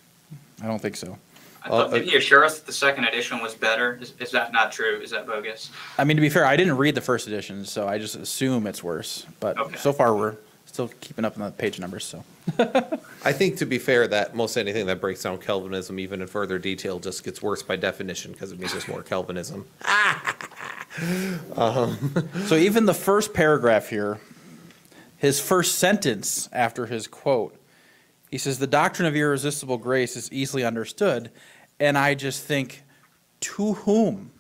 I 0.62 0.68
don't 0.68 0.82
think 0.82 0.98
so. 0.98 1.18
I 1.64 1.70
Uh, 1.70 1.72
thought, 1.72 1.92
did 1.94 2.04
he 2.04 2.18
assure 2.18 2.44
us 2.44 2.60
that 2.60 2.66
the 2.66 2.74
second 2.74 3.06
edition 3.06 3.42
was 3.42 3.56
better? 3.56 3.98
Is, 4.02 4.14
is 4.20 4.30
that 4.32 4.52
not 4.52 4.72
true? 4.74 5.00
Is 5.02 5.12
that 5.12 5.26
bogus? 5.26 5.72
I 5.98 6.04
mean, 6.04 6.18
to 6.18 6.22
be 6.22 6.30
fair, 6.30 6.46
I 6.46 6.56
didn't 6.58 6.76
read 6.78 6.96
the 6.96 7.02
first 7.02 7.28
edition, 7.28 7.64
so 7.66 7.88
I 7.88 7.98
just 7.98 8.16
assume 8.18 8.68
it's 8.68 8.84
worse. 8.84 9.26
But 9.40 9.58
Okay. 9.58 9.78
so 9.78 9.92
far, 9.94 10.14
we're 10.16 10.36
still 10.76 10.90
keeping 11.00 11.24
up 11.24 11.38
on 11.40 11.46
the 11.46 11.52
page 11.52 11.80
numbers. 11.80 12.04
So 12.04 12.24
I 13.24 13.32
think, 13.32 13.58
to 13.58 13.66
be 13.66 13.80
fair, 13.80 14.08
that 14.10 14.36
most 14.36 14.58
anything 14.58 14.86
that 14.88 15.00
breaks 15.00 15.24
down 15.24 15.38
Calvinism, 15.38 16.00
even 16.00 16.22
in 16.22 16.28
further 16.28 16.60
detail, 16.60 17.00
just 17.00 17.24
gets 17.24 17.42
worse 17.42 17.64
by 17.64 17.78
definition 17.78 18.34
because 18.34 18.52
it 18.52 18.60
means 18.60 18.74
there's 18.74 18.88
more 18.88 19.02
Calvinism. 19.02 19.66
Um, 21.58 22.14
so 22.46 22.56
even 22.56 22.86
the 22.86 22.94
first 22.94 23.34
paragraph 23.34 23.90
here, 23.90 24.18
his 25.18 25.42
first 25.42 25.76
sentence 25.76 26.48
after 26.54 26.86
his 26.86 27.06
quote, 27.06 27.60
he 28.32 28.38
says, 28.38 28.60
The 28.60 28.68
doctrine 28.68 29.06
of 29.06 29.14
irresistible 29.14 29.78
grace 29.78 30.16
is 30.16 30.32
easily 30.32 30.64
understood. 30.64 31.32
And 31.82 31.98
I 31.98 32.16
just 32.16 32.46
think, 32.46 32.84
to 33.42 33.74
whom? 33.74 34.32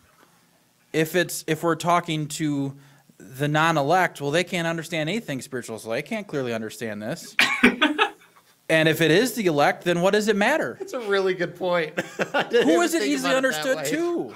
If 0.94 1.14
it's 1.14 1.44
if 1.45 1.62
we're 1.62 1.76
talking 1.76 2.30
to 2.30 2.74
the 3.18 3.48
non-elect, 3.48 4.22
well, 4.22 4.32
they 4.32 4.44
can't 4.44 4.68
understand 4.68 5.10
anything 5.10 5.42
spiritual, 5.42 5.80
so 5.80 5.90
they 5.90 6.02
can't 6.02 6.28
clearly 6.28 6.54
understand 6.54 7.02
this. 7.02 7.36
and 8.70 8.90
if 8.90 9.02
it 9.02 9.12
is 9.12 9.34
the 9.34 9.46
elect, 9.46 9.84
then 9.84 10.02
what 10.02 10.14
does 10.14 10.28
it 10.28 10.36
matter? 10.36 10.76
That's 10.80 10.94
a 10.94 11.00
really 11.00 11.34
good 11.34 11.56
point. 11.56 12.00
Who 12.52 12.82
is 12.82 12.94
it 12.94 13.04
easily 13.04 13.34
understood 13.34 13.86
to? 13.86 14.36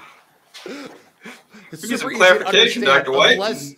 It's 1.72 1.82
We 1.82 1.90
need 1.90 1.98
some 1.98 2.10
super 2.10 2.12
easy 2.12 2.20
to 2.20 2.38
clarification, 2.40 2.84
Dr. 2.84 3.12
White. 3.12 3.34
Unless, 3.34 3.74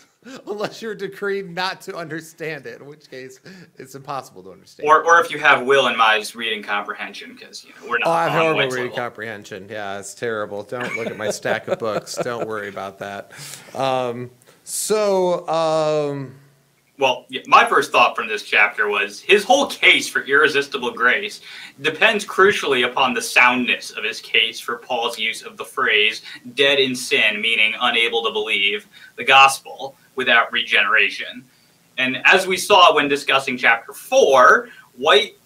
unless 0.46 0.80
you're 0.80 0.94
decreed 0.94 1.50
not 1.50 1.82
to 1.82 1.94
understand 1.94 2.66
it, 2.66 2.80
in 2.80 2.86
which 2.86 3.10
case 3.10 3.40
it's 3.76 3.94
impossible 3.94 4.42
to 4.44 4.50
understand. 4.50 4.88
Or, 4.88 5.04
or 5.04 5.20
if 5.20 5.30
you 5.30 5.38
have 5.38 5.66
Will 5.66 5.86
and 5.86 5.96
Mai's 5.98 6.34
reading 6.34 6.62
comprehension, 6.62 7.34
because 7.34 7.64
you 7.64 7.70
know 7.70 7.90
we're 7.90 7.98
not. 7.98 8.08
Oh, 8.08 8.10
I 8.12 8.28
have 8.28 8.42
horrible 8.42 8.60
reading 8.62 8.78
level. 8.84 8.96
comprehension. 8.96 9.66
Yeah, 9.68 9.98
it's 9.98 10.14
terrible. 10.14 10.62
Don't 10.62 10.96
look 10.96 11.08
at 11.08 11.18
my 11.18 11.30
stack 11.30 11.68
of 11.68 11.78
books. 11.78 12.16
Don't 12.16 12.48
worry 12.48 12.68
about 12.68 12.98
that. 13.00 13.32
Um, 13.74 14.30
so, 14.64 15.48
um, 15.48 16.34
Well, 16.98 17.26
my 17.46 17.64
first 17.66 17.90
thought 17.90 18.14
from 18.14 18.28
this 18.28 18.42
chapter 18.42 18.88
was 18.88 19.20
his 19.20 19.44
whole 19.44 19.66
case 19.66 20.08
for 20.08 20.22
irresistible 20.22 20.92
grace 20.92 21.40
depends 21.80 22.24
crucially 22.24 22.86
upon 22.86 23.14
the 23.14 23.22
soundness 23.22 23.90
of 23.90 24.04
his 24.04 24.20
case 24.20 24.60
for 24.60 24.76
Paul's 24.76 25.18
use 25.18 25.42
of 25.42 25.56
the 25.56 25.64
phrase 25.64 26.22
dead 26.54 26.78
in 26.78 26.94
sin, 26.94 27.40
meaning 27.40 27.74
unable 27.80 28.22
to 28.24 28.30
believe 28.30 28.86
the 29.16 29.24
gospel 29.24 29.96
without 30.14 30.52
regeneration. 30.52 31.44
And 31.98 32.18
as 32.24 32.46
we 32.46 32.56
saw 32.56 32.94
when 32.94 33.08
discussing 33.08 33.56
chapter 33.56 33.92
4, 33.92 34.68
White 34.96 35.36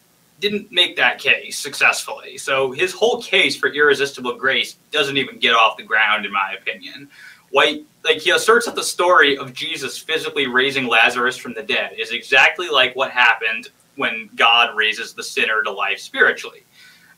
didn't 0.40 0.70
make 0.70 0.96
that 0.96 1.18
case 1.18 1.58
successfully. 1.58 2.36
So 2.36 2.72
his 2.72 2.92
whole 2.92 3.22
case 3.22 3.56
for 3.56 3.68
irresistible 3.68 4.36
grace 4.36 4.76
doesn't 4.90 5.16
even 5.16 5.38
get 5.38 5.54
off 5.54 5.76
the 5.76 5.82
ground, 5.82 6.26
in 6.26 6.32
my 6.32 6.54
opinion. 6.58 7.08
White, 7.56 7.86
like 8.04 8.18
he 8.18 8.32
asserts 8.32 8.66
that 8.66 8.74
the 8.74 8.82
story 8.82 9.38
of 9.38 9.54
Jesus 9.54 9.96
physically 9.96 10.46
raising 10.46 10.86
Lazarus 10.86 11.38
from 11.38 11.54
the 11.54 11.62
dead 11.62 11.94
is 11.96 12.10
exactly 12.10 12.68
like 12.68 12.94
what 12.94 13.10
happened 13.10 13.70
when 13.94 14.28
God 14.36 14.76
raises 14.76 15.14
the 15.14 15.22
sinner 15.22 15.62
to 15.62 15.72
life 15.72 15.98
spiritually. 15.98 16.64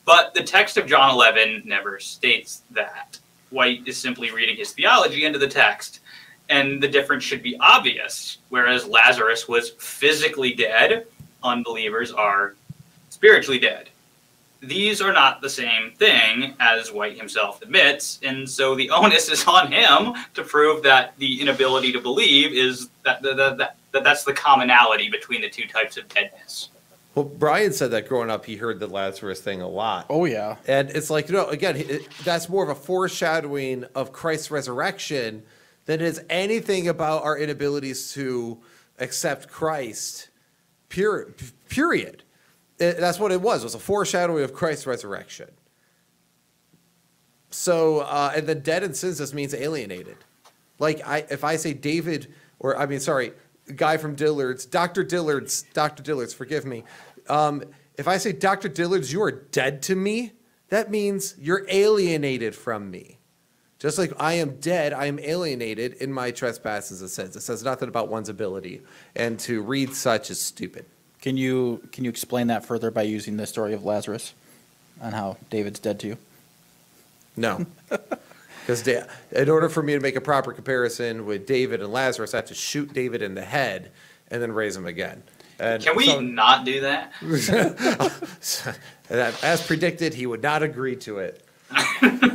But 0.04 0.34
the 0.34 0.44
text 0.44 0.76
of 0.76 0.86
John 0.86 1.10
11 1.10 1.64
never 1.64 1.98
states 1.98 2.62
that. 2.70 3.18
White 3.50 3.82
is 3.88 3.96
simply 3.96 4.30
reading 4.30 4.56
his 4.56 4.70
theology 4.70 5.24
into 5.24 5.40
the 5.40 5.48
text, 5.48 6.02
and 6.48 6.80
the 6.80 6.86
difference 6.86 7.24
should 7.24 7.42
be 7.42 7.56
obvious. 7.58 8.38
Whereas 8.48 8.86
Lazarus 8.86 9.48
was 9.48 9.70
physically 9.70 10.54
dead, 10.54 11.08
unbelievers 11.42 12.12
are 12.12 12.54
spiritually 13.10 13.58
dead. 13.58 13.88
These 14.60 15.00
are 15.00 15.12
not 15.12 15.40
the 15.40 15.50
same 15.50 15.92
thing, 15.92 16.54
as 16.58 16.90
White 16.92 17.16
himself 17.16 17.62
admits, 17.62 18.18
and 18.22 18.48
so 18.48 18.74
the 18.74 18.90
onus 18.94 19.28
is 19.28 19.46
on 19.46 19.70
him 19.70 20.14
to 20.34 20.42
prove 20.42 20.82
that 20.82 21.14
the 21.18 21.40
inability 21.40 21.92
to 21.92 22.00
believe 22.00 22.52
is 22.52 22.88
that, 23.04 23.22
that, 23.22 23.36
that, 23.36 23.58
that, 23.58 23.76
that 23.92 24.04
that's 24.04 24.24
the 24.24 24.32
commonality 24.32 25.08
between 25.10 25.40
the 25.42 25.48
two 25.48 25.66
types 25.66 25.96
of 25.96 26.08
deadness. 26.08 26.70
well, 27.14 27.24
Brian 27.24 27.72
said 27.72 27.92
that 27.92 28.08
growing 28.08 28.30
up, 28.30 28.44
he 28.44 28.56
heard 28.56 28.80
the 28.80 28.86
Lazarus 28.88 29.40
thing 29.40 29.62
a 29.62 29.68
lot. 29.68 30.06
Oh 30.10 30.24
yeah. 30.24 30.56
And 30.66 30.90
it's 30.90 31.10
like, 31.10 31.28
you 31.28 31.34
know, 31.34 31.46
again, 31.46 31.76
it, 31.76 32.08
that's 32.24 32.48
more 32.48 32.64
of 32.64 32.68
a 32.68 32.74
foreshadowing 32.74 33.84
of 33.94 34.12
Christ's 34.12 34.50
resurrection 34.50 35.44
than 35.86 36.00
it 36.00 36.06
is 36.06 36.20
anything 36.28 36.88
about 36.88 37.22
our 37.22 37.38
inabilities 37.38 38.12
to 38.12 38.58
accept 38.98 39.48
Christ, 39.48 40.28
pure, 40.88 41.34
period. 41.68 42.24
It- 42.78 42.98
that's 42.98 43.18
what 43.18 43.32
it 43.32 43.40
was. 43.40 43.62
It 43.62 43.66
was 43.66 43.74
a 43.74 43.78
foreshadowing 43.80 44.44
of 44.44 44.52
Christ's 44.52 44.86
resurrection. 44.86 45.48
So, 47.50 48.00
uh, 48.00 48.32
and 48.36 48.46
the 48.46 48.54
dead 48.54 48.82
in 48.82 48.94
sins 48.94 49.18
just 49.18 49.34
means 49.34 49.54
alienated. 49.54 50.16
Like, 50.78 51.06
I, 51.06 51.24
if 51.30 51.44
I 51.44 51.56
say 51.56 51.72
David, 51.74 52.32
or 52.58 52.76
I 52.76 52.86
mean, 52.86 53.00
sorry, 53.00 53.32
guy 53.74 53.96
from 53.96 54.14
Dillard's, 54.14 54.66
Dr. 54.66 55.02
Dillard's, 55.02 55.62
Dr. 55.72 56.02
Dillard's, 56.02 56.34
forgive 56.34 56.64
me. 56.64 56.84
Um, 57.28 57.62
if 57.96 58.06
I 58.06 58.18
say, 58.18 58.32
Dr. 58.32 58.68
Dillard's, 58.68 59.12
you 59.12 59.22
are 59.22 59.32
dead 59.32 59.82
to 59.82 59.96
me, 59.96 60.32
that 60.68 60.90
means 60.90 61.34
you're 61.38 61.66
alienated 61.68 62.54
from 62.54 62.90
me. 62.90 63.18
Just 63.78 63.96
like 63.96 64.12
I 64.18 64.34
am 64.34 64.58
dead, 64.60 64.92
I 64.92 65.06
am 65.06 65.18
alienated 65.18 65.94
in 65.94 66.12
my 66.12 66.30
trespasses 66.30 67.00
and 67.00 67.08
sins. 67.10 67.36
It 67.36 67.40
says 67.42 67.62
nothing 67.62 67.88
about 67.88 68.08
one's 68.08 68.28
ability. 68.28 68.82
And 69.14 69.38
to 69.40 69.62
read 69.62 69.94
such 69.94 70.30
is 70.30 70.40
stupid. 70.40 70.84
Can 71.20 71.36
you 71.36 71.82
can 71.92 72.04
you 72.04 72.10
explain 72.10 72.46
that 72.48 72.64
further 72.64 72.90
by 72.90 73.02
using 73.02 73.36
the 73.36 73.46
story 73.46 73.74
of 73.74 73.84
Lazarus 73.84 74.34
on 75.00 75.12
how 75.12 75.36
David's 75.50 75.80
dead 75.80 75.98
to 76.00 76.06
you? 76.08 76.16
No. 77.36 77.66
Because 78.68 78.86
in 79.32 79.48
order 79.48 79.70
for 79.70 79.82
me 79.82 79.94
to 79.94 80.00
make 80.00 80.14
a 80.14 80.20
proper 80.20 80.52
comparison 80.52 81.24
with 81.24 81.46
David 81.46 81.80
and 81.80 81.90
Lazarus, 81.90 82.34
I 82.34 82.36
have 82.36 82.46
to 82.48 82.54
shoot 82.54 82.92
David 82.92 83.22
in 83.22 83.34
the 83.34 83.40
head 83.42 83.90
and 84.30 84.42
then 84.42 84.52
raise 84.52 84.76
him 84.76 84.84
again. 84.84 85.22
And 85.58 85.82
Can 85.82 85.96
we 85.96 86.04
so- 86.04 86.20
not 86.20 86.66
do 86.66 86.82
that? 86.82 87.10
and 89.08 89.34
as 89.42 89.66
predicted, 89.66 90.12
he 90.12 90.26
would 90.26 90.42
not 90.42 90.62
agree 90.62 90.96
to 90.96 91.16
it. 91.18 91.42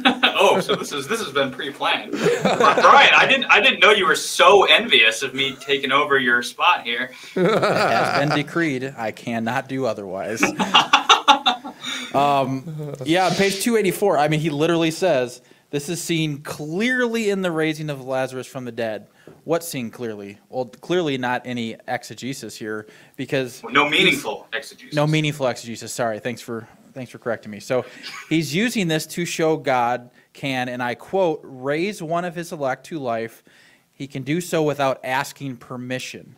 Oh, 0.46 0.60
so 0.60 0.76
this 0.76 0.92
is 0.92 1.08
this 1.08 1.20
has 1.22 1.32
been 1.32 1.52
pre-planned. 1.52 2.12
Brian, 2.12 3.14
I 3.16 3.26
didn't 3.30 3.46
I 3.46 3.62
didn't 3.62 3.80
know 3.80 3.92
you 3.92 4.06
were 4.06 4.16
so 4.16 4.64
envious 4.66 5.24
of 5.24 5.34
me 5.34 5.56
taking 5.60 5.92
over 5.92 6.20
your 6.20 6.44
spot 6.44 6.84
here. 6.84 7.12
It 7.36 7.46
has 7.62 8.20
been 8.20 8.38
decreed. 8.38 8.94
I 8.98 9.12
cannot 9.12 9.70
do 9.70 9.86
otherwise. 9.86 10.44
um, 12.14 12.94
yeah, 13.06 13.34
page 13.36 13.62
284, 13.64 14.18
I 14.18 14.28
mean, 14.28 14.40
he 14.40 14.50
literally 14.50 14.92
says, 14.92 15.42
This 15.70 15.90
is 15.90 16.02
seen 16.02 16.42
clearly 16.42 17.30
in 17.30 17.42
the 17.42 17.52
raising 17.52 17.90
of 17.90 18.04
Lazarus 18.04 18.48
from 18.48 18.66
the 18.66 18.72
dead. 18.72 19.08
What's 19.46 19.68
seen 19.68 19.90
clearly? 19.92 20.40
Well, 20.50 20.66
clearly 20.66 21.18
not 21.18 21.42
any 21.46 21.76
exegesis 21.88 22.56
here 22.56 22.88
because 23.16 23.64
No 23.72 23.90
meaningful 23.90 24.48
exegesis. 24.54 24.94
no 24.94 25.08
meaningful 25.08 25.48
exegesis. 25.48 25.92
Sorry, 25.92 26.20
thanks 26.20 26.42
for 26.42 26.68
thanks 26.94 27.12
for 27.12 27.18
correcting 27.18 27.52
me. 27.52 27.60
So 27.60 27.86
he's 28.30 28.54
using 28.54 28.88
this 28.88 29.06
to 29.08 29.26
show 29.26 29.58
God 29.58 30.12
can, 30.34 30.68
and 30.70 30.82
I 30.82 30.96
quote, 30.96 31.42
raise 31.44 32.02
one 32.02 32.26
of 32.26 32.36
his 32.36 32.52
elect 32.52 32.86
to 32.88 33.00
life. 33.00 33.44
He 33.92 34.08
can 34.08 34.24
do 34.24 34.42
so 34.42 34.64
without 34.64 35.00
asking 35.04 35.58
permission. 35.58 36.36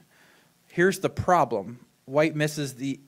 Here's 0.67 0.99
the 0.99 1.09
problem: 1.09 1.79
White 2.05 2.35
misses 2.35 2.75
the 2.75 2.99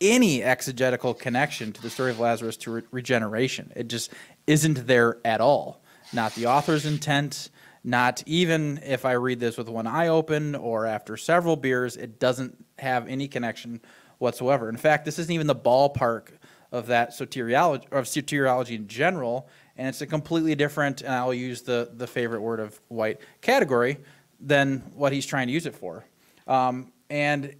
any 0.00 0.42
exegetical 0.42 1.14
connection 1.14 1.72
to 1.72 1.80
the 1.80 1.90
story 1.90 2.10
of 2.10 2.20
Lazarus 2.20 2.56
to 2.58 2.70
re- 2.70 2.82
regeneration. 2.90 3.72
It 3.74 3.88
just 3.88 4.12
isn't 4.46 4.86
there 4.86 5.18
at 5.24 5.40
all. 5.40 5.82
Not 6.12 6.34
the 6.34 6.46
author's 6.46 6.84
intent. 6.84 7.50
Not 7.82 8.22
even 8.26 8.80
if 8.84 9.04
I 9.04 9.12
read 9.12 9.38
this 9.38 9.56
with 9.56 9.68
one 9.68 9.86
eye 9.86 10.08
open 10.08 10.56
or 10.56 10.86
after 10.86 11.16
several 11.16 11.54
beers, 11.54 11.96
it 11.96 12.18
doesn't 12.18 12.64
have 12.80 13.06
any 13.06 13.28
connection 13.28 13.80
whatsoever. 14.18 14.68
In 14.68 14.76
fact, 14.76 15.04
this 15.04 15.20
isn't 15.20 15.32
even 15.32 15.46
the 15.46 15.54
ballpark 15.54 16.30
of 16.72 16.88
that 16.88 17.10
soteriology 17.10 17.84
of 17.92 18.04
soteriology 18.06 18.74
in 18.74 18.88
general, 18.88 19.48
and 19.78 19.88
it's 19.88 20.00
a 20.00 20.06
completely 20.06 20.54
different, 20.54 21.02
and 21.02 21.12
I'll 21.12 21.34
use 21.34 21.62
the 21.62 21.90
the 21.94 22.06
favorite 22.06 22.40
word 22.40 22.60
of 22.60 22.80
white 22.88 23.20
category 23.40 23.98
than 24.40 24.78
what 24.94 25.12
he's 25.12 25.26
trying 25.26 25.46
to 25.46 25.52
use 25.52 25.66
it 25.66 25.74
for. 25.74 26.04
Um, 26.46 26.92
and 27.10 27.54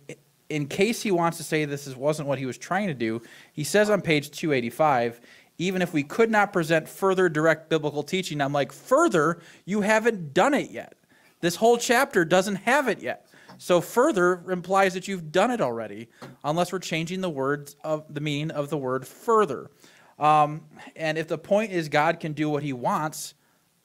in 0.49 0.67
case 0.67 1.03
he 1.03 1.11
wants 1.11 1.39
to 1.39 1.45
say 1.45 1.65
this 1.65 1.87
is, 1.87 1.97
wasn't 1.97 2.29
what 2.29 2.39
he 2.39 2.47
was 2.47 2.59
trying 2.59 2.89
to 2.89 2.95
do, 2.95 3.23
he 3.53 3.65
says 3.65 3.91
on 3.91 4.01
page 4.01 4.31
285, 4.31 5.21
even 5.59 5.83
if 5.83 5.93
we 5.93 6.03
could 6.03 6.31
not 6.31 6.53
present 6.53 6.89
further 6.89 7.29
direct 7.29 7.69
biblical 7.69 8.03
teaching, 8.03 8.41
I'm 8.41 8.53
like, 8.53 8.73
further, 8.73 9.41
you 9.65 9.81
haven't 9.81 10.35
done 10.35 10.55
it 10.55 10.71
yet. 10.71 10.95
This 11.41 11.57
whole 11.57 11.79
chapter 11.79 12.25
doesn't 12.25 12.57
have 12.57 12.89
it 12.89 13.01
yet. 13.01 13.27
So 13.59 13.81
further 13.81 14.43
implies 14.51 14.95
that 14.95 15.09
you've 15.09 15.33
done 15.33 15.51
it 15.51 15.61
already, 15.61 16.09
unless 16.45 16.73
we're 16.73 16.79
changing 16.79 17.23
the 17.23 17.31
words 17.31 17.77
of 17.83 18.13
the 18.13 18.21
meaning 18.21 18.51
of 18.51 18.69
the 18.69 18.77
word 18.77 19.07
further. 19.07 19.71
Um, 20.19 20.63
and 20.95 21.19
if 21.19 21.29
the 21.29 21.39
point 21.39 21.73
is 21.73 21.89
God 21.89 22.21
can 22.21 22.33
do 22.33 22.49
what 22.49 22.63
he 22.63 22.73
wants, 22.73 23.35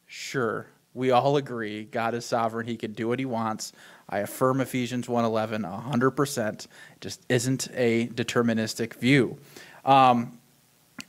sure, 0.08 0.68
we 0.94 1.12
all 1.12 1.38
agree 1.38 1.86
God 1.86 2.14
is 2.14 2.26
sovereign. 2.26 2.68
He 2.68 2.78
can 2.78 2.94
do 2.94 3.08
what 3.08 3.20
he 3.20 3.26
wants. 3.26 3.74
I 4.10 4.20
affirm 4.20 4.60
Ephesians 4.60 5.08
1:11 5.08 5.64
100%. 5.64 6.66
It 6.66 6.68
just 7.00 7.22
isn't 7.30 7.68
a 7.74 8.08
deterministic 8.08 8.96
view. 8.96 9.38
Um, 9.86 10.40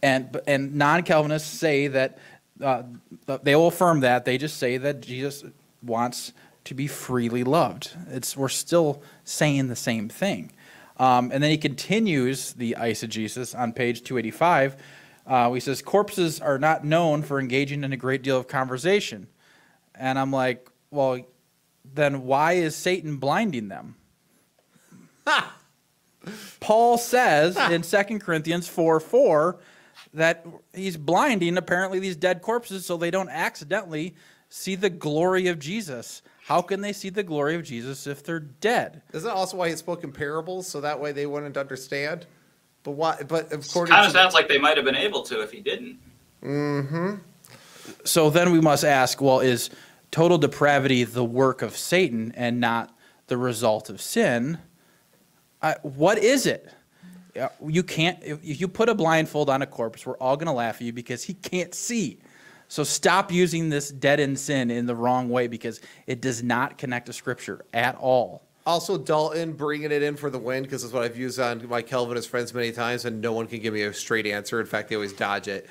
and 0.02 0.40
and 0.46 0.74
non-Calvinists 0.74 1.48
say 1.48 1.88
that 1.88 2.18
uh, 2.60 2.84
they 3.42 3.56
will 3.56 3.68
affirm 3.68 4.00
that. 4.00 4.24
They 4.24 4.38
just 4.38 4.56
say 4.56 4.76
that 4.78 5.00
Jesus 5.00 5.44
wants 5.82 6.32
to 6.64 6.74
be 6.74 6.86
freely 6.86 7.42
loved. 7.42 7.90
It's 8.08 8.36
we're 8.36 8.48
still 8.48 9.02
saying 9.24 9.68
the 9.68 9.76
same 9.76 10.08
thing. 10.08 10.52
Um, 10.98 11.32
and 11.32 11.42
then 11.42 11.50
he 11.50 11.58
continues 11.58 12.52
the 12.52 12.76
eisegesis 12.78 13.58
on 13.58 13.72
page 13.72 14.02
285. 14.02 14.76
Uh, 15.26 15.52
he 15.52 15.60
says 15.60 15.82
corpses 15.82 16.40
are 16.40 16.58
not 16.58 16.84
known 16.84 17.22
for 17.22 17.38
engaging 17.38 17.84
in 17.84 17.92
a 17.92 17.96
great 17.96 18.22
deal 18.22 18.38
of 18.38 18.48
conversation, 18.48 19.28
and 19.94 20.18
I'm 20.18 20.32
like, 20.32 20.68
well, 20.90 21.20
then 21.84 22.24
why 22.24 22.52
is 22.52 22.74
Satan 22.74 23.16
blinding 23.16 23.68
them? 23.68 23.96
Paul 26.60 26.98
says 26.98 27.56
in 27.56 27.82
2 27.82 28.18
Corinthians 28.18 28.68
4 28.68 29.00
4 29.00 29.58
that 30.14 30.46
he's 30.74 30.96
blinding 30.96 31.56
apparently 31.56 31.98
these 31.98 32.16
dead 32.16 32.42
corpses 32.42 32.86
so 32.86 32.96
they 32.96 33.10
don't 33.10 33.28
accidentally 33.28 34.14
see 34.48 34.74
the 34.74 34.90
glory 34.90 35.48
of 35.48 35.58
Jesus. 35.58 36.22
How 36.44 36.60
can 36.60 36.80
they 36.80 36.92
see 36.92 37.08
the 37.08 37.22
glory 37.22 37.54
of 37.54 37.62
Jesus 37.62 38.06
if 38.06 38.22
they're 38.22 38.40
dead? 38.40 39.02
Isn't 39.12 39.28
that 39.28 39.34
also 39.34 39.56
why 39.56 39.70
he 39.70 39.76
spoke 39.76 40.04
in 40.04 40.12
parables 40.12 40.66
so 40.66 40.80
that 40.80 41.00
way 41.00 41.12
they 41.12 41.26
wouldn't 41.26 41.56
understand? 41.56 42.26
But 42.84 42.92
why? 42.92 43.22
But 43.26 43.52
according 43.52 43.94
Kind 43.94 44.06
of 44.06 44.12
sounds 44.12 44.34
like 44.34 44.48
they 44.48 44.58
might 44.58 44.76
have 44.76 44.84
been 44.84 44.96
able 44.96 45.22
to 45.22 45.42
if 45.42 45.52
he 45.52 45.60
didn't. 45.60 45.98
Mm-hmm. 46.42 47.14
So 48.04 48.30
then 48.30 48.52
we 48.52 48.60
must 48.60 48.84
ask 48.84 49.20
well, 49.20 49.40
is 49.40 49.70
total 50.10 50.38
depravity 50.38 51.04
the 51.04 51.24
work 51.24 51.62
of 51.62 51.76
Satan 51.76 52.32
and 52.36 52.60
not 52.60 52.96
the 53.28 53.36
result 53.36 53.88
of 53.90 54.00
sin? 54.00 54.58
Uh, 55.60 55.74
what 55.82 56.18
is 56.18 56.46
it? 56.46 56.68
You 57.66 57.82
can't, 57.82 58.22
if 58.22 58.44
if 58.44 58.60
you 58.60 58.68
put 58.68 58.88
a 58.88 58.94
blindfold 58.94 59.48
on 59.48 59.62
a 59.62 59.66
corpse, 59.66 60.04
we're 60.04 60.18
all 60.18 60.36
going 60.36 60.48
to 60.48 60.52
laugh 60.52 60.76
at 60.76 60.82
you 60.82 60.92
because 60.92 61.22
he 61.22 61.34
can't 61.34 61.74
see. 61.74 62.18
So 62.68 62.84
stop 62.84 63.30
using 63.30 63.68
this 63.68 63.90
dead 63.90 64.18
in 64.18 64.34
sin 64.36 64.70
in 64.70 64.86
the 64.86 64.94
wrong 64.94 65.28
way 65.28 65.46
because 65.46 65.80
it 66.06 66.20
does 66.20 66.42
not 66.42 66.78
connect 66.78 67.06
to 67.06 67.12
Scripture 67.12 67.64
at 67.72 67.96
all. 67.96 68.42
Also, 68.64 68.96
Dalton 68.96 69.54
bringing 69.54 69.90
it 69.90 70.02
in 70.02 70.16
for 70.16 70.30
the 70.30 70.38
win 70.38 70.62
because 70.62 70.84
it's 70.84 70.92
what 70.92 71.02
I've 71.02 71.18
used 71.18 71.40
on 71.40 71.68
my 71.68 71.82
Kelvin 71.82 72.10
Calvinist 72.12 72.28
friends 72.28 72.54
many 72.54 72.70
times, 72.70 73.04
and 73.04 73.20
no 73.20 73.32
one 73.32 73.48
can 73.48 73.60
give 73.60 73.74
me 73.74 73.82
a 73.82 73.92
straight 73.92 74.26
answer. 74.26 74.60
In 74.60 74.66
fact, 74.66 74.88
they 74.88 74.94
always 74.94 75.12
dodge 75.12 75.48
it. 75.48 75.68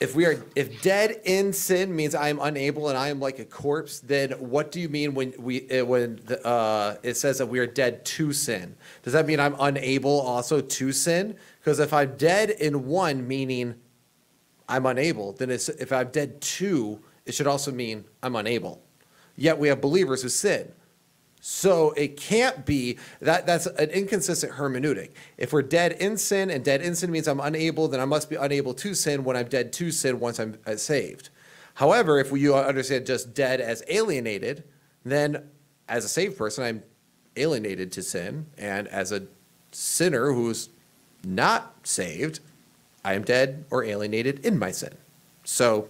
If 0.00 0.16
we 0.16 0.26
are, 0.26 0.44
if 0.56 0.82
dead 0.82 1.20
in 1.24 1.52
sin 1.52 1.94
means 1.94 2.16
I 2.16 2.28
am 2.28 2.40
unable 2.40 2.88
and 2.88 2.98
I 2.98 3.08
am 3.08 3.20
like 3.20 3.38
a 3.38 3.44
corpse, 3.44 4.00
then 4.00 4.32
what 4.32 4.72
do 4.72 4.80
you 4.80 4.88
mean 4.88 5.14
when 5.14 5.32
we 5.38 5.70
uh, 5.70 5.84
when 5.84 6.20
the, 6.24 6.44
uh, 6.44 6.96
it 7.04 7.16
says 7.16 7.38
that 7.38 7.46
we 7.46 7.60
are 7.60 7.68
dead 7.68 8.04
to 8.06 8.32
sin? 8.32 8.74
Does 9.04 9.12
that 9.12 9.26
mean 9.26 9.38
I'm 9.38 9.54
unable 9.60 10.20
also 10.22 10.60
to 10.60 10.92
sin? 10.92 11.36
Because 11.60 11.78
if 11.78 11.92
I'm 11.92 12.16
dead 12.16 12.50
in 12.50 12.86
one, 12.86 13.28
meaning 13.28 13.76
I'm 14.68 14.86
unable, 14.86 15.34
then 15.34 15.50
if 15.50 15.92
I'm 15.92 16.08
dead 16.08 16.40
to, 16.40 17.00
it 17.26 17.32
should 17.32 17.46
also 17.46 17.70
mean 17.70 18.04
I'm 18.24 18.34
unable. 18.34 18.82
Yet 19.36 19.58
we 19.58 19.68
have 19.68 19.80
believers 19.80 20.22
who 20.22 20.28
sin. 20.28 20.72
So 21.44 21.90
it 21.96 22.16
can't 22.16 22.64
be 22.64 22.98
that 23.20 23.46
that's 23.46 23.66
an 23.66 23.90
inconsistent 23.90 24.52
hermeneutic. 24.52 25.10
If 25.36 25.52
we're 25.52 25.62
dead 25.62 25.90
in 25.94 26.16
sin 26.16 26.50
and 26.50 26.64
dead 26.64 26.82
in 26.82 26.94
sin 26.94 27.10
means 27.10 27.26
I'm 27.26 27.40
unable, 27.40 27.88
then 27.88 27.98
I 27.98 28.04
must 28.04 28.30
be 28.30 28.36
unable 28.36 28.74
to 28.74 28.94
sin 28.94 29.24
when 29.24 29.36
I'm 29.36 29.48
dead 29.48 29.72
to 29.72 29.90
sin 29.90 30.20
once 30.20 30.38
I'm 30.38 30.56
uh, 30.64 30.76
saved. 30.76 31.30
However, 31.74 32.20
if 32.20 32.30
you 32.30 32.54
understand 32.54 33.06
just 33.06 33.34
dead 33.34 33.60
as 33.60 33.82
alienated, 33.88 34.62
then 35.04 35.50
as 35.88 36.04
a 36.04 36.08
saved 36.08 36.38
person, 36.38 36.62
I'm 36.62 36.84
alienated 37.36 37.90
to 37.92 38.04
sin, 38.04 38.46
and 38.56 38.86
as 38.86 39.10
a 39.10 39.24
sinner 39.72 40.32
who's 40.32 40.68
not 41.24 41.74
saved, 41.82 42.38
I 43.04 43.14
am 43.14 43.24
dead 43.24 43.64
or 43.68 43.82
alienated 43.82 44.46
in 44.46 44.60
my 44.60 44.70
sin. 44.70 44.94
So 45.42 45.88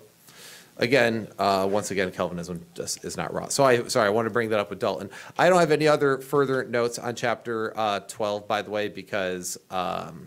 again, 0.82 1.28
uh, 1.38 1.66
once 1.70 1.90
again, 1.92 2.10
Calvinism 2.10 2.66
just 2.74 3.04
is 3.04 3.16
not 3.16 3.32
wrong. 3.32 3.48
So 3.50 3.64
I, 3.64 3.84
sorry, 3.84 4.08
I 4.08 4.10
want 4.10 4.26
to 4.26 4.30
bring 4.30 4.50
that 4.50 4.58
up 4.58 4.68
with 4.68 4.80
Dalton. 4.80 5.10
I 5.38 5.48
don't 5.48 5.60
have 5.60 5.70
any 5.70 5.86
other 5.86 6.18
further 6.18 6.64
notes 6.64 6.98
on 6.98 7.14
chapter 7.14 7.72
uh, 7.78 8.00
12, 8.00 8.48
by 8.48 8.62
the 8.62 8.70
way, 8.70 8.88
because 8.88 9.56
um, 9.70 10.26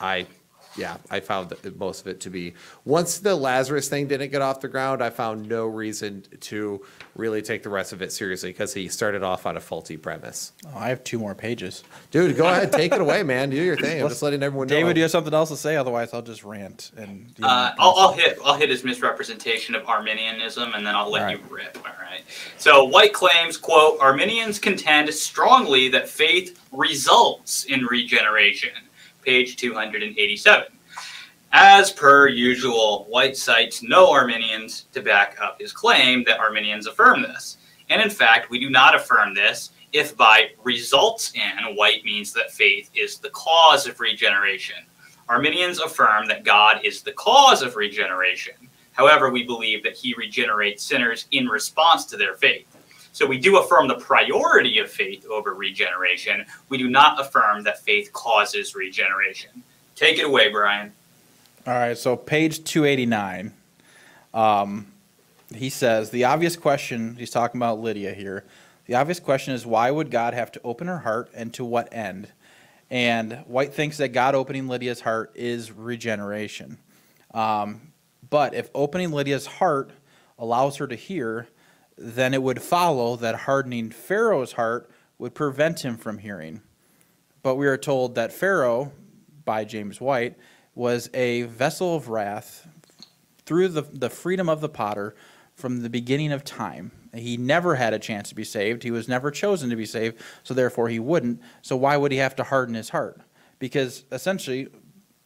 I, 0.00 0.26
yeah, 0.78 0.96
I 1.10 1.20
found 1.20 1.50
that 1.50 1.78
most 1.78 2.00
of 2.02 2.06
it 2.06 2.20
to 2.20 2.30
be, 2.30 2.54
once 2.84 3.18
the 3.18 3.34
Lazarus 3.34 3.88
thing 3.88 4.06
didn't 4.06 4.30
get 4.30 4.40
off 4.40 4.60
the 4.60 4.68
ground, 4.68 5.02
I 5.02 5.10
found 5.10 5.48
no 5.48 5.66
reason 5.66 6.22
to 6.40 6.84
really 7.16 7.42
take 7.42 7.62
the 7.64 7.68
rest 7.68 7.92
of 7.92 8.00
it 8.00 8.12
seriously 8.12 8.50
because 8.50 8.72
he 8.72 8.88
started 8.88 9.22
off 9.24 9.44
on 9.44 9.56
a 9.56 9.60
faulty 9.60 9.96
premise. 9.96 10.52
Oh, 10.66 10.78
I 10.78 10.88
have 10.88 11.02
two 11.02 11.18
more 11.18 11.34
pages. 11.34 11.82
Dude, 12.12 12.36
go 12.36 12.46
ahead, 12.46 12.70
take 12.72 12.92
it 12.92 13.00
away, 13.06 13.22
man. 13.24 13.50
Do 13.50 13.56
your 13.56 13.76
thing. 13.76 14.00
I'm 14.00 14.08
just 14.08 14.22
letting 14.22 14.42
everyone 14.42 14.68
know. 14.68 14.74
David, 14.76 14.94
do 14.94 15.00
you 15.00 15.04
have 15.04 15.10
something 15.10 15.34
else 15.34 15.48
to 15.50 15.56
say? 15.56 15.76
Otherwise, 15.76 16.14
I'll 16.14 16.22
just 16.22 16.44
rant. 16.44 16.92
And 16.96 17.26
you 17.36 17.42
know, 17.42 17.48
Uh, 17.48 17.74
I'll, 17.78 17.94
I'll 17.98 18.12
hit 18.12 18.38
I'll 18.44 18.54
hit 18.56 18.70
his 18.70 18.84
misrepresentation 18.84 19.74
of 19.74 19.84
Arminianism, 19.86 20.74
and 20.74 20.86
then 20.86 20.94
I'll 20.94 21.10
let 21.10 21.24
All 21.24 21.30
you 21.32 21.40
rip. 21.50 21.76
All 21.78 21.92
right. 22.00 22.22
So 22.56 22.84
White 22.84 23.12
claims, 23.12 23.56
quote, 23.56 23.98
Arminians 24.00 24.58
contend 24.58 25.12
strongly 25.12 25.88
that 25.88 26.08
faith 26.08 26.60
results 26.72 27.64
in 27.64 27.84
regeneration. 27.84 28.70
Page 29.28 29.56
287. 29.56 30.68
As 31.52 31.92
per 31.92 32.28
usual, 32.28 33.04
White 33.10 33.36
cites 33.36 33.82
no 33.82 34.10
Arminians 34.10 34.86
to 34.94 35.02
back 35.02 35.36
up 35.38 35.60
his 35.60 35.70
claim 35.70 36.24
that 36.24 36.40
Arminians 36.40 36.86
affirm 36.86 37.20
this. 37.20 37.58
And 37.90 38.00
in 38.00 38.08
fact, 38.08 38.48
we 38.48 38.58
do 38.58 38.70
not 38.70 38.94
affirm 38.94 39.34
this 39.34 39.72
if 39.92 40.16
by 40.16 40.52
results 40.64 41.34
in 41.34 41.76
White 41.76 42.06
means 42.06 42.32
that 42.32 42.52
faith 42.52 42.88
is 42.94 43.18
the 43.18 43.28
cause 43.28 43.86
of 43.86 44.00
regeneration. 44.00 44.82
Arminians 45.28 45.78
affirm 45.78 46.26
that 46.28 46.42
God 46.42 46.80
is 46.82 47.02
the 47.02 47.12
cause 47.12 47.60
of 47.60 47.76
regeneration. 47.76 48.54
However, 48.92 49.28
we 49.28 49.42
believe 49.42 49.82
that 49.82 49.98
he 49.98 50.14
regenerates 50.14 50.82
sinners 50.82 51.26
in 51.32 51.48
response 51.48 52.06
to 52.06 52.16
their 52.16 52.36
faith. 52.36 52.77
So 53.12 53.26
we 53.26 53.38
do 53.38 53.58
affirm 53.58 53.88
the 53.88 53.96
priority 53.96 54.78
of 54.78 54.90
faith 54.90 55.26
over 55.26 55.54
regeneration. 55.54 56.44
We 56.68 56.78
do 56.78 56.88
not 56.88 57.20
affirm 57.20 57.64
that 57.64 57.80
faith 57.80 58.12
causes 58.12 58.74
regeneration. 58.74 59.62
Take 59.94 60.18
it 60.18 60.26
away, 60.26 60.50
Brian. 60.50 60.92
All 61.66 61.74
right, 61.74 61.98
so 61.98 62.16
page 62.16 62.64
289. 62.64 63.52
Um, 64.32 64.86
he 65.54 65.70
says 65.70 66.10
the 66.10 66.24
obvious 66.24 66.56
question. 66.56 67.16
He's 67.16 67.30
talking 67.30 67.58
about 67.58 67.80
Lydia 67.80 68.12
here. 68.12 68.44
The 68.86 68.94
obvious 68.94 69.20
question 69.20 69.54
is 69.54 69.66
why 69.66 69.90
would 69.90 70.10
God 70.10 70.34
have 70.34 70.52
to 70.52 70.60
open 70.64 70.86
her 70.86 70.98
heart 70.98 71.30
and 71.34 71.52
to 71.54 71.64
what 71.64 71.92
end? 71.92 72.28
And 72.90 73.44
White 73.46 73.74
thinks 73.74 73.98
that 73.98 74.08
God 74.08 74.34
opening 74.34 74.66
Lydia's 74.66 75.00
heart 75.00 75.32
is 75.34 75.72
regeneration. 75.72 76.78
Um, 77.34 77.92
but 78.30 78.54
if 78.54 78.70
opening 78.74 79.10
Lydia's 79.10 79.46
heart 79.46 79.90
allows 80.38 80.76
her 80.76 80.86
to 80.86 80.94
hear, 80.94 81.48
then 81.98 82.32
it 82.32 82.42
would 82.42 82.62
follow 82.62 83.16
that 83.16 83.34
hardening 83.34 83.90
Pharaoh's 83.90 84.52
heart 84.52 84.90
would 85.18 85.34
prevent 85.34 85.84
him 85.84 85.96
from 85.96 86.18
hearing. 86.18 86.62
But 87.42 87.56
we 87.56 87.66
are 87.66 87.76
told 87.76 88.14
that 88.14 88.32
Pharaoh, 88.32 88.92
by 89.44 89.64
James 89.64 90.00
White, 90.00 90.36
was 90.74 91.10
a 91.12 91.42
vessel 91.42 91.96
of 91.96 92.08
wrath 92.08 92.66
through 93.44 93.68
the, 93.68 93.82
the 93.82 94.10
freedom 94.10 94.48
of 94.48 94.60
the 94.60 94.68
potter 94.68 95.16
from 95.54 95.82
the 95.82 95.90
beginning 95.90 96.30
of 96.30 96.44
time. 96.44 96.92
He 97.12 97.36
never 97.36 97.74
had 97.74 97.94
a 97.94 97.98
chance 97.98 98.28
to 98.28 98.34
be 98.34 98.44
saved. 98.44 98.84
He 98.84 98.92
was 98.92 99.08
never 99.08 99.30
chosen 99.30 99.70
to 99.70 99.76
be 99.76 99.86
saved, 99.86 100.20
so 100.44 100.54
therefore 100.54 100.88
he 100.88 101.00
wouldn't. 101.00 101.40
So 101.62 101.76
why 101.76 101.96
would 101.96 102.12
he 102.12 102.18
have 102.18 102.36
to 102.36 102.44
harden 102.44 102.76
his 102.76 102.90
heart? 102.90 103.20
Because 103.58 104.04
essentially, 104.12 104.68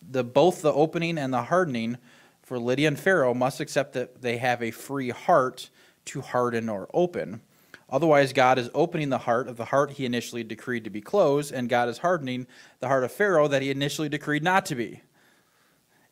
the 0.00 0.24
both 0.24 0.62
the 0.62 0.72
opening 0.72 1.18
and 1.18 1.34
the 1.34 1.42
hardening 1.42 1.98
for 2.42 2.58
Lydia 2.58 2.88
and 2.88 2.98
Pharaoh 2.98 3.34
must 3.34 3.60
accept 3.60 3.92
that 3.92 4.22
they 4.22 4.38
have 4.38 4.62
a 4.62 4.70
free 4.70 5.10
heart 5.10 5.68
to 6.06 6.20
harden 6.20 6.68
or 6.68 6.88
open. 6.92 7.40
Otherwise, 7.88 8.32
God 8.32 8.58
is 8.58 8.70
opening 8.72 9.10
the 9.10 9.18
heart 9.18 9.48
of 9.48 9.56
the 9.56 9.66
heart 9.66 9.92
he 9.92 10.06
initially 10.06 10.42
decreed 10.42 10.84
to 10.84 10.90
be 10.90 11.02
closed, 11.02 11.52
and 11.52 11.68
God 11.68 11.88
is 11.88 11.98
hardening 11.98 12.46
the 12.80 12.88
heart 12.88 13.04
of 13.04 13.12
Pharaoh 13.12 13.48
that 13.48 13.60
he 13.60 13.70
initially 13.70 14.08
decreed 14.08 14.42
not 14.42 14.64
to 14.66 14.74
be. 14.74 15.02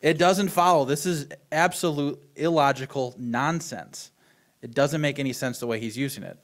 It 0.01 0.19
doesn't 0.19 0.49
follow. 0.49 0.85
This 0.85 1.07
is 1.07 1.29
absolute 1.51 2.23
illogical 2.37 3.15
nonsense. 3.19 4.11
It 4.62 4.75
doesn't 4.75 5.01
make 5.01 5.19
any 5.19 5.33
sense 5.33 5.59
the 5.59 5.67
way 5.67 5.81
he's 5.81 5.97
using 5.97 6.23
it. 6.23 6.39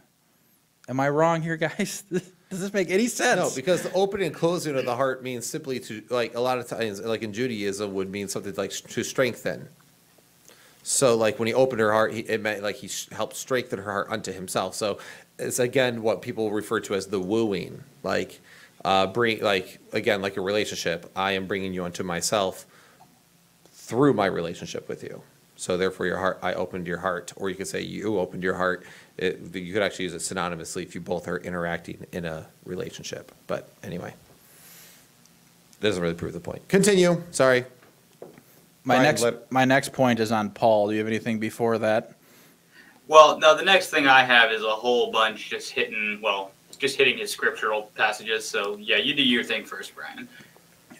Am 0.88 1.00
I 1.00 1.08
wrong 1.08 1.42
here, 1.42 1.56
guys? 1.58 2.02
Does 2.48 2.60
this 2.60 2.72
make 2.72 2.90
any 2.90 3.08
sense? 3.08 3.40
No, 3.40 3.50
because 3.54 3.82
the 3.82 3.92
opening 3.92 4.28
and 4.28 4.34
closing 4.34 4.76
of 4.76 4.84
the 4.84 4.94
heart 4.94 5.22
means 5.22 5.46
simply 5.46 5.80
to, 5.80 6.02
like, 6.10 6.34
a 6.34 6.40
lot 6.40 6.58
of 6.58 6.68
times, 6.68 7.00
like 7.00 7.22
in 7.22 7.32
Judaism, 7.32 7.92
would 7.94 8.10
mean 8.10 8.28
something 8.28 8.54
like 8.54 8.70
to 8.70 9.02
strengthen. 9.02 9.68
So, 10.88 11.16
like, 11.16 11.40
when 11.40 11.48
he 11.48 11.54
opened 11.54 11.80
her 11.80 11.90
heart, 11.90 12.14
he, 12.14 12.20
it 12.20 12.40
meant 12.40 12.62
like 12.62 12.76
he 12.76 12.88
helped 13.12 13.34
strengthen 13.34 13.80
her 13.80 13.90
heart 13.90 14.06
unto 14.08 14.32
himself. 14.32 14.76
So, 14.76 15.00
it's 15.36 15.58
again 15.58 16.00
what 16.00 16.22
people 16.22 16.52
refer 16.52 16.78
to 16.78 16.94
as 16.94 17.08
the 17.08 17.18
wooing. 17.18 17.82
Like, 18.04 18.40
uh, 18.84 19.08
bring, 19.08 19.42
like, 19.42 19.80
again, 19.92 20.22
like 20.22 20.36
a 20.36 20.40
relationship. 20.40 21.10
I 21.16 21.32
am 21.32 21.48
bringing 21.48 21.74
you 21.74 21.84
unto 21.84 22.04
myself 22.04 22.66
through 23.72 24.12
my 24.12 24.26
relationship 24.26 24.88
with 24.88 25.02
you. 25.02 25.22
So 25.56 25.76
therefore, 25.76 26.06
your 26.06 26.18
heart, 26.18 26.38
I 26.40 26.54
opened 26.54 26.86
your 26.86 26.98
heart, 26.98 27.32
or 27.34 27.50
you 27.50 27.56
could 27.56 27.66
say 27.66 27.80
you 27.80 28.20
opened 28.20 28.44
your 28.44 28.54
heart. 28.54 28.84
It, 29.16 29.40
you 29.56 29.72
could 29.72 29.82
actually 29.82 30.04
use 30.04 30.14
it 30.14 30.18
synonymously 30.18 30.84
if 30.84 30.94
you 30.94 31.00
both 31.00 31.26
are 31.26 31.38
interacting 31.38 32.06
in 32.12 32.26
a 32.26 32.46
relationship. 32.64 33.32
But 33.48 33.68
anyway, 33.82 34.14
that 35.80 35.88
doesn't 35.88 36.02
really 36.02 36.14
prove 36.14 36.32
the 36.32 36.40
point. 36.40 36.68
Continue. 36.68 37.22
Sorry. 37.32 37.64
My 38.86 39.02
next 39.02 39.22
let- 39.22 39.52
my 39.52 39.64
next 39.64 39.92
point 39.92 40.20
is 40.20 40.32
on 40.32 40.50
Paul. 40.50 40.88
Do 40.88 40.94
you 40.94 40.98
have 41.00 41.06
anything 41.08 41.38
before 41.38 41.78
that? 41.78 42.12
Well, 43.08 43.38
no, 43.38 43.56
the 43.56 43.64
next 43.64 43.90
thing 43.90 44.06
I 44.08 44.24
have 44.24 44.50
is 44.50 44.62
a 44.64 44.70
whole 44.70 45.12
bunch 45.12 45.48
just 45.48 45.70
hitting, 45.70 46.18
well, 46.20 46.50
just 46.78 46.96
hitting 46.96 47.18
his 47.18 47.30
scriptural 47.30 47.90
passages. 47.94 48.48
So, 48.48 48.76
yeah, 48.78 48.96
you 48.96 49.14
do 49.14 49.22
your 49.22 49.44
thing 49.44 49.64
first, 49.64 49.94
Brian. 49.94 50.28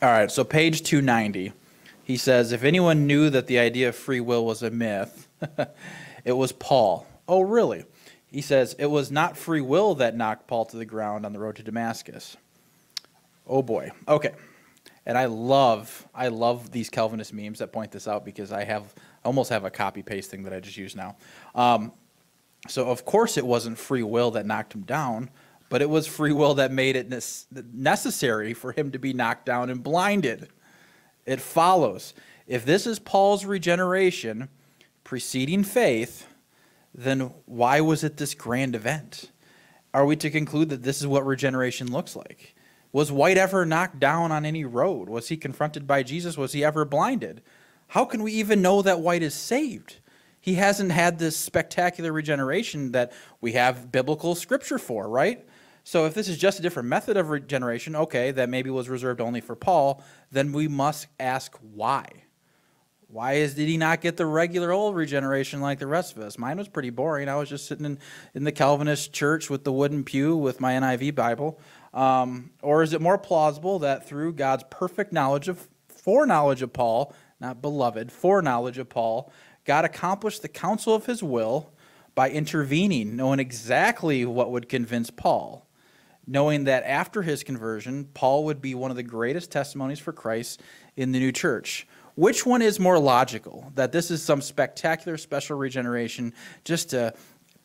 All 0.03 0.11
right, 0.11 0.31
so 0.31 0.45
page 0.45 0.83
290. 0.83 1.53
He 2.05 2.17
says, 2.17 2.53
If 2.53 2.63
anyone 2.63 3.07
knew 3.09 3.29
that 3.31 3.49
the 3.49 3.59
idea 3.59 3.89
of 3.89 3.97
free 3.97 4.21
will 4.21 4.45
was 4.47 4.63
a 4.63 4.71
myth, 4.71 5.27
it 6.25 6.33
was 6.33 6.53
Paul. 6.53 7.07
Oh, 7.27 7.41
really? 7.41 7.85
He 8.29 8.41
says, 8.41 8.77
It 8.79 8.87
was 8.87 9.11
not 9.11 9.37
free 9.37 9.61
will 9.61 9.97
that 9.97 10.17
knocked 10.17 10.47
Paul 10.47 10.65
to 10.67 10.77
the 10.77 10.85
ground 10.85 11.27
on 11.27 11.33
the 11.33 11.41
road 11.41 11.57
to 11.57 11.65
Damascus. 11.65 12.37
Oh, 13.49 13.63
boy. 13.63 13.91
Okay. 14.07 14.33
And 15.07 15.17
I 15.17 15.27
love, 15.27 16.07
I 16.13 16.29
love 16.29 16.73
these 16.73 16.91
Calvinist 16.91 17.33
memes 17.33 17.61
that 17.61 17.73
point 17.73 17.93
this 17.93 18.09
out 18.09 18.25
because 18.25 18.51
I 18.51 18.65
have, 18.65 18.93
I 19.25 19.29
almost 19.29 19.51
have 19.51 19.65
a 19.65 19.71
copy 19.71 20.03
paste 20.03 20.31
thing 20.31 20.43
that 20.43 20.53
I 20.53 20.59
just 20.59 20.77
use 20.77 20.97
now. 20.97 21.17
Um, 21.55 21.93
so, 22.69 22.91
of 22.91 23.05
course, 23.05 23.37
it 23.37 23.47
wasn't 23.47 23.79
free 23.79 24.03
will 24.03 24.33
that 24.33 24.45
knocked 24.45 24.75
him 24.75 24.83
down, 24.83 25.31
but 25.69 25.81
it 25.81 25.89
was 25.89 26.09
free 26.09 26.33
will 26.33 26.55
that 26.55 26.73
made 26.73 26.97
it 26.97 27.09
nes- 27.09 27.47
necessary 27.73 28.53
for 28.53 28.73
him 28.73 28.91
to 28.91 28.99
be 28.99 29.13
knocked 29.13 29.47
down 29.47 29.71
and 29.71 29.81
blinded. 29.81 30.49
It 31.25 31.41
follows 31.41 32.13
if 32.49 32.65
this 32.65 32.87
is 32.87 32.99
Paul's 32.99 33.45
regeneration 33.45 34.49
preceding 35.05 35.63
faith, 35.63 36.27
then 36.93 37.33
why 37.45 37.81
was 37.81 38.03
it 38.03 38.17
this 38.17 38.35
grand 38.35 38.75
event? 38.75 39.31
Are 39.95 40.05
we 40.05 40.17
to 40.17 40.31
conclude 40.31 40.69
that 40.71 40.83
this 40.83 41.01
is 41.01 41.07
what 41.07 41.25
regeneration 41.25 41.93
looks 41.93 42.17
like? 42.17 42.56
Was 42.97 43.13
White 43.13 43.37
ever 43.37 43.67
knocked 43.67 44.01
down 44.01 44.33
on 44.33 44.47
any 44.47 44.65
road? 44.65 45.11
Was 45.11 45.29
he 45.29 45.37
confronted 45.37 45.87
by 45.87 46.03
Jesus? 46.03 46.39
Was 46.39 46.55
he 46.55 46.65
ever 46.65 46.87
blinded? 46.87 47.43
How 47.89 48.07
can 48.07 48.23
we 48.23 48.33
even 48.33 48.63
know 48.63 48.81
that 48.81 49.01
White 49.01 49.23
is 49.23 49.35
saved? 49.35 49.99
He 50.41 50.55
hasn't 50.55 50.93
had 50.93 51.19
this 51.19 51.37
spectacular 51.37 52.11
regeneration 52.11 52.93
that 52.93 53.13
we 53.43 53.53
have 53.53 53.93
biblical 53.93 54.35
scripture 54.35 54.79
for, 54.79 55.11
right? 55.11 55.47
So 55.85 56.07
if 56.07 56.15
this 56.15 56.27
is 56.27 56.39
just 56.39 56.59
a 56.59 56.63
different 56.63 56.89
method 56.89 57.19
of 57.19 57.29
regeneration, 57.29 57.95
okay, 57.97 58.31
that 58.31 58.49
maybe 58.49 58.71
was 58.71 58.89
reserved 58.89 59.21
only 59.21 59.43
for 59.43 59.55
Paul, 59.55 60.03
then 60.33 60.53
we 60.53 60.67
must 60.67 61.07
ask 61.21 61.55
why. 61.75 62.09
Why 63.09 63.35
is 63.35 63.55
did 63.55 63.69
he 63.69 63.77
not 63.77 64.01
get 64.01 64.17
the 64.17 64.27
regular 64.27 64.73
old 64.73 64.97
regeneration 64.97 65.61
like 65.61 65.79
the 65.79 65.87
rest 65.87 66.17
of 66.17 66.23
us? 66.23 66.39
Mine 66.39 66.57
was 66.57 66.69
pretty 66.69 66.91
boring. 66.91 67.29
I 67.29 67.37
was 67.37 67.49
just 67.49 67.67
sitting 67.67 67.85
in, 67.85 67.99
in 68.35 68.45
the 68.45 68.53
Calvinist 68.53 69.13
church 69.13 69.49
with 69.49 69.65
the 69.65 69.73
wooden 69.73 70.03
pew 70.03 70.37
with 70.37 70.61
my 70.61 70.73
NIV 70.73 71.15
Bible. 71.15 71.61
Um, 71.97 72.51
or 72.63 72.83
is 72.83 72.93
it 72.93 73.01
more 73.01 73.19
plausible 73.19 73.81
that 73.81 74.07
through 74.07 74.35
God's 74.35 74.65
perfect 74.71 75.13
knowledge 75.13 75.49
of 75.49 75.67
foreknowledge 75.89 76.63
of 76.63 76.73
Paul, 76.73 77.13
not 77.41 77.61
beloved, 77.63 78.13
foreknowledge 78.13 78.79
of 78.79 78.89
Paul, 78.89 79.33
God 79.65 79.85
accomplished 79.85 80.43
the 80.43 80.49
counsel 80.49 80.95
of 80.95 81.07
his 81.07 81.23
will 81.23 81.73
by 82.15 82.31
intervening, 82.31 83.17
knowing 83.17 83.41
exactly 83.41 84.25
what 84.25 84.53
would 84.53 84.69
convince 84.69 85.11
Paul? 85.11 85.67
knowing 86.27 86.65
that 86.65 86.83
after 86.85 87.23
his 87.23 87.45
conversion, 87.45 88.09
Paul 88.13 88.45
would 88.45 88.61
be 88.61 88.75
one 88.75 88.91
of 88.91 88.97
the 88.97 89.03
greatest 89.03 89.51
testimonies 89.53 90.01
for 90.01 90.13
Christ 90.13 90.61
in 90.97 91.13
the 91.13 91.21
new 91.21 91.33
church. 91.33 91.87
Which 92.17 92.45
one 92.45 92.63
is 92.63 92.81
more 92.81 92.99
logical? 92.99 93.71
That 93.75 93.93
this 93.93 94.11
is 94.11 94.23
some 94.23 94.41
spectacular 94.41 95.19
special 95.19 95.57
regeneration 95.57 96.33
just 96.65 96.91
to 96.91 97.15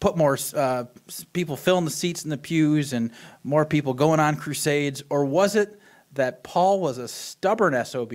put 0.01 0.17
more 0.17 0.37
uh, 0.55 0.83
people 1.31 1.55
filling 1.55 1.85
the 1.85 1.91
seats 1.91 2.25
in 2.25 2.29
the 2.29 2.37
pews 2.37 2.91
and 2.91 3.11
more 3.45 3.65
people 3.65 3.93
going 3.93 4.19
on 4.19 4.35
crusades? 4.35 5.01
Or 5.09 5.23
was 5.23 5.55
it 5.55 5.79
that 6.13 6.43
Paul 6.43 6.81
was 6.81 6.97
a 6.97 7.07
stubborn 7.07 7.85
SOB 7.85 8.13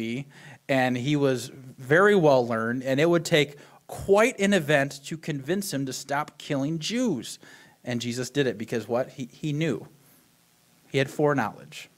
and 0.68 0.98
he 0.98 1.16
was 1.16 1.50
very 1.78 2.14
well 2.14 2.46
learned 2.46 2.82
and 2.82 3.00
it 3.00 3.08
would 3.08 3.24
take 3.24 3.56
quite 3.86 4.38
an 4.38 4.52
event 4.52 5.00
to 5.04 5.16
convince 5.16 5.72
him 5.72 5.86
to 5.86 5.92
stop 5.94 6.36
killing 6.36 6.78
Jews? 6.78 7.38
And 7.84 8.00
Jesus 8.00 8.28
did 8.28 8.46
it 8.46 8.58
because 8.58 8.86
what? 8.86 9.10
He, 9.10 9.30
he 9.32 9.52
knew. 9.52 9.86
He 10.90 10.98
had 10.98 11.08
foreknowledge. 11.08 11.88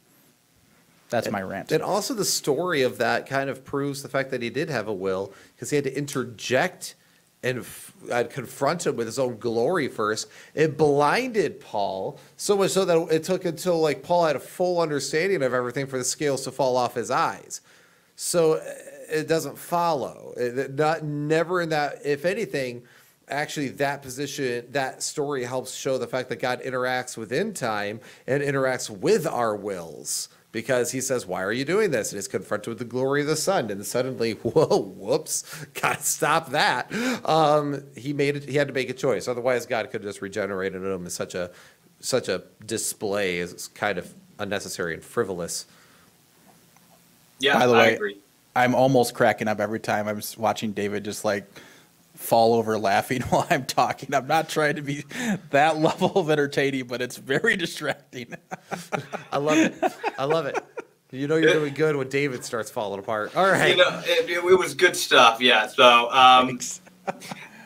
That's 1.08 1.30
my 1.30 1.40
rant. 1.40 1.72
And 1.72 1.82
also 1.82 2.12
the 2.12 2.26
story 2.26 2.82
of 2.82 2.98
that 2.98 3.26
kind 3.26 3.48
of 3.48 3.64
proves 3.64 4.02
the 4.02 4.10
fact 4.10 4.30
that 4.30 4.42
he 4.42 4.50
did 4.50 4.68
have 4.68 4.86
a 4.86 4.92
will 4.92 5.32
because 5.54 5.70
he 5.70 5.76
had 5.76 5.84
to 5.84 5.96
interject 5.96 6.94
and 7.42 7.64
uh, 8.10 8.24
confront 8.28 8.86
him 8.86 8.96
with 8.96 9.06
his 9.06 9.18
own 9.18 9.38
glory 9.38 9.88
first. 9.88 10.28
It 10.54 10.76
blinded 10.76 11.60
Paul 11.60 12.18
so 12.36 12.56
much 12.56 12.72
so 12.72 12.84
that 12.84 13.14
it 13.14 13.24
took 13.24 13.44
until 13.44 13.80
like 13.80 14.02
Paul 14.02 14.26
had 14.26 14.36
a 14.36 14.40
full 14.40 14.80
understanding 14.80 15.42
of 15.42 15.54
everything 15.54 15.86
for 15.86 15.98
the 15.98 16.04
scales 16.04 16.44
to 16.44 16.50
fall 16.50 16.76
off 16.76 16.94
his 16.94 17.10
eyes. 17.10 17.60
So 18.16 18.54
uh, 18.54 18.64
it 19.10 19.28
doesn't 19.28 19.56
follow. 19.56 20.34
It, 20.36 20.74
not 20.74 21.04
never 21.04 21.60
in 21.60 21.68
that. 21.68 22.04
If 22.04 22.24
anything, 22.24 22.82
actually 23.28 23.68
that 23.68 24.02
position, 24.02 24.66
that 24.72 25.02
story 25.02 25.44
helps 25.44 25.74
show 25.74 25.96
the 25.96 26.08
fact 26.08 26.28
that 26.30 26.40
God 26.40 26.60
interacts 26.62 27.16
within 27.16 27.54
time 27.54 28.00
and 28.26 28.42
interacts 28.42 28.90
with 28.90 29.26
our 29.26 29.54
wills 29.54 30.28
because 30.52 30.92
he 30.92 31.00
says, 31.00 31.26
Why 31.26 31.42
are 31.42 31.52
you 31.52 31.64
doing 31.64 31.90
this? 31.90 32.10
And 32.12 32.18
he's 32.18 32.28
confronted 32.28 32.68
with 32.68 32.78
the 32.78 32.84
glory 32.84 33.20
of 33.20 33.26
the 33.26 33.36
sun. 33.36 33.70
And 33.70 33.84
suddenly, 33.84 34.32
whoa, 34.42 34.78
whoops, 34.78 35.44
God, 35.80 36.00
stop 36.00 36.50
that. 36.50 36.92
Um, 37.24 37.82
he 37.96 38.12
made 38.12 38.36
it, 38.36 38.44
he 38.48 38.56
had 38.56 38.68
to 38.68 38.74
make 38.74 38.90
a 38.90 38.94
choice. 38.94 39.28
Otherwise, 39.28 39.66
God 39.66 39.90
could 39.90 40.02
have 40.02 40.08
just 40.10 40.22
regenerated 40.22 40.82
him 40.82 41.04
in 41.04 41.10
such 41.10 41.34
a 41.34 41.50
such 42.00 42.28
a 42.28 42.44
display 42.64 43.38
is 43.38 43.68
kind 43.68 43.98
of 43.98 44.12
unnecessary 44.38 44.94
and 44.94 45.02
frivolous. 45.02 45.66
Yeah, 47.40 47.54
By 47.58 47.66
the 47.66 47.72
I 47.74 47.76
way- 47.78 47.94
agree. 47.94 48.16
I'm 48.56 48.74
almost 48.74 49.14
cracking 49.14 49.46
up 49.46 49.60
every 49.60 49.78
time 49.78 50.08
I'm 50.08 50.20
watching 50.36 50.72
David 50.72 51.04
just 51.04 51.24
like 51.24 51.44
fall 52.18 52.54
over 52.54 52.78
laughing 52.78 53.22
while 53.30 53.46
I'm 53.48 53.64
talking. 53.64 54.12
I'm 54.14 54.26
not 54.26 54.48
trying 54.48 54.76
to 54.76 54.82
be 54.82 55.04
that 55.50 55.78
level 55.78 56.12
of 56.16 56.30
entertaining, 56.30 56.86
but 56.86 57.00
it's 57.00 57.16
very 57.16 57.56
distracting. 57.56 58.34
I 59.32 59.38
love 59.38 59.58
it. 59.58 59.74
I 60.18 60.24
love 60.24 60.46
it. 60.46 60.58
You 61.10 61.26
know 61.26 61.36
you're 61.36 61.54
doing 61.54 61.72
good 61.72 61.96
when 61.96 62.10
David 62.10 62.44
starts 62.44 62.70
falling 62.70 63.00
apart. 63.00 63.34
All 63.34 63.46
right. 63.46 63.70
You 63.70 63.76
know, 63.76 64.02
it, 64.04 64.28
it, 64.28 64.44
it 64.44 64.58
was 64.58 64.74
good 64.74 64.94
stuff. 64.94 65.40
Yeah. 65.40 65.66
So, 65.66 66.10
um, 66.10 66.48
Thanks. 66.48 66.82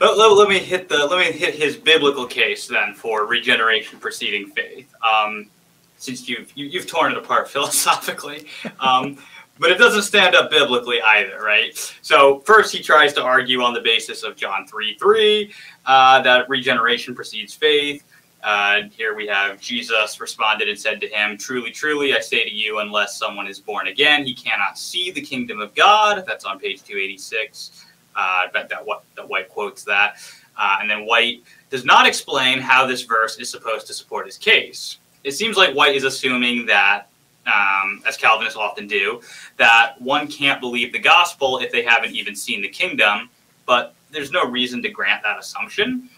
let, 0.00 0.16
let, 0.16 0.30
let 0.30 0.48
me 0.48 0.60
hit 0.60 0.88
the 0.88 1.06
let 1.06 1.18
me 1.18 1.36
hit 1.36 1.56
his 1.56 1.76
biblical 1.76 2.26
case 2.26 2.68
then 2.68 2.94
for 2.94 3.26
regeneration 3.26 3.98
preceding 3.98 4.46
faith. 4.50 4.94
Um, 5.02 5.50
since 5.96 6.28
you've 6.28 6.52
you, 6.54 6.66
have 6.66 6.72
you 6.74 6.80
have 6.80 6.88
torn 6.88 7.10
it 7.10 7.18
apart 7.18 7.50
philosophically, 7.50 8.46
um, 8.78 9.18
but 9.62 9.70
it 9.70 9.78
doesn't 9.78 10.02
stand 10.02 10.34
up 10.34 10.50
biblically 10.50 11.00
either, 11.00 11.40
right? 11.40 11.76
So 12.02 12.40
first, 12.40 12.74
he 12.74 12.82
tries 12.82 13.12
to 13.14 13.22
argue 13.22 13.62
on 13.62 13.72
the 13.72 13.80
basis 13.80 14.24
of 14.24 14.34
John 14.36 14.66
three 14.66 14.96
three 14.98 15.54
uh, 15.86 16.20
that 16.22 16.48
regeneration 16.48 17.14
precedes 17.14 17.54
faith. 17.54 18.02
Uh, 18.42 18.82
here 18.90 19.14
we 19.14 19.24
have 19.28 19.60
Jesus 19.60 20.20
responded 20.20 20.68
and 20.68 20.76
said 20.76 21.00
to 21.00 21.06
him, 21.06 21.38
Truly, 21.38 21.70
truly, 21.70 22.12
I 22.12 22.18
say 22.18 22.42
to 22.42 22.50
you, 22.50 22.80
unless 22.80 23.16
someone 23.16 23.46
is 23.46 23.60
born 23.60 23.86
again, 23.86 24.26
he 24.26 24.34
cannot 24.34 24.76
see 24.76 25.12
the 25.12 25.22
kingdom 25.22 25.60
of 25.60 25.72
God. 25.76 26.24
That's 26.26 26.44
on 26.44 26.58
page 26.58 26.82
286. 26.82 27.84
Uh, 28.16 28.48
that, 28.52 28.68
that, 28.68 28.84
that 29.14 29.28
White 29.28 29.48
quotes 29.48 29.84
that. 29.84 30.16
Uh, 30.58 30.78
and 30.80 30.90
then 30.90 31.06
White 31.06 31.44
does 31.70 31.84
not 31.84 32.04
explain 32.04 32.58
how 32.58 32.84
this 32.84 33.02
verse 33.02 33.38
is 33.38 33.48
supposed 33.48 33.86
to 33.86 33.94
support 33.94 34.26
his 34.26 34.36
case. 34.36 34.98
It 35.22 35.32
seems 35.32 35.56
like 35.56 35.72
White 35.74 35.94
is 35.94 36.02
assuming 36.02 36.66
that, 36.66 37.08
um, 37.46 38.02
as 38.06 38.16
Calvinists 38.16 38.56
often 38.56 38.86
do, 38.86 39.20
that 39.56 40.00
one 40.00 40.28
can't 40.28 40.60
believe 40.60 40.92
the 40.92 40.98
gospel 40.98 41.58
if 41.58 41.72
they 41.72 41.82
haven't 41.82 42.14
even 42.14 42.36
seen 42.36 42.62
the 42.62 42.68
kingdom, 42.68 43.30
but 43.66 43.94
there's 44.10 44.30
no 44.30 44.44
reason 44.44 44.82
to 44.82 44.88
grant 44.88 45.22
that 45.22 45.38
assumption. 45.38 46.08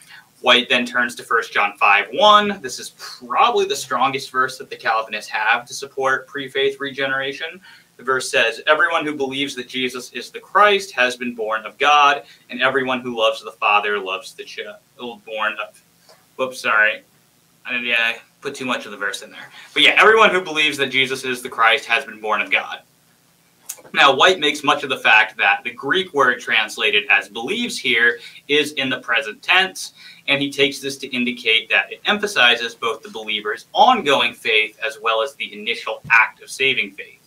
White 0.41 0.69
then 0.69 0.85
turns 0.85 1.15
to 1.15 1.23
1 1.23 1.43
John 1.53 1.77
5 1.79 2.09
1. 2.13 2.61
This 2.61 2.79
is 2.79 2.91
probably 2.99 3.65
the 3.65 3.77
strongest 3.77 4.31
verse 4.31 4.59
that 4.59 4.69
the 4.69 4.77
Calvinists 4.77 5.31
have 5.31 5.65
to 5.67 5.73
support 5.73 6.27
pre 6.27 6.49
faith 6.49 6.79
regeneration. 6.81 7.61
The 7.97 8.03
verse 8.03 8.31
says, 8.31 8.61
Everyone 8.67 9.07
who 9.07 9.15
believes 9.15 9.55
that 9.55 9.69
Jesus 9.69 10.13
is 10.13 10.31
the 10.31 10.41
Christ 10.41 10.91
has 10.93 11.17
been 11.17 11.35
born 11.35 11.65
of 11.65 11.79
God, 11.79 12.25
and 12.51 12.61
everyone 12.61 13.01
who 13.01 13.17
loves 13.17 13.43
the 13.43 13.53
Father 13.53 13.99
loves 13.99 14.35
the 14.35 14.45
child 14.45 14.77
born 14.99 15.55
of. 15.67 15.81
Whoops, 16.37 16.61
sorry. 16.61 17.05
I 17.67 17.73
didn't 17.73 17.87
yeah, 17.87 18.17
put 18.41 18.55
too 18.55 18.67
much 18.67 18.85
of 18.85 18.91
the 18.91 18.97
verse 18.97 19.23
in 19.23 19.31
there. 19.31 19.51
But 19.73 19.83
yeah, 19.83 19.95
everyone 19.97 20.31
who 20.31 20.43
believes 20.43 20.77
that 20.79 20.89
Jesus 20.89 21.25
is 21.25 21.43
the 21.43 21.49
Christ 21.49 21.87
has 21.87 22.05
been 22.05 22.21
born 22.21 22.41
of 22.41 22.51
God. 22.51 22.81
Now, 23.93 24.15
White 24.15 24.41
makes 24.41 24.65
much 24.65 24.83
of 24.83 24.89
the 24.89 24.99
fact 24.99 25.37
that 25.37 25.63
the 25.63 25.71
Greek 25.71 26.13
word 26.15 26.41
translated 26.41 27.05
as 27.11 27.29
believes 27.29 27.79
here 27.79 28.19
is 28.49 28.73
in 28.73 28.89
the 28.89 29.01
present 29.01 29.43
tense, 29.43 29.93
and 30.27 30.43
he 30.43 30.51
takes 30.51 30.81
this 30.81 30.97
to 30.99 31.07
indicate 31.09 31.69
that 31.71 31.93
it 31.93 32.01
emphasizes 32.07 32.75
both 32.75 33.03
the 33.03 33.11
believer's 33.11 33.67
ongoing 33.73 34.33
faith 34.35 34.79
as 34.85 34.99
well 35.01 35.23
as 35.23 35.35
the 35.35 35.53
initial 35.53 36.01
act 36.11 36.43
of 36.43 36.51
saving 36.51 36.91
faith. 36.93 37.21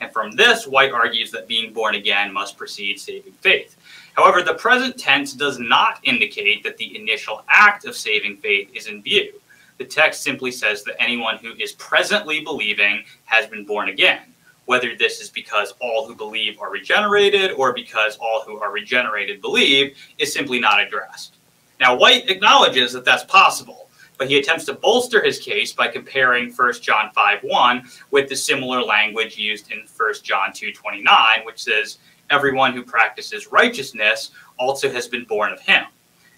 And 0.00 0.12
from 0.12 0.32
this, 0.32 0.66
White 0.66 0.92
argues 0.92 1.30
that 1.30 1.46
being 1.46 1.72
born 1.72 1.94
again 1.94 2.32
must 2.32 2.56
precede 2.56 2.98
saving 2.98 3.32
faith. 3.40 3.76
However, 4.14 4.42
the 4.42 4.54
present 4.54 4.98
tense 4.98 5.32
does 5.32 5.58
not 5.58 6.00
indicate 6.02 6.62
that 6.64 6.76
the 6.76 6.96
initial 6.96 7.42
act 7.48 7.84
of 7.84 7.96
saving 7.96 8.38
faith 8.38 8.70
is 8.74 8.88
in 8.88 9.02
view. 9.02 9.32
The 9.80 9.86
text 9.86 10.22
simply 10.22 10.52
says 10.52 10.84
that 10.84 11.00
anyone 11.00 11.38
who 11.38 11.54
is 11.54 11.72
presently 11.72 12.40
believing 12.42 13.02
has 13.24 13.46
been 13.46 13.64
born 13.64 13.88
again. 13.88 14.20
Whether 14.66 14.94
this 14.94 15.22
is 15.22 15.30
because 15.30 15.72
all 15.80 16.06
who 16.06 16.14
believe 16.14 16.60
are 16.60 16.70
regenerated 16.70 17.52
or 17.52 17.72
because 17.72 18.18
all 18.18 18.42
who 18.46 18.60
are 18.60 18.70
regenerated 18.70 19.40
believe 19.40 19.96
is 20.18 20.34
simply 20.34 20.60
not 20.60 20.82
addressed. 20.82 21.36
Now, 21.80 21.96
White 21.96 22.28
acknowledges 22.28 22.92
that 22.92 23.06
that's 23.06 23.24
possible, 23.24 23.88
but 24.18 24.28
he 24.28 24.38
attempts 24.38 24.66
to 24.66 24.74
bolster 24.74 25.24
his 25.24 25.38
case 25.38 25.72
by 25.72 25.88
comparing 25.88 26.52
1 26.52 26.82
John 26.82 27.10
5:1 27.16 27.90
with 28.10 28.28
the 28.28 28.36
similar 28.36 28.82
language 28.82 29.38
used 29.38 29.72
in 29.72 29.86
1 29.86 30.22
John 30.22 30.52
2:29, 30.52 31.42
which 31.46 31.58
says, 31.58 31.96
"Everyone 32.28 32.74
who 32.74 32.82
practices 32.82 33.46
righteousness 33.50 34.30
also 34.58 34.92
has 34.92 35.08
been 35.08 35.24
born 35.24 35.54
of 35.54 35.60
him." 35.60 35.86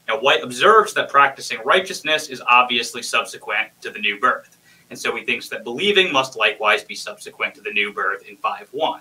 Now, 0.08 0.18
White 0.18 0.42
observes 0.42 0.94
that 0.94 1.08
practicing 1.08 1.60
righteousness 1.64 2.28
is 2.28 2.42
obviously 2.48 3.02
subsequent 3.02 3.68
to 3.82 3.90
the 3.90 4.00
new 4.00 4.18
birth, 4.18 4.58
and 4.90 4.98
so 4.98 5.14
he 5.14 5.24
thinks 5.24 5.48
that 5.48 5.64
believing 5.64 6.12
must 6.12 6.36
likewise 6.36 6.84
be 6.84 6.94
subsequent 6.94 7.54
to 7.54 7.60
the 7.60 7.72
new 7.72 7.92
birth 7.92 8.26
in 8.28 8.36
5:1. 8.36 9.00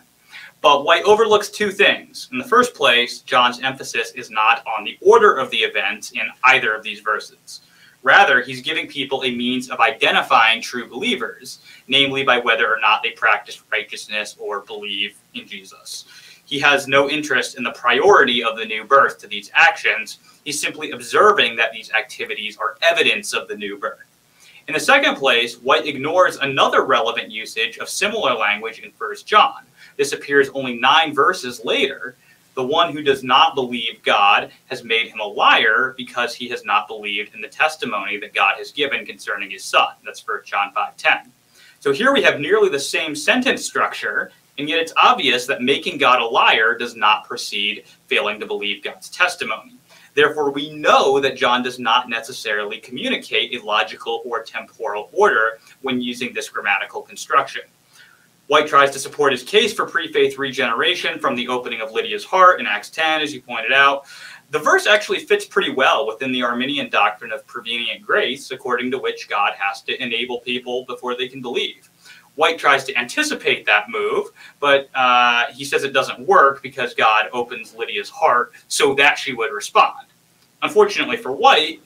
But 0.61 0.85
White 0.85 1.03
overlooks 1.03 1.49
two 1.49 1.71
things. 1.71 2.29
In 2.31 2.37
the 2.37 2.47
first 2.47 2.75
place, 2.75 3.19
John's 3.19 3.61
emphasis 3.61 4.11
is 4.11 4.29
not 4.29 4.65
on 4.67 4.83
the 4.83 4.97
order 5.01 5.35
of 5.35 5.49
the 5.49 5.57
events 5.57 6.11
in 6.11 6.29
either 6.43 6.73
of 6.73 6.83
these 6.83 6.99
verses. 6.99 7.61
Rather, 8.03 8.41
he's 8.41 8.61
giving 8.61 8.87
people 8.87 9.23
a 9.23 9.31
means 9.31 9.69
of 9.69 9.79
identifying 9.79 10.61
true 10.61 10.87
believers, 10.87 11.59
namely 11.87 12.23
by 12.23 12.37
whether 12.39 12.73
or 12.73 12.79
not 12.79 13.03
they 13.03 13.11
practice 13.11 13.61
righteousness 13.71 14.35
or 14.39 14.61
believe 14.61 15.15
in 15.33 15.47
Jesus. 15.47 16.05
He 16.51 16.59
has 16.59 16.85
no 16.85 17.09
interest 17.09 17.57
in 17.57 17.63
the 17.63 17.71
priority 17.71 18.43
of 18.43 18.57
the 18.57 18.65
new 18.65 18.83
birth 18.83 19.17
to 19.19 19.27
these 19.27 19.49
actions. 19.53 20.19
He's 20.43 20.59
simply 20.59 20.91
observing 20.91 21.55
that 21.55 21.71
these 21.71 21.93
activities 21.93 22.57
are 22.57 22.75
evidence 22.81 23.31
of 23.31 23.47
the 23.47 23.55
new 23.55 23.77
birth. 23.77 24.03
In 24.67 24.73
the 24.73 24.79
second 24.79 25.15
place, 25.15 25.55
White 25.55 25.87
ignores 25.87 26.35
another 26.35 26.83
relevant 26.83 27.31
usage 27.31 27.77
of 27.77 27.87
similar 27.87 28.33
language 28.33 28.79
in 28.79 28.91
1 28.97 29.15
John. 29.23 29.63
This 29.95 30.11
appears 30.11 30.49
only 30.49 30.77
nine 30.77 31.15
verses 31.15 31.63
later. 31.63 32.17
The 32.55 32.67
one 32.67 32.91
who 32.91 33.01
does 33.01 33.23
not 33.23 33.55
believe 33.55 34.03
God 34.03 34.51
has 34.65 34.83
made 34.83 35.07
him 35.07 35.21
a 35.21 35.25
liar 35.25 35.93
because 35.95 36.35
he 36.35 36.49
has 36.49 36.65
not 36.65 36.85
believed 36.85 37.33
in 37.33 37.39
the 37.39 37.47
testimony 37.47 38.17
that 38.17 38.33
God 38.33 38.55
has 38.57 38.73
given 38.73 39.05
concerning 39.05 39.51
his 39.51 39.63
son. 39.63 39.93
That's 40.03 40.19
1 40.19 40.43
John 40.43 40.73
5:10. 40.73 41.31
So 41.79 41.93
here 41.93 42.11
we 42.11 42.21
have 42.23 42.41
nearly 42.41 42.67
the 42.67 42.77
same 42.77 43.15
sentence 43.15 43.65
structure, 43.65 44.33
and 44.57 44.69
yet 44.69 44.79
it's 44.79 44.93
obvious 44.97 45.45
that 45.47 45.61
making 45.61 45.97
God 45.97 46.21
a 46.21 46.25
liar 46.25 46.77
does 46.77 46.95
not 46.95 47.25
precede 47.25 47.85
failing 48.07 48.39
to 48.39 48.45
believe 48.45 48.83
God's 48.83 49.09
testimony. 49.09 49.77
Therefore, 50.13 50.51
we 50.51 50.73
know 50.73 51.19
that 51.19 51.37
John 51.37 51.63
does 51.63 51.79
not 51.79 52.09
necessarily 52.09 52.79
communicate 52.79 53.53
a 53.53 53.65
logical 53.65 54.21
or 54.25 54.43
temporal 54.43 55.09
order 55.13 55.59
when 55.81 56.01
using 56.01 56.33
this 56.33 56.49
grammatical 56.49 57.01
construction. 57.01 57.61
White 58.47 58.67
tries 58.67 58.91
to 58.91 58.99
support 58.99 59.31
his 59.31 59.43
case 59.43 59.71
for 59.71 59.85
pre-faith 59.85 60.37
regeneration 60.37 61.19
from 61.19 61.35
the 61.35 61.47
opening 61.47 61.79
of 61.79 61.93
Lydia's 61.93 62.25
heart 62.25 62.59
in 62.59 62.67
Acts 62.67 62.89
10, 62.89 63.21
as 63.21 63.33
you 63.33 63.41
pointed 63.41 63.71
out. 63.71 64.03
The 64.49 64.59
verse 64.59 64.85
actually 64.87 65.19
fits 65.19 65.45
pretty 65.45 65.71
well 65.71 66.05
within 66.05 66.33
the 66.33 66.43
Arminian 66.43 66.89
doctrine 66.89 67.31
of 67.31 67.47
prevenient 67.47 68.01
grace, 68.01 68.51
according 68.51 68.91
to 68.91 68.97
which 68.97 69.29
God 69.29 69.53
has 69.57 69.81
to 69.83 70.03
enable 70.03 70.41
people 70.41 70.83
before 70.85 71.15
they 71.15 71.29
can 71.29 71.41
believe. 71.41 71.89
White 72.35 72.57
tries 72.57 72.83
to 72.85 72.95
anticipate 72.97 73.65
that 73.65 73.89
move, 73.89 74.27
but 74.59 74.89
uh, 74.95 75.45
he 75.53 75.65
says 75.65 75.83
it 75.83 75.93
doesn't 75.93 76.19
work 76.19 76.61
because 76.61 76.93
God 76.93 77.29
opens 77.33 77.75
Lydia's 77.75 78.09
heart 78.09 78.53
so 78.67 78.93
that 78.95 79.17
she 79.17 79.33
would 79.33 79.51
respond. 79.51 80.07
Unfortunately 80.61 81.17
for 81.17 81.31
White, 81.31 81.81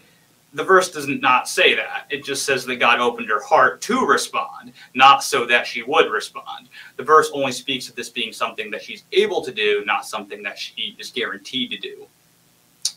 the 0.53 0.63
verse 0.63 0.89
does 0.89 1.07
not 1.07 1.49
say 1.49 1.75
that. 1.75 2.05
It 2.09 2.23
just 2.23 2.45
says 2.45 2.65
that 2.65 2.77
God 2.77 2.99
opened 2.99 3.27
her 3.27 3.43
heart 3.43 3.81
to 3.81 4.05
respond, 4.05 4.71
not 4.93 5.21
so 5.21 5.45
that 5.45 5.67
she 5.67 5.83
would 5.83 6.09
respond. 6.09 6.69
The 6.95 7.03
verse 7.03 7.29
only 7.33 7.51
speaks 7.51 7.89
of 7.89 7.95
this 7.95 8.09
being 8.09 8.31
something 8.31 8.71
that 8.71 8.81
she's 8.81 9.03
able 9.11 9.43
to 9.43 9.51
do, 9.51 9.83
not 9.85 10.05
something 10.05 10.41
that 10.43 10.57
she 10.57 10.95
is 10.97 11.11
guaranteed 11.11 11.71
to 11.71 11.77
do. 11.77 12.07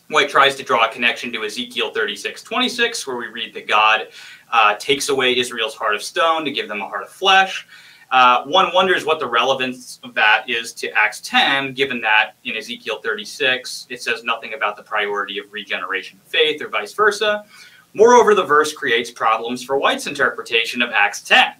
White 0.09 0.31
tries 0.31 0.55
to 0.57 0.63
draw 0.63 0.87
a 0.87 0.93
connection 0.93 1.33
to 1.33 1.45
Ezekiel 1.45 1.93
36 1.93 2.43
26, 2.43 3.07
where 3.07 3.17
we 3.17 3.27
read 3.27 3.53
that 3.55 3.67
God 3.67 4.09
uh, 4.53 4.75
takes 4.77 5.09
away 5.09 5.37
Israel's 5.37 5.75
heart 5.75 5.95
of 5.95 6.03
stone 6.03 6.45
to 6.45 6.51
give 6.51 6.69
them 6.69 6.81
a 6.81 6.89
heart 6.89 7.03
of 7.03 7.09
flesh. 7.09 7.67
Uh, 8.11 8.43
one 8.45 8.73
wonders 8.73 9.05
what 9.05 9.21
the 9.21 9.27
relevance 9.27 10.01
of 10.03 10.15
that 10.15 10.49
is 10.49 10.73
to 10.73 10.91
Acts 10.93 11.21
10, 11.21 11.75
given 11.75 12.01
that 12.01 12.33
in 12.45 12.57
Ezekiel 12.57 13.01
36, 13.03 13.87
it 13.91 14.03
says 14.03 14.25
nothing 14.25 14.55
about 14.55 14.77
the 14.77 14.83
priority 14.83 15.39
of 15.39 15.53
regeneration 15.53 16.19
of 16.19 16.31
faith 16.31 16.63
or 16.63 16.69
vice 16.69 16.95
versa. 16.95 17.45
Moreover, 17.93 18.35
the 18.35 18.45
verse 18.45 18.73
creates 18.73 19.11
problems 19.11 19.63
for 19.63 19.79
White's 19.79 20.07
interpretation 20.07 20.81
of 20.81 20.91
Acts 20.91 21.21
10. 21.23 21.53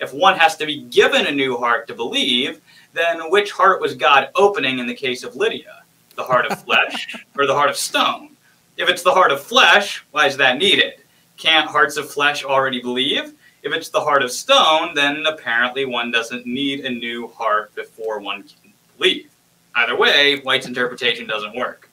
If 0.00 0.12
one 0.12 0.36
has 0.36 0.56
to 0.56 0.66
be 0.66 0.82
given 0.82 1.26
a 1.26 1.30
new 1.30 1.56
heart 1.56 1.86
to 1.86 1.94
believe, 1.94 2.60
then 2.92 3.30
which 3.30 3.52
heart 3.52 3.80
was 3.80 3.94
God 3.94 4.30
opening 4.34 4.80
in 4.80 4.86
the 4.86 4.94
case 4.94 5.22
of 5.22 5.36
Lydia? 5.36 5.82
The 6.16 6.24
heart 6.24 6.46
of 6.46 6.62
flesh 6.64 7.24
or 7.38 7.46
the 7.46 7.54
heart 7.54 7.70
of 7.70 7.76
stone? 7.76 8.36
If 8.76 8.88
it's 8.88 9.02
the 9.02 9.12
heart 9.12 9.30
of 9.30 9.40
flesh, 9.40 10.04
why 10.10 10.26
is 10.26 10.36
that 10.38 10.58
needed? 10.58 10.94
Can't 11.42 11.68
hearts 11.68 11.96
of 11.96 12.08
flesh 12.08 12.44
already 12.44 12.80
believe? 12.80 13.34
If 13.64 13.72
it's 13.72 13.88
the 13.88 14.00
heart 14.00 14.22
of 14.22 14.30
stone, 14.30 14.94
then 14.94 15.26
apparently 15.26 15.84
one 15.84 16.12
doesn't 16.12 16.46
need 16.46 16.84
a 16.84 16.90
new 16.90 17.26
heart 17.26 17.74
before 17.74 18.20
one 18.20 18.44
can 18.44 18.72
believe. 18.96 19.28
Either 19.74 19.98
way, 19.98 20.38
White's 20.42 20.68
interpretation 20.68 21.26
doesn't 21.26 21.56
work. 21.56 21.90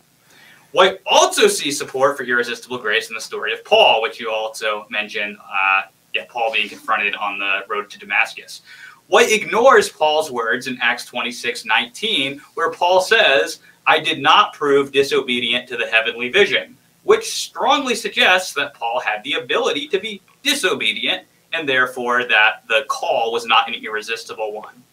White 0.71 1.01
also 1.07 1.47
sees 1.47 1.79
support 1.79 2.15
for 2.15 2.21
irresistible 2.25 2.77
grace 2.77 3.09
in 3.09 3.15
the 3.15 3.21
story 3.21 3.51
of 3.51 3.65
Paul, 3.65 4.03
which 4.03 4.19
you 4.19 4.29
also 4.29 4.85
mentioned, 4.91 5.35
uh, 5.39 5.81
yeah, 6.13 6.25
Paul 6.29 6.53
being 6.53 6.69
confronted 6.69 7.15
on 7.15 7.39
the 7.39 7.61
road 7.67 7.89
to 7.89 7.97
Damascus. 7.97 8.61
White 9.07 9.31
ignores 9.31 9.89
Paul's 9.89 10.29
words 10.29 10.67
in 10.67 10.77
Acts 10.79 11.05
26 11.05 11.65
19, 11.65 12.39
where 12.53 12.69
Paul 12.69 13.01
says, 13.01 13.61
I 13.87 13.99
did 13.99 14.21
not 14.21 14.53
prove 14.53 14.91
disobedient 14.91 15.67
to 15.69 15.75
the 15.75 15.87
heavenly 15.87 16.29
vision, 16.29 16.77
which 17.09 17.33
strongly 17.33 17.95
suggests 17.95 18.53
that 18.53 18.75
Paul 18.75 18.99
had 18.99 19.23
the 19.23 19.33
ability 19.33 19.87
to 19.87 19.99
be 19.99 20.21
disobedient 20.43 21.25
and 21.53 21.67
therefore 21.67 22.25
that 22.25 22.61
the 22.67 22.85
call 22.87 23.31
was 23.31 23.47
not 23.47 23.67
an 23.67 23.73
irresistible 23.73 24.53
one. 24.53 24.83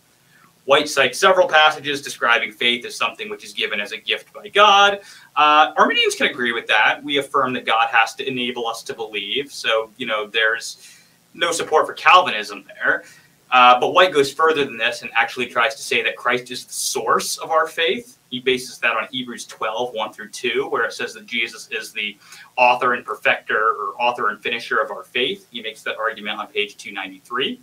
White 0.64 0.88
cites 0.88 1.18
several 1.18 1.46
passages 1.46 2.00
describing 2.00 2.52
faith 2.52 2.86
as 2.86 2.96
something 2.96 3.28
which 3.28 3.44
is 3.44 3.52
given 3.52 3.80
as 3.80 3.92
a 3.92 3.98
gift 3.98 4.32
by 4.32 4.48
God. 4.48 5.00
Uh, 5.36 5.74
Arminians 5.76 6.14
can 6.14 6.28
agree 6.28 6.52
with 6.52 6.66
that. 6.68 7.04
We 7.04 7.18
affirm 7.18 7.52
that 7.52 7.66
God 7.66 7.88
has 7.90 8.14
to 8.14 8.26
enable 8.26 8.66
us 8.66 8.82
to 8.84 8.94
believe. 8.94 9.52
So, 9.52 9.90
you 9.98 10.06
know, 10.06 10.26
there's 10.26 10.98
no 11.34 11.52
support 11.52 11.86
for 11.86 11.92
Calvinism 11.92 12.64
there. 12.80 13.04
Uh, 13.50 13.78
but 13.78 13.92
White 13.92 14.14
goes 14.14 14.32
further 14.32 14.64
than 14.64 14.78
this 14.78 15.02
and 15.02 15.10
actually 15.14 15.48
tries 15.48 15.74
to 15.74 15.82
say 15.82 16.02
that 16.02 16.16
Christ 16.16 16.50
is 16.50 16.64
the 16.64 16.72
source 16.72 17.36
of 17.36 17.50
our 17.50 17.66
faith. 17.66 18.15
He 18.30 18.40
bases 18.40 18.78
that 18.78 18.96
on 18.96 19.06
Hebrews 19.10 19.46
12, 19.46 19.94
1 19.94 20.12
through 20.12 20.30
2, 20.30 20.68
where 20.68 20.84
it 20.84 20.92
says 20.92 21.14
that 21.14 21.26
Jesus 21.26 21.68
is 21.70 21.92
the 21.92 22.16
author 22.56 22.94
and 22.94 23.04
perfecter 23.04 23.56
or 23.56 23.94
author 24.00 24.30
and 24.30 24.42
finisher 24.42 24.78
of 24.78 24.90
our 24.90 25.04
faith. 25.04 25.46
He 25.50 25.62
makes 25.62 25.82
that 25.84 25.96
argument 25.96 26.38
on 26.38 26.48
page 26.48 26.76
293. 26.76 27.60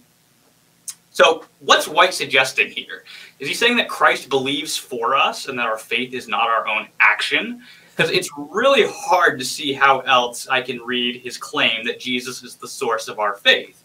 So, 1.11 1.45
what's 1.60 1.88
White 1.88 2.14
suggesting 2.14 2.72
here? 2.72 3.03
Is 3.38 3.48
he 3.48 3.53
saying 3.53 3.77
that 3.77 3.88
Christ 3.88 4.30
believes 4.30 4.77
for 4.77 5.15
us 5.15 5.48
and 5.48 5.60
that 5.60 5.68
our 5.68 5.77
faith 5.77 6.14
is 6.14 6.27
not 6.27 6.49
our 6.49 6.68
own 6.68 6.88
action? 6.99 7.61
Because 7.95 8.10
it's 8.10 8.30
really 8.35 8.85
hard 8.88 9.38
to 9.38 9.45
see 9.45 9.73
how 9.73 9.99
else 9.99 10.48
I 10.48 10.61
can 10.61 10.80
read 10.80 11.22
his 11.22 11.38
claim 11.38 11.85
that 11.85 11.99
Jesus 11.99 12.41
is 12.41 12.56
the 12.56 12.68
source 12.68 13.07
of 13.07 13.19
our 13.19 13.35
faith. 13.35 13.82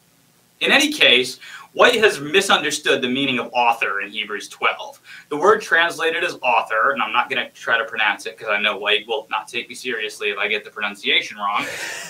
In 0.61 0.73
any 0.73 0.93
case, 0.93 1.39
White 1.75 1.97
has 1.97 2.19
misunderstood 2.19 3.03
the 3.03 3.09
meaning 3.09 3.39
of 3.39 3.51
author 3.53 4.01
in 4.01 4.11
Hebrews 4.11 4.49
12. 4.49 5.01
The 5.29 5.37
word 5.37 5.61
translated 5.61 6.25
as 6.25 6.37
author, 6.43 6.91
and 6.91 7.03
I'm 7.03 7.13
not 7.13 7.31
going 7.31 7.45
to 7.45 7.53
try 7.53 7.79
to 7.79 7.85
pronounce 7.85 8.27
it 8.27 8.37
because 8.37 8.51
I 8.51 8.61
know 8.61 8.79
White 8.79 9.07
will 9.07 9.29
not 9.31 9.47
take 9.47 9.69
me 9.69 9.75
seriously 9.75 10.31
if 10.31 10.39
I 10.39 10.49
get 10.49 10.65
the 10.65 10.71
pronunciation 10.71 11.37
wrong, 11.37 11.65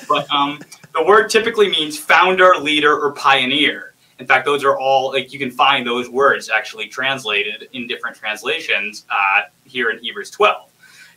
but 0.09 0.31
um, 0.31 0.61
the 0.95 1.05
word 1.05 1.29
typically 1.29 1.69
means 1.69 1.99
founder, 1.99 2.55
leader, 2.55 2.99
or 2.99 3.13
pioneer. 3.13 3.95
In 4.19 4.27
fact, 4.27 4.47
those 4.47 4.65
are 4.65 4.79
all 4.79 5.13
like 5.13 5.33
you 5.33 5.39
can 5.39 5.51
find 5.51 5.87
those 5.87 6.09
words 6.09 6.49
actually 6.49 6.89
translated 6.89 7.69
in 7.73 7.87
different 7.87 8.17
translations 8.17 9.05
uh, 9.11 9.43
here 9.65 9.91
in 9.91 9.99
Hebrews 9.99 10.31
12. 10.31 10.71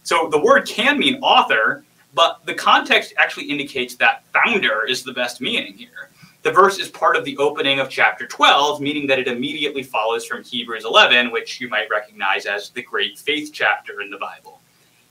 So 0.04 0.30
the 0.30 0.40
word 0.40 0.68
can 0.68 1.00
mean 1.00 1.20
author, 1.22 1.86
but 2.14 2.46
the 2.46 2.54
context 2.54 3.14
actually 3.18 3.46
indicates 3.46 3.96
that 3.96 4.26
founder 4.34 4.86
is 4.86 5.04
the 5.04 5.14
best 5.14 5.42
meaning 5.42 5.74
here. 5.74 6.10
The 6.44 6.52
verse 6.52 6.80
is 6.80 6.90
part 6.90 7.16
of 7.16 7.24
the 7.24 7.38
opening 7.38 7.80
of 7.80 7.88
chapter 7.88 8.26
12, 8.26 8.82
meaning 8.82 9.06
that 9.06 9.20
it 9.20 9.28
immediately 9.28 9.84
follows 9.84 10.26
from 10.26 10.44
Hebrews 10.44 10.86
11, 10.86 11.30
which 11.30 11.62
you 11.62 11.70
might 11.70 11.88
recognize 11.92 12.48
as 12.48 12.72
the 12.72 12.82
great 12.82 13.20
faith 13.20 13.52
chapter 13.54 14.02
in 14.02 14.10
the 14.10 14.18
Bible. 14.18 14.60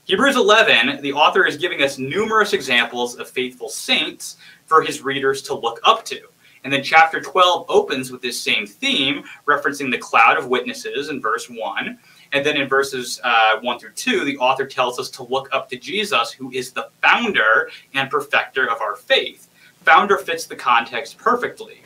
Hebrews 0.03 0.35
11, 0.35 1.01
the 1.01 1.13
author 1.13 1.45
is 1.45 1.55
giving 1.55 1.83
us 1.83 1.97
numerous 1.97 2.51
examples 2.51 3.15
of 3.15 3.29
faithful 3.29 3.69
saints 3.69 4.35
for 4.65 4.81
his 4.81 5.03
readers 5.03 5.41
to 5.43 5.53
look 5.53 5.79
up 5.85 6.03
to. 6.05 6.19
And 6.65 6.73
then 6.73 6.83
chapter 6.83 7.21
12 7.21 7.65
opens 7.69 8.11
with 8.11 8.21
this 8.21 8.39
same 8.39 8.67
theme, 8.67 9.23
referencing 9.47 9.89
the 9.89 9.97
cloud 9.97 10.37
of 10.37 10.47
witnesses 10.47 11.07
in 11.07 11.21
verse 11.21 11.49
1. 11.49 11.97
And 12.33 12.45
then 12.45 12.57
in 12.57 12.67
verses 12.67 13.21
uh, 13.23 13.59
1 13.61 13.79
through 13.79 13.93
2, 13.93 14.25
the 14.25 14.37
author 14.37 14.65
tells 14.65 14.99
us 14.99 15.09
to 15.11 15.23
look 15.23 15.47
up 15.53 15.69
to 15.69 15.77
Jesus, 15.77 16.33
who 16.33 16.51
is 16.51 16.73
the 16.73 16.89
founder 17.01 17.69
and 17.93 18.09
perfecter 18.09 18.69
of 18.69 18.81
our 18.81 18.97
faith. 18.97 19.47
Founder 19.83 20.17
fits 20.17 20.45
the 20.45 20.55
context 20.55 21.17
perfectly. 21.17 21.81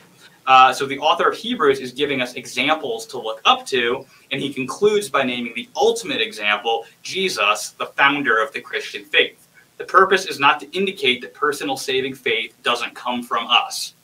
Uh, 0.46 0.72
so 0.72 0.86
the 0.86 0.98
author 0.98 1.28
of 1.28 1.36
Hebrews 1.36 1.80
is 1.80 1.92
giving 1.92 2.20
us 2.20 2.34
examples 2.34 3.04
to 3.06 3.18
look 3.18 3.40
up 3.44 3.66
to, 3.66 4.06
and 4.30 4.40
he 4.40 4.52
concludes 4.52 5.08
by 5.08 5.24
naming 5.24 5.52
the 5.54 5.68
ultimate 5.74 6.20
example, 6.20 6.84
Jesus, 7.02 7.70
the 7.70 7.86
founder 7.86 8.40
of 8.40 8.52
the 8.52 8.60
Christian 8.60 9.04
faith. 9.04 9.48
The 9.78 9.84
purpose 9.84 10.26
is 10.26 10.38
not 10.38 10.60
to 10.60 10.70
indicate 10.70 11.20
that 11.22 11.34
personal 11.34 11.76
saving 11.76 12.14
faith 12.14 12.54
doesn't 12.62 12.94
come 12.94 13.22
from 13.22 13.46
us. 13.48 13.94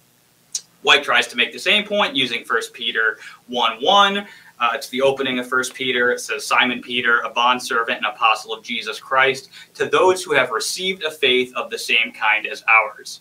White 0.83 1.05
tries 1.05 1.29
to 1.29 1.37
make 1.37 1.53
the 1.53 1.59
same 1.59 1.87
point 1.87 2.17
using 2.17 2.45
1 2.45 2.61
Peter 2.73 3.19
1 3.47 3.81
1. 3.81 4.19
Uh, 4.19 4.71
it's 4.75 4.89
the 4.89 5.01
opening 5.01 5.39
of 5.39 5.51
1 5.51 5.63
Peter. 5.75 6.11
It 6.11 6.21
says, 6.21 6.47
Simon 6.47 6.83
Peter, 6.83 7.21
a 7.21 7.31
bondservant 7.31 7.99
and 7.99 8.07
apostle 8.07 8.53
of 8.53 8.65
Jesus 8.65 8.99
Christ, 8.99 9.51
to 9.75 9.87
those 9.87 10.23
who 10.23 10.35
have 10.35 10.51
received 10.51 11.05
a 11.05 11.11
faith 11.11 11.55
of 11.55 11.71
the 11.71 11.79
same 11.79 12.13
kind 12.13 12.47
as 12.47 12.65
ours 12.69 13.21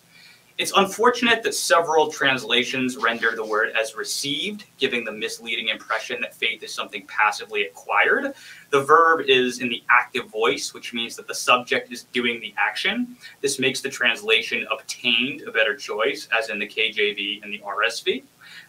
it's 0.58 0.72
unfortunate 0.76 1.42
that 1.42 1.54
several 1.54 2.08
translations 2.08 2.96
render 2.96 3.34
the 3.34 3.44
word 3.44 3.72
as 3.78 3.96
received, 3.96 4.64
giving 4.78 5.04
the 5.04 5.12
misleading 5.12 5.68
impression 5.68 6.20
that 6.20 6.34
faith 6.34 6.62
is 6.62 6.72
something 6.72 7.06
passively 7.06 7.62
acquired. 7.62 8.34
The 8.70 8.82
verb 8.82 9.22
is 9.28 9.60
in 9.60 9.68
the 9.68 9.82
active 9.90 10.26
voice, 10.26 10.74
which 10.74 10.92
means 10.92 11.16
that 11.16 11.26
the 11.26 11.34
subject 11.34 11.90
is 11.90 12.04
doing 12.04 12.40
the 12.40 12.54
action. 12.58 13.16
This 13.40 13.58
makes 13.58 13.80
the 13.80 13.88
translation 13.88 14.66
obtained 14.70 15.42
a 15.42 15.52
better 15.52 15.74
choice, 15.74 16.28
as 16.36 16.50
in 16.50 16.58
the 16.58 16.68
KJV 16.68 17.42
and 17.42 17.52
the 17.52 17.60
RSV. 17.60 18.22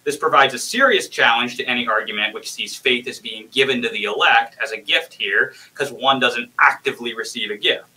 This 0.04 0.18
provides 0.18 0.54
a 0.54 0.60
serious 0.60 1.10
challenge 1.10 1.58
to 1.58 1.66
any 1.66 1.88
argument 1.88 2.34
which 2.34 2.52
sees 2.52 2.76
faith 2.76 3.08
as 3.08 3.20
being 3.20 3.48
given 3.52 3.82
to 3.82 3.90
the 3.90 4.06
elect 4.06 4.58
as 4.62 4.72
a 4.72 4.78
gift 4.78 5.14
here, 5.14 5.54
because 5.74 5.92
one 5.92 6.20
doesn't 6.20 6.52
actively 6.60 7.14
receive 7.14 7.52
a 7.52 7.58
gift. 7.58 7.93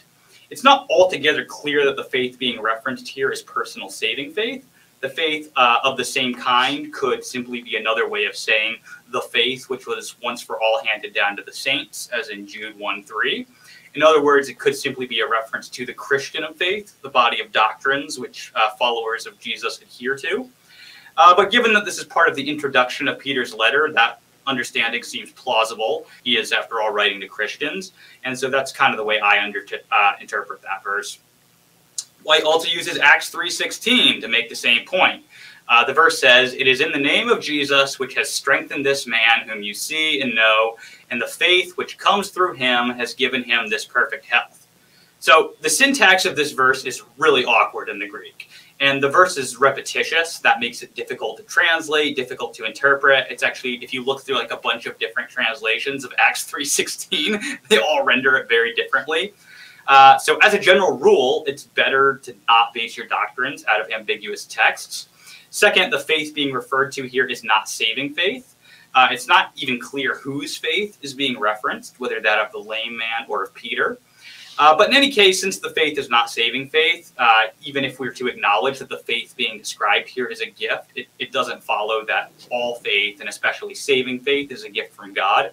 It's 0.51 0.65
not 0.65 0.87
altogether 0.91 1.45
clear 1.45 1.85
that 1.85 1.97
the 1.97 2.05
faith 2.05 2.39
being 2.39 2.61
referenced 2.61 3.09
here 3.09 3.31
is 3.31 3.43
personal 3.43 3.89
saving 3.89 4.33
faith. 4.33 4.67
The 5.01 5.09
faith 5.09 5.53
uh, 5.57 5.79
of 5.85 5.97
the 5.97 6.05
same 6.05 6.35
kind 6.35 6.93
could 6.93 7.23
simply 7.25 7.63
be 7.63 7.77
another 7.77 8.09
way 8.09 8.25
of 8.25 8.35
saying 8.35 8.77
the 9.11 9.21
faith 9.21 9.69
which 9.69 9.87
was 9.87 10.17
once 10.23 10.43
for 10.43 10.61
all 10.61 10.81
handed 10.85 11.13
down 11.13 11.37
to 11.37 11.43
the 11.43 11.53
saints, 11.53 12.09
as 12.19 12.31
in 12.31 12.47
Jude 12.47 12.79
1 12.79 13.05
3. 13.05 13.47
In 13.95 14.03
other 14.03 14.23
words, 14.23 14.49
it 14.49 14.59
could 14.59 14.75
simply 14.75 15.07
be 15.07 15.21
a 15.21 15.29
reference 15.29 15.69
to 15.71 15.87
the 15.87 15.93
Christian 15.93 16.45
of 16.45 16.57
faith, 16.57 17.01
the 17.03 17.09
body 17.09 17.41
of 17.41 17.53
doctrines 17.53 18.19
which 18.19 18.53
uh, 18.55 18.71
followers 18.79 19.27
of 19.27 19.39
Jesus 19.39 19.81
adhere 19.81 20.17
to. 20.17 20.51
Uh, 21.17 21.35
but 21.35 21.51
given 21.51 21.73
that 21.73 21.85
this 21.85 21.99
is 21.99 22.05
part 22.05 22.29
of 22.29 22.37
the 22.37 22.49
introduction 22.49 23.09
of 23.09 23.19
Peter's 23.19 23.55
letter, 23.55 23.91
that 23.93 24.21
understanding 24.47 25.03
seems 25.03 25.33
plausible. 25.33 26.07
He 26.25 26.37
is, 26.37 26.53
after 26.53 26.81
all, 26.81 26.93
writing 26.93 27.21
to 27.21 27.29
Christians. 27.29 27.93
And 28.25 28.39
so 28.39 28.49
that's 28.49 28.73
kind 28.73 28.93
of 28.93 28.99
the 28.99 29.05
way 29.05 29.21
I 29.21 29.43
under, 29.43 29.65
uh, 29.91 30.13
interpret 30.21 30.63
that 30.63 30.83
verse. 30.83 31.19
White 32.23 32.43
also 32.43 32.69
uses 32.69 32.99
Acts 32.99 33.31
3.16 33.31 34.21
to 34.21 34.29
make 34.29 34.49
the 34.49 34.57
same 34.57 34.85
point. 34.85 35.25
Uh, 35.69 35.85
the 35.85 35.93
verse 35.93 36.21
says, 36.21 36.55
It 36.55 36.67
is 36.67 36.81
in 36.81 36.93
the 36.93 36.99
name 36.99 37.29
of 37.29 37.41
Jesus 37.41 37.99
which 37.99 38.15
has 38.15 38.31
strengthened 38.31 38.87
this 38.87 39.07
man 39.07 39.49
whom 39.49 39.63
you 39.63 39.75
see 39.75 40.21
and 40.21 40.35
know, 40.35 40.77
and 41.11 41.21
the 41.21 41.27
faith 41.27 41.77
which 41.77 41.99
comes 41.99 42.31
through 42.31 42.55
him 42.55 42.91
has 42.91 43.15
given 43.15 43.43
him 43.43 43.69
this 43.69 43.85
perfect 43.85 44.27
health. 44.27 44.67
So 45.19 45.55
the 45.61 45.71
syntax 45.71 46.25
of 46.25 46.37
this 46.37 46.53
verse 46.53 46.85
is 46.85 47.03
really 47.17 47.45
awkward 47.45 47.89
in 47.89 47.99
the 47.99 48.07
Greek. 48.07 48.49
And 48.79 49.03
the 49.03 49.09
verse 49.09 49.39
is 49.39 49.59
repetitious. 49.59 50.39
That 50.41 50.61
makes 50.61 50.83
it 50.83 50.95
difficult 50.95 51.39
to 51.39 51.43
translate, 51.45 52.15
difficult 52.15 52.53
to 52.55 52.65
interpret. 52.65 53.27
It's 53.31 53.43
actually, 53.43 53.77
if 53.77 53.95
you 53.95 54.05
look 54.05 54.23
through 54.23 54.37
like 54.37 54.51
a 54.51 54.59
bunch 54.59 54.85
of 54.87 54.99
different 54.99 55.31
translations 55.31 56.05
of 56.05 56.13
Acts 56.19 56.51
3.16, 56.53 57.69
they 57.69 57.79
all 57.79 58.05
render 58.05 58.37
it 58.37 58.49
very 58.49 58.75
differently. 58.75 59.33
Uh, 59.89 60.19
so 60.19 60.37
as 60.39 60.53
a 60.53 60.59
general 60.59 60.99
rule, 60.99 61.45
it's 61.47 61.63
better 61.63 62.19
to 62.19 62.35
not 62.49 62.75
base 62.75 62.97
your 62.97 63.07
doctrines 63.07 63.65
out 63.67 63.81
of 63.81 63.91
ambiguous 63.91 64.45
texts. 64.45 65.09
Second, 65.51 65.91
the 65.91 65.99
faith 65.99 66.35
being 66.35 66.53
referred 66.53 66.93
to 66.93 67.07
here 67.07 67.27
is 67.27 67.45
not 67.45 67.69
saving 67.69 68.13
faith. 68.13 68.57
Uh, 68.95 69.09
it's 69.11 69.29
not 69.29 69.53
even 69.57 69.79
clear 69.79 70.17
whose 70.17 70.57
faith 70.57 70.99
is 71.03 71.15
being 71.15 71.39
referenced, 71.39 72.01
whether 72.01 72.21
that 72.21 72.39
of 72.39 72.51
the 72.53 72.59
lame 72.59 72.97
man 72.97 73.27
or 73.29 73.45
of 73.45 73.55
Peter. 73.55 73.99
Uh, 74.59 74.75
but 74.77 74.89
in 74.89 74.97
any 74.97 75.11
case, 75.11 75.41
since 75.41 75.59
the 75.59 75.71
faith 75.71 75.99
is 75.99 76.09
not 76.09 76.31
saving 76.31 76.69
faith, 76.69 77.13
uh, 77.19 77.43
even 77.63 77.85
if 77.85 78.01
we 78.01 78.09
were 78.09 78.15
to 78.15 78.27
acknowledge 78.27 78.79
that 78.79 78.89
the 78.89 78.99
faith 78.99 79.35
being 79.37 79.59
described 79.59 80.09
here 80.09 80.27
is 80.27 80.41
a 80.41 80.47
gift, 80.47 80.93
it, 80.95 81.09
it 81.19 81.31
doesn't 81.31 81.63
follow 81.63 82.07
that 82.07 82.33
all 82.51 82.77
faith, 82.77 83.21
and 83.21 83.29
especially 83.29 83.75
saving 83.75 84.19
faith, 84.21 84.51
is 84.51 84.65
a 84.65 84.71
gift 84.71 84.95
from 84.95 85.13
God. 85.13 85.51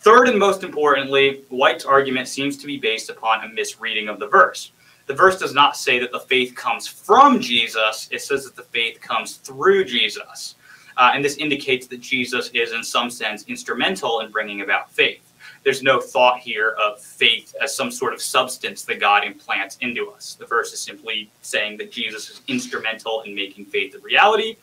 Third 0.00 0.28
and 0.28 0.38
most 0.38 0.64
importantly, 0.64 1.44
White's 1.48 1.84
argument 1.84 2.26
seems 2.26 2.56
to 2.56 2.66
be 2.66 2.76
based 2.76 3.08
upon 3.08 3.44
a 3.44 3.48
misreading 3.48 4.08
of 4.08 4.18
the 4.18 4.26
verse. 4.26 4.72
The 5.06 5.14
verse 5.14 5.38
does 5.38 5.54
not 5.54 5.76
say 5.76 5.98
that 6.00 6.12
the 6.12 6.20
faith 6.20 6.54
comes 6.56 6.88
from 6.88 7.40
Jesus, 7.40 8.08
it 8.10 8.20
says 8.20 8.44
that 8.44 8.56
the 8.56 8.64
faith 8.64 9.00
comes 9.00 9.36
through 9.36 9.84
Jesus. 9.84 10.56
Uh, 10.96 11.12
and 11.14 11.24
this 11.24 11.36
indicates 11.36 11.86
that 11.86 12.00
Jesus 12.00 12.48
is, 12.52 12.72
in 12.72 12.82
some 12.82 13.10
sense, 13.10 13.44
instrumental 13.46 14.20
in 14.20 14.32
bringing 14.32 14.62
about 14.62 14.90
faith 14.90 15.27
there's 15.64 15.82
no 15.82 16.00
thought 16.00 16.38
here 16.38 16.76
of 16.82 17.00
faith 17.00 17.54
as 17.60 17.74
some 17.74 17.90
sort 17.90 18.14
of 18.14 18.22
substance 18.22 18.82
that 18.84 19.00
God 19.00 19.24
implants 19.24 19.76
into 19.80 20.10
us. 20.10 20.34
The 20.38 20.46
verse 20.46 20.72
is 20.72 20.80
simply 20.80 21.30
saying 21.42 21.78
that 21.78 21.90
Jesus 21.92 22.30
is 22.30 22.40
instrumental 22.48 23.22
in 23.22 23.34
making 23.34 23.66
faith 23.66 23.94
a 23.94 23.98
reality, 23.98 24.56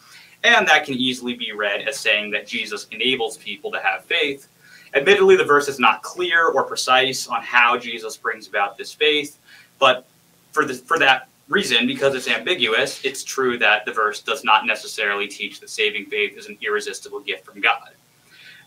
and 0.43 0.67
that 0.67 0.85
can 0.85 0.95
easily 0.95 1.33
be 1.35 1.51
read 1.51 1.81
as 1.81 1.99
saying 1.99 2.31
that 2.31 2.47
Jesus 2.47 2.87
enables 2.91 3.37
people 3.37 3.71
to 3.71 3.79
have 3.79 4.05
faith. 4.05 4.47
Admittedly, 4.93 5.35
the 5.35 5.43
verse 5.43 5.67
is 5.67 5.79
not 5.79 6.01
clear 6.01 6.47
or 6.47 6.63
precise 6.63 7.27
on 7.27 7.41
how 7.41 7.77
Jesus 7.77 8.15
brings 8.15 8.47
about 8.47 8.77
this 8.77 8.93
faith, 8.93 9.37
but 9.79 10.05
for, 10.51 10.65
the, 10.65 10.73
for 10.73 10.97
that 10.99 11.27
reason, 11.49 11.85
because 11.85 12.15
it's 12.15 12.29
ambiguous, 12.29 13.03
it's 13.03 13.23
true 13.23 13.57
that 13.57 13.85
the 13.85 13.91
verse 13.91 14.21
does 14.21 14.43
not 14.43 14.65
necessarily 14.65 15.27
teach 15.27 15.59
that 15.59 15.69
saving 15.69 16.05
faith 16.05 16.37
is 16.37 16.47
an 16.47 16.57
irresistible 16.61 17.19
gift 17.19 17.45
from 17.45 17.59
God. 17.59 17.91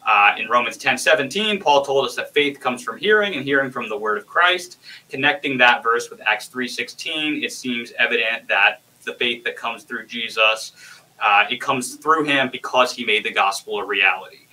Uh, 0.07 0.35
in 0.39 0.49
Romans 0.49 0.77
10 0.77 0.97
17, 0.97 1.61
Paul 1.61 1.85
told 1.85 2.07
us 2.07 2.16
that 2.16 2.33
faith 2.33 2.61
comes 2.61 2.83
from 2.83 2.99
hearing 2.99 3.35
and 3.35 3.45
hearing 3.45 3.70
from 3.70 3.89
the 3.89 3.97
word 3.97 4.19
of 4.19 4.27
Christ. 4.27 4.79
Connecting 5.11 5.59
that 5.59 5.83
verse 5.83 6.09
with 6.11 6.20
Acts 6.27 6.47
3 6.47 6.66
16, 6.66 7.45
it 7.45 7.53
seems 7.53 7.93
evident 7.99 8.49
that 8.49 8.81
the 9.05 9.15
faith 9.15 9.45
that 9.45 9.57
comes 9.57 9.85
through 9.85 10.07
Jesus, 10.07 10.73
uh, 11.23 11.45
it 11.51 11.61
comes 11.61 11.97
through 11.97 12.25
him 12.25 12.49
because 12.51 12.95
he 12.95 13.05
made 13.05 13.25
the 13.25 13.33
gospel 13.33 13.79
a 13.79 13.85
reality. 13.85 14.47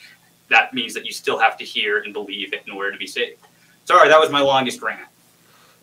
that 0.49 0.73
means 0.73 0.93
that 0.93 1.05
you 1.05 1.11
still 1.11 1.39
have 1.39 1.57
to 1.57 1.63
hear 1.63 1.99
and 1.99 2.13
believe 2.13 2.53
it 2.53 2.61
in 2.67 2.71
order 2.71 2.91
to 2.91 2.97
be 2.97 3.07
saved. 3.07 3.39
Sorry, 3.85 4.07
that 4.09 4.19
was 4.19 4.29
my 4.29 4.41
longest 4.41 4.81
rant. 4.81 5.07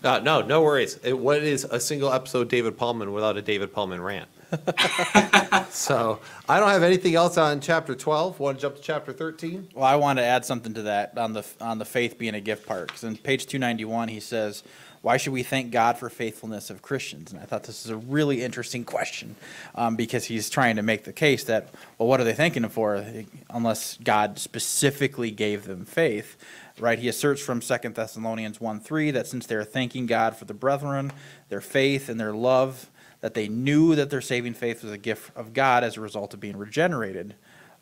No, 0.03 0.21
no, 0.21 0.43
no 0.43 0.63
worries. 0.63 0.99
It, 1.05 1.17
what 1.17 1.43
is 1.43 1.65
a 1.65 1.79
single 1.79 2.13
episode 2.13 2.49
David 2.49 2.77
Pallmann 2.77 3.13
without 3.13 3.37
a 3.37 3.43
David 3.43 3.73
Pallmann 3.73 4.03
rant? 4.03 4.29
so 5.71 6.21
I 6.49 6.61
don't 6.61 6.69
have 6.69 6.83
anything 6.83 7.15
else 7.15 7.39
on 7.39 7.61
chapter 7.61 7.95
12. 7.95 8.39
Want 8.39 8.59
to 8.59 8.63
jump 8.63 8.77
to 8.77 8.83
chapter 8.83 9.13
13? 9.13 9.69
Well, 9.75 9.85
I 9.85 9.97
want 9.97 10.19
to 10.19 10.25
add 10.25 10.45
something 10.45 10.75
to 10.75 10.83
that 10.83 11.17
on 11.17 11.33
the 11.33 11.45
on 11.61 11.79
the 11.79 11.85
faith 11.85 12.19
being 12.19 12.35
a 12.35 12.41
gift 12.41 12.67
part. 12.67 12.89
Because 12.89 13.05
in 13.05 13.17
page 13.17 13.47
two 13.47 13.59
ninety 13.59 13.85
one, 13.85 14.09
he 14.09 14.21
says, 14.21 14.63
"Why 15.01 15.17
should 15.17 15.33
we 15.33 15.43
thank 15.43 15.71
God 15.71 15.97
for 15.97 16.11
faithfulness 16.11 16.69
of 16.69 16.83
Christians?" 16.83 17.33
And 17.33 17.41
I 17.41 17.45
thought 17.45 17.65
this 17.65 17.85
is 17.85 17.91
a 17.91 17.97
really 17.97 18.43
interesting 18.43 18.85
question 18.85 19.37
um, 19.75 19.97
because 19.97 20.25
he's 20.27 20.51
trying 20.51 20.77
to 20.77 20.83
make 20.83 21.05
the 21.05 21.13
case 21.13 21.45
that, 21.45 21.69
well, 21.97 22.09
what 22.09 22.21
are 22.21 22.25
they 22.25 22.35
thanking 22.35 22.65
him 22.65 22.71
for 22.71 23.05
unless 23.49 23.97
God 24.05 24.39
specifically 24.39 25.31
gave 25.31 25.65
them 25.65 25.87
faith? 25.87 26.37
Right? 26.79 26.99
He 26.99 27.09
asserts 27.09 27.41
from 27.41 27.63
Second 27.63 27.95
Thessalonians 27.95 28.61
one 28.61 28.81
three 28.81 29.11
that 29.13 29.27
since 29.27 29.47
they 29.47 29.55
are 29.55 29.65
thanking 29.65 30.07
God 30.07 30.37
for 30.37 30.45
the 30.45 30.55
brethren, 30.55 31.13
their 31.49 31.61
faith 31.61 32.09
and 32.11 32.21
their 32.21 32.35
love 32.35 32.91
that 33.23 33.35
they 33.35 33.49
knew 33.49 33.95
that 33.95 34.11
their 34.11 34.21
saving 34.21 34.53
faith 34.53 34.83
was 34.83 34.93
a 34.93 34.99
gift 34.99 35.35
of 35.35 35.55
God 35.55 35.85
as 35.85 35.97
a 35.97 36.01
result 36.01 36.35
of 36.35 36.41
being 36.41 36.57
regenerated. 36.57 37.35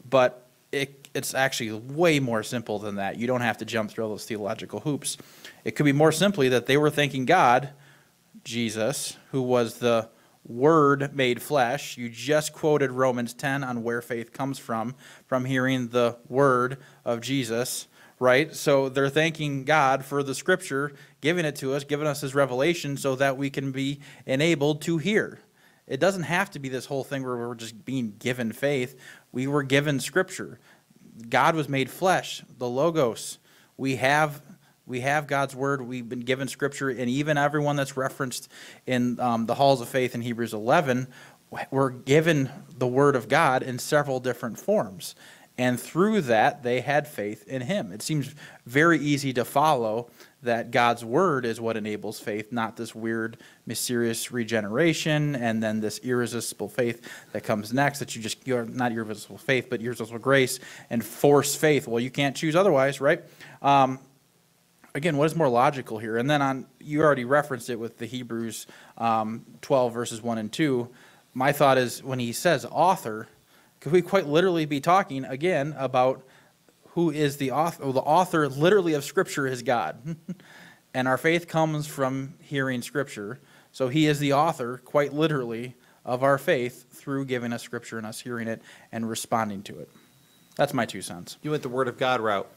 But 0.09 0.47
it, 0.71 1.09
it's 1.15 1.35
actually 1.35 1.73
way 1.73 2.21
more 2.21 2.43
simple 2.43 2.79
than 2.79 2.97
that. 2.97 3.19
You 3.19 3.27
don't 3.27 3.41
have 3.41 3.59
to 3.59 3.65
jump 3.65 3.91
through 3.91 4.05
all 4.05 4.11
those 4.11 4.27
theological 4.27 4.81
hoops. 4.81 5.17
It 5.65 5.73
could 5.73 5.85
be 5.85 5.93
more 5.93 6.13
simply 6.13 6.49
that 6.51 6.67
they 6.67 6.77
were 6.77 6.91
thanking 6.91 7.25
God, 7.25 7.71
Jesus, 8.45 9.17
who 9.33 9.43
was 9.43 9.79
the 9.79 10.09
Word 10.47 11.15
made 11.15 11.43
flesh. 11.43 11.97
You 11.97 12.09
just 12.09 12.53
quoted 12.53 12.93
Romans 12.93 13.35
10 13.35 13.65
on 13.65 13.83
where 13.83 14.01
faith 14.01 14.33
comes 14.33 14.59
from, 14.59 14.95
from 15.27 15.45
hearing 15.45 15.89
the 15.89 16.17
Word 16.29 16.79
of 17.05 17.21
Jesus 17.21 17.89
right? 18.21 18.55
So 18.55 18.91
they're 18.91 19.09
thanking 19.09 19.65
God 19.65 20.05
for 20.05 20.23
the 20.23 20.35
scripture, 20.35 20.93
giving 21.21 21.45
it 21.47 21.57
to 21.57 21.75
us, 21.75 21.83
giving 21.83 22.07
us 22.07 22.21
his 22.21 22.35
revelation 22.35 22.97
so 22.97 23.17
that 23.17 23.37
we 23.37 23.51
can 23.51 23.73
be 23.73 23.99
enabled 24.27 24.83
to 24.83 24.99
hear. 24.99 25.41
It 25.89 25.99
doesn't 25.99 26.25
have 26.25 26.51
to 26.51 26.61
be 26.61 26.69
this 26.69 26.87
whole 26.87 27.03
thing 27.03 27.25
where 27.25 27.37
we're 27.37 27.55
just 27.57 27.85
being 27.85 28.15
given 28.19 28.53
faith. 28.53 28.97
We 29.33 29.49
were 29.49 29.65
given 29.65 29.99
scripture. 29.99 30.61
God 31.29 31.57
was 31.57 31.69
made 31.69 31.91
flesh, 31.91 32.45
the 32.59 32.69
logos. 32.69 33.39
We 33.77 33.97
have 33.97 34.41
we 34.87 35.01
have 35.01 35.29
God's 35.29 35.55
word. 35.55 35.83
We've 35.83 36.09
been 36.09 36.21
given 36.21 36.49
scripture, 36.49 36.91
and 36.91 37.09
even 37.09 37.39
everyone 37.39 37.77
that's 37.77 37.97
referenced 37.97 38.49
in 38.87 39.21
um, 39.21 39.47
the 39.47 39.55
halls 39.55 39.81
of 39.81 39.89
faith 39.89 40.17
in 40.17 40.21
Hebrews 40.21 40.53
11, 40.53 41.07
we're 41.71 41.91
given 41.91 42.51
the 42.77 42.89
word 42.89 43.15
of 43.15 43.29
God 43.29 43.63
in 43.63 43.79
several 43.79 44.19
different 44.19 44.59
forms. 44.59 45.15
And 45.61 45.79
through 45.79 46.23
that, 46.23 46.63
they 46.63 46.81
had 46.81 47.07
faith 47.07 47.47
in 47.47 47.61
him. 47.61 47.93
It 47.93 48.01
seems 48.01 48.35
very 48.65 48.99
easy 48.99 49.35
to 49.35 49.45
follow 49.45 50.09
that 50.43 50.71
God's 50.71 51.05
word 51.05 51.45
is 51.45 51.61
what 51.61 51.77
enables 51.77 52.19
faith, 52.19 52.51
not 52.51 52.79
this 52.79 52.95
weird, 52.95 53.37
mysterious 53.67 54.33
regeneration 54.33 55.37
and 55.37 55.63
then 55.63 55.81
this 55.81 55.99
irresistible 55.99 56.71
faith 56.71 57.07
that 57.33 57.43
comes 57.43 57.75
next 57.75 57.99
that 57.99 58.17
you 58.17 58.23
just, 58.23 58.47
you're 58.47 58.65
not 58.65 58.91
irresistible 58.91 59.37
faith, 59.37 59.67
but 59.69 59.83
irresistible 59.83 60.19
grace 60.19 60.61
and 60.89 61.05
force 61.05 61.55
faith. 61.55 61.87
Well, 61.87 62.01
you 62.01 62.11
can't 62.11 62.35
choose 62.35 62.57
otherwise, 62.57 62.99
right? 63.03 63.23
Um, 63.61 63.99
again, 64.95 65.19
what 65.19 65.27
is 65.27 65.37
more 65.37 65.51
logical 65.51 65.99
here? 65.99 66.17
And 66.17 66.31
then 66.31 66.41
on, 66.41 66.67
you 66.79 67.03
already 67.03 67.27
referenced 67.27 67.69
it 67.69 67.79
with 67.79 67.99
the 67.99 68.07
Hebrews 68.07 68.67
um, 68.97 69.45
12, 69.61 69.93
verses 69.93 70.23
1 70.23 70.39
and 70.39 70.51
2. 70.51 70.89
My 71.35 71.53
thought 71.53 71.77
is 71.77 72.03
when 72.03 72.19
he 72.19 72.33
says 72.33 72.65
author, 72.65 73.29
could 73.81 73.93
we 73.93 74.03
quite 74.03 74.27
literally 74.27 74.67
be 74.67 74.81
talking 74.81 75.25
again 75.25 75.75
about 75.79 76.23
who 76.91 77.11
is 77.11 77.39
the 77.39 77.51
author? 77.51 77.91
The 77.93 78.01
author 78.01 78.49
literally 78.49 78.95
of 78.95 79.05
Scripture 79.05 79.47
is 79.47 79.63
God. 79.63 80.17
and 80.95 81.09
our 81.09 81.17
faith 81.17 81.49
comes 81.49 81.87
from 81.87 82.35
hearing 82.41 82.83
Scripture. 82.83 83.41
So 83.73 83.89
he 83.89 84.07
is 84.07 84.19
the 84.19 84.33
author, 84.35 84.79
quite 84.85 85.15
literally, 85.15 85.77
of 86.05 86.23
our 86.23 86.37
faith 86.37 86.93
through 86.93 87.25
giving 87.25 87.53
us 87.53 87.63
Scripture 87.63 87.97
and 87.97 88.07
us 88.07 88.21
hearing 88.21 88.49
it 88.49 88.61
and 88.93 89.09
responding 89.09 89.63
to 89.65 89.79
it. 89.79 89.89
That's 90.57 90.75
my 90.75 90.85
two 90.85 91.01
cents. 91.01 91.39
You 91.43 91.53
went 91.53 91.63
the 91.63 91.69
Word 91.69 91.89
of 91.89 91.97
God 91.97 92.21
route. 92.21 92.49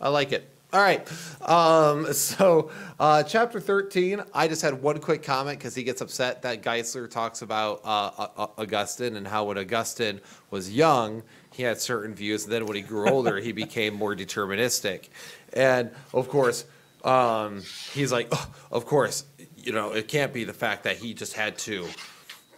I 0.00 0.08
like 0.08 0.32
it. 0.32 0.48
All 0.72 0.80
right. 0.80 1.00
Um, 1.42 2.12
so, 2.12 2.70
uh, 3.00 3.24
chapter 3.24 3.58
13, 3.58 4.22
I 4.32 4.46
just 4.46 4.62
had 4.62 4.80
one 4.80 5.00
quick 5.00 5.22
comment 5.22 5.58
because 5.58 5.74
he 5.74 5.82
gets 5.82 6.00
upset 6.00 6.42
that 6.42 6.62
Geisler 6.62 7.10
talks 7.10 7.42
about 7.42 7.80
uh, 7.84 8.46
Augustine 8.56 9.16
and 9.16 9.26
how 9.26 9.46
when 9.46 9.58
Augustine 9.58 10.20
was 10.50 10.72
young, 10.72 11.24
he 11.52 11.64
had 11.64 11.80
certain 11.80 12.14
views. 12.14 12.44
And 12.44 12.52
then 12.52 12.66
when 12.66 12.76
he 12.76 12.82
grew 12.82 13.10
older, 13.10 13.38
he 13.38 13.50
became 13.50 13.94
more 13.94 14.14
deterministic. 14.14 15.08
And 15.52 15.90
of 16.14 16.28
course, 16.28 16.64
um, 17.02 17.62
he's 17.92 18.12
like, 18.12 18.28
oh, 18.30 18.50
of 18.70 18.86
course, 18.86 19.24
you 19.56 19.72
know, 19.72 19.90
it 19.90 20.06
can't 20.06 20.32
be 20.32 20.44
the 20.44 20.52
fact 20.52 20.84
that 20.84 20.98
he 20.98 21.14
just 21.14 21.32
had 21.32 21.58
to 21.58 21.88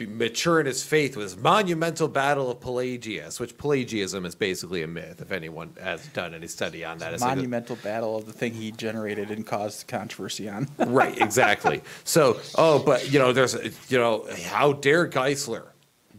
mature 0.07 0.61
in 0.61 0.67
his 0.67 0.85
faith 0.85 1.17
was 1.17 1.37
monumental 1.37 2.09
battle 2.09 2.51
of 2.51 2.61
Pelagius, 2.61 3.41
which 3.41 3.57
Pelagianism 3.57 4.25
is 4.25 4.35
basically 4.35 4.83
a 4.83 4.87
myth. 4.87 5.21
If 5.21 5.33
anyone 5.33 5.75
has 5.83 6.07
done 6.09 6.35
any 6.35 6.47
study 6.47 6.85
on 6.85 6.99
that, 6.99 7.13
it's 7.15 7.23
monumental 7.23 7.77
like 7.77 7.85
a, 7.85 7.89
battle 7.89 8.17
of 8.17 8.27
the 8.27 8.33
thing 8.33 8.55
he 8.55 8.71
generated 8.71 9.31
and 9.31 9.47
caused 9.47 9.87
controversy 9.89 10.49
on. 10.49 10.69
right, 10.79 11.19
exactly. 11.21 11.83
So, 12.05 12.41
oh, 12.57 12.79
but 12.79 13.13
you 13.13 13.19
know, 13.19 13.33
there's, 13.33 13.55
you 13.91 13.99
know, 13.99 14.27
how 14.45 14.73
dare 14.73 15.09
Geisler 15.09 15.67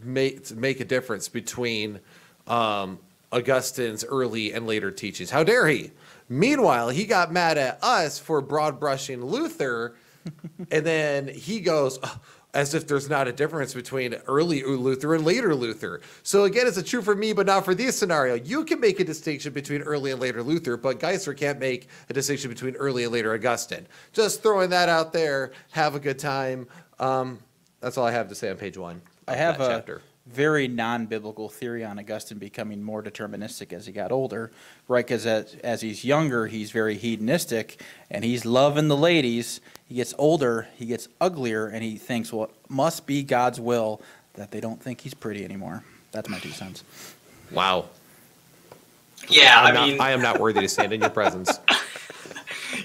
make 0.04 0.52
make 0.52 0.80
a 0.80 0.86
difference 0.86 1.30
between 1.30 2.00
um, 2.48 3.00
Augustine's 3.32 4.04
early 4.04 4.54
and 4.54 4.68
later 4.68 4.92
teachings? 4.92 5.30
How 5.30 5.44
dare 5.44 5.68
he? 5.68 5.92
Meanwhile, 6.30 6.90
he 6.90 7.06
got 7.06 7.32
mad 7.32 7.58
at 7.58 7.84
us 7.84 8.20
for 8.20 8.42
broad 8.42 8.80
brushing 8.80 9.24
Luther, 9.24 9.96
and 10.72 10.86
then 10.86 11.28
he 11.28 11.60
goes. 11.60 12.00
Oh, 12.04 12.20
as 12.54 12.74
if 12.74 12.88
there's 12.88 13.10
not 13.10 13.28
a 13.28 13.32
difference 13.32 13.74
between 13.74 14.14
early 14.28 14.64
Luther 14.64 15.16
and 15.16 15.26
later 15.26 15.56
Luther. 15.56 16.02
So 16.22 16.44
again, 16.44 16.68
it's 16.68 16.78
a 16.78 16.84
true 16.84 17.02
for 17.02 17.16
me, 17.16 17.34
but 17.34 17.46
not 17.46 17.66
for 17.66 17.74
this 17.74 17.98
scenario. 17.98 18.36
You 18.36 18.64
can 18.64 18.80
make 18.80 19.00
a 19.00 19.04
distinction 19.04 19.54
between 19.54 19.82
early 19.82 20.12
and 20.12 20.22
later 20.22 20.44
Luther, 20.44 20.78
but 20.78 21.00
Geisler 21.00 21.36
can't 21.36 21.60
make 21.60 21.88
a 22.10 22.14
distinction 22.14 22.50
between 22.50 22.76
early 22.76 23.04
and 23.04 23.12
later 23.12 23.34
Augustine. 23.34 23.88
Just 24.12 24.44
throwing 24.44 24.70
that 24.70 24.90
out 24.90 25.14
there. 25.14 25.52
Have 25.72 25.96
a 25.96 26.00
good 26.00 26.20
time. 26.20 26.68
Um, 27.00 27.40
that's 27.80 27.98
all 27.98 28.06
I 28.06 28.12
have 28.12 28.30
to 28.30 28.36
say 28.36 28.50
on 28.50 28.58
page 28.58 28.78
one. 28.78 29.02
I 29.28 29.36
have 29.36 29.60
a 29.60 29.68
chapter 29.68 30.02
very 30.26 30.68
non-biblical 30.70 31.50
theory 31.50 31.84
on 31.84 32.00
Augustine 32.00 32.38
becoming 32.38 32.82
more 32.82 33.04
deterministic 33.04 33.74
as 33.74 33.86
he 33.86 33.92
got 33.92 34.12
older, 34.12 34.52
right? 34.88 35.06
Because 35.06 35.26
as, 35.26 35.56
as 35.64 35.82
he's 35.82 36.06
younger, 36.06 36.48
he's 36.48 36.72
very 36.72 36.96
hedonistic 36.96 37.82
and 38.10 38.24
he's 38.24 38.46
loving 38.46 38.88
the 38.88 38.96
ladies. 38.98 39.60
He 39.86 39.96
gets 39.96 40.14
older, 40.18 40.70
he 40.76 40.86
gets 40.86 41.10
uglier, 41.20 41.68
and 41.68 41.84
he 41.84 41.98
thinks, 41.98 42.32
well, 42.32 42.46
it 42.46 42.52
must 42.70 43.06
be 43.06 43.22
God's 43.22 43.60
will 43.60 44.02
that 44.36 44.52
they 44.52 44.62
don't 44.62 44.82
think 44.82 45.02
he's 45.02 45.14
pretty 45.14 45.44
anymore. 45.44 45.84
That's 46.14 46.30
my 46.30 46.40
two 46.40 46.52
cents. 46.52 46.84
Wow. 47.52 47.90
Yeah, 49.30 49.60
I'm 49.60 49.68
I 49.68 49.72
not, 49.72 49.88
mean, 49.88 50.02
I 50.02 50.12
am 50.12 50.22
not 50.22 50.40
worthy 50.40 50.62
to 50.62 50.68
stand 50.68 50.94
in 50.94 51.02
your 51.02 51.10
presence. 51.10 51.60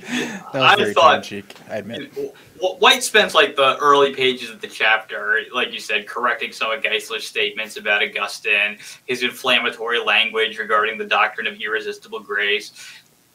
That 0.08 0.50
was 0.54 0.62
I 0.62 0.76
very 0.76 0.94
thought, 0.94 1.22
cheek, 1.22 1.54
I 1.70 1.76
admit. 1.76 2.12
White 2.60 3.02
spends 3.02 3.34
like 3.34 3.56
the 3.56 3.76
early 3.78 4.14
pages 4.14 4.50
of 4.50 4.60
the 4.60 4.66
chapter, 4.66 5.42
like 5.52 5.72
you 5.72 5.80
said, 5.80 6.06
correcting 6.06 6.52
some 6.52 6.72
of 6.72 6.82
Geisler's 6.82 7.26
statements 7.26 7.76
about 7.76 8.02
Augustine, 8.02 8.78
his 9.06 9.22
inflammatory 9.22 10.00
language 10.00 10.58
regarding 10.58 10.98
the 10.98 11.04
doctrine 11.04 11.46
of 11.46 11.60
irresistible 11.60 12.20
grace. 12.20 12.72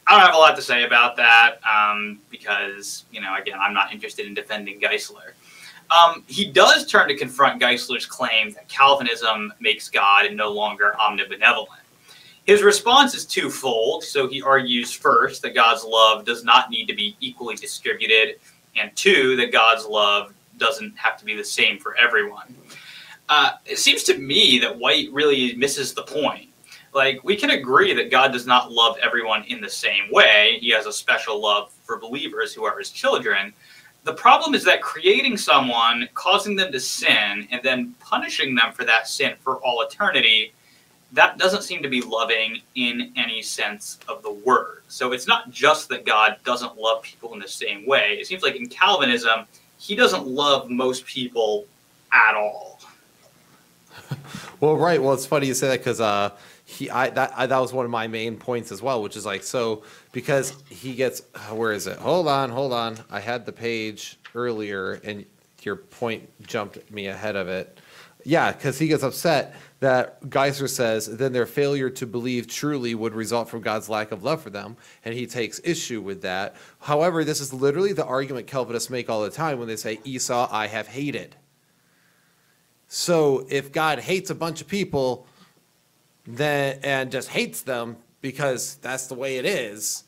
I 0.07 0.17
don't 0.17 0.25
have 0.25 0.35
a 0.35 0.37
lot 0.37 0.55
to 0.55 0.61
say 0.61 0.83
about 0.83 1.15
that 1.17 1.59
um, 1.63 2.19
because, 2.29 3.05
you 3.11 3.21
know, 3.21 3.35
again, 3.35 3.57
I'm 3.61 3.73
not 3.73 3.93
interested 3.93 4.25
in 4.25 4.33
defending 4.33 4.81
Geisler. 4.81 5.33
Um, 5.91 6.23
he 6.27 6.45
does 6.45 6.87
turn 6.87 7.07
to 7.09 7.15
confront 7.15 7.61
Geisler's 7.61 8.05
claim 8.05 8.51
that 8.53 8.67
Calvinism 8.67 9.53
makes 9.59 9.89
God 9.89 10.33
no 10.33 10.49
longer 10.49 10.95
omnibenevolent. 10.99 11.67
His 12.45 12.61
response 12.61 13.15
is 13.15 13.25
twofold. 13.25 14.03
So 14.03 14.27
he 14.27 14.41
argues 14.41 14.91
first 14.91 15.41
that 15.43 15.55
God's 15.55 15.83
love 15.83 16.25
does 16.25 16.43
not 16.43 16.69
need 16.69 16.87
to 16.87 16.95
be 16.95 17.15
equally 17.19 17.55
distributed, 17.55 18.39
and 18.75 18.93
two, 18.95 19.35
that 19.37 19.51
God's 19.51 19.85
love 19.85 20.33
doesn't 20.57 20.97
have 20.97 21.17
to 21.17 21.25
be 21.25 21.35
the 21.35 21.43
same 21.43 21.79
for 21.79 21.95
everyone. 21.97 22.55
Uh, 23.29 23.51
it 23.65 23.79
seems 23.79 24.03
to 24.03 24.17
me 24.17 24.59
that 24.59 24.77
White 24.77 25.09
really 25.11 25.55
misses 25.55 25.93
the 25.93 26.03
point. 26.03 26.49
Like, 26.93 27.23
we 27.23 27.35
can 27.35 27.51
agree 27.51 27.93
that 27.93 28.11
God 28.11 28.31
does 28.31 28.45
not 28.45 28.71
love 28.71 28.97
everyone 29.01 29.43
in 29.45 29.61
the 29.61 29.69
same 29.69 30.11
way. 30.11 30.57
He 30.61 30.69
has 30.71 30.85
a 30.85 30.93
special 30.93 31.41
love 31.41 31.71
for 31.83 31.97
believers 31.97 32.53
who 32.53 32.65
are 32.65 32.77
his 32.77 32.91
children. 32.91 33.53
The 34.03 34.13
problem 34.13 34.53
is 34.53 34.63
that 34.65 34.81
creating 34.81 35.37
someone, 35.37 36.07
causing 36.13 36.55
them 36.55 36.71
to 36.71 36.79
sin, 36.79 37.47
and 37.49 37.61
then 37.63 37.95
punishing 37.99 38.53
them 38.53 38.73
for 38.73 38.83
that 38.83 39.07
sin 39.07 39.33
for 39.41 39.55
all 39.57 39.81
eternity 39.81 40.53
that 41.14 41.38
doesn't 41.38 41.61
seem 41.61 41.84
to 41.84 41.90
be 41.90 42.02
loving 42.02 42.61
in 42.76 43.14
any 43.15 43.41
sense 43.41 43.99
of 44.07 44.23
the 44.23 44.31
word. 44.31 44.81
So 44.88 45.11
it's 45.14 45.27
not 45.27 45.52
just 45.52 45.88
that 45.90 46.06
God 46.06 46.38
doesn't 46.44 46.76
love 46.76 47.03
people 47.03 47.34
in 47.34 47.40
the 47.40 47.48
same 47.48 47.85
way. 47.85 48.18
It 48.19 48.27
seems 48.27 48.41
like 48.41 48.56
in 48.56 48.68
Calvinism, 48.68 49.45
he 49.77 49.95
doesn't 49.95 50.26
love 50.26 50.69
most 50.69 51.06
people 51.06 51.65
at 52.11 52.35
all. 52.35 52.80
Well, 54.60 54.77
right. 54.77 55.02
Well, 55.02 55.14
it's 55.14 55.26
funny 55.26 55.48
you 55.48 55.53
say 55.53 55.68
that 55.68 55.80
because 55.80 55.99
uh, 55.99 56.30
he, 56.64 56.90
I 56.90 57.10
that 57.10 57.34
I, 57.35 57.48
that 57.48 57.57
was 57.57 57.73
one 57.73 57.84
of 57.84 57.91
my 57.91 58.07
main 58.07 58.38
points 58.38 58.72
as 58.72 58.81
well, 58.81 59.03
which 59.03 59.18
is 59.18 59.26
like 59.26 59.44
so 59.44 59.84
because 60.14 60.53
he 60.69 60.94
gets 60.95 61.22
uh, 61.35 61.53
where 61.53 61.73
is 61.73 61.85
it? 61.85 61.98
Hold 61.99 62.30
on, 62.30 62.49
hold 62.49 62.72
on. 62.72 62.98
I 63.11 63.19
had 63.19 63.45
the 63.45 63.52
page 63.52 64.18
earlier, 64.34 65.02
and 65.03 65.26
your 65.64 65.76
point 65.76 66.30
jumped 66.48 66.90
me 66.90 67.07
ahead 67.07 67.35
of 67.35 67.49
it. 67.49 67.77
Yeah, 68.23 68.53
because 68.53 68.80
he 68.80 68.88
gets 68.88 69.03
upset 69.03 69.53
that 69.84 70.22
Geisler 70.23 70.69
says 70.69 71.18
then 71.18 71.34
their 71.34 71.45
failure 71.45 71.89
to 71.89 72.07
believe 72.07 72.47
truly 72.47 72.95
would 72.95 73.14
result 73.14 73.49
from 73.49 73.60
God's 73.60 73.89
lack 73.89 74.14
of 74.14 74.23
love 74.23 74.41
for 74.41 74.49
them, 74.49 74.77
and 75.03 75.14
he 75.14 75.27
takes 75.27 75.60
issue 75.61 75.99
with 75.99 76.22
that. 76.22 76.55
However, 76.80 77.26
this 77.26 77.41
is 77.41 77.53
literally 77.53 77.91
the 77.91 78.05
argument 78.05 78.47
Calvinists 78.47 78.89
make 78.89 79.10
all 79.10 79.23
the 79.23 79.30
time 79.30 79.60
when 79.60 79.68
they 79.68 79.76
say 79.76 79.99
Esau 80.05 80.47
I 80.49 80.68
have 80.68 80.88
hated. 80.88 81.35
So 82.88 83.45
if 83.49 83.73
God 83.73 83.99
hates 83.99 84.30
a 84.30 84.35
bunch 84.35 84.61
of 84.61 84.69
people, 84.69 85.27
then 86.26 86.80
and 86.81 87.11
just 87.11 87.27
hates 87.27 87.61
them 87.61 87.97
because 88.22 88.76
that's 88.76 89.07
the 89.07 89.15
way 89.15 89.35
it 89.35 89.45
is, 89.45 90.05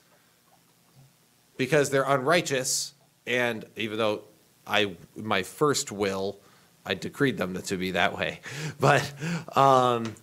because 1.57 1.89
they're 1.89 2.09
unrighteous, 2.09 2.93
and 3.27 3.65
even 3.75 3.97
though 3.97 4.21
I 4.65 4.95
my 5.17 5.43
first 5.43 5.91
will, 5.91 6.39
I 6.85 6.93
decreed 6.93 7.37
them 7.37 7.59
to 7.61 7.77
be 7.77 7.91
that 7.91 8.17
way, 8.17 8.41
but 8.79 9.11
um, 9.57 10.15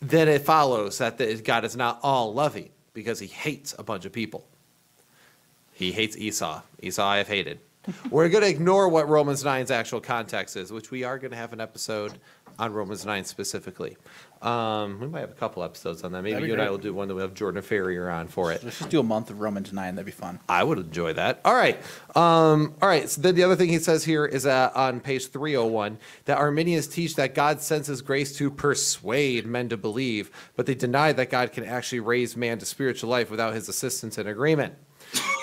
then 0.00 0.28
it 0.28 0.42
follows 0.42 0.98
that 0.98 1.18
the, 1.18 1.34
God 1.36 1.64
is 1.64 1.76
not 1.76 2.00
all 2.02 2.34
loving 2.34 2.70
because 2.94 3.18
He 3.18 3.26
hates 3.26 3.74
a 3.78 3.82
bunch 3.82 4.04
of 4.04 4.12
people. 4.12 4.46
He 5.72 5.92
hates 5.92 6.16
Esau. 6.16 6.62
Esau 6.80 7.04
I 7.04 7.18
have 7.18 7.28
hated. 7.28 7.60
We're 8.10 8.28
going 8.28 8.44
to 8.44 8.50
ignore 8.50 8.88
what 8.88 9.08
Romans 9.08 9.42
9's 9.42 9.70
actual 9.70 10.00
context 10.00 10.56
is, 10.56 10.72
which 10.72 10.90
we 10.90 11.02
are 11.02 11.18
going 11.18 11.32
to 11.32 11.36
have 11.36 11.52
an 11.52 11.60
episode 11.60 12.12
on 12.58 12.72
Romans 12.72 13.04
9 13.06 13.24
specifically. 13.24 13.96
Um, 14.42 14.98
we 15.00 15.06
might 15.06 15.20
have 15.20 15.30
a 15.30 15.34
couple 15.34 15.62
episodes 15.62 16.02
on 16.02 16.10
that. 16.12 16.22
Maybe 16.22 16.32
That'd 16.32 16.42
be 16.42 16.48
you 16.48 16.54
and 16.54 16.62
I 16.62 16.64
great. 16.64 16.70
will 16.72 16.78
do 16.78 16.92
one 16.92 17.06
that 17.06 17.14
we 17.14 17.22
have 17.22 17.32
Jordan 17.32 17.62
Ferrier 17.62 18.10
on 18.10 18.26
for 18.26 18.50
it. 18.50 18.64
Let's 18.64 18.78
just 18.78 18.90
do 18.90 18.98
a 18.98 19.04
month 19.04 19.30
of 19.30 19.40
Romans 19.40 19.72
9. 19.72 19.94
That'd 19.94 20.04
be 20.04 20.10
fun. 20.10 20.40
I 20.48 20.64
would 20.64 20.78
enjoy 20.78 21.12
that. 21.12 21.40
All 21.44 21.54
right. 21.54 21.76
Um, 22.16 22.74
all 22.82 22.88
right. 22.88 23.08
So 23.08 23.20
then 23.20 23.36
the 23.36 23.44
other 23.44 23.54
thing 23.54 23.68
he 23.68 23.78
says 23.78 24.04
here 24.04 24.26
is 24.26 24.44
uh, 24.44 24.72
on 24.74 24.98
page 24.98 25.28
301 25.28 25.96
that 26.24 26.38
Arminians 26.38 26.88
teach 26.88 27.14
that 27.14 27.36
God 27.36 27.60
sends 27.60 27.86
his 27.86 28.02
grace 28.02 28.36
to 28.38 28.50
persuade 28.50 29.46
men 29.46 29.68
to 29.68 29.76
believe, 29.76 30.32
but 30.56 30.66
they 30.66 30.74
deny 30.74 31.12
that 31.12 31.30
God 31.30 31.52
can 31.52 31.64
actually 31.64 32.00
raise 32.00 32.36
man 32.36 32.58
to 32.58 32.66
spiritual 32.66 33.10
life 33.10 33.30
without 33.30 33.54
his 33.54 33.68
assistance 33.68 34.18
and 34.18 34.28
agreement. 34.28 34.74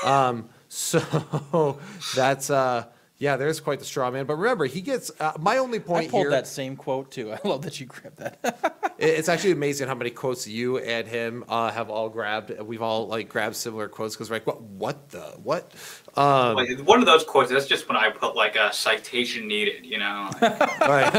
Um, 0.03 0.49
so 0.68 1.80
that's, 2.15 2.49
uh, 2.49 2.86
yeah, 3.20 3.36
there's 3.36 3.60
quite 3.60 3.80
the 3.80 3.86
straw 3.86 4.10
man. 4.10 4.26
But 4.26 4.38
remember, 4.38 4.66
he 4.66 4.80
gets, 4.80 5.12
uh, 5.20 5.34
my 5.38 5.58
only 5.58 5.80
point. 5.80 5.98
I 5.98 6.02
point 6.04 6.12
pulled 6.12 6.24
here. 6.24 6.32
that 6.32 6.48
same 6.48 6.78
quote 6.78 7.12
too. 7.12 7.34
I 7.34 7.40
love 7.44 7.64
that 7.64 7.80
you 7.80 7.86
grabbed 7.86 8.18
that. 8.18 8.76
It's 9.02 9.30
actually 9.30 9.52
amazing 9.52 9.88
how 9.88 9.96
many 9.96 10.10
quotes 10.10 10.46
you 10.46 10.80
and 10.80 11.08
him 11.08 11.46
uh, 11.48 11.72
have 11.72 11.90
all 11.90 12.10
grabbed. 12.10 12.60
We've 12.60 12.82
all 12.82 13.08
like 13.08 13.30
grabbed 13.30 13.56
similar 13.56 13.88
quotes 13.88 14.14
because 14.14 14.30
we're 14.30 14.36
like, 14.36 14.48
what, 14.48 14.62
what 14.62 15.10
the, 15.12 15.22
what? 15.41 15.74
Um, 16.18 16.56
Like, 16.56 16.80
one 16.80 17.00
of 17.00 17.06
those 17.06 17.24
quotes. 17.24 17.50
That's 17.50 17.66
just 17.66 17.88
when 17.88 17.96
I 17.96 18.10
put 18.10 18.36
like 18.36 18.58
a 18.58 18.74
citation 18.74 19.48
needed. 19.48 19.86
You 19.86 20.00
know. 20.00 20.30
right. 20.82 21.16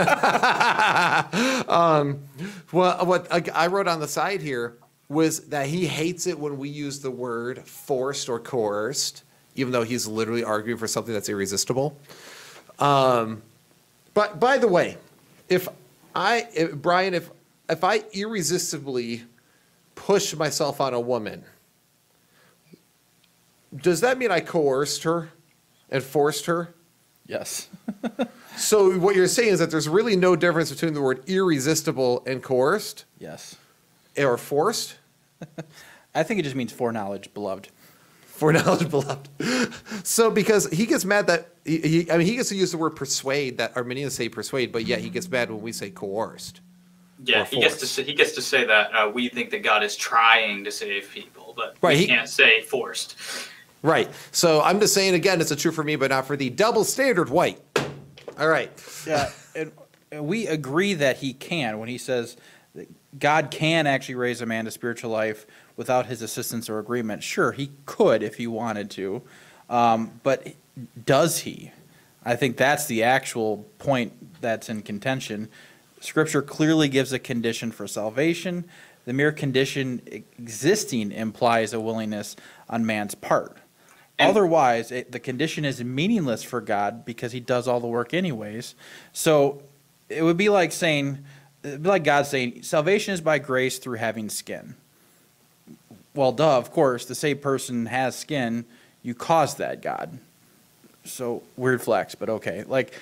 um, 1.70 2.24
well, 2.70 3.06
what 3.06 3.32
I 3.32 3.42
I 3.54 3.66
wrote 3.68 3.88
on 3.88 4.00
the 4.00 4.08
side 4.08 4.42
here 4.42 4.76
was 5.08 5.48
that 5.48 5.66
he 5.66 5.86
hates 5.86 6.26
it 6.26 6.38
when 6.38 6.58
we 6.58 6.68
use 6.68 7.00
the 7.00 7.10
word 7.10 7.66
forced 7.66 8.28
or 8.28 8.38
coerced, 8.38 9.24
even 9.60 9.72
though 9.72 9.82
he's 9.84 10.06
literally 10.06 10.42
arguing 10.44 10.78
for 10.78 10.86
something 10.88 11.12
that's 11.14 11.28
irresistible. 11.28 11.96
Um, 12.78 13.42
but 14.14 14.40
by 14.40 14.58
the 14.58 14.68
way, 14.68 14.96
if 15.48 15.68
I, 16.14 16.48
if, 16.54 16.72
Brian, 16.74 17.14
if 17.14 17.30
if 17.68 17.84
I 17.84 18.02
irresistibly 18.12 19.22
push 19.94 20.34
myself 20.34 20.80
on 20.80 20.92
a 20.94 20.98
woman, 21.00 21.44
does 23.76 24.00
that 24.00 24.18
mean 24.18 24.30
I 24.30 24.40
coerced 24.40 25.04
her 25.04 25.30
and 25.90 26.02
forced 26.02 26.46
her? 26.46 26.74
yes. 27.26 27.68
So 28.56 28.98
what 28.98 29.16
you're 29.16 29.26
saying 29.28 29.54
is 29.54 29.58
that 29.60 29.70
there's 29.70 29.88
really 29.88 30.16
no 30.16 30.36
difference 30.36 30.70
between 30.70 30.92
the 30.92 31.00
word 31.00 31.22
irresistible 31.26 32.22
and 32.26 32.42
coerced 32.42 33.06
Yes. 33.18 33.56
or 34.18 34.36
forced. 34.36 34.96
I 36.14 36.24
think 36.24 36.40
it 36.40 36.42
just 36.42 36.56
means 36.56 36.70
foreknowledge, 36.70 37.32
beloved. 37.32 37.70
Foreknowledge 38.40 38.88
beloved. 38.88 39.28
So 40.02 40.30
because 40.30 40.66
he 40.70 40.86
gets 40.86 41.04
mad 41.04 41.26
that 41.26 41.48
he, 41.66 41.78
he, 41.78 42.10
I 42.10 42.16
mean 42.16 42.26
he 42.26 42.36
gets 42.36 42.48
to 42.48 42.56
use 42.56 42.72
the 42.72 42.78
word 42.78 42.96
persuade 42.96 43.58
that 43.58 43.76
Arminians 43.76 44.14
say 44.14 44.30
persuade, 44.30 44.72
but 44.72 44.86
yet 44.86 45.00
he 45.00 45.10
gets 45.10 45.28
mad 45.30 45.50
when 45.50 45.60
we 45.60 45.72
say 45.72 45.90
coerced. 45.90 46.62
Yeah, 47.22 47.44
he 47.44 47.60
gets 47.60 47.76
to 47.80 47.86
say, 47.86 48.02
he 48.02 48.14
gets 48.14 48.32
to 48.32 48.40
say 48.40 48.64
that 48.64 48.94
uh, 48.94 49.10
we 49.10 49.28
think 49.28 49.50
that 49.50 49.62
God 49.62 49.82
is 49.82 49.94
trying 49.94 50.64
to 50.64 50.70
save 50.72 51.10
people, 51.10 51.52
but 51.54 51.76
Right, 51.82 51.96
we 51.96 51.98
he- 51.98 52.06
can't 52.06 52.30
say 52.30 52.62
forced. 52.62 53.14
Right. 53.82 54.08
So 54.32 54.62
I'm 54.62 54.80
just 54.80 54.94
saying 54.94 55.12
again, 55.14 55.40
it's 55.42 55.50
a 55.50 55.56
true 55.56 55.70
for 55.72 55.84
me, 55.84 55.96
but 55.96 56.08
not 56.10 56.26
for 56.26 56.34
the 56.36 56.48
double 56.48 56.84
standard 56.84 57.28
white. 57.28 57.60
All 58.38 58.48
right. 58.48 58.70
Yeah, 59.06 59.30
and, 59.54 59.70
and 60.10 60.26
we 60.26 60.46
agree 60.46 60.94
that 60.94 61.18
he 61.18 61.34
can 61.34 61.78
when 61.78 61.90
he 61.90 61.98
says 61.98 62.38
that 62.74 62.88
God 63.18 63.50
can 63.50 63.86
actually 63.86 64.14
raise 64.14 64.40
a 64.40 64.46
man 64.46 64.64
to 64.64 64.70
spiritual 64.70 65.10
life 65.10 65.46
without 65.80 66.04
his 66.04 66.20
assistance 66.20 66.68
or 66.68 66.78
agreement. 66.78 67.22
Sure, 67.22 67.52
he 67.52 67.70
could 67.86 68.22
if 68.22 68.34
he 68.34 68.46
wanted 68.46 68.90
to, 68.90 69.22
um, 69.70 70.20
but 70.22 70.48
does 71.06 71.38
he? 71.38 71.72
I 72.22 72.36
think 72.36 72.58
that's 72.58 72.84
the 72.84 73.02
actual 73.02 73.66
point 73.78 74.42
that's 74.42 74.68
in 74.68 74.82
contention. 74.82 75.48
Scripture 75.98 76.42
clearly 76.42 76.90
gives 76.90 77.14
a 77.14 77.18
condition 77.18 77.72
for 77.72 77.86
salvation. 77.86 78.66
The 79.06 79.14
mere 79.14 79.32
condition 79.32 80.02
existing 80.06 81.12
implies 81.12 81.72
a 81.72 81.80
willingness 81.80 82.36
on 82.68 82.84
man's 82.84 83.14
part. 83.14 83.56
Otherwise, 84.18 84.92
it, 84.92 85.12
the 85.12 85.18
condition 85.18 85.64
is 85.64 85.82
meaningless 85.82 86.42
for 86.42 86.60
God 86.60 87.06
because 87.06 87.32
He 87.32 87.40
does 87.40 87.66
all 87.66 87.80
the 87.80 87.86
work 87.86 88.12
anyways. 88.12 88.74
So 89.14 89.62
it 90.10 90.22
would 90.22 90.36
be 90.36 90.50
like 90.50 90.72
saying, 90.72 91.24
like 91.64 92.04
God 92.04 92.26
saying, 92.26 92.64
salvation 92.64 93.14
is 93.14 93.22
by 93.22 93.38
grace 93.38 93.78
through 93.78 93.96
having 93.96 94.28
skin. 94.28 94.74
Well, 96.14 96.32
duh, 96.32 96.56
of 96.56 96.72
course, 96.72 97.04
the 97.04 97.14
same 97.14 97.38
person 97.38 97.86
has 97.86 98.16
skin. 98.16 98.64
You 99.02 99.14
caused 99.14 99.58
that, 99.58 99.82
God. 99.82 100.18
So 101.04 101.42
weird 101.56 101.80
flex, 101.80 102.14
but 102.14 102.28
okay. 102.28 102.64
Like, 102.64 102.94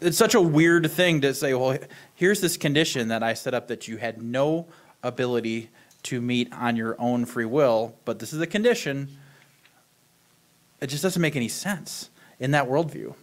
it's 0.00 0.18
such 0.18 0.34
a 0.34 0.40
weird 0.40 0.90
thing 0.90 1.20
to 1.20 1.34
say, 1.34 1.54
well, 1.54 1.78
here's 2.14 2.40
this 2.40 2.56
condition 2.56 3.08
that 3.08 3.22
I 3.22 3.34
set 3.34 3.54
up 3.54 3.68
that 3.68 3.86
you 3.86 3.98
had 3.98 4.22
no 4.22 4.66
ability 5.02 5.70
to 6.04 6.20
meet 6.20 6.52
on 6.52 6.74
your 6.76 6.96
own 6.98 7.24
free 7.24 7.44
will, 7.44 7.94
but 8.04 8.18
this 8.18 8.32
is 8.32 8.40
a 8.40 8.46
condition. 8.46 9.08
It 10.80 10.88
just 10.88 11.02
doesn't 11.02 11.22
make 11.22 11.36
any 11.36 11.48
sense 11.48 12.10
in 12.40 12.50
that 12.50 12.66
worldview. 12.66 13.14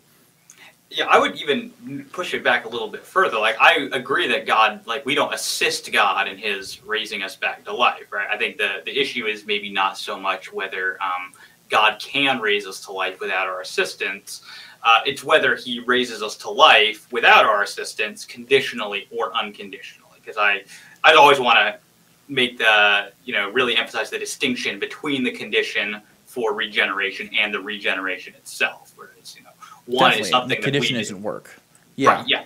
Yeah, 0.92 1.06
I 1.06 1.20
would 1.20 1.36
even 1.36 2.06
push 2.12 2.34
it 2.34 2.44
back 2.44 2.66
a 2.66 2.68
little 2.68 2.88
bit 2.88 3.06
further. 3.06 3.38
Like, 3.38 3.58
I 3.62 3.90
agree 3.92 4.28
that 4.28 4.48
God, 4.48 4.86
like, 4.88 5.06
we 5.06 5.14
don't 5.14 5.32
assist 5.32 5.92
God 5.92 6.28
in 6.28 6.36
His 6.36 6.84
raising 6.84 7.22
us 7.22 7.36
back 7.36 7.64
to 7.66 7.74
life, 7.74 8.12
right? 8.12 8.28
I 8.28 8.38
think 8.38 8.58
the 8.58 8.82
the 8.84 9.00
issue 9.00 9.28
is 9.28 9.46
maybe 9.46 9.70
not 9.70 10.00
so 10.00 10.20
much 10.20 10.52
whether 10.52 10.98
um, 11.00 11.34
God 11.70 12.00
can 12.00 12.40
raise 12.40 12.66
us 12.66 12.84
to 12.86 12.92
life 12.92 13.20
without 13.20 13.48
our 13.48 13.62
assistance. 13.62 14.42
Uh, 14.84 15.02
it's 15.06 15.24
whether 15.24 15.56
He 15.56 15.80
raises 15.82 16.24
us 16.24 16.36
to 16.38 16.50
life 16.50 17.08
without 17.12 17.46
our 17.46 17.62
assistance, 17.62 18.26
conditionally 18.26 19.08
or 19.12 19.32
unconditionally. 19.36 20.18
Because 20.20 20.38
I, 20.38 20.64
I'd 21.04 21.16
always 21.16 21.40
want 21.40 21.60
to 21.60 21.78
make 22.30 22.58
the, 22.58 23.12
you 23.26 23.34
know, 23.34 23.52
really 23.52 23.78
emphasize 23.78 24.10
the 24.10 24.18
distinction 24.18 24.80
between 24.80 25.24
the 25.24 25.32
condition 25.32 26.02
for 26.26 26.54
regeneration 26.54 27.30
and 27.38 27.54
the 27.54 27.60
regeneration 27.60 28.34
itself. 28.34 28.94
Where 28.96 29.12
it's, 29.20 29.36
you 29.36 29.44
know, 29.44 29.49
one 29.90 30.12
Definitely. 30.12 30.22
is 30.22 30.30
something 30.30 30.50
the 30.50 30.56
that 30.56 30.64
condition 30.64 30.96
we 30.96 31.02
isn't 31.02 31.22
work. 31.22 31.60
Yeah. 31.96 32.10
Right, 32.10 32.28
yeah. 32.28 32.44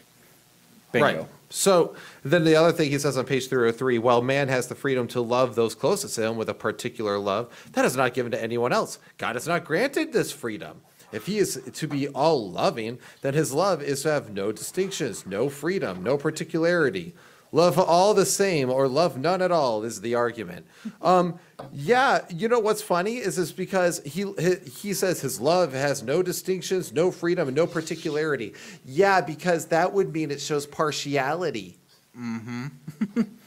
Bingo. 0.91 1.05
Right. 1.05 1.27
So 1.49 1.95
then 2.23 2.45
the 2.45 2.55
other 2.55 2.71
thing 2.71 2.89
he 2.89 2.97
says 2.97 3.17
on 3.17 3.25
page 3.25 3.47
303, 3.47 3.99
while 3.99 4.21
man 4.21 4.47
has 4.47 4.67
the 4.67 4.75
freedom 4.75 5.07
to 5.09 5.21
love 5.21 5.55
those 5.55 5.75
closest 5.75 6.15
to 6.15 6.23
him 6.23 6.37
with 6.37 6.49
a 6.49 6.53
particular 6.53 7.19
love, 7.19 7.53
that 7.73 7.85
is 7.85 7.95
not 7.95 8.13
given 8.13 8.31
to 8.31 8.41
anyone 8.41 8.73
else. 8.73 8.97
God 9.17 9.35
has 9.35 9.47
not 9.47 9.65
granted 9.65 10.13
this 10.13 10.31
freedom. 10.31 10.81
If 11.11 11.27
he 11.27 11.37
is 11.37 11.61
to 11.73 11.87
be 11.87 12.07
all 12.07 12.49
loving, 12.49 12.97
then 13.21 13.35
his 13.35 13.53
love 13.53 13.83
is 13.83 14.01
to 14.01 14.11
have 14.11 14.31
no 14.31 14.51
distinctions, 14.51 15.27
no 15.27 15.47
freedom, 15.47 16.01
no 16.01 16.17
particularity. 16.17 17.13
Love 17.53 17.77
all 17.77 18.13
the 18.13 18.25
same 18.25 18.69
or 18.69 18.87
love 18.87 19.17
none 19.17 19.41
at 19.41 19.51
all 19.51 19.83
is 19.83 20.01
the 20.01 20.15
argument. 20.15 20.65
Um, 21.01 21.39
yeah, 21.71 22.25
you 22.29 22.49
know 22.49 22.59
what's 22.59 22.81
funny 22.81 23.17
is 23.17 23.37
is 23.37 23.51
because 23.51 24.01
he, 24.03 24.25
he 24.39 24.55
he 24.55 24.93
says 24.93 25.21
his 25.21 25.39
love 25.39 25.71
has 25.71 26.01
no 26.03 26.23
distinctions, 26.23 26.91
no 26.91 27.11
freedom, 27.11 27.47
and 27.47 27.55
no 27.55 27.67
particularity. 27.67 28.53
Yeah, 28.83 29.21
because 29.21 29.67
that 29.67 29.93
would 29.93 30.11
mean 30.11 30.31
it 30.31 30.41
shows 30.41 30.65
partiality. 30.65 31.77
Mm-hmm. 32.17 33.21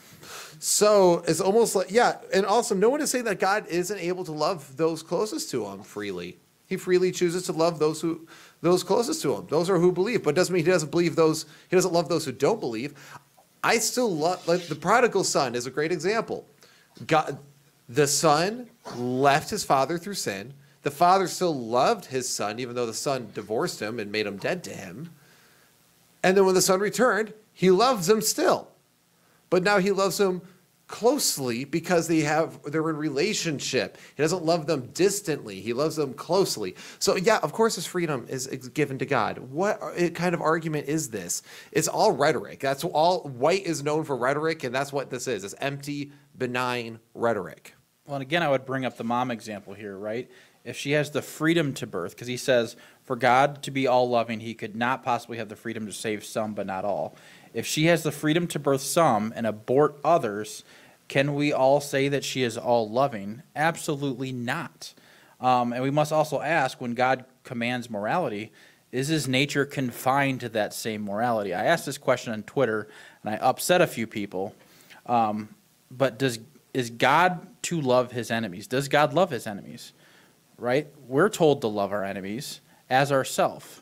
So 0.59 1.23
it's 1.29 1.41
almost 1.41 1.77
like 1.77 1.91
yeah, 1.91 2.17
and 2.33 2.47
also 2.47 2.75
no 2.75 2.89
one 2.89 3.01
is 3.01 3.11
saying 3.11 3.27
that 3.27 3.39
God 3.39 3.67
isn't 3.69 3.99
able 3.99 4.25
to 4.25 4.33
love 4.33 4.77
those 4.77 5.03
closest 5.03 5.51
to 5.51 5.67
him 5.67 5.83
freely. 5.83 6.39
He 6.67 6.77
freely 6.77 7.13
chooses 7.13 7.45
to 7.45 7.53
love 7.53 7.79
those 7.79 8.01
who 8.01 8.27
those 8.63 8.83
closest 8.83 9.23
to 9.23 9.35
him. 9.35 9.47
Those 9.49 9.69
are 9.71 9.79
who 9.79 9.93
believe, 9.93 10.25
but 10.25 10.31
it 10.31 10.37
doesn't 10.37 10.53
mean 10.53 10.65
he 10.65 10.71
doesn't 10.71 10.91
believe 10.91 11.15
those 11.15 11.45
he 11.69 11.77
doesn't 11.77 11.93
love 11.93 12.09
those 12.09 12.25
who 12.25 12.33
don't 12.33 12.59
believe. 12.59 12.95
I 13.67 13.79
still 13.79 14.15
love 14.15 14.47
like 14.47 14.69
the 14.69 14.77
prodigal 14.77 15.25
son 15.25 15.57
is 15.57 15.67
a 15.67 15.73
great 15.73 15.91
example. 15.91 16.47
God, 17.05 17.37
the 17.89 18.07
son 18.07 18.71
left 18.95 19.51
his 19.51 19.65
father 19.65 19.99
through 19.99 20.15
sin. 20.15 20.55
The 20.85 20.93
father 20.93 21.27
still 21.27 21.53
loved 21.53 22.05
his 22.05 22.29
son, 22.29 22.61
even 22.61 22.77
though 22.77 22.87
the 22.87 22.95
son 22.95 23.33
divorced 23.35 23.83
him 23.83 23.99
and 23.99 24.13
made 24.13 24.25
him 24.25 24.37
dead 24.37 24.63
to 24.65 24.71
him. 24.71 25.11
And 26.23 26.37
then 26.37 26.47
when 26.47 26.55
the 26.55 26.63
son 26.63 26.79
returned, 26.79 27.35
he 27.53 27.73
loves 27.73 28.09
him 28.09 28.21
still. 28.21 28.69
But 29.51 29.65
now 29.65 29.79
he 29.79 29.91
loves 29.91 30.21
him 30.21 30.43
closely 30.89 31.65
because 31.65 32.07
they 32.07 32.21
have 32.21 32.63
they're 32.65 32.89
in 32.91 32.97
relationship. 32.97 33.99
He 34.17 34.23
doesn't 34.23 34.45
love 34.45 34.67
them 34.67 34.89
distantly. 34.93 35.61
He 35.61 35.73
loves 35.73 35.97
them 35.97 36.15
closely. 36.15 36.77
So 36.99 37.17
yeah, 37.17 37.39
of 37.43 37.53
course 37.53 37.75
his 37.75 37.87
freedom 37.87 38.27
is 38.29 38.47
given 38.47 38.99
to 38.99 39.07
God. 39.07 39.39
What 39.39 39.81
kind 40.15 40.35
of 40.35 40.41
argument 40.41 40.89
is 40.89 41.11
this? 41.11 41.43
It's 41.73 41.89
all 41.89 42.13
rhetoric. 42.13 42.61
That's 42.61 42.85
all 42.85 43.21
white 43.23 43.67
is 43.67 43.83
known 43.83 44.05
for 44.05 44.17
rhetoric 44.17 44.65
and 44.65 44.75
that's 44.75 44.93
what 44.93 45.11
this 45.11 45.27
is. 45.27 45.45
It's 45.45 45.55
empty 45.59 46.13
benign 46.37 47.01
rhetoric. 47.15 47.75
Well, 48.07 48.17
and 48.17 48.23
again, 48.23 48.43
I 48.43 48.49
would 48.49 48.65
bring 48.65 48.85
up 48.85 48.97
the 48.97 49.05
mom 49.05 49.33
example 49.33 49.75
here, 49.75 49.99
right? 49.99 50.31
If 50.65 50.77
she 50.77 50.93
has 50.93 51.11
the 51.11 51.23
freedom 51.23 51.75
to 51.75 51.87
birth, 51.87 52.13
because 52.13 52.29
he 52.29 52.37
says, 52.37 52.77
for 53.03 53.17
God 53.17 53.63
to 53.63 53.71
be 53.71 53.87
all 53.87 54.09
loving, 54.09 54.41
he 54.41 54.55
could 54.55 54.75
not 54.75 55.05
possibly 55.05 55.39
have 55.39 55.49
the 55.49 55.57
freedom 55.57 55.87
to 55.87 55.93
save 55.93 56.25
some, 56.25 56.55
but 56.55 56.67
not 56.67 56.85
all. 56.85 57.17
If 57.57 57.65
she 57.65 57.87
has 57.87 58.03
the 58.03 58.13
freedom 58.13 58.47
to 58.49 58.59
birth 58.59 58.83
some 58.83 59.33
and 59.35 59.47
abort 59.47 59.99
others, 60.05 60.63
can 61.09 61.35
we 61.35 61.55
all 61.55 61.81
say 61.81 62.07
that 62.07 62.23
she 62.23 62.43
is 62.43 62.59
all 62.59 62.87
loving? 62.87 63.43
Absolutely 63.57 64.31
not. 64.31 64.93
Um, 65.41 65.73
and 65.73 65.83
we 65.83 65.91
must 65.91 66.13
also 66.13 66.43
ask 66.43 66.83
when 66.83 66.93
God 66.93 67.25
commands 67.45 67.89
morality, 67.89 68.53
is 68.93 69.09
his 69.09 69.27
nature 69.27 69.65
confined 69.65 70.41
to 70.41 70.51
that 70.51 70.75
same 70.75 71.03
morality? 71.03 71.55
I 71.55 71.65
asked 71.65 71.87
this 71.87 71.97
question 71.97 72.35
on 72.35 72.43
Twitter 72.43 72.89
and 73.25 73.33
I 73.33 73.39
upset 73.39 73.81
a 73.81 73.87
few 73.87 74.07
people. 74.07 74.55
Um, 75.07 75.49
but 75.91 76.19
does 76.19 76.39
is 76.75 76.91
God 76.91 77.47
to 77.63 77.81
love 77.81 78.13
his 78.13 78.31
enemies? 78.31 78.67
Does 78.67 78.89
God 78.89 79.15
love 79.15 79.31
his 79.31 79.47
enemies? 79.47 79.95
Right? 80.59 80.89
We're 81.09 81.31
told 81.31 81.63
to 81.63 81.69
love 81.69 81.91
our 81.91 82.05
enemies 82.05 82.61
as 82.91 83.11
ourself. 83.11 83.81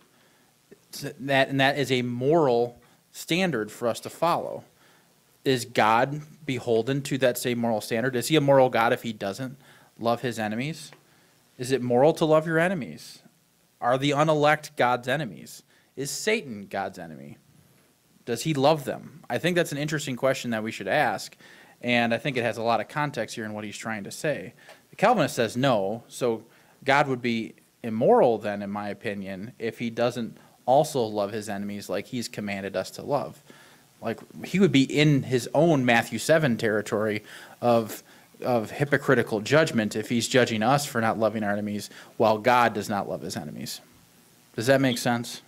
That 1.18 1.48
and 1.48 1.58
that 1.58 1.76
is 1.76 1.90
a 1.90 2.02
moral 2.02 2.78
standard 3.14 3.70
for 3.70 3.86
us 3.88 4.00
to 4.00 4.10
follow. 4.10 4.64
Is 5.44 5.64
God 5.64 6.22
beholden 6.44 7.00
to 7.02 7.16
that 7.18 7.38
same 7.38 7.58
moral 7.58 7.80
standard? 7.80 8.16
Is 8.16 8.28
he 8.28 8.36
a 8.36 8.40
moral 8.40 8.68
God 8.68 8.92
if 8.92 9.02
he 9.02 9.12
doesn't 9.12 9.56
love 9.98 10.20
his 10.20 10.38
enemies? 10.38 10.90
Is 11.56 11.70
it 11.70 11.80
moral 11.80 12.12
to 12.14 12.24
love 12.24 12.46
your 12.46 12.58
enemies? 12.58 13.20
Are 13.80 13.96
the 13.96 14.10
unelect 14.10 14.76
God's 14.76 15.06
enemies? 15.06 15.62
Is 15.96 16.10
Satan 16.10 16.66
God's 16.68 16.98
enemy? 16.98 17.38
Does 18.24 18.42
he 18.42 18.52
love 18.52 18.84
them? 18.84 19.22
I 19.30 19.38
think 19.38 19.54
that's 19.54 19.72
an 19.72 19.78
interesting 19.78 20.16
question 20.16 20.50
that 20.50 20.64
we 20.64 20.72
should 20.72 20.88
ask, 20.88 21.36
and 21.80 22.12
I 22.12 22.18
think 22.18 22.36
it 22.36 22.42
has 22.42 22.56
a 22.56 22.62
lot 22.62 22.80
of 22.80 22.88
context 22.88 23.36
here 23.36 23.44
in 23.44 23.52
what 23.52 23.64
he's 23.64 23.76
trying 23.76 24.04
to 24.04 24.10
say. 24.10 24.54
The 24.90 24.96
Calvinist 24.96 25.36
says 25.36 25.56
no, 25.56 26.02
so 26.08 26.42
God 26.84 27.06
would 27.06 27.22
be 27.22 27.54
immoral 27.82 28.38
then, 28.38 28.60
in 28.62 28.70
my 28.70 28.88
opinion, 28.88 29.52
if 29.58 29.78
he 29.78 29.90
doesn't 29.90 30.38
also 30.66 31.02
love 31.02 31.32
his 31.32 31.48
enemies 31.48 31.88
like 31.88 32.06
he's 32.06 32.28
commanded 32.28 32.76
us 32.76 32.90
to 32.92 33.02
love. 33.02 33.42
Like 34.00 34.20
he 34.44 34.60
would 34.60 34.72
be 34.72 34.82
in 34.82 35.22
his 35.22 35.48
own 35.54 35.84
Matthew 35.84 36.18
7 36.18 36.56
territory 36.56 37.22
of 37.60 38.02
of 38.42 38.70
hypocritical 38.70 39.40
judgment 39.40 39.96
if 39.96 40.08
he's 40.08 40.28
judging 40.28 40.62
us 40.62 40.84
for 40.84 41.00
not 41.00 41.18
loving 41.18 41.42
our 41.44 41.52
enemies 41.52 41.88
while 42.16 42.36
God 42.36 42.74
does 42.74 42.88
not 42.88 43.08
love 43.08 43.22
his 43.22 43.36
enemies. 43.36 43.80
Does 44.56 44.66
that 44.66 44.80
make 44.80 44.98
sense? 44.98 45.40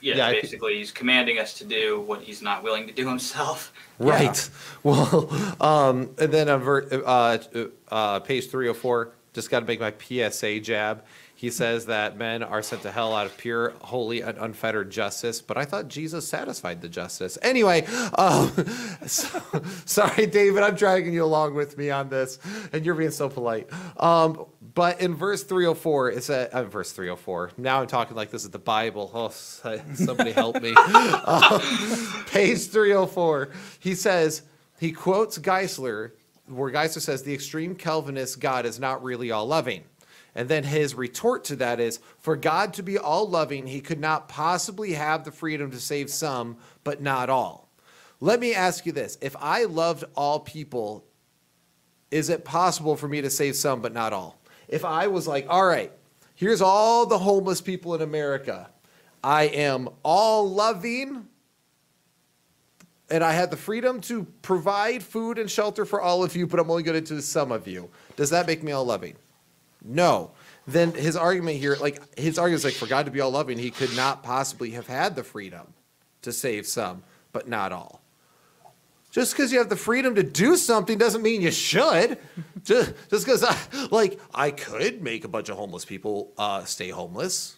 Yeah, 0.00 0.16
Yeah, 0.16 0.32
basically, 0.32 0.78
he's 0.78 0.90
commanding 0.90 1.38
us 1.38 1.54
to 1.58 1.64
do 1.64 2.00
what 2.00 2.22
he's 2.22 2.40
not 2.42 2.62
willing 2.62 2.86
to 2.86 2.92
do 2.92 3.08
himself. 3.08 3.72
Right. 3.98 4.48
Well, 4.82 5.28
um, 5.60 6.08
and 6.18 6.32
then 6.32 6.48
on 6.48 6.60
ver- 6.60 7.02
uh, 7.04 7.36
uh, 7.90 8.20
page 8.20 8.48
304, 8.48 9.10
just 9.34 9.50
got 9.50 9.60
to 9.60 9.66
make 9.66 9.78
my 9.78 9.92
PSA 9.92 10.60
jab. 10.60 11.04
He 11.40 11.48
says 11.48 11.86
that 11.86 12.18
men 12.18 12.42
are 12.42 12.60
sent 12.60 12.82
to 12.82 12.92
hell 12.92 13.16
out 13.16 13.24
of 13.24 13.34
pure, 13.38 13.72
holy, 13.80 14.20
and 14.20 14.36
unfettered 14.36 14.90
justice, 14.90 15.40
but 15.40 15.56
I 15.56 15.64
thought 15.64 15.88
Jesus 15.88 16.28
satisfied 16.28 16.82
the 16.82 16.88
justice. 16.90 17.38
Anyway, 17.40 17.86
um, 18.18 18.52
so, 19.06 19.40
sorry, 19.86 20.26
David, 20.26 20.62
I'm 20.62 20.74
dragging 20.74 21.14
you 21.14 21.24
along 21.24 21.54
with 21.54 21.78
me 21.78 21.88
on 21.88 22.10
this, 22.10 22.38
and 22.74 22.84
you're 22.84 22.94
being 22.94 23.10
so 23.10 23.30
polite. 23.30 23.70
Um, 23.96 24.44
but 24.74 25.00
in 25.00 25.14
verse 25.14 25.42
304, 25.42 26.10
it's 26.10 26.28
a 26.28 26.54
uh, 26.54 26.64
verse 26.64 26.92
304. 26.92 27.52
Now 27.56 27.80
I'm 27.80 27.86
talking 27.86 28.18
like 28.18 28.30
this 28.30 28.44
is 28.44 28.50
the 28.50 28.58
Bible. 28.58 29.10
Oh, 29.14 29.30
somebody 29.94 30.32
help 30.32 30.60
me. 30.60 30.74
Um, 31.24 31.62
page 32.26 32.66
304, 32.66 33.48
he 33.78 33.94
says, 33.94 34.42
he 34.78 34.92
quotes 34.92 35.38
Geisler, 35.38 36.10
where 36.48 36.70
Geisler 36.70 37.00
says, 37.00 37.22
the 37.22 37.32
extreme 37.32 37.74
Calvinist 37.74 38.40
God 38.40 38.66
is 38.66 38.78
not 38.78 39.02
really 39.02 39.30
all 39.30 39.46
loving. 39.46 39.84
And 40.40 40.48
then 40.48 40.64
his 40.64 40.94
retort 40.94 41.44
to 41.44 41.56
that 41.56 41.80
is, 41.80 42.00
for 42.18 42.34
God 42.34 42.72
to 42.72 42.82
be 42.82 42.96
all 42.96 43.28
loving, 43.28 43.66
he 43.66 43.82
could 43.82 44.00
not 44.00 44.26
possibly 44.26 44.94
have 44.94 45.22
the 45.22 45.30
freedom 45.30 45.70
to 45.70 45.78
save 45.78 46.08
some, 46.08 46.56
but 46.82 47.02
not 47.02 47.28
all. 47.28 47.68
Let 48.20 48.40
me 48.40 48.54
ask 48.54 48.86
you 48.86 48.92
this 48.92 49.18
if 49.20 49.36
I 49.38 49.64
loved 49.64 50.04
all 50.16 50.40
people, 50.40 51.04
is 52.10 52.30
it 52.30 52.42
possible 52.42 52.96
for 52.96 53.06
me 53.06 53.20
to 53.20 53.28
save 53.28 53.54
some, 53.54 53.82
but 53.82 53.92
not 53.92 54.14
all? 54.14 54.40
If 54.66 54.82
I 54.82 55.08
was 55.08 55.28
like, 55.28 55.44
all 55.50 55.66
right, 55.66 55.92
here's 56.34 56.62
all 56.62 57.04
the 57.04 57.18
homeless 57.18 57.60
people 57.60 57.94
in 57.94 58.00
America, 58.00 58.70
I 59.22 59.42
am 59.42 59.90
all 60.02 60.48
loving, 60.48 61.28
and 63.10 63.22
I 63.22 63.32
had 63.32 63.50
the 63.50 63.58
freedom 63.58 64.00
to 64.02 64.24
provide 64.40 65.02
food 65.02 65.38
and 65.38 65.50
shelter 65.50 65.84
for 65.84 66.00
all 66.00 66.24
of 66.24 66.34
you, 66.34 66.46
but 66.46 66.58
I'm 66.58 66.70
only 66.70 66.82
going 66.82 67.04
to 67.04 67.14
do 67.16 67.20
some 67.20 67.52
of 67.52 67.68
you. 67.68 67.90
Does 68.16 68.30
that 68.30 68.46
make 68.46 68.62
me 68.62 68.72
all 68.72 68.86
loving? 68.86 69.16
No. 69.84 70.32
Then 70.66 70.92
his 70.92 71.16
argument 71.16 71.56
here, 71.56 71.76
like 71.80 72.18
his 72.18 72.38
argument 72.38 72.60
is 72.60 72.64
like 72.64 72.74
for 72.74 72.86
God 72.86 73.06
to 73.06 73.12
be 73.12 73.20
all 73.20 73.30
loving, 73.30 73.58
he 73.58 73.70
could 73.70 73.94
not 73.96 74.22
possibly 74.22 74.70
have 74.72 74.86
had 74.86 75.16
the 75.16 75.24
freedom 75.24 75.72
to 76.22 76.32
save 76.32 76.66
some, 76.66 77.02
but 77.32 77.48
not 77.48 77.72
all. 77.72 78.00
Just 79.10 79.32
because 79.32 79.52
you 79.52 79.58
have 79.58 79.68
the 79.68 79.76
freedom 79.76 80.14
to 80.14 80.22
do 80.22 80.56
something 80.56 80.96
doesn't 80.96 81.22
mean 81.22 81.40
you 81.42 81.50
should. 81.50 82.18
just 82.62 82.94
because, 83.10 83.44
like, 83.90 84.20
I 84.32 84.52
could 84.52 85.02
make 85.02 85.24
a 85.24 85.28
bunch 85.28 85.48
of 85.48 85.56
homeless 85.56 85.84
people 85.84 86.32
uh, 86.38 86.64
stay 86.64 86.90
homeless 86.90 87.56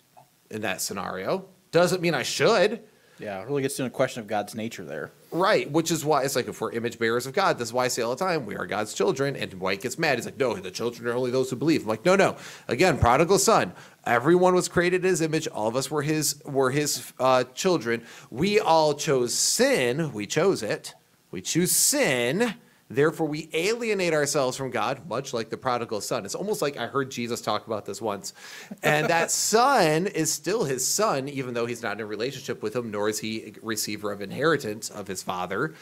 in 0.50 0.62
that 0.62 0.80
scenario 0.80 1.46
doesn't 1.72 2.00
mean 2.00 2.14
I 2.14 2.22
should. 2.22 2.82
Yeah, 3.18 3.40
it 3.40 3.48
really 3.48 3.62
gets 3.62 3.76
to 3.76 3.84
a 3.84 3.90
question 3.90 4.20
of 4.20 4.28
God's 4.28 4.54
nature 4.54 4.84
there. 4.84 5.10
Right, 5.32 5.70
which 5.70 5.90
is 5.90 6.04
why 6.04 6.24
it's 6.24 6.36
like 6.36 6.46
if 6.46 6.60
we're 6.60 6.72
image 6.72 6.98
bearers 6.98 7.26
of 7.26 7.32
God, 7.32 7.56
this 7.56 7.68
is 7.68 7.72
why 7.72 7.86
I 7.86 7.88
say 7.88 8.02
all 8.02 8.14
the 8.14 8.22
time, 8.22 8.44
we 8.44 8.54
are 8.54 8.66
God's 8.66 8.92
children. 8.92 9.34
And 9.34 9.54
White 9.54 9.80
gets 9.80 9.98
mad. 9.98 10.18
He's 10.18 10.26
like, 10.26 10.36
no, 10.36 10.54
the 10.54 10.70
children 10.70 11.08
are 11.08 11.14
only 11.14 11.30
those 11.30 11.48
who 11.48 11.56
believe. 11.56 11.82
I'm 11.82 11.88
like, 11.88 12.04
no, 12.04 12.16
no. 12.16 12.36
Again, 12.68 12.98
prodigal 12.98 13.38
son. 13.38 13.72
Everyone 14.04 14.54
was 14.54 14.68
created 14.68 15.04
in 15.04 15.08
his 15.08 15.22
image. 15.22 15.48
All 15.48 15.68
of 15.68 15.74
us 15.74 15.90
were 15.90 16.02
his 16.02 16.42
were 16.44 16.70
his 16.70 17.14
uh, 17.18 17.44
children. 17.54 18.04
We 18.30 18.60
all 18.60 18.92
chose 18.92 19.32
sin. 19.32 20.12
We 20.12 20.26
chose 20.26 20.62
it. 20.62 20.92
We 21.30 21.40
choose 21.40 21.72
sin. 21.72 22.54
Therefore, 22.94 23.26
we 23.26 23.48
alienate 23.52 24.12
ourselves 24.12 24.56
from 24.56 24.70
God, 24.70 25.08
much 25.08 25.32
like 25.32 25.48
the 25.50 25.56
prodigal 25.56 26.00
son. 26.00 26.24
It's 26.24 26.34
almost 26.34 26.60
like 26.60 26.76
I 26.76 26.86
heard 26.86 27.10
Jesus 27.10 27.40
talk 27.40 27.66
about 27.66 27.86
this 27.86 28.02
once. 28.02 28.34
And 28.82 29.08
that 29.08 29.30
son 29.52 30.06
is 30.06 30.30
still 30.30 30.64
his 30.64 30.86
son, 30.86 31.28
even 31.28 31.54
though 31.54 31.66
he's 31.66 31.82
not 31.82 31.94
in 31.96 32.00
a 32.00 32.06
relationship 32.06 32.62
with 32.62 32.76
him, 32.76 32.90
nor 32.90 33.08
is 33.08 33.18
he 33.18 33.44
a 33.46 33.52
receiver 33.62 34.12
of 34.12 34.20
inheritance 34.20 34.90
of 34.90 35.06
his 35.06 35.22
father. 35.22 35.74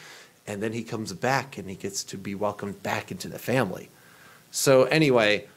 And 0.47 0.63
then 0.63 0.73
he 0.73 0.83
comes 0.83 1.11
back 1.13 1.57
and 1.57 1.69
he 1.69 1.75
gets 1.75 2.03
to 2.05 2.17
be 2.17 2.33
welcomed 2.33 2.81
back 2.81 3.11
into 3.11 3.27
the 3.27 3.39
family. 3.39 3.89
So, 4.51 4.83
anyway, 4.85 5.47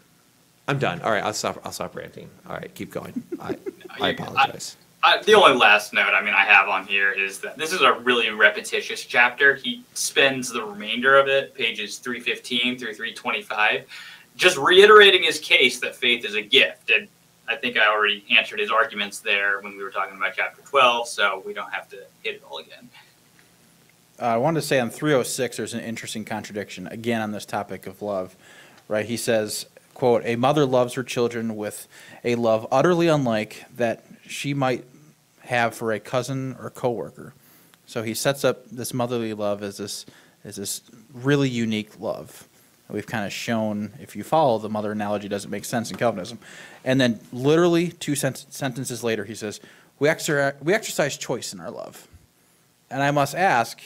I'm 0.69 0.79
done. 0.79 1.01
All 1.03 1.11
right, 1.11 1.23
I'll 1.23 1.33
stop, 1.33 1.61
I'll 1.65 1.73
stop 1.73 1.95
ranting. 1.97 2.31
All 2.49 2.55
right, 2.57 2.75
keep 2.75 2.91
going. 2.91 3.23
I, 3.41 3.57
I 4.01 4.09
You- 4.11 4.15
apologize. 4.15 4.77
Uh, 5.05 5.23
the 5.25 5.35
only 5.35 5.55
last 5.55 5.93
note 5.93 6.15
I 6.15 6.23
mean 6.23 6.33
I 6.33 6.45
have 6.45 6.67
on 6.67 6.87
here 6.87 7.13
is 7.13 7.39
that 7.41 7.59
this 7.59 7.75
is 7.75 7.83
a 7.83 7.93
really 7.93 8.31
repetitious 8.31 9.05
chapter. 9.05 9.55
He 9.55 9.85
spends 9.93 10.49
the 10.49 10.65
remainder 10.65 11.19
of 11.19 11.29
it, 11.29 11.55
pages 11.55 11.99
315 11.99 12.79
through 12.79 12.95
325, 12.95 13.85
just 14.35 14.57
reiterating 14.57 15.23
his 15.23 15.39
case 15.39 15.79
that 15.81 15.95
faith 15.95 16.25
is 16.25 16.37
a 16.37 16.41
gift. 16.41 16.91
And 16.91 17.07
I 17.47 17.55
think 17.55 17.77
I 17.77 17.87
already 17.87 18.25
answered 18.35 18.59
his 18.61 18.71
arguments 18.71 19.21
there 19.21 19.61
when 19.61 19.77
we 19.77 19.83
were 19.83 19.91
talking 19.91 20.17
about 20.17 20.33
chapter 20.35 20.63
12, 20.63 21.07
so 21.07 21.43
we 21.45 21.53
don't 21.53 21.71
have 21.71 21.87
to 21.91 21.97
hit 22.23 22.37
it 22.37 22.43
all 22.49 22.57
again. 22.57 22.89
Uh, 24.19 24.25
I 24.25 24.37
wanted 24.39 24.63
to 24.63 24.67
say 24.67 24.81
on 24.81 24.89
306, 24.89 25.59
there's 25.59 25.75
an 25.75 25.81
interesting 25.81 26.25
contradiction, 26.25 26.87
again, 26.87 27.21
on 27.21 27.33
this 27.33 27.45
topic 27.45 27.87
of 27.87 28.01
love, 28.01 28.37
right? 28.89 29.05
He 29.05 29.19
says, 29.19 29.67
quote, 29.93 30.23
"A 30.25 30.37
mother 30.37 30.65
loves 30.65 30.95
her 30.95 31.03
children 31.03 31.57
with 31.57 31.89
a 32.25 32.37
love 32.37 32.67
utterly 32.73 33.09
unlike 33.09 33.67
that 33.77 34.03
she 34.27 34.55
might 34.55 34.87
have 35.45 35.75
for 35.75 35.93
a 35.93 36.01
cousin 36.01 36.57
or 36.61 36.71
coworker." 36.71 37.35
So 37.87 38.03
he 38.03 38.15
sets 38.15 38.45
up 38.45 38.67
this 38.71 38.95
motherly 38.95 39.35
love 39.35 39.63
as 39.63 39.77
this, 39.77 40.07
as 40.45 40.57
this 40.57 40.83
really 41.13 41.49
unique 41.49 42.01
love. 42.01 42.49
We've 42.89 43.07
kind 43.07 43.25
of 43.25 43.33
shown, 43.33 43.93
if 43.99 44.15
you 44.15 44.23
follow 44.23 44.59
the 44.59 44.69
mother 44.69 44.93
analogy, 44.93 45.29
doesn't 45.29 45.51
make 45.51 45.65
sense 45.65 45.91
in 45.91 45.97
Calvinism. 45.97 46.39
And 46.85 47.01
then 47.01 47.19
literally 47.33 47.89
two 47.89 48.15
sent- 48.15 48.47
sentences 48.51 49.03
later, 49.03 49.25
he 49.25 49.35
says, 49.35 49.61
we, 49.99 50.09
exer- 50.09 50.61
we 50.63 50.75
exercise 50.75 51.17
choice 51.17 51.53
in 51.53 51.61
our 51.61 51.71
love. 51.71 52.07
And 52.91 53.03
I 53.03 53.11
must 53.11 53.35
ask, 53.35 53.81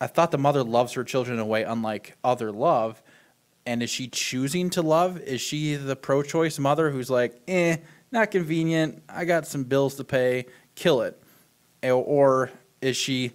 I 0.00 0.08
thought 0.08 0.32
the 0.32 0.38
mother 0.38 0.64
loves 0.64 0.94
her 0.94 1.04
children 1.04 1.36
in 1.36 1.40
a 1.40 1.46
way 1.46 1.62
unlike 1.62 2.16
other 2.24 2.50
love. 2.50 3.00
And 3.64 3.82
is 3.82 3.90
she 3.90 4.08
choosing 4.08 4.70
to 4.70 4.82
love? 4.82 5.20
Is 5.20 5.40
she 5.40 5.76
the 5.76 5.96
pro 5.96 6.22
choice 6.22 6.58
mother 6.58 6.90
who's 6.90 7.10
like, 7.10 7.40
eh, 7.46 7.76
not 8.10 8.32
convenient. 8.32 9.02
I 9.08 9.24
got 9.24 9.46
some 9.46 9.64
bills 9.64 9.94
to 9.96 10.04
pay. 10.04 10.46
Kill 10.76 11.02
it. 11.02 11.20
Or 11.82 12.52
is 12.80 12.96
she, 12.96 13.32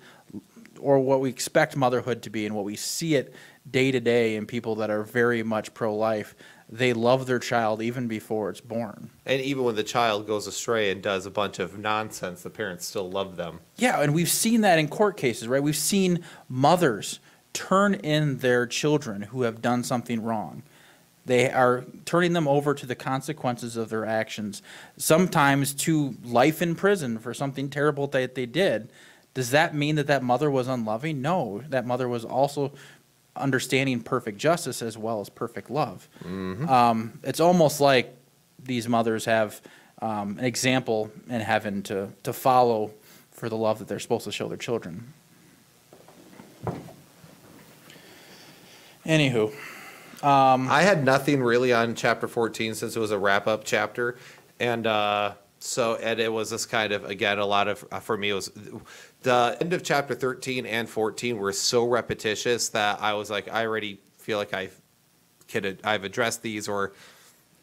or 0.79 0.99
what 0.99 1.19
we 1.19 1.29
expect 1.29 1.75
motherhood 1.75 2.21
to 2.23 2.29
be 2.29 2.45
and 2.45 2.55
what 2.55 2.63
we 2.63 2.77
see 2.77 3.15
it 3.15 3.33
day 3.69 3.91
to 3.91 3.99
day 3.99 4.35
in 4.35 4.45
people 4.45 4.75
that 4.75 4.89
are 4.89 5.03
very 5.03 5.43
much 5.43 5.73
pro 5.73 5.93
life? 5.93 6.33
They 6.73 6.93
love 6.93 7.25
their 7.25 7.39
child 7.39 7.81
even 7.81 8.07
before 8.07 8.49
it's 8.49 8.61
born. 8.61 9.09
And 9.25 9.41
even 9.41 9.65
when 9.65 9.75
the 9.75 9.83
child 9.83 10.25
goes 10.25 10.47
astray 10.47 10.89
and 10.89 11.01
does 11.01 11.25
a 11.25 11.29
bunch 11.29 11.59
of 11.59 11.77
nonsense, 11.77 12.43
the 12.43 12.49
parents 12.49 12.85
still 12.85 13.11
love 13.11 13.35
them. 13.35 13.59
Yeah, 13.75 13.99
and 13.99 14.13
we've 14.13 14.29
seen 14.29 14.61
that 14.61 14.79
in 14.79 14.87
court 14.87 15.17
cases, 15.17 15.49
right? 15.49 15.61
We've 15.61 15.75
seen 15.75 16.23
mothers 16.47 17.19
turn 17.51 17.95
in 17.95 18.37
their 18.37 18.65
children 18.65 19.23
who 19.23 19.41
have 19.41 19.61
done 19.61 19.83
something 19.83 20.23
wrong. 20.23 20.63
They 21.25 21.51
are 21.51 21.85
turning 22.05 22.33
them 22.33 22.47
over 22.47 22.73
to 22.73 22.85
the 22.85 22.95
consequences 22.95 23.77
of 23.77 23.89
their 23.89 24.05
actions, 24.05 24.61
sometimes 24.97 25.73
to 25.75 26.15
life 26.23 26.61
in 26.61 26.75
prison 26.75 27.19
for 27.19 27.33
something 27.33 27.69
terrible 27.69 28.07
that 28.07 28.35
they 28.35 28.45
did. 28.45 28.89
Does 29.33 29.51
that 29.51 29.75
mean 29.75 29.95
that 29.95 30.07
that 30.07 30.23
mother 30.23 30.49
was 30.49 30.67
unloving? 30.67 31.21
No, 31.21 31.63
that 31.69 31.85
mother 31.85 32.09
was 32.09 32.25
also 32.25 32.73
understanding 33.35 34.01
perfect 34.01 34.39
justice 34.39 34.81
as 34.81 34.97
well 34.97 35.21
as 35.21 35.29
perfect 35.29 35.69
love. 35.69 36.09
Um, 36.25 37.19
it's 37.23 37.39
almost 37.39 37.79
like 37.79 38.15
these 38.61 38.89
mothers 38.89 39.25
have 39.25 39.61
um, 40.01 40.37
an 40.39 40.45
example 40.45 41.11
in 41.29 41.41
heaven 41.41 41.83
to, 41.83 42.09
to 42.23 42.33
follow 42.33 42.91
for 43.31 43.47
the 43.47 43.55
love 43.55 43.79
that 43.79 43.87
they're 43.87 43.99
supposed 43.99 44.25
to 44.25 44.31
show 44.31 44.47
their 44.49 44.57
children. 44.57 45.13
Anywho, 49.05 49.53
I 50.69 50.81
had 50.83 51.03
nothing 51.03 51.41
really 51.41 51.73
on 51.73 51.95
chapter 51.95 52.27
14 52.27 52.75
since 52.75 52.95
it 52.95 52.99
was 52.99 53.11
a 53.11 53.17
wrap 53.17 53.47
up 53.47 53.63
chapter. 53.63 54.17
And 54.59 54.85
uh, 54.85 55.33
so, 55.59 55.95
and 55.95 56.19
it 56.19 56.31
was 56.31 56.49
this 56.49 56.65
kind 56.65 56.91
of, 56.91 57.05
again, 57.05 57.39
a 57.39 57.45
lot 57.45 57.67
of, 57.67 57.85
uh, 57.91 57.99
for 57.99 58.17
me, 58.17 58.29
it 58.29 58.33
was 58.33 58.51
the 59.23 59.57
end 59.59 59.73
of 59.73 59.83
chapter 59.83 60.15
13 60.15 60.65
and 60.65 60.89
14 60.89 61.37
were 61.37 61.53
so 61.53 61.87
repetitious 61.87 62.69
that 62.69 63.01
I 63.01 63.13
was 63.13 63.29
like, 63.29 63.47
I 63.51 63.65
already 63.65 63.99
feel 64.17 64.37
like 64.37 64.53
I've, 64.53 64.79
could, 65.47 65.79
I've 65.83 66.03
addressed 66.03 66.41
these 66.41 66.67
or 66.67 66.93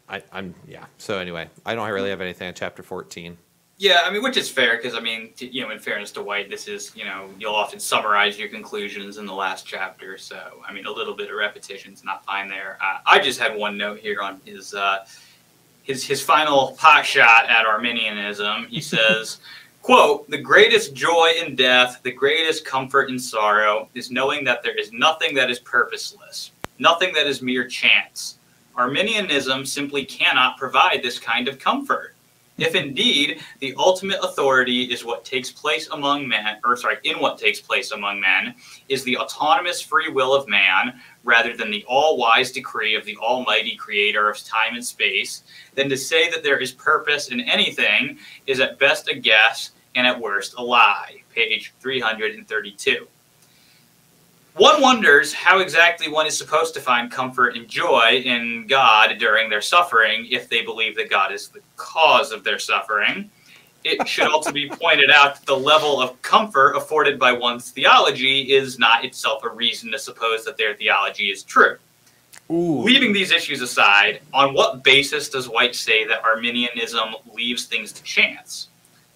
I, 0.07 0.23
I'm, 0.31 0.55
yeah. 0.67 0.85
So, 0.97 1.19
anyway, 1.19 1.49
I 1.65 1.75
don't 1.75 1.89
really 1.89 2.09
have 2.09 2.21
anything 2.21 2.47
on 2.47 2.53
chapter 2.53 2.83
14. 2.83 3.37
Yeah, 3.79 4.01
I 4.03 4.11
mean, 4.11 4.21
which 4.21 4.35
is 4.35 4.49
fair 4.49 4.75
because 4.75 4.93
I 4.93 4.99
mean, 4.99 5.31
t- 5.37 5.47
you 5.47 5.61
know, 5.61 5.71
in 5.71 5.79
fairness 5.79 6.11
to 6.11 6.21
White, 6.21 6.49
this 6.49 6.67
is 6.67 6.91
you 6.97 7.05
know 7.05 7.29
you'll 7.39 7.55
often 7.55 7.79
summarize 7.79 8.37
your 8.37 8.49
conclusions 8.49 9.17
in 9.17 9.25
the 9.25 9.33
last 9.33 9.65
chapter. 9.65 10.17
So 10.17 10.61
I 10.67 10.73
mean, 10.73 10.85
a 10.85 10.91
little 10.91 11.15
bit 11.15 11.29
of 11.29 11.37
repetition 11.37 11.93
is 11.93 12.03
not 12.03 12.25
fine 12.25 12.49
there. 12.49 12.77
Uh, 12.83 12.97
I 13.05 13.19
just 13.19 13.39
had 13.39 13.57
one 13.57 13.77
note 13.77 13.99
here 13.99 14.21
on 14.21 14.41
his 14.43 14.73
uh, 14.73 15.05
his 15.83 16.03
his 16.03 16.21
final 16.21 16.75
pot 16.77 17.05
shot 17.05 17.49
at 17.49 17.65
Arminianism. 17.65 18.67
He 18.67 18.81
says. 18.93 19.39
Quote, 19.81 20.29
the 20.29 20.37
greatest 20.37 20.93
joy 20.93 21.31
in 21.41 21.55
death, 21.55 22.01
the 22.03 22.11
greatest 22.11 22.65
comfort 22.65 23.09
in 23.09 23.17
sorrow, 23.17 23.87
is 23.95 24.11
knowing 24.11 24.43
that 24.43 24.61
there 24.61 24.77
is 24.77 24.91
nothing 24.91 25.33
that 25.33 25.49
is 25.49 25.57
purposeless, 25.57 26.51
nothing 26.79 27.13
that 27.13 27.25
is 27.25 27.41
mere 27.41 27.65
chance. 27.65 28.39
Arminianism 28.75 29.65
simply 29.65 30.03
cannot 30.03 30.57
provide 30.57 30.99
this 31.01 31.17
kind 31.17 31.47
of 31.47 31.59
comfort. 31.59 32.13
If 32.61 32.75
indeed 32.75 33.41
the 33.59 33.73
ultimate 33.77 34.19
authority 34.21 34.83
is 34.83 35.05
what 35.05 35.25
takes 35.25 35.51
place 35.51 35.87
among 35.89 36.27
men, 36.27 36.59
or 36.65 36.75
sorry, 36.75 36.97
in 37.03 37.19
what 37.19 37.37
takes 37.37 37.59
place 37.59 37.91
among 37.91 38.19
men, 38.19 38.55
is 38.87 39.03
the 39.03 39.17
autonomous 39.17 39.81
free 39.81 40.09
will 40.09 40.33
of 40.33 40.47
man, 40.47 40.99
rather 41.23 41.55
than 41.55 41.71
the 41.71 41.85
all 41.87 42.17
wise 42.17 42.51
decree 42.51 42.95
of 42.95 43.05
the 43.05 43.17
almighty 43.17 43.75
creator 43.75 44.29
of 44.29 44.43
time 44.43 44.75
and 44.75 44.85
space, 44.85 45.43
then 45.75 45.89
to 45.89 45.97
say 45.97 46.29
that 46.29 46.43
there 46.43 46.57
is 46.57 46.71
purpose 46.71 47.29
in 47.29 47.41
anything 47.41 48.17
is 48.47 48.59
at 48.59 48.79
best 48.79 49.09
a 49.09 49.15
guess 49.15 49.71
and 49.95 50.05
at 50.05 50.19
worst 50.19 50.55
a 50.57 50.63
lie. 50.63 51.21
Page 51.33 51.73
332. 51.79 53.07
One 54.55 54.81
wonders 54.81 55.33
how 55.33 55.59
exactly 55.59 56.09
one 56.09 56.25
is 56.25 56.37
supposed 56.37 56.73
to 56.73 56.81
find 56.81 57.09
comfort 57.09 57.55
and 57.55 57.67
joy 57.67 58.21
in 58.25 58.65
God 58.67 59.17
during 59.17 59.49
their 59.49 59.61
suffering 59.61 60.27
if 60.29 60.49
they 60.49 60.63
believe 60.63 60.95
that 60.97 61.09
God 61.09 61.31
is 61.31 61.47
the 61.47 61.61
cause 61.77 62.31
of 62.31 62.43
their 62.43 62.59
suffering. 62.59 63.29
It 63.85 64.05
should 64.07 64.27
also 64.27 64.51
be 64.51 64.67
pointed 64.69 65.09
out 65.09 65.35
that 65.35 65.45
the 65.45 65.55
level 65.55 66.01
of 66.01 66.21
comfort 66.21 66.73
afforded 66.75 67.17
by 67.17 67.31
one's 67.31 67.71
theology 67.71 68.51
is 68.51 68.77
not 68.77 69.05
itself 69.05 69.43
a 69.45 69.49
reason 69.49 69.91
to 69.91 69.99
suppose 69.99 70.43
that 70.43 70.57
their 70.57 70.75
theology 70.75 71.31
is 71.31 71.43
true. 71.43 71.77
ooh, 72.51 72.81
Leaving 72.81 73.13
these 73.13 73.31
issues 73.31 73.61
aside, 73.61 74.19
on 74.33 74.53
what 74.53 74.83
basis 74.83 75.29
does 75.29 75.47
White 75.47 75.75
say 75.75 76.05
that 76.05 76.23
Arminianism 76.25 77.15
leaves 77.33 77.65
things 77.65 77.93
to 77.93 78.03
chance? 78.03 78.67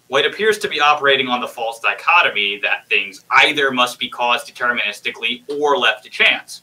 White 0.08 0.26
appears 0.26 0.58
to 0.58 0.68
be 0.68 0.80
operating 0.80 1.28
on 1.28 1.40
the 1.40 1.48
false 1.48 1.80
dichotomy 1.80 2.58
that 2.60 2.88
things 2.88 3.24
either 3.30 3.70
must 3.70 3.98
be 3.98 4.08
caused 4.08 4.54
deterministically 4.54 5.42
or 5.58 5.78
left 5.78 6.04
to 6.04 6.10
chance. 6.10 6.62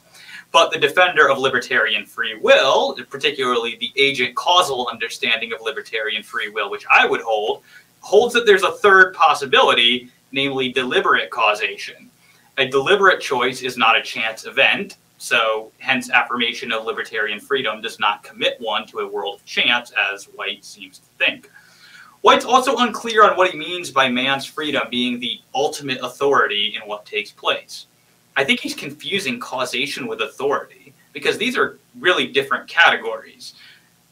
But 0.52 0.70
the 0.70 0.78
defender 0.78 1.28
of 1.30 1.38
libertarian 1.38 2.04
free 2.06 2.36
will, 2.36 2.96
particularly 3.08 3.76
the 3.80 3.92
agent 3.96 4.36
causal 4.36 4.88
understanding 4.88 5.52
of 5.52 5.60
libertarian 5.62 6.22
free 6.22 6.50
will, 6.50 6.70
which 6.70 6.84
I 6.90 7.06
would 7.06 7.22
hold, 7.22 7.62
holds 8.00 8.34
that 8.34 8.46
there's 8.46 8.62
a 8.62 8.72
third 8.72 9.14
possibility, 9.14 10.10
namely 10.30 10.70
deliberate 10.70 11.30
causation. 11.30 12.10
A 12.58 12.68
deliberate 12.68 13.20
choice 13.20 13.62
is 13.62 13.78
not 13.78 13.96
a 13.96 14.02
chance 14.02 14.44
event, 14.44 14.98
so 15.16 15.72
hence 15.78 16.10
affirmation 16.10 16.70
of 16.70 16.84
libertarian 16.84 17.40
freedom 17.40 17.80
does 17.80 17.98
not 17.98 18.22
commit 18.22 18.60
one 18.60 18.86
to 18.88 18.98
a 18.98 19.08
world 19.08 19.36
of 19.36 19.44
chance, 19.46 19.90
as 20.12 20.24
White 20.26 20.64
seems 20.64 20.98
to 20.98 21.06
think. 21.16 21.50
White's 22.22 22.44
also 22.44 22.76
unclear 22.76 23.24
on 23.28 23.36
what 23.36 23.50
he 23.50 23.58
means 23.58 23.90
by 23.90 24.08
man's 24.08 24.46
freedom 24.46 24.82
being 24.90 25.18
the 25.18 25.40
ultimate 25.54 25.98
authority 26.02 26.74
in 26.80 26.88
what 26.88 27.04
takes 27.04 27.32
place. 27.32 27.86
I 28.36 28.44
think 28.44 28.60
he's 28.60 28.74
confusing 28.74 29.38
causation 29.38 30.06
with 30.06 30.22
authority 30.22 30.94
because 31.12 31.36
these 31.36 31.56
are 31.58 31.78
really 31.98 32.28
different 32.28 32.68
categories. 32.68 33.54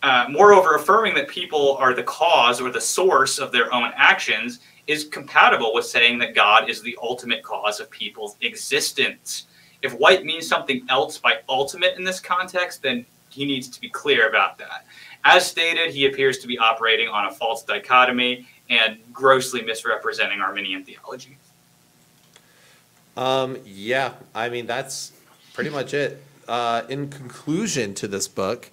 Uh, 0.03 0.27
moreover, 0.29 0.75
affirming 0.75 1.15
that 1.15 1.29
people 1.29 1.77
are 1.77 1.95
the 1.95 2.03
cause 2.03 2.61
or 2.61 2.71
the 2.71 2.81
source 2.81 3.39
of 3.39 3.53
their 3.53 3.73
own 3.73 3.93
actions 3.95 4.61
is 4.87 5.05
compatible 5.05 5.73
with 5.73 5.87
saying 5.87 6.19
that 6.19 6.35
God 6.35 6.69
is 6.69 6.83
the 6.83 6.97
ultimate 7.01 7.43
cause 7.43 7.81
of 7.81 7.91
people's 7.91 8.37
existence. 8.41 9.47
If 9.83 9.93
White 9.93 10.25
means 10.25 10.49
something 10.49 10.85
else 10.89 11.19
by 11.19 11.39
ultimate 11.49 11.97
in 11.97 12.05
this 12.05 12.19
context, 12.19 12.83
then 12.83 13.07
he 13.29 13.45
needs 13.45 13.69
to 13.69 13.81
be 13.81 13.89
clear 13.89 14.29
about 14.29 14.59
that. 14.59 14.85
As 15.25 15.47
stated, 15.47 15.93
he 15.93 16.07
appears 16.07 16.39
to 16.39 16.47
be 16.47 16.59
operating 16.59 17.09
on 17.09 17.27
a 17.27 17.31
false 17.31 17.63
dichotomy 17.63 18.47
and 18.69 18.99
grossly 19.13 19.63
misrepresenting 19.63 20.41
Arminian 20.41 20.85
theology. 20.85 21.37
Um, 23.17 23.59
yeah, 23.67 24.15
I 24.35 24.49
mean, 24.49 24.67
that's 24.67 25.13
pretty 25.53 25.71
much 25.71 25.93
it. 25.95 26.23
Uh, 26.49 26.83
in 26.89 27.09
conclusion 27.09 27.95
to 27.95 28.09
this 28.09 28.27
book, 28.29 28.71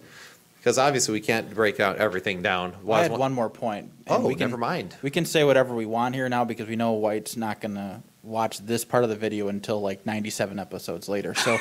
because 0.58 0.78
obviously 0.78 1.14
we 1.14 1.22
can't 1.22 1.54
break 1.54 1.80
out 1.80 1.98
everything 1.98 2.42
down. 2.42 2.74
I 2.90 3.04
had 3.04 3.12
one 3.12 3.34
more 3.34 3.50
point. 3.50 3.92
Oh, 4.08 4.26
we 4.26 4.34
can- 4.36 4.50
never 4.50 4.58
mind. 4.58 4.96
We 5.02 5.12
can 5.12 5.26
say 5.26 5.44
whatever 5.44 5.76
we 5.76 5.86
want 5.86 6.16
here 6.16 6.28
now 6.30 6.46
because 6.46 6.68
we 6.68 6.76
know 6.76 6.94
White's 6.94 7.36
not 7.36 7.60
gonna 7.62 8.02
watch 8.24 8.60
this 8.60 8.84
part 8.86 9.04
of 9.04 9.10
the 9.10 9.16
video 9.16 9.48
until 9.48 9.80
like 9.82 10.06
ninety-seven 10.06 10.60
episodes 10.60 11.08
later. 11.10 11.34
So 11.36 11.60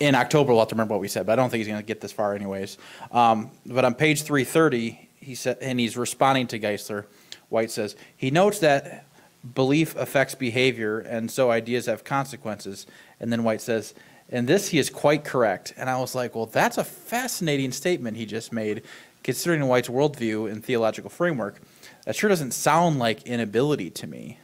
in 0.00 0.14
October, 0.14 0.52
we'll 0.52 0.60
have 0.60 0.68
to 0.68 0.74
remember 0.74 0.94
what 0.94 1.00
we 1.00 1.08
said, 1.08 1.26
but 1.26 1.34
I 1.34 1.36
don't 1.36 1.50
think 1.50 1.60
he's 1.60 1.68
gonna 1.68 1.82
get 1.82 2.00
this 2.00 2.12
far 2.12 2.34
anyways. 2.34 2.78
Um, 3.12 3.50
but 3.66 3.84
on 3.84 3.94
page 3.94 4.22
three 4.22 4.44
thirty, 4.44 5.08
he 5.20 5.34
said, 5.34 5.58
and 5.60 5.78
he's 5.78 5.96
responding 5.96 6.46
to 6.48 6.58
Geisler, 6.58 7.04
White 7.50 7.70
says, 7.70 7.94
he 8.16 8.30
notes 8.30 8.58
that 8.60 9.04
belief 9.54 9.94
affects 9.96 10.34
behavior 10.34 10.98
and 10.98 11.30
so 11.30 11.50
ideas 11.50 11.86
have 11.86 12.04
consequences. 12.04 12.86
And 13.20 13.32
then 13.32 13.44
White 13.44 13.60
says, 13.60 13.94
and 14.28 14.48
this 14.48 14.68
he 14.68 14.78
is 14.78 14.88
quite 14.88 15.24
correct. 15.24 15.74
And 15.76 15.90
I 15.90 15.98
was 15.98 16.14
like, 16.14 16.34
well, 16.34 16.46
that's 16.46 16.78
a 16.78 16.84
fascinating 16.84 17.72
statement 17.72 18.16
he 18.16 18.26
just 18.26 18.52
made, 18.52 18.82
considering 19.22 19.66
White's 19.66 19.88
worldview 19.88 20.50
and 20.50 20.64
theological 20.64 21.10
framework. 21.10 21.60
That 22.04 22.16
sure 22.16 22.30
doesn't 22.30 22.52
sound 22.52 22.98
like 22.98 23.24
inability 23.24 23.90
to 23.90 24.06
me. 24.06 24.38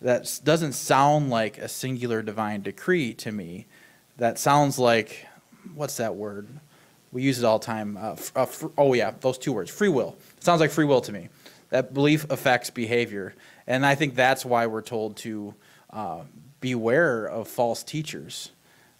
That 0.00 0.40
doesn't 0.42 0.72
sound 0.72 1.28
like 1.30 1.58
a 1.58 1.68
singular 1.68 2.22
divine 2.22 2.62
decree 2.62 3.12
to 3.14 3.30
me. 3.30 3.66
That 4.20 4.38
sounds 4.38 4.78
like, 4.78 5.26
what's 5.74 5.96
that 5.96 6.14
word? 6.14 6.46
We 7.10 7.22
use 7.22 7.38
it 7.38 7.44
all 7.46 7.58
the 7.58 7.64
time. 7.64 7.96
Uh, 7.96 8.16
uh, 8.36 8.46
oh, 8.76 8.92
yeah, 8.92 9.12
those 9.18 9.38
two 9.38 9.54
words 9.54 9.70
free 9.70 9.88
will. 9.88 10.18
It 10.36 10.44
sounds 10.44 10.60
like 10.60 10.70
free 10.70 10.84
will 10.84 11.00
to 11.00 11.10
me. 11.10 11.30
That 11.70 11.94
belief 11.94 12.30
affects 12.30 12.68
behavior. 12.68 13.34
And 13.66 13.86
I 13.86 13.94
think 13.94 14.14
that's 14.14 14.44
why 14.44 14.66
we're 14.66 14.82
told 14.82 15.16
to 15.18 15.54
uh, 15.88 16.24
beware 16.60 17.24
of 17.24 17.48
false 17.48 17.82
teachers. 17.82 18.50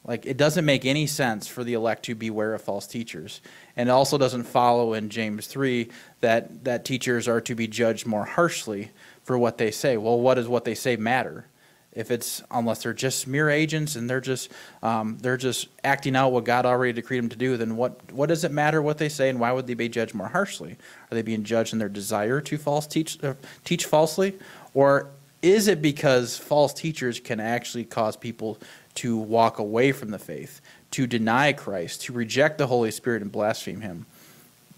Like, 0.04 0.24
it 0.24 0.38
doesn't 0.38 0.64
make 0.64 0.86
any 0.86 1.06
sense 1.06 1.46
for 1.46 1.64
the 1.64 1.74
elect 1.74 2.04
to 2.04 2.14
beware 2.14 2.54
of 2.54 2.62
false 2.62 2.86
teachers. 2.86 3.42
And 3.76 3.90
it 3.90 3.92
also 3.92 4.16
doesn't 4.16 4.44
follow 4.44 4.94
in 4.94 5.10
James 5.10 5.46
3 5.48 5.90
that, 6.20 6.64
that 6.64 6.86
teachers 6.86 7.28
are 7.28 7.42
to 7.42 7.54
be 7.54 7.68
judged 7.68 8.06
more 8.06 8.24
harshly 8.24 8.90
for 9.22 9.36
what 9.36 9.58
they 9.58 9.70
say. 9.70 9.98
Well, 9.98 10.18
what 10.18 10.36
does 10.36 10.48
what 10.48 10.64
they 10.64 10.74
say 10.74 10.96
matter? 10.96 11.44
If 11.92 12.10
it's 12.10 12.42
unless 12.50 12.82
they're 12.82 12.92
just 12.92 13.26
mere 13.26 13.50
agents 13.50 13.96
and 13.96 14.08
they're 14.08 14.20
just 14.20 14.50
um, 14.82 15.18
they're 15.20 15.36
just 15.36 15.68
acting 15.82 16.14
out 16.14 16.30
what 16.30 16.44
God 16.44 16.64
already 16.64 16.92
decreed 16.92 17.22
them 17.22 17.28
to 17.30 17.36
do, 17.36 17.56
then 17.56 17.76
what 17.76 18.12
what 18.12 18.28
does 18.28 18.44
it 18.44 18.52
matter 18.52 18.80
what 18.80 18.98
they 18.98 19.08
say 19.08 19.28
and 19.28 19.40
why 19.40 19.52
would 19.52 19.66
they 19.66 19.74
be 19.74 19.88
judged 19.88 20.14
more 20.14 20.28
harshly? 20.28 20.76
Are 21.10 21.14
they 21.14 21.22
being 21.22 21.42
judged 21.42 21.72
in 21.72 21.78
their 21.78 21.88
desire 21.88 22.40
to 22.42 22.58
false 22.58 22.86
teach 22.86 23.22
uh, 23.24 23.34
teach 23.64 23.86
falsely, 23.86 24.38
or 24.72 25.08
is 25.42 25.68
it 25.68 25.82
because 25.82 26.36
false 26.36 26.72
teachers 26.72 27.18
can 27.18 27.40
actually 27.40 27.84
cause 27.84 28.16
people 28.16 28.58
to 28.94 29.16
walk 29.16 29.58
away 29.58 29.90
from 29.92 30.10
the 30.10 30.18
faith, 30.18 30.60
to 30.92 31.06
deny 31.06 31.52
Christ, 31.52 32.02
to 32.02 32.12
reject 32.12 32.58
the 32.58 32.66
Holy 32.66 32.90
Spirit 32.90 33.22
and 33.22 33.32
blaspheme 33.32 33.80
Him? 33.80 34.06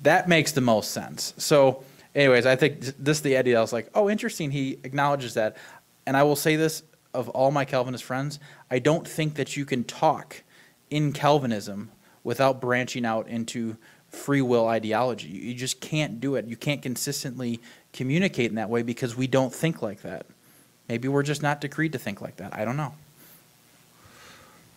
That 0.02 0.28
makes 0.28 0.52
the 0.52 0.60
most 0.60 0.92
sense. 0.92 1.34
So, 1.36 1.84
anyways, 2.14 2.46
I 2.46 2.56
think 2.56 2.80
this 2.98 3.20
the 3.20 3.36
idea. 3.36 3.58
I 3.58 3.60
was 3.60 3.72
like, 3.72 3.90
oh, 3.94 4.08
interesting. 4.08 4.50
He 4.50 4.78
acknowledges 4.82 5.34
that, 5.34 5.58
and 6.06 6.16
I 6.16 6.22
will 6.22 6.36
say 6.36 6.56
this 6.56 6.82
of 7.14 7.28
all 7.30 7.50
my 7.50 7.64
Calvinist 7.64 8.04
friends, 8.04 8.38
I 8.70 8.78
don't 8.78 9.06
think 9.06 9.34
that 9.34 9.56
you 9.56 9.64
can 9.64 9.84
talk 9.84 10.42
in 10.90 11.12
Calvinism 11.12 11.90
without 12.24 12.60
branching 12.60 13.04
out 13.04 13.28
into 13.28 13.76
free 14.08 14.42
will 14.42 14.68
ideology. 14.68 15.28
You 15.28 15.54
just 15.54 15.80
can't 15.80 16.20
do 16.20 16.36
it. 16.36 16.46
You 16.46 16.56
can't 16.56 16.82
consistently 16.82 17.60
communicate 17.92 18.50
in 18.50 18.56
that 18.56 18.68
way 18.70 18.82
because 18.82 19.16
we 19.16 19.26
don't 19.26 19.52
think 19.52 19.82
like 19.82 20.02
that. 20.02 20.26
Maybe 20.88 21.08
we're 21.08 21.22
just 21.22 21.42
not 21.42 21.60
decreed 21.60 21.92
to 21.92 21.98
think 21.98 22.20
like 22.20 22.36
that. 22.36 22.54
I 22.54 22.64
don't 22.64 22.76
know. 22.76 22.94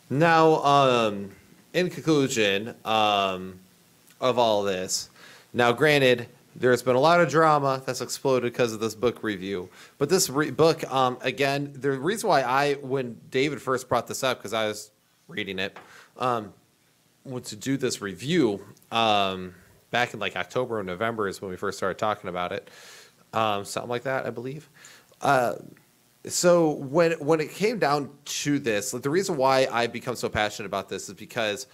Now, 0.10 0.64
um, 0.64 1.32
in 1.74 1.90
conclusion 1.90 2.76
um, 2.86 3.60
of 4.22 4.40
all 4.40 4.64
this, 4.64 5.10
now 5.53 5.72
granted, 5.72 6.28
there's 6.56 6.82
been 6.82 6.95
a 6.95 6.99
lot 6.99 7.19
of 7.19 7.30
drama 7.30 7.82
that's 7.86 8.02
exploded 8.02 8.53
because 8.53 8.73
of 8.73 8.80
this 8.80 8.95
book 8.95 9.23
review. 9.23 9.69
But 9.98 10.10
this 10.10 10.30
re- 10.30 10.52
book, 10.52 10.90
um, 10.91 11.18
again, 11.22 11.73
the 11.76 11.91
reason 11.91 12.30
why 12.30 12.41
I, 12.41 12.73
when 12.76 13.19
David 13.30 13.61
first 13.61 13.90
brought 13.90 14.07
this 14.07 14.23
up, 14.23 14.38
because 14.38 14.53
I 14.53 14.68
was 14.68 14.91
reading 15.27 15.60
it, 15.60 15.77
um, 16.18 16.53
to 17.44 17.56
do 17.56 17.76
this 17.76 18.02
review 18.02 18.64
um, 18.91 19.53
back 19.91 20.14
in 20.14 20.19
like 20.19 20.36
October 20.36 20.80
or 20.80 20.84
November 20.84 21.27
is 21.27 21.41
when 21.41 21.52
we 21.52 21.57
first 21.57 21.77
started 21.77 21.98
talking 21.98 22.30
about 22.30 22.52
it, 22.52 22.69
um, 23.34 23.65
something 23.65 23.90
like 23.90 24.03
that, 24.03 24.26
I 24.26 24.30
believe. 24.30 24.69
Uh, 25.22 25.56
so 26.27 26.72
when 26.72 27.14
when 27.14 27.40
it 27.40 27.52
came 27.52 27.80
down 27.80 28.10
to 28.26 28.60
this, 28.60 28.94
like 28.94 29.03
the 29.03 29.10
reason 29.10 29.38
why 29.38 29.68
I 29.72 29.88
become 29.88 30.15
so 30.15 30.30
passionate 30.30 30.68
about 30.68 30.90
this 30.90 31.07
is 31.10 31.15
because 31.15 31.68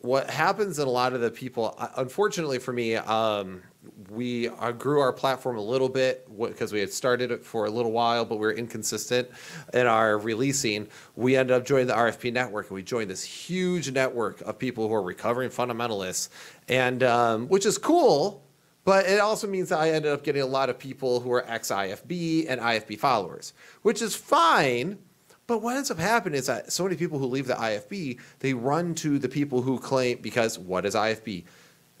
what 0.00 0.28
happens 0.28 0.78
in 0.78 0.88
a 0.88 0.90
lot 0.90 1.12
of 1.12 1.20
the 1.20 1.30
people, 1.30 1.74
uh, 1.78 1.88
unfortunately 1.96 2.58
for 2.58 2.72
me, 2.72 2.96
um, 2.96 3.62
we 4.10 4.48
grew 4.78 5.00
our 5.00 5.12
platform 5.12 5.56
a 5.56 5.62
little 5.62 5.88
bit 5.88 6.28
because 6.38 6.72
we 6.72 6.80
had 6.80 6.92
started 6.92 7.30
it 7.30 7.44
for 7.44 7.66
a 7.66 7.70
little 7.70 7.92
while, 7.92 8.24
but 8.24 8.36
we 8.36 8.46
were 8.46 8.52
inconsistent 8.52 9.28
in 9.72 9.86
our 9.86 10.18
releasing. 10.18 10.88
We 11.16 11.36
ended 11.36 11.56
up 11.56 11.64
joining 11.64 11.88
the 11.88 11.94
RFP 11.94 12.32
network, 12.32 12.68
and 12.68 12.76
we 12.76 12.82
joined 12.82 13.10
this 13.10 13.24
huge 13.24 13.90
network 13.90 14.40
of 14.42 14.58
people 14.58 14.88
who 14.88 14.94
are 14.94 15.02
recovering 15.02 15.50
fundamentalists, 15.50 16.28
and 16.68 17.02
um, 17.02 17.48
which 17.48 17.66
is 17.66 17.78
cool. 17.78 18.44
But 18.84 19.06
it 19.06 19.20
also 19.20 19.46
means 19.46 19.68
that 19.68 19.78
I 19.78 19.90
ended 19.90 20.12
up 20.12 20.24
getting 20.24 20.42
a 20.42 20.46
lot 20.46 20.68
of 20.68 20.78
people 20.78 21.20
who 21.20 21.32
are 21.32 21.44
ex 21.48 21.70
IFB 21.70 22.46
and 22.48 22.60
IFB 22.60 22.98
followers, 22.98 23.52
which 23.82 24.02
is 24.02 24.14
fine. 24.14 24.98
But 25.46 25.60
what 25.60 25.76
ends 25.76 25.90
up 25.90 25.98
happening 25.98 26.38
is 26.38 26.46
that 26.46 26.72
so 26.72 26.84
many 26.84 26.96
people 26.96 27.18
who 27.18 27.26
leave 27.26 27.46
the 27.46 27.54
IFB, 27.54 28.20
they 28.40 28.54
run 28.54 28.94
to 28.96 29.18
the 29.18 29.28
people 29.28 29.62
who 29.62 29.78
claim 29.78 30.18
because 30.20 30.58
what 30.58 30.86
is 30.86 30.94
IFB? 30.94 31.44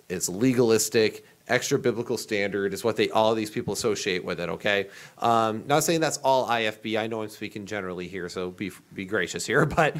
It's 0.08 0.28
legalistic 0.28 1.24
extra 1.52 1.78
biblical 1.78 2.16
standard 2.16 2.72
is 2.72 2.82
what 2.82 2.96
they 2.96 3.10
all 3.10 3.34
these 3.34 3.50
people 3.50 3.74
associate 3.74 4.24
with 4.24 4.40
it. 4.40 4.48
Okay, 4.48 4.88
um, 5.18 5.64
not 5.66 5.84
saying 5.84 6.00
that's 6.00 6.18
all 6.18 6.48
IFB. 6.48 6.98
I 6.98 7.06
know 7.06 7.22
I'm 7.22 7.28
speaking 7.28 7.66
generally 7.66 8.08
here, 8.08 8.28
so 8.28 8.50
be 8.50 8.72
be 8.94 9.04
gracious 9.04 9.46
here, 9.46 9.66
but 9.80 9.96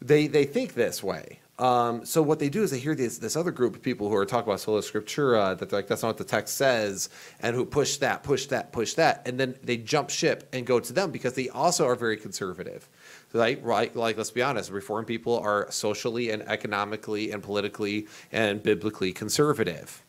they 0.00 0.26
they 0.26 0.44
think 0.44 0.74
this 0.74 1.02
way. 1.02 1.40
Um, 1.58 2.06
so 2.06 2.22
what 2.22 2.38
they 2.38 2.48
do 2.48 2.62
is 2.62 2.70
they 2.70 2.78
hear 2.78 2.94
this 2.94 3.18
this 3.18 3.36
other 3.36 3.50
group 3.50 3.76
of 3.76 3.82
people 3.82 4.08
who 4.08 4.16
are 4.16 4.24
talking 4.24 4.48
about 4.48 4.60
sola 4.60 4.80
scriptura 4.80 5.58
that 5.58 5.72
like 5.72 5.88
that's 5.88 6.02
not 6.02 6.08
what 6.08 6.16
the 6.16 6.24
text 6.24 6.56
says, 6.56 7.10
and 7.40 7.54
who 7.54 7.66
push 7.66 7.98
that, 7.98 8.22
push 8.22 8.46
that, 8.46 8.72
push 8.72 8.94
that, 8.94 9.26
and 9.26 9.38
then 9.38 9.54
they 9.62 9.76
jump 9.76 10.08
ship 10.08 10.48
and 10.54 10.66
go 10.66 10.80
to 10.80 10.92
them 10.92 11.10
because 11.10 11.34
they 11.34 11.48
also 11.50 11.86
are 11.86 11.96
very 11.96 12.16
conservative. 12.16 12.88
Like, 13.34 13.60
right, 13.62 13.94
like 13.94 14.16
let's 14.16 14.30
be 14.30 14.42
honest, 14.42 14.70
reform 14.70 15.04
people 15.04 15.38
are 15.38 15.70
socially 15.70 16.30
and 16.30 16.42
economically 16.42 17.30
and 17.30 17.42
politically 17.42 18.06
and 18.32 18.62
biblically 18.62 19.12
conservative. 19.12 20.02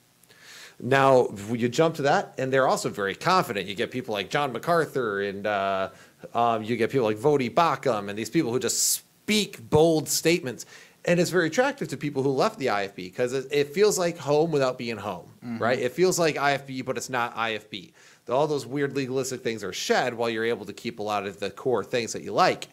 Now, 0.84 1.28
you 1.52 1.70
jump 1.70 1.95
to 1.95 2.02
that, 2.03 2.34
and 2.40 2.52
they're 2.52 2.68
also 2.68 2.90
very 2.90 3.14
confident. 3.14 3.68
You 3.68 3.76
get 3.76 3.91
people 3.91 4.14
like 4.14 4.32
John 4.32 4.52
MacArthur, 4.52 5.22
and 5.22 5.45
uh, 5.45 5.90
um, 6.34 6.64
you 6.64 6.76
get 6.76 6.90
people 6.90 7.06
like 7.06 7.18
Voddie 7.18 7.53
Baucham, 7.53 8.10
and 8.10 8.18
these 8.18 8.32
people 8.32 8.52
who 8.52 8.60
just 8.60 8.82
speak 8.82 9.70
bold 9.70 10.10
statements. 10.10 10.66
And 11.06 11.20
it's 11.20 11.32
very 11.32 11.48
attractive 11.48 11.88
to 11.90 11.98
people 11.98 12.22
who 12.22 12.30
left 12.30 12.60
the 12.60 12.68
IFB 12.68 12.95
because 12.95 13.34
it, 13.34 13.48
it, 13.52 13.74
feels 13.74 13.98
like 13.98 14.18
home 14.18 14.52
without 14.52 14.78
being 14.78 14.98
home, 14.98 15.32
mm-hmm. 15.44 15.58
right? 15.58 15.80
It 15.80 15.94
feels 15.94 16.20
like 16.20 16.36
IFB, 16.36 16.86
but 16.86 16.95
it's 16.95 17.10
not 17.10 17.36
IFB. 17.36 17.94
All 18.30 18.45
those 18.45 18.68
weird 18.68 18.95
legalistic 18.95 19.41
things 19.41 19.64
are 19.64 19.74
shed 19.74 20.14
while 20.14 20.30
you're 20.30 20.45
able 20.45 20.66
to 20.68 20.74
keep 20.74 20.99
a 20.99 21.03
lot 21.03 21.26
of 21.26 21.40
the 21.40 21.49
core 21.49 21.84
things 21.84 22.14
that 22.14 22.22
you 22.22 22.34
like. 22.34 22.68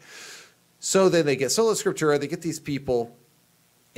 So 0.79 1.09
then 1.09 1.25
they 1.25 1.35
get 1.35 1.51
sola 1.51 1.73
scriptura, 1.73 2.19
they 2.19 2.27
get 2.27 2.41
these 2.41 2.59
people 2.59 3.17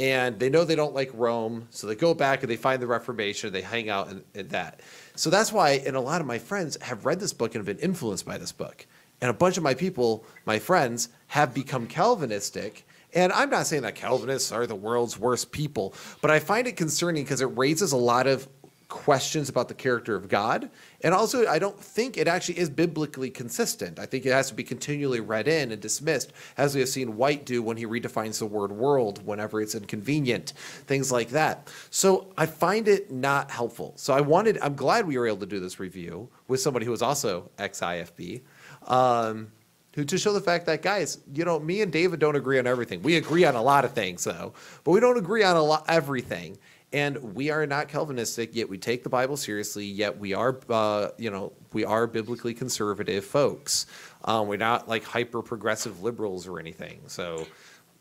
and 0.01 0.39
they 0.39 0.49
know 0.49 0.65
they 0.65 0.75
don't 0.75 0.95
like 0.95 1.11
Rome, 1.13 1.67
so 1.69 1.85
they 1.85 1.93
go 1.93 2.15
back 2.15 2.41
and 2.41 2.49
they 2.49 2.55
find 2.55 2.81
the 2.81 2.87
Reformation, 2.87 3.53
they 3.53 3.61
hang 3.61 3.87
out 3.87 4.09
in, 4.09 4.23
in, 4.33 4.47
that. 4.47 4.79
So 5.15 5.29
that's 5.29 5.53
why, 5.53 5.73
and 5.85 5.95
a 5.95 6.01
lot 6.01 6.21
of 6.21 6.27
my 6.27 6.39
friends 6.39 6.75
have 6.81 7.05
read 7.05 7.19
this 7.19 7.33
book 7.33 7.53
and 7.53 7.59
have 7.63 7.77
been 7.77 7.83
influenced 7.83 8.25
by 8.25 8.39
this 8.39 8.51
book. 8.51 8.87
And 9.21 9.29
a 9.29 9.33
bunch 9.33 9.57
of 9.57 9.63
my 9.63 9.75
people, 9.75 10.25
my 10.47 10.57
friends, 10.57 11.09
have 11.27 11.53
become 11.53 11.85
Calvinistic. 11.85 12.87
And 13.13 13.31
I'm 13.31 13.51
not 13.51 13.67
saying 13.67 13.83
that 13.83 13.93
Calvinists 13.93 14.51
are 14.51 14.65
the 14.65 14.73
world's 14.73 15.19
worst 15.19 15.51
people, 15.51 15.93
but 16.19 16.31
I 16.31 16.39
find 16.39 16.65
it 16.65 16.77
concerning 16.77 17.23
because 17.23 17.41
it 17.41 17.55
raises 17.55 17.91
a 17.91 17.97
lot 17.97 18.25
of 18.25 18.49
questions 18.91 19.47
about 19.47 19.69
the 19.69 19.73
character 19.73 20.15
of 20.15 20.27
God. 20.27 20.69
And 20.99 21.13
also, 21.13 21.47
I 21.47 21.57
don't 21.57 21.79
think 21.79 22.17
it 22.17 22.27
actually 22.27 22.59
is 22.59 22.69
biblically 22.69 23.29
consistent. 23.29 23.97
I 23.97 24.05
think 24.05 24.25
it 24.25 24.33
has 24.33 24.49
to 24.49 24.53
be 24.53 24.63
continually 24.63 25.21
read 25.21 25.47
in 25.47 25.71
and 25.71 25.81
dismissed, 25.81 26.33
as 26.57 26.75
we 26.75 26.81
have 26.81 26.89
seen 26.89 27.15
White 27.15 27.45
do 27.45 27.63
when 27.63 27.77
he 27.77 27.85
redefines 27.85 28.37
the 28.37 28.45
word 28.45 28.71
world 28.71 29.25
whenever 29.25 29.61
it's 29.61 29.75
inconvenient, 29.75 30.51
things 30.85 31.09
like 31.11 31.29
that. 31.29 31.71
So 31.89 32.33
I 32.37 32.45
find 32.45 32.89
it 32.89 33.09
not 33.09 33.49
helpful. 33.49 33.93
So 33.95 34.13
I 34.13 34.19
wanted, 34.21 34.59
I'm 34.61 34.75
glad 34.75 35.07
we 35.07 35.17
were 35.17 35.25
able 35.25 35.37
to 35.37 35.45
do 35.45 35.61
this 35.61 35.79
review 35.79 36.29
with 36.49 36.59
somebody 36.59 36.85
who 36.85 36.91
was 36.91 37.01
also 37.01 37.49
ex 37.57 37.79
IFB. 37.79 38.41
Um, 38.87 39.53
to 39.93 40.17
show 40.17 40.31
the 40.33 40.41
fact 40.41 40.65
that 40.67 40.81
guys, 40.81 41.19
you 41.33 41.43
know, 41.43 41.59
me 41.59 41.81
and 41.81 41.91
David 41.91 42.19
don't 42.19 42.35
agree 42.35 42.59
on 42.59 42.67
everything. 42.67 43.01
We 43.01 43.17
agree 43.17 43.43
on 43.45 43.55
a 43.55 43.61
lot 43.61 43.83
of 43.83 43.91
things, 43.91 44.23
though, 44.23 44.53
but 44.83 44.91
we 44.91 44.99
don't 44.99 45.17
agree 45.17 45.43
on 45.43 45.57
a 45.57 45.63
lot 45.63 45.85
everything. 45.87 46.57
And 46.93 47.35
we 47.35 47.49
are 47.49 47.65
not 47.65 47.87
Calvinistic, 47.87 48.53
yet 48.53 48.67
we 48.67 48.77
take 48.77 49.03
the 49.03 49.09
Bible 49.09 49.37
seriously. 49.37 49.85
Yet 49.85 50.17
we 50.17 50.33
are, 50.33 50.59
uh, 50.69 51.09
you 51.17 51.31
know, 51.31 51.53
we 51.71 51.85
are 51.85 52.05
biblically 52.05 52.53
conservative 52.53 53.23
folks. 53.23 53.85
Um, 54.25 54.47
we're 54.47 54.57
not 54.57 54.89
like 54.89 55.03
hyper 55.03 55.41
progressive 55.41 56.03
liberals 56.03 56.47
or 56.47 56.59
anything. 56.59 56.99
So, 57.07 57.47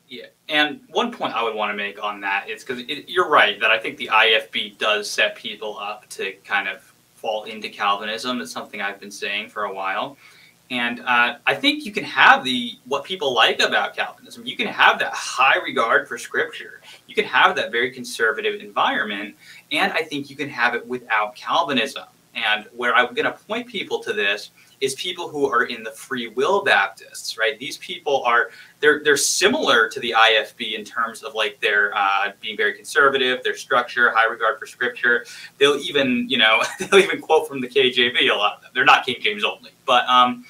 yeah. 0.09 0.27
And 0.49 0.81
one 0.91 1.13
point 1.13 1.35
I 1.35 1.43
would 1.45 1.55
want 1.55 1.73
to 1.73 1.77
make 1.77 2.03
on 2.03 2.21
that 2.23 2.51
is 2.51 2.65
because 2.65 2.83
you're 3.07 3.29
right 3.29 3.61
that 3.61 3.71
I 3.71 3.79
think 3.79 3.97
the 3.97 4.11
IFB 4.13 4.79
does 4.79 5.09
set 5.09 5.37
people 5.37 5.79
up 5.79 6.09
to 6.11 6.33
kind 6.45 6.67
of 6.67 6.83
fall 7.15 7.45
into 7.45 7.69
Calvinism. 7.69 8.41
It's 8.41 8.51
something 8.51 8.81
I've 8.81 8.99
been 8.99 9.11
saying 9.11 9.51
for 9.51 9.65
a 9.65 9.73
while. 9.73 10.17
And 10.71 11.01
uh, 11.01 11.39
I 11.47 11.55
think 11.55 11.85
you 11.85 11.91
can 11.91 12.05
have 12.05 12.45
the 12.45 12.79
what 12.87 13.03
people 13.03 13.35
like 13.35 13.61
about 13.61 13.97
Calvinism. 13.97 14.47
You 14.47 14.57
can 14.57 14.69
have 14.69 15.01
that 15.01 15.13
high 15.13 15.59
regard 15.59 16.07
for 16.07 16.17
Scripture. 16.17 16.81
You 17.09 17.15
can 17.15 17.25
have 17.25 17.57
that 17.57 17.73
very 17.73 17.91
conservative 17.91 18.61
environment, 18.61 19.35
and 19.73 19.93
I 19.93 20.03
think 20.03 20.31
you 20.31 20.37
can 20.37 20.49
have 20.49 20.77
it 20.77 20.87
without 20.87 21.35
Calvinism. 21.35 22.05
And 22.35 22.67
where 22.73 22.95
I'm 22.95 23.13
going 23.15 23.25
to 23.25 23.33
point 23.33 23.67
people 23.67 24.01
to 24.05 24.13
this 24.13 24.51
is 24.81 24.95
people 24.95 25.29
who 25.29 25.47
are 25.47 25.65
in 25.65 25.83
the 25.83 25.91
Free 25.91 26.29
Will 26.29 26.63
Baptists, 26.63 27.37
right? 27.37 27.59
These 27.59 27.77
people 27.79 28.23
are 28.25 28.51
they're 28.81 29.03
they're 29.05 29.17
similar 29.17 29.89
to 29.89 30.01
the 30.01 30.15
IFB 30.17 30.75
in 30.75 30.85
terms 30.85 31.23
of 31.23 31.35
like 31.35 31.61
their 31.61 31.95
uh, 31.95 32.33
being 32.41 32.57
very 32.57 32.75
conservative, 32.75 33.43
their 33.43 33.57
structure, 33.57 34.11
high 34.15 34.27
regard 34.27 34.59
for 34.59 34.67
Scripture. 34.67 35.27
They'll 35.59 35.77
even 35.77 36.27
you 36.29 36.39
know 36.39 36.63
they'll 36.79 37.01
even 37.01 37.21
quote 37.21 37.49
from 37.49 37.61
the 37.61 37.69
KJV. 37.69 38.31
A 38.31 38.35
lot 38.35 38.57
of 38.57 38.63
them. 38.63 38.71
They're 38.75 38.85
not 38.85 39.05
King 39.05 39.17
James 39.21 39.45
only, 39.45 39.73
but 39.85 40.09
um, 40.09 40.45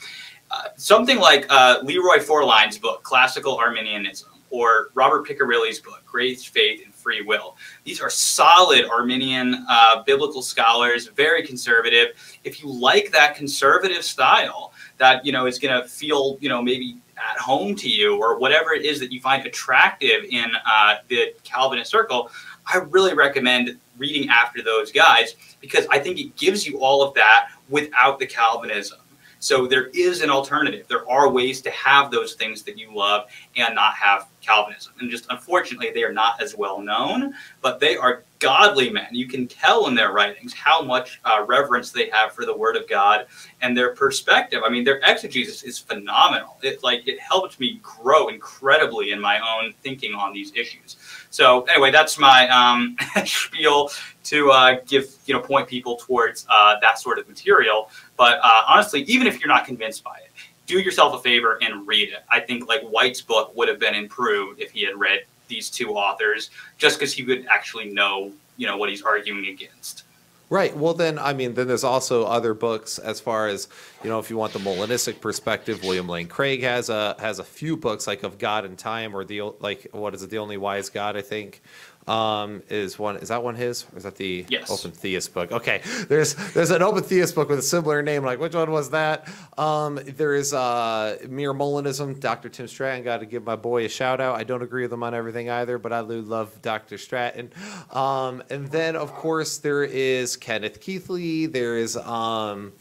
uh, 0.50 0.64
something 0.76 1.18
like 1.18 1.46
uh, 1.48 1.78
Leroy 1.82 2.18
Forlines' 2.18 2.80
book, 2.80 3.02
Classical 3.02 3.56
Arminianism, 3.56 4.30
or 4.50 4.90
Robert 4.94 5.26
Picirilli's 5.26 5.80
book, 5.80 6.02
Grace, 6.04 6.44
Faith, 6.44 6.82
Free 7.00 7.22
Will. 7.22 7.56
These 7.84 8.00
are 8.00 8.10
solid 8.10 8.84
Arminian 8.86 9.64
uh, 9.68 10.02
biblical 10.04 10.42
scholars, 10.42 11.08
very 11.08 11.46
conservative. 11.46 12.08
If 12.44 12.62
you 12.62 12.70
like 12.70 13.10
that 13.12 13.34
conservative 13.34 14.04
style, 14.04 14.72
that 14.98 15.24
you 15.24 15.32
know 15.32 15.46
is 15.46 15.58
going 15.58 15.80
to 15.80 15.88
feel 15.88 16.36
you 16.40 16.48
know 16.48 16.62
maybe 16.62 16.98
at 17.16 17.38
home 17.38 17.74
to 17.76 17.88
you, 17.88 18.16
or 18.16 18.38
whatever 18.38 18.72
it 18.72 18.84
is 18.84 18.98
that 19.00 19.12
you 19.12 19.20
find 19.20 19.44
attractive 19.46 20.24
in 20.30 20.46
uh, 20.66 20.96
the 21.08 21.34
Calvinist 21.44 21.90
circle, 21.90 22.30
I 22.66 22.78
really 22.78 23.14
recommend 23.14 23.78
reading 23.98 24.28
after 24.30 24.62
those 24.62 24.90
guys 24.90 25.36
because 25.60 25.86
I 25.90 25.98
think 25.98 26.18
it 26.18 26.34
gives 26.36 26.66
you 26.66 26.80
all 26.80 27.02
of 27.02 27.12
that 27.14 27.50
without 27.68 28.18
the 28.18 28.26
Calvinism. 28.26 28.99
So 29.40 29.66
there 29.66 29.86
is 29.88 30.20
an 30.20 30.30
alternative. 30.30 30.86
There 30.86 31.10
are 31.10 31.30
ways 31.30 31.62
to 31.62 31.70
have 31.70 32.10
those 32.10 32.34
things 32.34 32.62
that 32.62 32.78
you 32.78 32.94
love 32.94 33.28
and 33.56 33.74
not 33.74 33.94
have 33.94 34.28
Calvinism. 34.42 34.92
And 35.00 35.10
just 35.10 35.26
unfortunately, 35.30 35.90
they 35.92 36.02
are 36.02 36.12
not 36.12 36.40
as 36.42 36.54
well 36.54 36.80
known, 36.80 37.34
but 37.62 37.80
they 37.80 37.96
are 37.96 38.24
godly 38.38 38.90
men. 38.90 39.08
You 39.12 39.26
can 39.28 39.46
tell 39.46 39.86
in 39.86 39.94
their 39.94 40.12
writings 40.12 40.52
how 40.52 40.82
much 40.82 41.20
uh, 41.24 41.44
reverence 41.46 41.90
they 41.90 42.08
have 42.10 42.32
for 42.32 42.44
the 42.44 42.56
Word 42.56 42.76
of 42.76 42.88
God 42.88 43.26
and 43.60 43.76
their 43.76 43.94
perspective. 43.94 44.62
I 44.64 44.70
mean, 44.70 44.84
their 44.84 45.00
exegesis 45.04 45.62
is 45.62 45.78
phenomenal. 45.78 46.56
It 46.62 46.82
like 46.82 47.06
it 47.06 47.20
helped 47.20 47.60
me 47.60 47.80
grow 47.82 48.28
incredibly 48.28 49.12
in 49.12 49.20
my 49.20 49.38
own 49.38 49.72
thinking 49.82 50.14
on 50.14 50.32
these 50.32 50.52
issues. 50.54 50.96
So 51.30 51.62
anyway, 51.62 51.90
that's 51.92 52.18
my 52.18 52.48
um, 52.48 52.96
spiel 53.24 53.90
to 54.24 54.50
uh, 54.50 54.80
give 54.86 55.14
you 55.26 55.34
know 55.34 55.40
point 55.40 55.68
people 55.68 55.96
towards 55.96 56.46
uh, 56.50 56.76
that 56.80 56.98
sort 56.98 57.18
of 57.18 57.28
material. 57.28 57.90
But 58.16 58.40
uh, 58.42 58.62
honestly, 58.66 59.02
even 59.02 59.26
if 59.26 59.40
you're 59.40 59.48
not 59.48 59.64
convinced 59.64 60.04
by 60.04 60.16
it, 60.24 60.30
do 60.66 60.78
yourself 60.78 61.14
a 61.14 61.22
favor 61.22 61.58
and 61.62 61.86
read 61.86 62.10
it. 62.10 62.24
I 62.28 62.40
think 62.40 62.68
like 62.68 62.82
White's 62.82 63.20
book 63.20 63.56
would 63.56 63.68
have 63.68 63.78
been 63.78 63.94
improved 63.94 64.60
if 64.60 64.72
he 64.72 64.84
had 64.84 64.98
read 64.98 65.20
these 65.48 65.70
two 65.70 65.90
authors, 65.90 66.50
just 66.78 66.98
because 66.98 67.12
he 67.12 67.24
would 67.24 67.46
actually 67.46 67.90
know 67.90 68.32
you 68.56 68.66
know 68.66 68.76
what 68.76 68.88
he's 68.90 69.02
arguing 69.02 69.46
against. 69.46 70.04
Right. 70.50 70.76
Well, 70.76 70.94
then, 70.94 71.16
I 71.16 71.32
mean, 71.32 71.54
then 71.54 71.68
there's 71.68 71.84
also 71.84 72.24
other 72.24 72.54
books 72.54 72.98
as 72.98 73.20
far 73.20 73.46
as 73.46 73.68
you 74.02 74.10
know, 74.10 74.18
if 74.18 74.30
you 74.30 74.36
want 74.36 74.52
the 74.52 74.58
Molinistic 74.58 75.20
perspective, 75.20 75.84
William 75.84 76.08
Lane 76.08 76.26
Craig 76.26 76.62
has 76.62 76.88
a 76.88 77.14
has 77.20 77.38
a 77.38 77.44
few 77.44 77.76
books 77.76 78.08
like 78.08 78.24
of 78.24 78.36
God 78.36 78.64
and 78.64 78.76
Time, 78.76 79.14
or 79.14 79.24
the 79.24 79.42
like, 79.60 79.86
what 79.92 80.12
is 80.12 80.24
it, 80.24 80.30
the 80.30 80.38
Only 80.38 80.56
Wise 80.56 80.88
God, 80.88 81.16
I 81.16 81.22
think, 81.22 81.62
um, 82.06 82.62
is 82.68 82.98
one. 82.98 83.16
Is 83.18 83.28
that 83.28 83.42
one 83.42 83.54
his, 83.54 83.84
or 83.92 83.98
is 83.98 84.04
that 84.04 84.16
the 84.16 84.44
Yes. 84.48 84.70
Open 84.70 84.90
Theist 84.90 85.32
book? 85.34 85.52
Okay, 85.52 85.82
there's 86.08 86.34
there's 86.54 86.70
an 86.70 86.82
Open 86.82 87.02
Theist 87.02 87.34
book 87.34 87.48
with 87.48 87.58
a 87.58 87.62
similar 87.62 88.02
name. 88.02 88.24
Like, 88.24 88.40
which 88.40 88.54
one 88.54 88.70
was 88.70 88.90
that? 88.90 89.28
Um, 89.58 90.00
there 90.04 90.34
is 90.34 90.52
uh, 90.54 91.18
Mere 91.28 91.52
Molinism. 91.54 92.18
Dr. 92.18 92.48
Tim 92.48 92.66
Stratton. 92.68 93.04
Got 93.04 93.18
to 93.18 93.26
give 93.26 93.44
my 93.44 93.56
boy 93.56 93.84
a 93.84 93.88
shout 93.88 94.20
out. 94.20 94.36
I 94.36 94.44
don't 94.44 94.62
agree 94.62 94.82
with 94.82 94.92
him 94.92 95.02
on 95.02 95.14
everything 95.14 95.50
either, 95.50 95.78
but 95.78 95.92
I 95.92 96.02
do 96.02 96.20
love 96.22 96.60
Dr. 96.62 96.98
Stratton. 96.98 97.52
Um, 97.90 98.42
and 98.50 98.66
then 98.68 98.96
of 98.96 99.12
course 99.12 99.58
there 99.58 99.84
is 99.84 100.36
Kenneth 100.36 100.80
Keathley. 100.80 101.52
There 101.52 101.76
is 101.76 101.96
um, 101.96 102.72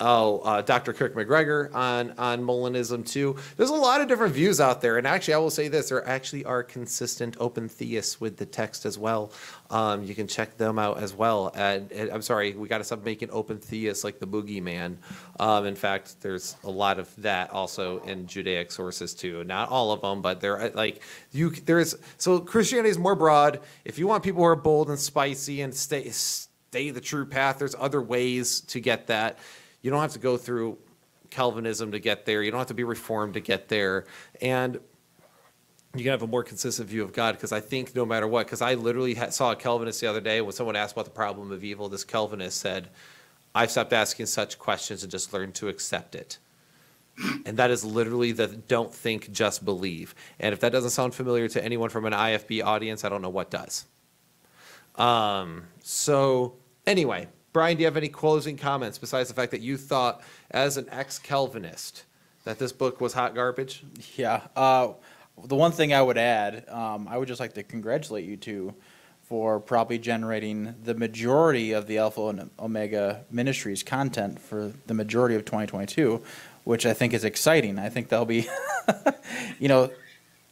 oh 0.00 0.38
uh, 0.40 0.62
Dr. 0.62 0.92
Kirk 0.92 1.14
MacGregor 1.14 1.70
on 1.74 2.12
on 2.18 2.42
Molinism 2.42 3.06
too. 3.06 3.36
There's 3.56 3.70
a 3.70 3.74
lot 3.74 4.00
of 4.00 4.08
different 4.08 4.34
views 4.34 4.60
out 4.60 4.80
there, 4.80 4.98
and 4.98 5.06
actually 5.06 5.34
I 5.34 5.38
will 5.38 5.50
say 5.50 5.68
this: 5.68 5.88
there 5.88 6.06
actually 6.06 6.44
are 6.44 6.62
consistent 6.62 7.36
open 7.40 7.68
theists 7.68 8.20
with 8.20 8.36
the 8.36 8.46
text 8.46 8.84
as 8.84 8.98
well. 8.98 9.32
Um, 9.70 10.04
you 10.04 10.14
can 10.14 10.26
check 10.26 10.56
them 10.56 10.78
out 10.78 10.98
as 10.98 11.12
well. 11.12 11.50
And, 11.54 11.90
and 11.90 12.10
I'm 12.10 12.22
sorry, 12.22 12.54
we 12.54 12.68
got 12.68 12.78
to 12.78 12.84
stop 12.84 13.04
making 13.04 13.30
open 13.30 13.58
theists 13.58 14.04
like 14.04 14.18
the 14.18 14.26
boogeyman. 14.26 14.96
Um, 15.40 15.66
in 15.66 15.74
fact, 15.74 16.20
there's 16.20 16.56
a 16.64 16.70
lot 16.70 16.98
of 16.98 17.14
that 17.22 17.50
also 17.50 17.98
in 18.04 18.26
Judaic 18.26 18.70
sources 18.70 19.14
too. 19.14 19.44
Not 19.44 19.68
all 19.70 19.92
of 19.92 20.00
them, 20.02 20.22
but 20.22 20.40
there 20.40 20.70
like 20.70 21.02
you 21.32 21.50
there's 21.50 21.94
so 22.18 22.38
Christianity 22.40 22.90
is 22.90 22.98
more 22.98 23.14
broad. 23.14 23.60
If 23.84 23.98
you 23.98 24.06
want 24.06 24.22
people 24.22 24.42
who 24.42 24.46
are 24.46 24.56
bold 24.56 24.88
and 24.88 24.98
spicy 24.98 25.62
and 25.62 25.74
stay 25.74 26.08
stay 26.10 26.90
the 26.90 27.00
true 27.00 27.26
path, 27.26 27.58
there's 27.58 27.74
other 27.78 28.02
ways 28.02 28.60
to 28.60 28.80
get 28.80 29.06
that. 29.08 29.38
You 29.86 29.92
don't 29.92 30.00
have 30.00 30.14
to 30.14 30.18
go 30.18 30.36
through 30.36 30.78
Calvinism 31.30 31.92
to 31.92 32.00
get 32.00 32.26
there. 32.26 32.42
You 32.42 32.50
don't 32.50 32.58
have 32.58 32.66
to 32.66 32.74
be 32.74 32.82
reformed 32.82 33.34
to 33.34 33.40
get 33.40 33.68
there. 33.68 34.04
And 34.42 34.80
you 35.94 36.02
can 36.02 36.10
have 36.10 36.22
a 36.22 36.26
more 36.26 36.42
consistent 36.42 36.88
view 36.88 37.04
of 37.04 37.12
God 37.12 37.36
because 37.36 37.52
I 37.52 37.60
think 37.60 37.94
no 37.94 38.04
matter 38.04 38.26
what, 38.26 38.46
because 38.46 38.60
I 38.60 38.74
literally 38.74 39.14
saw 39.30 39.52
a 39.52 39.54
Calvinist 39.54 40.00
the 40.00 40.08
other 40.08 40.20
day 40.20 40.40
when 40.40 40.50
someone 40.50 40.74
asked 40.74 40.94
about 40.94 41.04
the 41.04 41.12
problem 41.12 41.52
of 41.52 41.62
evil, 41.62 41.88
this 41.88 42.02
Calvinist 42.02 42.58
said, 42.58 42.88
I've 43.54 43.70
stopped 43.70 43.92
asking 43.92 44.26
such 44.26 44.58
questions 44.58 45.04
and 45.04 45.12
just 45.12 45.32
learned 45.32 45.54
to 45.54 45.68
accept 45.68 46.16
it. 46.16 46.38
And 47.46 47.56
that 47.56 47.70
is 47.70 47.84
literally 47.84 48.32
the 48.32 48.48
don't 48.48 48.92
think, 48.92 49.30
just 49.30 49.64
believe. 49.64 50.16
And 50.40 50.52
if 50.52 50.58
that 50.62 50.72
doesn't 50.72 50.90
sound 50.90 51.14
familiar 51.14 51.46
to 51.46 51.64
anyone 51.64 51.90
from 51.90 52.06
an 52.06 52.12
IFB 52.12 52.64
audience, 52.64 53.04
I 53.04 53.08
don't 53.08 53.22
know 53.22 53.28
what 53.28 53.52
does. 53.52 53.84
Um, 54.96 55.68
so, 55.78 56.56
anyway, 56.88 57.28
Brian, 57.56 57.78
do 57.78 57.80
you 57.80 57.86
have 57.86 57.96
any 57.96 58.10
closing 58.10 58.58
comments 58.58 58.98
besides 58.98 59.30
the 59.30 59.34
fact 59.34 59.50
that 59.50 59.62
you 59.62 59.78
thought, 59.78 60.20
as 60.50 60.76
an 60.76 60.86
ex 60.90 61.18
Calvinist, 61.18 62.04
that 62.44 62.58
this 62.58 62.70
book 62.70 63.00
was 63.00 63.14
hot 63.14 63.34
garbage? 63.34 63.82
Yeah. 64.14 64.42
Uh, 64.54 64.88
the 65.42 65.54
one 65.56 65.72
thing 65.72 65.94
I 65.94 66.02
would 66.02 66.18
add, 66.18 66.68
um, 66.68 67.08
I 67.08 67.16
would 67.16 67.28
just 67.28 67.40
like 67.40 67.54
to 67.54 67.62
congratulate 67.62 68.26
you 68.26 68.36
two 68.36 68.74
for 69.22 69.58
probably 69.58 69.96
generating 69.96 70.74
the 70.84 70.92
majority 70.92 71.72
of 71.72 71.86
the 71.86 71.96
Alpha 71.96 72.26
and 72.26 72.50
Omega 72.60 73.24
Ministries 73.30 73.82
content 73.82 74.38
for 74.38 74.74
the 74.86 74.92
majority 74.92 75.34
of 75.34 75.46
2022, 75.46 76.22
which 76.64 76.84
I 76.84 76.92
think 76.92 77.14
is 77.14 77.24
exciting. 77.24 77.78
I 77.78 77.88
think 77.88 78.10
they'll 78.10 78.26
be, 78.26 78.46
you 79.58 79.68
know, 79.68 79.90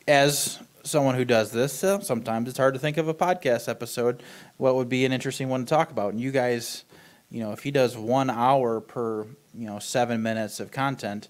as 0.09 0.59
someone 0.85 1.17
who 1.17 1.27
does 1.27 1.53
this, 1.53 1.85
uh, 1.85 2.01
sometimes 2.01 2.49
it's 2.49 2.57
hard 2.57 2.73
to 2.73 2.81
think 2.81 2.97
of 2.97 3.09
a 3.09 3.15
podcast 3.15 3.69
episode. 3.69 4.23
What 4.57 4.75
would 4.77 4.89
be 4.89 5.05
an 5.05 5.13
interesting 5.13 5.51
one 5.51 5.67
to 5.67 5.67
talk 5.67 5.91
about? 5.91 6.15
And 6.15 6.21
you 6.21 6.33
guys, 6.33 6.85
you 7.35 7.41
know, 7.41 7.51
if 7.51 7.65
he 7.65 7.73
does 7.73 7.97
one 7.97 8.31
hour 8.31 8.81
per, 8.81 9.27
you 9.53 9.67
know, 9.67 9.81
seven 9.81 10.23
minutes 10.23 10.61
of 10.61 10.71
content, 10.71 11.27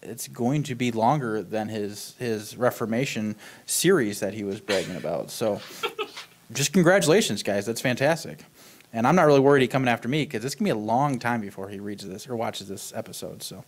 it's 0.00 0.28
going 0.28 0.62
to 0.62 0.76
be 0.76 0.92
longer 0.92 1.42
than 1.42 1.68
his 1.68 2.14
his 2.20 2.56
Reformation 2.56 3.34
series 3.66 4.20
that 4.20 4.32
he 4.32 4.44
was 4.44 4.60
bragging 4.60 4.94
about. 4.94 5.32
So, 5.32 5.60
just 6.52 6.72
congratulations, 6.72 7.42
guys. 7.42 7.66
That's 7.66 7.80
fantastic. 7.80 8.44
And 8.92 9.08
I'm 9.08 9.16
not 9.16 9.26
really 9.26 9.40
worried 9.40 9.62
he 9.62 9.66
coming 9.66 9.88
after 9.88 10.08
me 10.08 10.22
because 10.24 10.44
it's 10.44 10.54
gonna 10.54 10.66
be 10.66 10.70
a 10.70 10.76
long 10.76 11.18
time 11.18 11.40
before 11.40 11.68
he 11.68 11.80
reads 11.80 12.06
this 12.06 12.28
or 12.28 12.36
watches 12.36 12.68
this 12.68 12.92
episode. 12.94 13.42
So, 13.42 13.64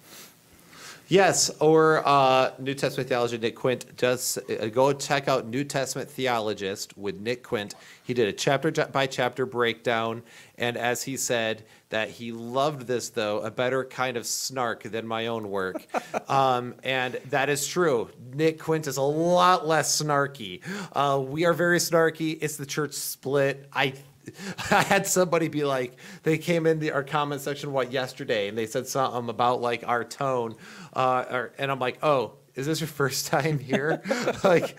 Yes, 1.12 1.50
or 1.60 2.02
uh, 2.08 2.52
New 2.58 2.72
Testament 2.72 3.06
theology. 3.06 3.36
Nick 3.36 3.54
Quint 3.54 3.98
does 3.98 4.38
uh, 4.48 4.68
go 4.68 4.94
check 4.94 5.28
out 5.28 5.46
New 5.46 5.62
Testament 5.62 6.08
theologist 6.08 6.96
with 6.96 7.20
Nick 7.20 7.42
Quint. 7.42 7.74
He 8.02 8.14
did 8.14 8.28
a 8.28 8.32
chapter 8.32 8.70
by 8.86 9.06
chapter 9.06 9.44
breakdown, 9.44 10.22
and 10.56 10.78
as 10.78 11.02
he 11.02 11.18
said 11.18 11.64
that 11.90 12.08
he 12.08 12.32
loved 12.32 12.86
this 12.86 13.10
though 13.10 13.40
a 13.40 13.50
better 13.50 13.84
kind 13.84 14.16
of 14.16 14.24
snark 14.24 14.84
than 14.84 15.06
my 15.06 15.26
own 15.26 15.50
work, 15.50 15.84
um, 16.30 16.76
and 16.82 17.20
that 17.28 17.50
is 17.50 17.66
true. 17.66 18.08
Nick 18.32 18.58
Quint 18.58 18.86
is 18.86 18.96
a 18.96 19.02
lot 19.02 19.68
less 19.68 20.00
snarky. 20.02 20.62
Uh, 20.94 21.20
we 21.20 21.44
are 21.44 21.52
very 21.52 21.78
snarky. 21.78 22.38
It's 22.40 22.56
the 22.56 22.64
church 22.64 22.94
split. 22.94 23.68
I 23.70 23.92
I 24.70 24.82
had 24.82 25.06
somebody 25.06 25.48
be 25.48 25.64
like, 25.64 25.96
they 26.22 26.38
came 26.38 26.66
in 26.66 26.78
the 26.78 26.92
our 26.92 27.04
comment 27.04 27.40
section 27.40 27.72
what 27.72 27.92
yesterday, 27.92 28.48
and 28.48 28.56
they 28.56 28.66
said 28.66 28.86
something 28.86 29.28
about 29.28 29.60
like 29.60 29.86
our 29.86 30.04
tone, 30.04 30.56
uh, 30.92 31.24
or, 31.30 31.52
and 31.58 31.70
I'm 31.70 31.78
like, 31.78 31.98
oh, 32.02 32.34
is 32.54 32.66
this 32.66 32.80
your 32.80 32.88
first 32.88 33.26
time 33.28 33.58
here? 33.58 34.02
like, 34.44 34.78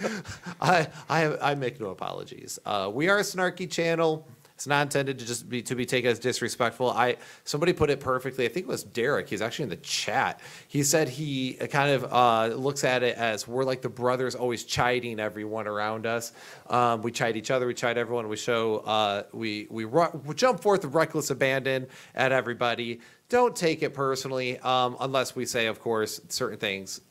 I 0.61 0.87
I 1.09 1.51
I 1.51 1.55
make 1.55 1.79
no 1.79 1.89
apologies. 1.89 2.59
Uh, 2.65 2.89
we 2.93 3.09
are 3.09 3.17
a 3.17 3.23
snarky 3.23 3.69
channel. 3.69 4.27
It's 4.63 4.67
not 4.69 4.83
intended 4.83 5.19
to 5.19 5.25
just 5.25 5.49
be 5.49 5.61
to 5.63 5.75
be 5.75 5.85
taken 5.85 6.09
as 6.09 6.19
disrespectful. 6.19 6.89
I 6.89 7.17
somebody 7.43 7.73
put 7.73 7.89
it 7.89 7.99
perfectly. 7.99 8.45
I 8.45 8.47
think 8.47 8.65
it 8.65 8.69
was 8.69 8.85
Derek. 8.85 9.27
He's 9.27 9.41
actually 9.41 9.63
in 9.63 9.69
the 9.71 9.75
chat. 9.75 10.39
He 10.69 10.83
said 10.83 11.09
he 11.09 11.55
kind 11.55 11.91
of 11.91 12.05
uh, 12.05 12.55
looks 12.55 12.85
at 12.85 13.03
it 13.03 13.17
as 13.17 13.45
we're 13.45 13.65
like 13.65 13.81
the 13.81 13.89
brothers, 13.89 14.35
always 14.35 14.63
chiding 14.63 15.19
everyone 15.19 15.67
around 15.67 16.05
us. 16.05 16.31
Um, 16.69 17.01
we 17.01 17.11
chide 17.11 17.35
each 17.35 17.51
other. 17.51 17.67
We 17.67 17.73
chide 17.73 17.97
everyone. 17.97 18.29
We 18.29 18.37
show 18.37 18.77
uh, 18.85 19.23
we 19.33 19.67
we, 19.69 19.83
we 19.83 20.33
jump 20.33 20.61
forth 20.61 20.85
with 20.85 20.95
reckless 20.95 21.29
abandon 21.29 21.87
at 22.15 22.31
everybody. 22.31 23.01
Don't 23.27 23.55
take 23.55 23.83
it 23.83 23.93
personally, 23.93 24.59
um, 24.59 24.95
unless 24.99 25.35
we 25.35 25.45
say, 25.45 25.65
of 25.65 25.81
course, 25.81 26.21
certain 26.29 26.59
things 26.59 27.01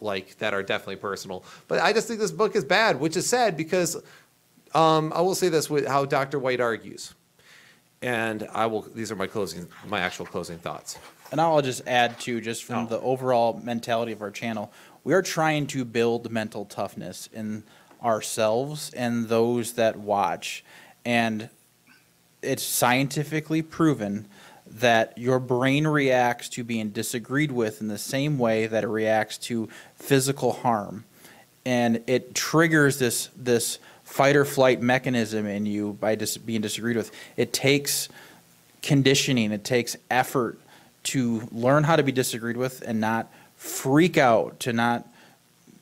like 0.00 0.36
that 0.38 0.52
are 0.52 0.62
definitely 0.62 0.96
personal. 0.96 1.42
But 1.68 1.80
I 1.80 1.92
just 1.92 2.06
think 2.06 2.20
this 2.20 2.32
book 2.32 2.54
is 2.54 2.64
bad, 2.64 3.00
which 3.00 3.16
is 3.16 3.26
sad 3.26 3.56
because 3.56 3.96
um, 4.74 5.12
I 5.14 5.20
will 5.20 5.34
say 5.34 5.48
this 5.48 5.70
with 5.70 5.86
how 5.86 6.04
Dr. 6.04 6.38
White 6.38 6.60
argues, 6.60 7.14
and 8.02 8.48
I 8.52 8.66
will. 8.66 8.82
These 8.82 9.10
are 9.12 9.16
my 9.16 9.26
closing, 9.26 9.68
my 9.86 10.00
actual 10.00 10.26
closing 10.26 10.58
thoughts. 10.58 10.98
and 11.32 11.40
I'll 11.40 11.62
just 11.62 11.82
add 11.86 12.20
to 12.20 12.40
just 12.40 12.64
from 12.64 12.84
Oh. 12.84 12.88
the 12.88 13.00
overall 13.00 13.60
mentality 13.62 14.12
of 14.12 14.22
our 14.22 14.30
channel, 14.30 14.72
we 15.04 15.14
are 15.14 15.22
trying 15.22 15.66
to 15.68 15.84
build 15.84 16.30
mental 16.30 16.64
toughness 16.64 17.28
in 17.32 17.64
ourselves 18.02 18.92
and 18.94 19.28
those 19.28 19.72
that 19.72 19.96
watch, 19.98 20.64
and 21.04 21.48
it's 22.42 22.62
scientifically 22.62 23.62
proven 23.62 24.28
that 24.66 25.16
your 25.16 25.38
brain 25.38 25.86
reacts 25.86 26.48
to 26.50 26.64
being 26.64 26.90
disagreed 26.90 27.50
with 27.52 27.80
in 27.80 27.88
the 27.88 27.98
same 27.98 28.38
way 28.38 28.66
that 28.66 28.84
it 28.84 28.88
reacts 28.88 29.38
to 29.38 29.68
physical 29.94 30.52
harm 30.52 31.04
and 31.66 32.02
it 32.06 32.34
triggers 32.34 32.98
this 32.98 33.28
this 33.36 33.78
fight 34.14 34.36
or 34.36 34.44
flight 34.44 34.80
mechanism 34.80 35.44
in 35.44 35.66
you 35.66 35.94
by 35.94 36.14
dis- 36.14 36.36
being 36.36 36.60
disagreed 36.60 36.96
with 36.96 37.10
it 37.36 37.52
takes 37.52 38.08
conditioning 38.80 39.50
it 39.50 39.64
takes 39.64 39.96
effort 40.08 40.56
to 41.02 41.48
learn 41.50 41.82
how 41.82 41.96
to 41.96 42.02
be 42.04 42.12
disagreed 42.12 42.56
with 42.56 42.80
and 42.86 43.00
not 43.00 43.28
freak 43.56 44.16
out 44.16 44.60
to 44.60 44.72
not 44.72 45.04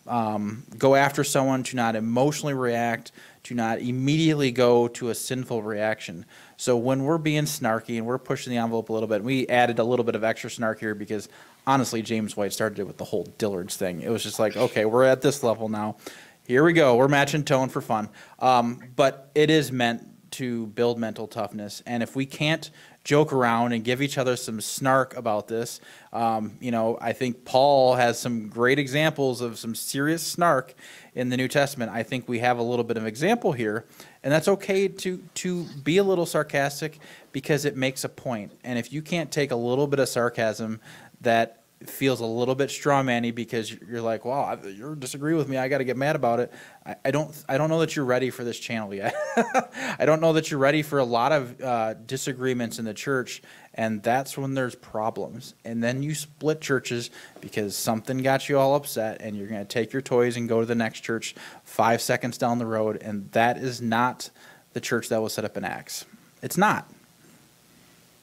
um, 0.06 0.62
go 0.78 0.94
after 0.94 1.22
someone 1.22 1.62
to 1.62 1.76
not 1.76 1.94
emotionally 1.94 2.54
react 2.54 3.12
to 3.42 3.54
not 3.54 3.80
immediately 3.80 4.50
go 4.50 4.88
to 4.88 5.10
a 5.10 5.14
sinful 5.14 5.62
reaction. 5.62 6.24
So 6.56 6.76
when 6.76 7.04
we're 7.04 7.18
being 7.18 7.44
snarky 7.44 7.98
and 7.98 8.06
we're 8.06 8.18
pushing 8.18 8.52
the 8.52 8.58
envelope 8.58 8.88
a 8.88 8.92
little 8.92 9.08
bit, 9.08 9.22
we 9.22 9.48
added 9.48 9.78
a 9.78 9.84
little 9.84 10.04
bit 10.04 10.14
of 10.14 10.22
extra 10.22 10.48
snark 10.48 10.78
here 10.78 10.94
because 10.94 11.28
honestly, 11.66 12.02
James 12.02 12.36
White 12.36 12.52
started 12.52 12.78
it 12.78 12.86
with 12.86 12.98
the 12.98 13.04
whole 13.04 13.24
Dillard's 13.38 13.76
thing. 13.76 14.00
It 14.00 14.10
was 14.10 14.22
just 14.22 14.38
like, 14.38 14.56
okay, 14.56 14.84
we're 14.84 15.04
at 15.04 15.22
this 15.22 15.42
level 15.42 15.68
now. 15.68 15.96
Here 16.44 16.64
we 16.64 16.72
go. 16.72 16.96
We're 16.96 17.06
matching 17.06 17.44
tone 17.44 17.68
for 17.68 17.80
fun. 17.80 18.08
Um, 18.40 18.82
but 18.96 19.30
it 19.34 19.48
is 19.48 19.70
meant 19.70 20.08
to 20.32 20.66
build 20.68 20.98
mental 20.98 21.28
toughness. 21.28 21.82
And 21.86 22.02
if 22.02 22.16
we 22.16 22.26
can't 22.26 22.68
joke 23.04 23.32
around 23.32 23.72
and 23.72 23.84
give 23.84 24.02
each 24.02 24.18
other 24.18 24.34
some 24.34 24.60
snark 24.60 25.16
about 25.16 25.46
this, 25.46 25.80
um, 26.12 26.56
you 26.60 26.72
know, 26.72 26.98
I 27.00 27.12
think 27.12 27.44
Paul 27.44 27.94
has 27.94 28.18
some 28.18 28.48
great 28.48 28.80
examples 28.80 29.40
of 29.40 29.56
some 29.56 29.76
serious 29.76 30.26
snark 30.26 30.74
in 31.14 31.28
the 31.28 31.36
New 31.36 31.48
Testament. 31.48 31.92
I 31.92 32.02
think 32.02 32.28
we 32.28 32.40
have 32.40 32.58
a 32.58 32.62
little 32.62 32.84
bit 32.84 32.96
of 32.96 33.06
example 33.06 33.52
here, 33.52 33.84
and 34.24 34.32
that's 34.32 34.48
okay 34.48 34.88
to 34.88 35.22
to 35.34 35.64
be 35.84 35.98
a 35.98 36.04
little 36.04 36.26
sarcastic 36.26 36.98
because 37.30 37.64
it 37.64 37.76
makes 37.76 38.02
a 38.02 38.08
point. 38.08 38.52
And 38.64 38.80
if 38.80 38.92
you 38.92 39.00
can't 39.02 39.30
take 39.30 39.52
a 39.52 39.56
little 39.56 39.86
bit 39.86 40.00
of 40.00 40.08
sarcasm 40.08 40.80
that 41.20 41.61
feels 41.88 42.20
a 42.20 42.26
little 42.26 42.54
bit 42.54 42.70
straw 42.70 43.02
manny 43.02 43.30
because 43.30 43.72
you're 43.72 44.00
like, 44.00 44.24
wow, 44.24 44.58
you 44.62 44.94
disagree 44.96 45.34
with 45.34 45.48
me. 45.48 45.56
I 45.56 45.68
got 45.68 45.78
to 45.78 45.84
get 45.84 45.96
mad 45.96 46.16
about 46.16 46.40
it. 46.40 46.52
I, 46.84 46.96
I, 47.04 47.10
don't, 47.10 47.44
I 47.48 47.58
don't 47.58 47.70
know 47.70 47.80
that 47.80 47.96
you're 47.96 48.04
ready 48.04 48.30
for 48.30 48.44
this 48.44 48.58
channel 48.58 48.92
yet. 48.92 49.14
I 49.98 50.04
don't 50.04 50.20
know 50.20 50.32
that 50.34 50.50
you're 50.50 50.60
ready 50.60 50.82
for 50.82 50.98
a 50.98 51.04
lot 51.04 51.32
of 51.32 51.60
uh, 51.60 51.94
disagreements 51.94 52.78
in 52.78 52.84
the 52.84 52.94
church, 52.94 53.42
and 53.74 54.02
that's 54.02 54.36
when 54.36 54.54
there's 54.54 54.74
problems. 54.74 55.54
And 55.64 55.82
then 55.82 56.02
you 56.02 56.14
split 56.14 56.60
churches 56.60 57.10
because 57.40 57.76
something 57.76 58.18
got 58.18 58.48
you 58.48 58.58
all 58.58 58.74
upset, 58.74 59.20
and 59.20 59.36
you're 59.36 59.48
going 59.48 59.60
to 59.60 59.66
take 59.66 59.92
your 59.92 60.02
toys 60.02 60.36
and 60.36 60.48
go 60.48 60.60
to 60.60 60.66
the 60.66 60.74
next 60.74 61.00
church 61.00 61.34
five 61.64 62.00
seconds 62.00 62.38
down 62.38 62.58
the 62.58 62.66
road, 62.66 63.02
and 63.02 63.30
that 63.32 63.58
is 63.58 63.80
not 63.80 64.30
the 64.72 64.80
church 64.80 65.08
that 65.08 65.22
was 65.22 65.32
set 65.32 65.44
up 65.44 65.56
in 65.56 65.64
Acts. 65.64 66.04
It's 66.42 66.56
not 66.56 66.90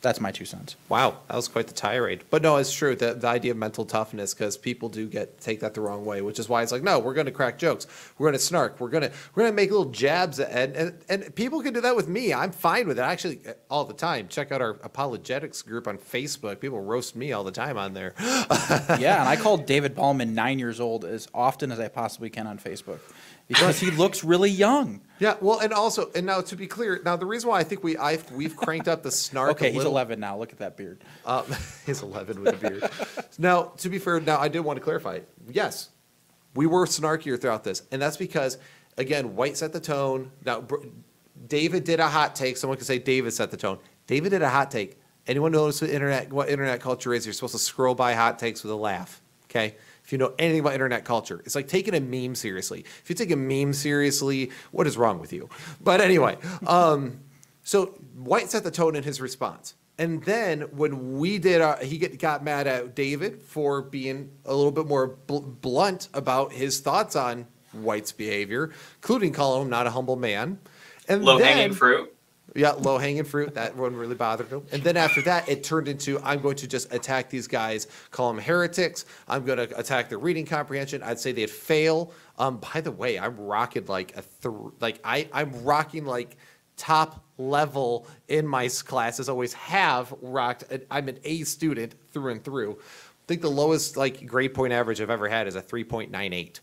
that's 0.01 0.21
my 0.21 0.31
two 0.31 0.45
cents. 0.45 0.77
Wow, 0.88 1.17
that 1.27 1.35
was 1.35 1.49
quite 1.49 1.67
the 1.67 1.73
tirade. 1.73 2.23
But 2.30 2.41
no, 2.41 2.55
it's 2.55 2.71
true. 2.71 2.95
The, 2.95 3.13
the 3.15 3.27
idea 3.27 3.51
of 3.51 3.57
mental 3.57 3.85
toughness, 3.85 4.34
because 4.34 4.57
people 4.57 4.88
do 4.88 5.07
get 5.07 5.41
take 5.41 5.59
that 5.59 5.73
the 5.73 5.81
wrong 5.81 6.05
way, 6.05 6.21
which 6.21 6.39
is 6.39 6.47
why 6.47 6.63
it's 6.63 6.71
like, 6.71 6.84
no, 6.84 6.99
we're 6.99 7.13
going 7.13 7.26
to 7.26 7.31
crack 7.31 7.57
jokes, 7.57 7.85
we're 8.17 8.27
going 8.27 8.39
to 8.39 8.43
snark, 8.43 8.80
we're 8.80 8.89
going 8.89 9.03
to 9.03 9.11
we're 9.34 9.43
going 9.43 9.51
to 9.51 9.55
make 9.55 9.71
little 9.71 9.91
jabs, 9.91 10.39
and, 10.39 10.76
and 10.76 10.97
and 11.09 11.35
people 11.35 11.61
can 11.61 11.73
do 11.73 11.81
that 11.81 11.95
with 11.95 12.07
me. 12.07 12.34
I'm 12.34 12.51
fine 12.51 12.88
with 12.88 12.97
it. 12.97 13.01
Actually, 13.01 13.41
uh, 13.47 13.53
all 13.69 13.84
the 13.84 13.93
time. 13.93 14.30
Check 14.30 14.51
out 14.51 14.61
our 14.61 14.77
apologetics 14.84 15.61
group 15.61 15.88
on 15.88 15.97
Facebook. 15.97 16.61
People 16.61 16.81
roast 16.81 17.15
me 17.15 17.34
all 17.34 17.43
the 17.43 17.51
time 17.51 17.77
on 17.77 17.93
there. 17.93 18.13
yeah, 18.19 19.19
and 19.19 19.27
I 19.27 19.35
called 19.39 19.65
David 19.65 19.95
Pallmann 19.95 20.34
nine 20.34 20.59
years 20.59 20.80
old 20.80 21.03
as 21.03 21.27
often 21.34 21.71
as 21.71 21.80
I 21.80 21.89
possibly 21.89 22.30
can 22.30 22.47
on 22.47 22.57
Facebook 22.57 22.99
because 23.49 23.80
he 23.80 23.89
looks 23.91 24.23
really 24.23 24.49
young. 24.49 25.01
Yeah, 25.17 25.35
well, 25.41 25.59
and 25.59 25.73
also, 25.73 26.09
and 26.15 26.26
now 26.26 26.39
to 26.39 26.55
be 26.55 26.67
clear, 26.67 27.01
now 27.03 27.17
the 27.17 27.26
reason 27.26 27.49
why 27.49 27.59
I 27.59 27.63
think 27.63 27.84
we 27.84 27.97
I've, 27.97 28.31
we've 28.31 28.55
cranked 28.55 28.88
up 28.88 29.03
the 29.03 29.11
snark. 29.11 29.51
okay, 29.51 29.71
he's 29.71 29.84
11 29.84 30.19
now. 30.19 30.38
Look 30.38 30.53
at 30.53 30.59
that 30.59 30.77
beard. 30.77 31.03
Um, 31.26 31.45
he's 31.85 32.01
11 32.01 32.41
with 32.41 32.63
a 32.63 32.69
beard. 32.69 32.89
now, 33.38 33.63
to 33.77 33.89
be 33.89 33.97
fair, 33.97 34.21
now 34.21 34.39
I 34.39 34.47
did 34.47 34.61
want 34.61 34.77
to 34.77 34.84
clarify. 34.84 35.19
Yes, 35.49 35.89
we 36.55 36.67
were 36.67 36.85
snarkier 36.85 37.41
throughout 37.41 37.63
this, 37.65 37.84
and 37.91 38.01
that's 38.01 38.15
because 38.15 38.59
again, 38.97 39.35
White 39.35 39.57
set 39.57 39.73
the 39.73 39.81
tone. 39.81 40.31
Now, 40.45 40.63
David 41.47 41.84
did 41.84 41.99
a 41.99 42.07
hot 42.07 42.35
take. 42.35 42.55
Someone 42.55 42.77
could 42.77 42.88
say 42.88 42.99
David 42.99 43.34
set 43.34 43.51
the 43.51 43.57
tone. 43.57 43.80
David 44.07 44.30
did 44.30 44.41
a 44.41 44.49
hot 44.49 44.71
take. 44.71 45.01
Anyone 45.27 45.51
notice 45.51 45.81
what 45.81 45.89
internet 45.89 46.31
what 46.31 46.49
internet 46.49 46.81
culture 46.81 47.13
is? 47.13 47.26
You're 47.26 47.34
supposed 47.34 47.53
to 47.53 47.59
scroll 47.59 47.95
by 47.95 48.13
hot 48.13 48.39
takes 48.39 48.63
with 48.63 48.71
a 48.71 48.76
laugh. 48.76 49.21
Okay 49.45 49.76
if 50.10 50.14
you 50.14 50.18
know 50.18 50.34
anything 50.40 50.61
about 50.61 50.73
internet 50.73 51.06
culture. 51.06 51.40
It's 51.45 51.53
like 51.53 51.68
taking 51.68 51.94
a 51.94 51.99
meme 51.99 52.34
seriously. 52.34 52.84
If 53.03 53.10
you 53.10 53.15
take 53.15 53.30
a 53.30 53.36
meme 53.36 53.73
seriously, 53.73 54.49
what 54.72 54.88
is 54.88 54.98
wrong 54.98 55.19
with 55.19 55.31
you? 55.31 55.49
But 55.80 56.02
anyway, 56.02 56.40
um, 56.65 57.19
so 57.61 57.86
White 58.15 58.49
set 58.49 58.64
the 58.64 58.72
tone 58.72 58.95
in 58.95 59.03
his 59.03 59.22
response. 59.22 59.76
And 59.99 60.23
then 60.23 60.61
when 60.72 61.19
we 61.19 61.38
did, 61.38 61.61
our, 61.61 61.77
he 61.77 61.99
get, 61.99 62.18
got 62.18 62.44
mad 62.44 62.65
at 62.65 62.95
David 62.95 63.44
for 63.44 63.84
being 63.84 64.31
a 64.45 64.56
little 64.56 64.72
bit 64.72 64.88
more 64.88 65.10
bl- 65.27 65.41
blunt 65.41 66.10
about 66.15 66.53
his 66.53 66.80
thoughts 66.80 67.15
on 67.15 67.45
White's 67.72 68.11
behavior, 68.11 68.72
including 68.95 69.31
calling 69.31 69.61
him 69.61 69.69
not 69.69 69.86
a 69.86 69.91
humble 69.91 70.15
man. 70.15 70.57
And 71.07 71.23
low 71.23 71.38
then, 71.38 71.56
hanging 71.56 71.76
fruit. 71.76 72.11
Yeah, 72.55 72.71
low 72.71 72.97
hanging 72.97 73.23
fruit. 73.23 73.53
That 73.53 73.76
one 73.76 73.95
really 73.95 74.15
bothered 74.15 74.49
him. 74.49 74.63
And 74.71 74.84
then 74.84 74.97
after 74.97 75.21
that, 75.23 75.47
it 75.47 75.63
turned 75.63 75.88
into 75.88 76.19
I'm 76.23 76.41
going 76.41 76.55
to 76.57 76.67
just 76.67 76.93
attack 76.93 77.30
these 77.30 77.47
guys, 77.47 77.88
call 78.11 78.34
them 78.34 78.41
heretics. 78.41 79.05
I'm 79.27 79.45
going 79.45 79.57
to 79.57 79.80
attack 79.80 80.09
their 80.09 80.17
reading 80.17 80.45
comprehension. 80.45 81.03
I'd 81.03 81.19
say 81.19 81.31
they'd 81.31 81.49
fail. 81.49 82.11
Um, 82.38 82.57
by 82.73 82.81
the 82.81 82.91
way, 82.91 83.19
I'm 83.19 83.38
rocking 83.38 83.85
like 83.85 84.15
a 84.17 84.23
th- 84.41 84.55
like 84.80 84.99
I 85.03 85.27
I'm 85.34 85.63
rocking 85.63 86.05
like 86.05 86.38
top 86.77 87.23
level 87.38 88.07
in 88.27 88.47
my 88.47 88.67
classes. 88.67 89.30
Always 89.30 89.53
have 89.53 90.13
rocked. 90.21 90.63
I'm 90.89 91.09
an 91.09 91.19
A 91.23 91.43
student 91.43 91.95
through 92.11 92.31
and 92.31 92.43
through. 92.43 92.73
I 92.73 93.26
think 93.27 93.41
the 93.41 93.49
lowest 93.49 93.97
like 93.97 94.26
grade 94.26 94.53
point 94.53 94.73
average 94.73 95.01
I've 95.01 95.09
ever 95.09 95.27
had 95.27 95.47
is 95.47 95.55
a 95.55 95.61
3.98. 95.61 96.59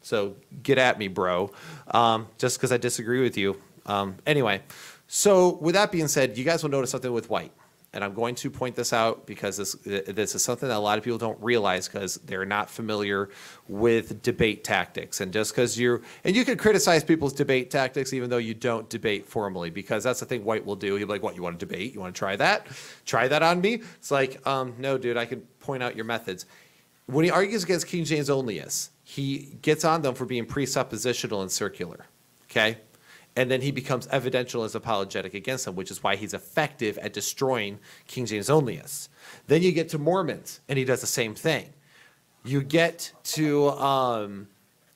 So 0.00 0.36
get 0.62 0.78
at 0.78 0.98
me, 0.98 1.08
bro. 1.08 1.52
Um, 1.88 2.26
just 2.38 2.58
because 2.58 2.72
I 2.72 2.76
disagree 2.76 3.22
with 3.22 3.38
you. 3.38 3.60
Um, 3.86 4.16
anyway, 4.26 4.62
so 5.06 5.56
with 5.56 5.74
that 5.74 5.92
being 5.92 6.08
said, 6.08 6.36
you 6.38 6.44
guys 6.44 6.62
will 6.62 6.70
notice 6.70 6.90
something 6.90 7.12
with 7.12 7.30
white. 7.30 7.52
And 7.94 8.02
I'm 8.02 8.12
going 8.12 8.34
to 8.36 8.50
point 8.50 8.74
this 8.74 8.92
out 8.92 9.24
because 9.24 9.56
this, 9.56 9.74
this 9.84 10.34
is 10.34 10.42
something 10.42 10.68
that 10.68 10.76
a 10.76 10.80
lot 10.80 10.98
of 10.98 11.04
people 11.04 11.16
don't 11.16 11.40
realize 11.40 11.86
because 11.86 12.16
they're 12.16 12.44
not 12.44 12.68
familiar 12.68 13.30
with 13.68 14.20
debate 14.20 14.64
tactics. 14.64 15.20
And 15.20 15.32
just 15.32 15.52
because 15.52 15.78
you're, 15.78 16.02
and 16.24 16.34
you 16.34 16.44
can 16.44 16.58
criticize 16.58 17.04
people's 17.04 17.32
debate 17.32 17.70
tactics 17.70 18.12
even 18.12 18.30
though 18.30 18.38
you 18.38 18.52
don't 18.52 18.90
debate 18.90 19.26
formally 19.26 19.70
because 19.70 20.02
that's 20.02 20.18
the 20.18 20.26
thing 20.26 20.44
White 20.44 20.66
will 20.66 20.74
do. 20.74 20.96
He'll 20.96 21.06
be 21.06 21.12
like, 21.12 21.22
what, 21.22 21.36
you 21.36 21.42
want 21.44 21.60
to 21.60 21.64
debate? 21.64 21.94
You 21.94 22.00
want 22.00 22.16
to 22.16 22.18
try 22.18 22.34
that? 22.34 22.66
Try 23.06 23.28
that 23.28 23.44
on 23.44 23.60
me? 23.60 23.74
It's 23.74 24.10
like, 24.10 24.44
um, 24.44 24.74
no, 24.78 24.98
dude, 24.98 25.16
I 25.16 25.24
can 25.24 25.42
point 25.60 25.84
out 25.84 25.94
your 25.94 26.04
methods. 26.04 26.46
When 27.06 27.24
he 27.24 27.30
argues 27.30 27.62
against 27.62 27.86
King 27.86 28.04
James 28.04 28.28
onlyists, 28.28 28.88
he 29.04 29.56
gets 29.62 29.84
on 29.84 30.02
them 30.02 30.16
for 30.16 30.24
being 30.24 30.46
presuppositional 30.46 31.42
and 31.42 31.52
circular. 31.52 32.06
Okay? 32.50 32.78
And 33.36 33.50
then 33.50 33.60
he 33.60 33.70
becomes 33.70 34.06
evidential 34.08 34.62
as 34.62 34.74
apologetic 34.74 35.34
against 35.34 35.64
them, 35.64 35.74
which 35.74 35.90
is 35.90 36.02
why 36.02 36.16
he's 36.16 36.34
effective 36.34 36.98
at 36.98 37.12
destroying 37.12 37.78
King 38.06 38.26
James 38.26 38.48
onlyists. 38.48 39.08
Then 39.46 39.62
you 39.62 39.72
get 39.72 39.88
to 39.90 39.98
Mormons, 39.98 40.60
and 40.68 40.78
he 40.78 40.84
does 40.84 41.00
the 41.00 41.06
same 41.06 41.34
thing. 41.34 41.72
You 42.44 42.62
get 42.62 43.12
to 43.24 43.70
um, 43.70 44.48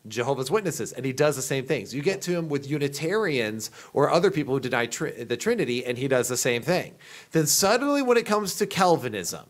Jehovah's 0.06 0.50
Witnesses, 0.50 0.92
and 0.92 1.04
he 1.04 1.12
does 1.12 1.34
the 1.34 1.42
same 1.42 1.66
things. 1.66 1.94
You 1.94 2.02
get 2.02 2.22
to 2.22 2.36
him 2.36 2.48
with 2.48 2.70
Unitarians 2.70 3.70
or 3.92 4.10
other 4.10 4.30
people 4.30 4.54
who 4.54 4.60
deny 4.60 4.86
tri- 4.86 5.24
the 5.24 5.36
Trinity, 5.36 5.84
and 5.84 5.98
he 5.98 6.06
does 6.06 6.28
the 6.28 6.36
same 6.36 6.62
thing. 6.62 6.94
Then 7.32 7.46
suddenly, 7.46 8.02
when 8.02 8.16
it 8.16 8.26
comes 8.26 8.54
to 8.56 8.66
Calvinism, 8.66 9.46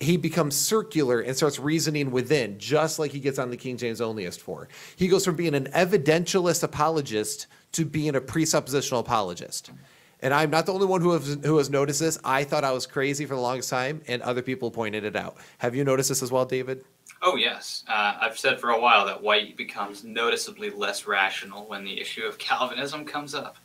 he 0.00 0.16
becomes 0.16 0.56
circular 0.56 1.20
and 1.20 1.36
starts 1.36 1.58
reasoning 1.58 2.10
within, 2.10 2.58
just 2.58 2.98
like 2.98 3.12
he 3.12 3.20
gets 3.20 3.38
on 3.38 3.50
the 3.50 3.56
King 3.56 3.76
James 3.76 4.00
onlyist 4.00 4.40
for. 4.40 4.68
He 4.96 5.08
goes 5.08 5.24
from 5.24 5.36
being 5.36 5.54
an 5.54 5.66
evidentialist 5.66 6.62
apologist 6.62 7.46
to 7.74 7.84
being 7.84 8.16
a 8.16 8.20
presuppositional 8.20 9.00
apologist. 9.00 9.70
And 10.20 10.32
I'm 10.32 10.50
not 10.50 10.66
the 10.66 10.72
only 10.72 10.86
one 10.86 11.00
who 11.02 11.12
has, 11.12 11.38
who 11.44 11.58
has 11.58 11.68
noticed 11.68 12.00
this. 12.00 12.18
I 12.24 12.44
thought 12.44 12.64
I 12.64 12.72
was 12.72 12.86
crazy 12.86 13.26
for 13.26 13.34
the 13.34 13.40
longest 13.40 13.68
time, 13.68 14.00
and 14.08 14.22
other 14.22 14.42
people 14.42 14.70
pointed 14.70 15.04
it 15.04 15.16
out. 15.16 15.36
Have 15.58 15.74
you 15.74 15.84
noticed 15.84 16.08
this 16.08 16.22
as 16.22 16.32
well, 16.32 16.46
David? 16.46 16.84
Oh, 17.20 17.36
yes. 17.36 17.84
Uh, 17.88 18.16
I've 18.20 18.38
said 18.38 18.60
for 18.60 18.70
a 18.70 18.80
while 18.80 19.06
that 19.06 19.22
White 19.22 19.56
becomes 19.56 20.02
noticeably 20.04 20.70
less 20.70 21.06
rational 21.06 21.66
when 21.66 21.84
the 21.84 22.00
issue 22.00 22.22
of 22.24 22.38
Calvinism 22.38 23.04
comes 23.04 23.34
up. 23.34 23.56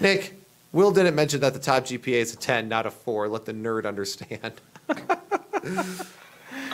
Nick, 0.00 0.34
Will 0.72 0.92
didn't 0.92 1.16
mention 1.16 1.40
that 1.40 1.52
the 1.52 1.60
top 1.60 1.84
GPA 1.84 2.08
is 2.08 2.32
a 2.32 2.36
10, 2.36 2.68
not 2.68 2.86
a 2.86 2.90
4. 2.90 3.28
Let 3.28 3.44
the 3.44 3.52
nerd 3.52 3.84
understand. 3.84 4.60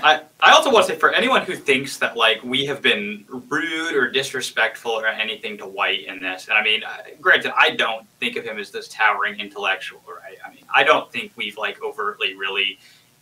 I, 0.03 0.23
I 0.41 0.53
also 0.53 0.71
want 0.71 0.87
to 0.87 0.93
say 0.93 0.99
for 0.99 1.13
anyone 1.13 1.43
who 1.43 1.55
thinks 1.55 1.99
that 1.99 2.17
like 2.17 2.43
we 2.43 2.67
have 2.67 2.83
been 2.83 3.25
rude 3.29 3.95
or 3.95 4.11
disrespectful 4.11 4.93
or 4.93 5.07
anything 5.07 5.57
to 5.59 5.67
White 5.67 6.07
in 6.07 6.21
this, 6.21 6.49
and 6.49 6.57
I 6.57 6.63
mean, 6.63 6.83
uh, 6.85 6.99
granted, 7.21 7.53
I 7.57 7.71
don't 7.71 8.07
think 8.21 8.37
of 8.37 8.45
him 8.45 8.59
as 8.59 8.71
this 8.71 8.89
towering 8.89 9.41
intellectual, 9.41 10.03
right? 10.07 10.37
I 10.45 10.51
mean, 10.51 10.65
I 10.75 10.85
don't 10.85 11.11
think 11.11 11.33
we've 11.37 11.57
like 11.57 11.83
overtly 11.83 12.37
really 12.37 12.79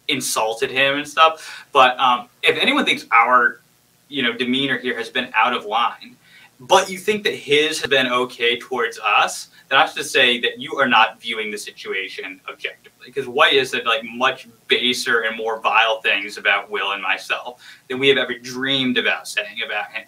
insulted 0.09 0.71
him 0.71 0.99
and 0.99 1.09
stuff. 1.09 1.67
But 1.73 1.99
um, 1.99 2.29
if 2.43 2.59
anyone 2.59 2.85
thinks 2.85 3.07
our, 3.11 3.61
you 4.09 4.23
know, 4.23 4.33
demeanor 4.33 4.79
here 4.79 4.97
has 4.97 5.09
been 5.09 5.31
out 5.35 5.55
of 5.55 5.65
line, 5.65 6.17
but 6.61 6.91
you 6.91 6.99
think 6.99 7.25
that 7.25 7.35
his 7.35 7.81
has 7.81 7.91
been 7.91 8.07
okay 8.07 8.59
towards 8.59 8.99
us, 9.01 9.49
I 9.75 9.87
to 9.89 10.05
say 10.05 10.41
that 10.41 10.61
you 10.61 10.77
are 10.77 10.87
not 10.87 11.21
viewing 11.21 11.51
the 11.51 11.59
situation 11.59 12.41
objectively. 12.49 13.07
Because 13.07 13.27
White 13.27 13.55
has 13.55 13.71
said 13.71 13.85
like 13.85 14.05
much 14.05 14.47
baser 14.69 15.23
and 15.23 15.37
more 15.37 15.61
vile 15.61 16.01
things 16.01 16.39
about 16.39 16.71
Will 16.71 16.93
and 16.93 17.03
myself 17.03 17.63
than 17.89 17.99
we 17.99 18.09
have 18.09 18.19
ever 18.19 18.39
dreamed 18.39 18.99
about 18.99 19.27
saying 19.29 19.61
about 19.65 19.91
him. 19.91 20.07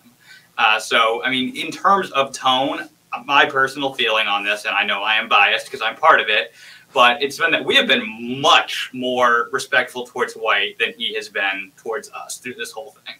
Uh, 0.58 0.78
so, 0.78 1.22
I 1.22 1.30
mean, 1.30 1.56
in 1.56 1.70
terms 1.70 2.10
of 2.12 2.32
tone, 2.32 2.88
my 3.24 3.46
personal 3.46 3.92
feeling 3.92 4.26
on 4.26 4.44
this, 4.44 4.64
and 4.64 4.74
I 4.74 4.84
know 4.84 5.02
I 5.02 5.14
am 5.16 5.28
biased 5.28 5.66
because 5.66 5.82
I'm 5.82 5.96
part 5.96 6.20
of 6.20 6.28
it, 6.28 6.52
but 6.92 7.22
it's 7.22 7.38
been 7.38 7.50
that 7.50 7.64
we 7.64 7.74
have 7.74 7.86
been 7.86 8.40
much 8.40 8.90
more 8.92 9.48
respectful 9.52 10.06
towards 10.06 10.34
White 10.34 10.78
than 10.78 10.92
he 10.96 11.14
has 11.14 11.28
been 11.28 11.72
towards 11.76 12.10
us 12.10 12.38
through 12.38 12.54
this 12.54 12.72
whole 12.72 12.94
thing. 13.04 13.16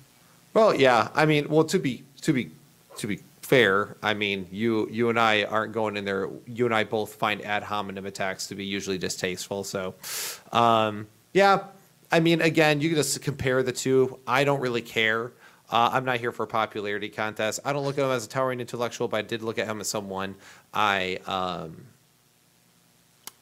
Well, 0.55 0.74
yeah, 0.74 1.09
I 1.15 1.27
mean, 1.27 1.48
well, 1.48 1.65
to 1.65 1.78
be, 1.78 2.05
to 2.23 2.32
be, 2.32 2.51
to 2.98 3.06
be 3.06 3.20
fair, 3.43 3.97
I 4.02 4.14
mean, 4.14 4.47
you, 4.51 4.89
you 4.90 5.09
and 5.09 5.18
I 5.18 5.44
aren't 5.44 5.73
going 5.73 5.97
in 5.97 6.05
there, 6.05 6.28
you 6.47 6.64
and 6.64 6.74
I 6.74 6.85
both 6.85 7.14
find 7.14 7.44
ad 7.44 7.62
hominem 7.62 8.06
attacks 8.06 8.47
to 8.48 8.55
be 8.55 8.64
usually 8.64 8.98
distasteful, 8.98 9.64
so, 9.64 9.94
um, 10.52 11.06
yeah, 11.32 11.64
I 12.10 12.20
mean, 12.20 12.40
again, 12.40 12.81
you 12.81 12.89
can 12.89 12.97
just 12.97 13.20
compare 13.23 13.62
the 13.62 13.73
two. 13.73 14.18
I 14.27 14.44
don't 14.44 14.60
really 14.60 14.82
care. 14.82 15.32
Uh, 15.68 15.90
I'm 15.93 16.05
not 16.05 16.18
here 16.18 16.31
for 16.31 16.44
a 16.44 16.47
popularity 16.47 17.09
contest. 17.09 17.60
I 17.64 17.73
don't 17.73 17.85
look 17.85 17.98
at 17.98 18.05
him 18.05 18.10
as 18.10 18.24
a 18.24 18.28
towering 18.28 18.60
intellectual, 18.60 19.09
but 19.09 19.18
I 19.18 19.23
did 19.23 19.43
look 19.43 19.59
at 19.59 19.66
him 19.66 19.81
as 19.81 19.89
someone 19.89 20.36
I, 20.73 21.18
um, 21.27 21.86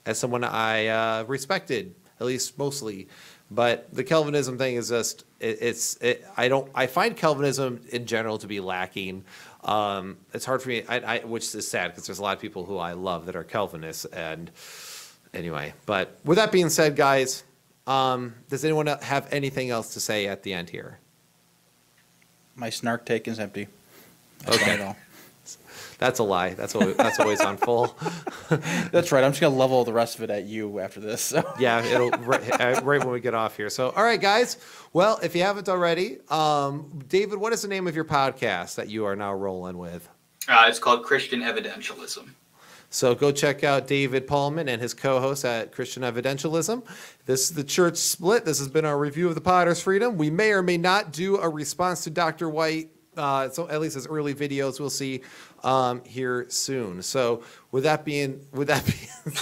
as 0.06 0.18
someone 0.18 0.43
I 0.44 0.86
uh, 0.86 1.24
respected, 1.24 1.94
at 2.18 2.26
least 2.26 2.59
mostly. 2.59 3.09
But 3.51 3.93
the 3.93 4.02
Calvinism 4.02 4.56
thing 4.56 4.76
is 4.76 4.89
just 4.89 5.24
it, 5.45 5.59
it's 5.61 5.97
it, 5.97 6.27
I 6.37 6.49
don't 6.49 6.71
I 6.75 6.87
find 6.87 7.16
Calvinism 7.16 7.81
in 7.91 8.07
general 8.07 8.39
to 8.39 8.47
be 8.47 8.61
lacking. 8.61 9.25
Um, 9.62 10.16
it's 10.33 10.45
hard 10.45 10.62
for 10.62 10.69
me, 10.69 10.83
I, 10.89 11.16
I, 11.16 11.19
which 11.21 11.55
is 11.55 11.66
sad 11.69 11.91
because 11.91 12.07
there's 12.07 12.19
a 12.19 12.23
lot 12.23 12.37
of 12.37 12.43
people 12.43 12.65
who 12.65 12.79
I 12.79 12.93
love 12.93 13.27
that 13.27 13.37
are 13.37 13.45
Calvinists. 13.45 14.05
And 14.07 14.51
anyway, 15.33 15.73
but 15.87 16.19
with 16.25 16.37
that 16.37 16.53
being 16.53 16.69
said, 16.69 16.97
guys, 16.97 17.45
um, 17.87 18.35
does 18.51 18.65
anyone 18.65 18.87
have 18.87 19.27
anything 19.33 19.71
else 19.71 19.95
to 19.95 20.01
say 20.01 20.27
at 20.27 20.43
the 20.43 20.53
end 20.53 20.71
here? 20.71 20.99
My 22.57 22.71
snark 22.71 23.07
tank 23.07 23.27
is 23.27 23.39
empty. 23.39 23.69
That's 24.45 24.62
Okay. 24.62 24.95
Not 26.01 26.07
at 26.07 26.11
all. 26.11 26.11
That's 26.11 26.19
a 26.19 26.23
lie. 26.23 26.55
That's 26.55 26.75
always, 26.75 26.97
that's 26.97 27.21
always 27.21 27.41
on 27.41 27.57
full. 27.57 27.97
That's 28.93 29.12
right. 29.12 29.25
I'm 29.25 29.33
just 29.33 29.41
gonna 29.41 29.55
level 29.55 29.85
the 29.85 29.93
rest 29.93 30.16
of 30.16 30.23
it 30.23 30.31
at 30.31 30.45
you 30.45 30.79
after 30.81 31.01
this. 31.01 31.23
So. 31.23 31.43
Yeah, 31.59 31.85
it'll 31.85 32.11
right, 32.11 32.61
uh, 32.61 32.81
right 32.83 33.01
when 33.01 33.11
we 33.11 33.21
get 33.21 33.35
off 33.35 33.57
here. 33.57 33.71
So, 33.71 33.91
all 33.91 34.03
right, 34.03 34.21
guys. 34.21 34.57
Well, 34.93 35.19
if 35.23 35.35
you 35.35 35.43
haven't 35.43 35.69
already, 35.69 36.19
um, 36.29 37.03
David, 37.09 37.39
what 37.39 37.53
is 37.53 37.62
the 37.62 37.69
name 37.69 37.87
of 37.87 37.95
your 37.95 38.05
podcast 38.05 38.75
that 38.75 38.89
you 38.89 39.05
are 39.05 39.16
now 39.16 39.33
rolling 39.35 39.79
with? 39.79 40.09
Uh, 40.49 40.66
it's 40.69 40.79
called 40.79 41.05
Christian 41.05 41.41
Evidentialism. 41.41 42.29
So 42.91 43.15
go 43.15 43.33
check 43.33 43.65
out 43.65 43.89
David 43.89 44.29
Pallmann 44.29 44.69
and 44.69 44.81
his 44.81 44.95
co-host 44.95 45.45
at 45.45 45.73
Christian 45.73 46.05
Evidentialism. 46.05 46.87
This 47.27 47.51
is 47.51 47.57
the 47.57 47.65
church 47.65 47.97
split. 47.97 48.45
This 48.45 48.61
has 48.61 48.69
been 48.69 48.85
our 48.85 48.97
review 48.97 49.29
of 49.29 49.35
the 49.35 49.41
Potter's 49.41 49.81
Freedom. 49.81 50.16
We 50.16 50.31
may 50.31 50.53
or 50.53 50.62
may 50.62 50.77
not 50.77 51.12
do 51.12 51.39
a 51.39 51.49
response 51.49 52.05
to 52.05 52.11
Dr. 52.11 52.49
White. 52.49 52.91
Uh, 53.16 53.49
so 53.49 53.69
at 53.69 53.81
least 53.81 53.97
as 53.97 54.07
early 54.07 54.35
videos 54.35 54.79
we'll 54.79 54.91
see 54.91 55.23
um, 55.65 56.03
here 56.05 56.47
soon. 56.51 57.03
So 57.03 57.43
with 57.73 57.82
that 57.85 58.05
being, 58.05 58.47
with 58.53 58.69
that 58.69 58.85
being, 59.24 59.36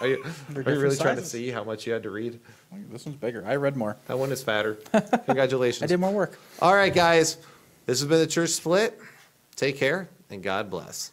are 0.00 0.06
you, 0.06 0.24
They're 0.50 0.62
are 0.64 0.72
you 0.74 0.80
really 0.80 0.96
different 0.96 1.00
trying 1.00 1.16
to 1.16 1.22
sizes. 1.22 1.30
see 1.30 1.50
how 1.50 1.64
much 1.64 1.86
you 1.86 1.92
had 1.92 2.02
to 2.02 2.10
read? 2.10 2.38
This 2.90 3.06
one's 3.06 3.16
bigger. 3.16 3.44
I 3.46 3.56
read 3.56 3.76
more. 3.76 3.96
That 4.06 4.18
one 4.18 4.30
is 4.32 4.42
fatter. 4.42 4.74
Congratulations. 5.26 5.84
I 5.84 5.86
did 5.86 6.00
more 6.00 6.12
work. 6.12 6.38
All 6.60 6.74
right, 6.74 6.94
guys. 6.94 7.38
This 7.86 8.00
has 8.00 8.08
been 8.08 8.18
the 8.18 8.26
church 8.26 8.50
split. 8.50 9.00
Take 9.56 9.78
care 9.78 10.08
and 10.28 10.42
God 10.42 10.68
bless. 10.68 11.12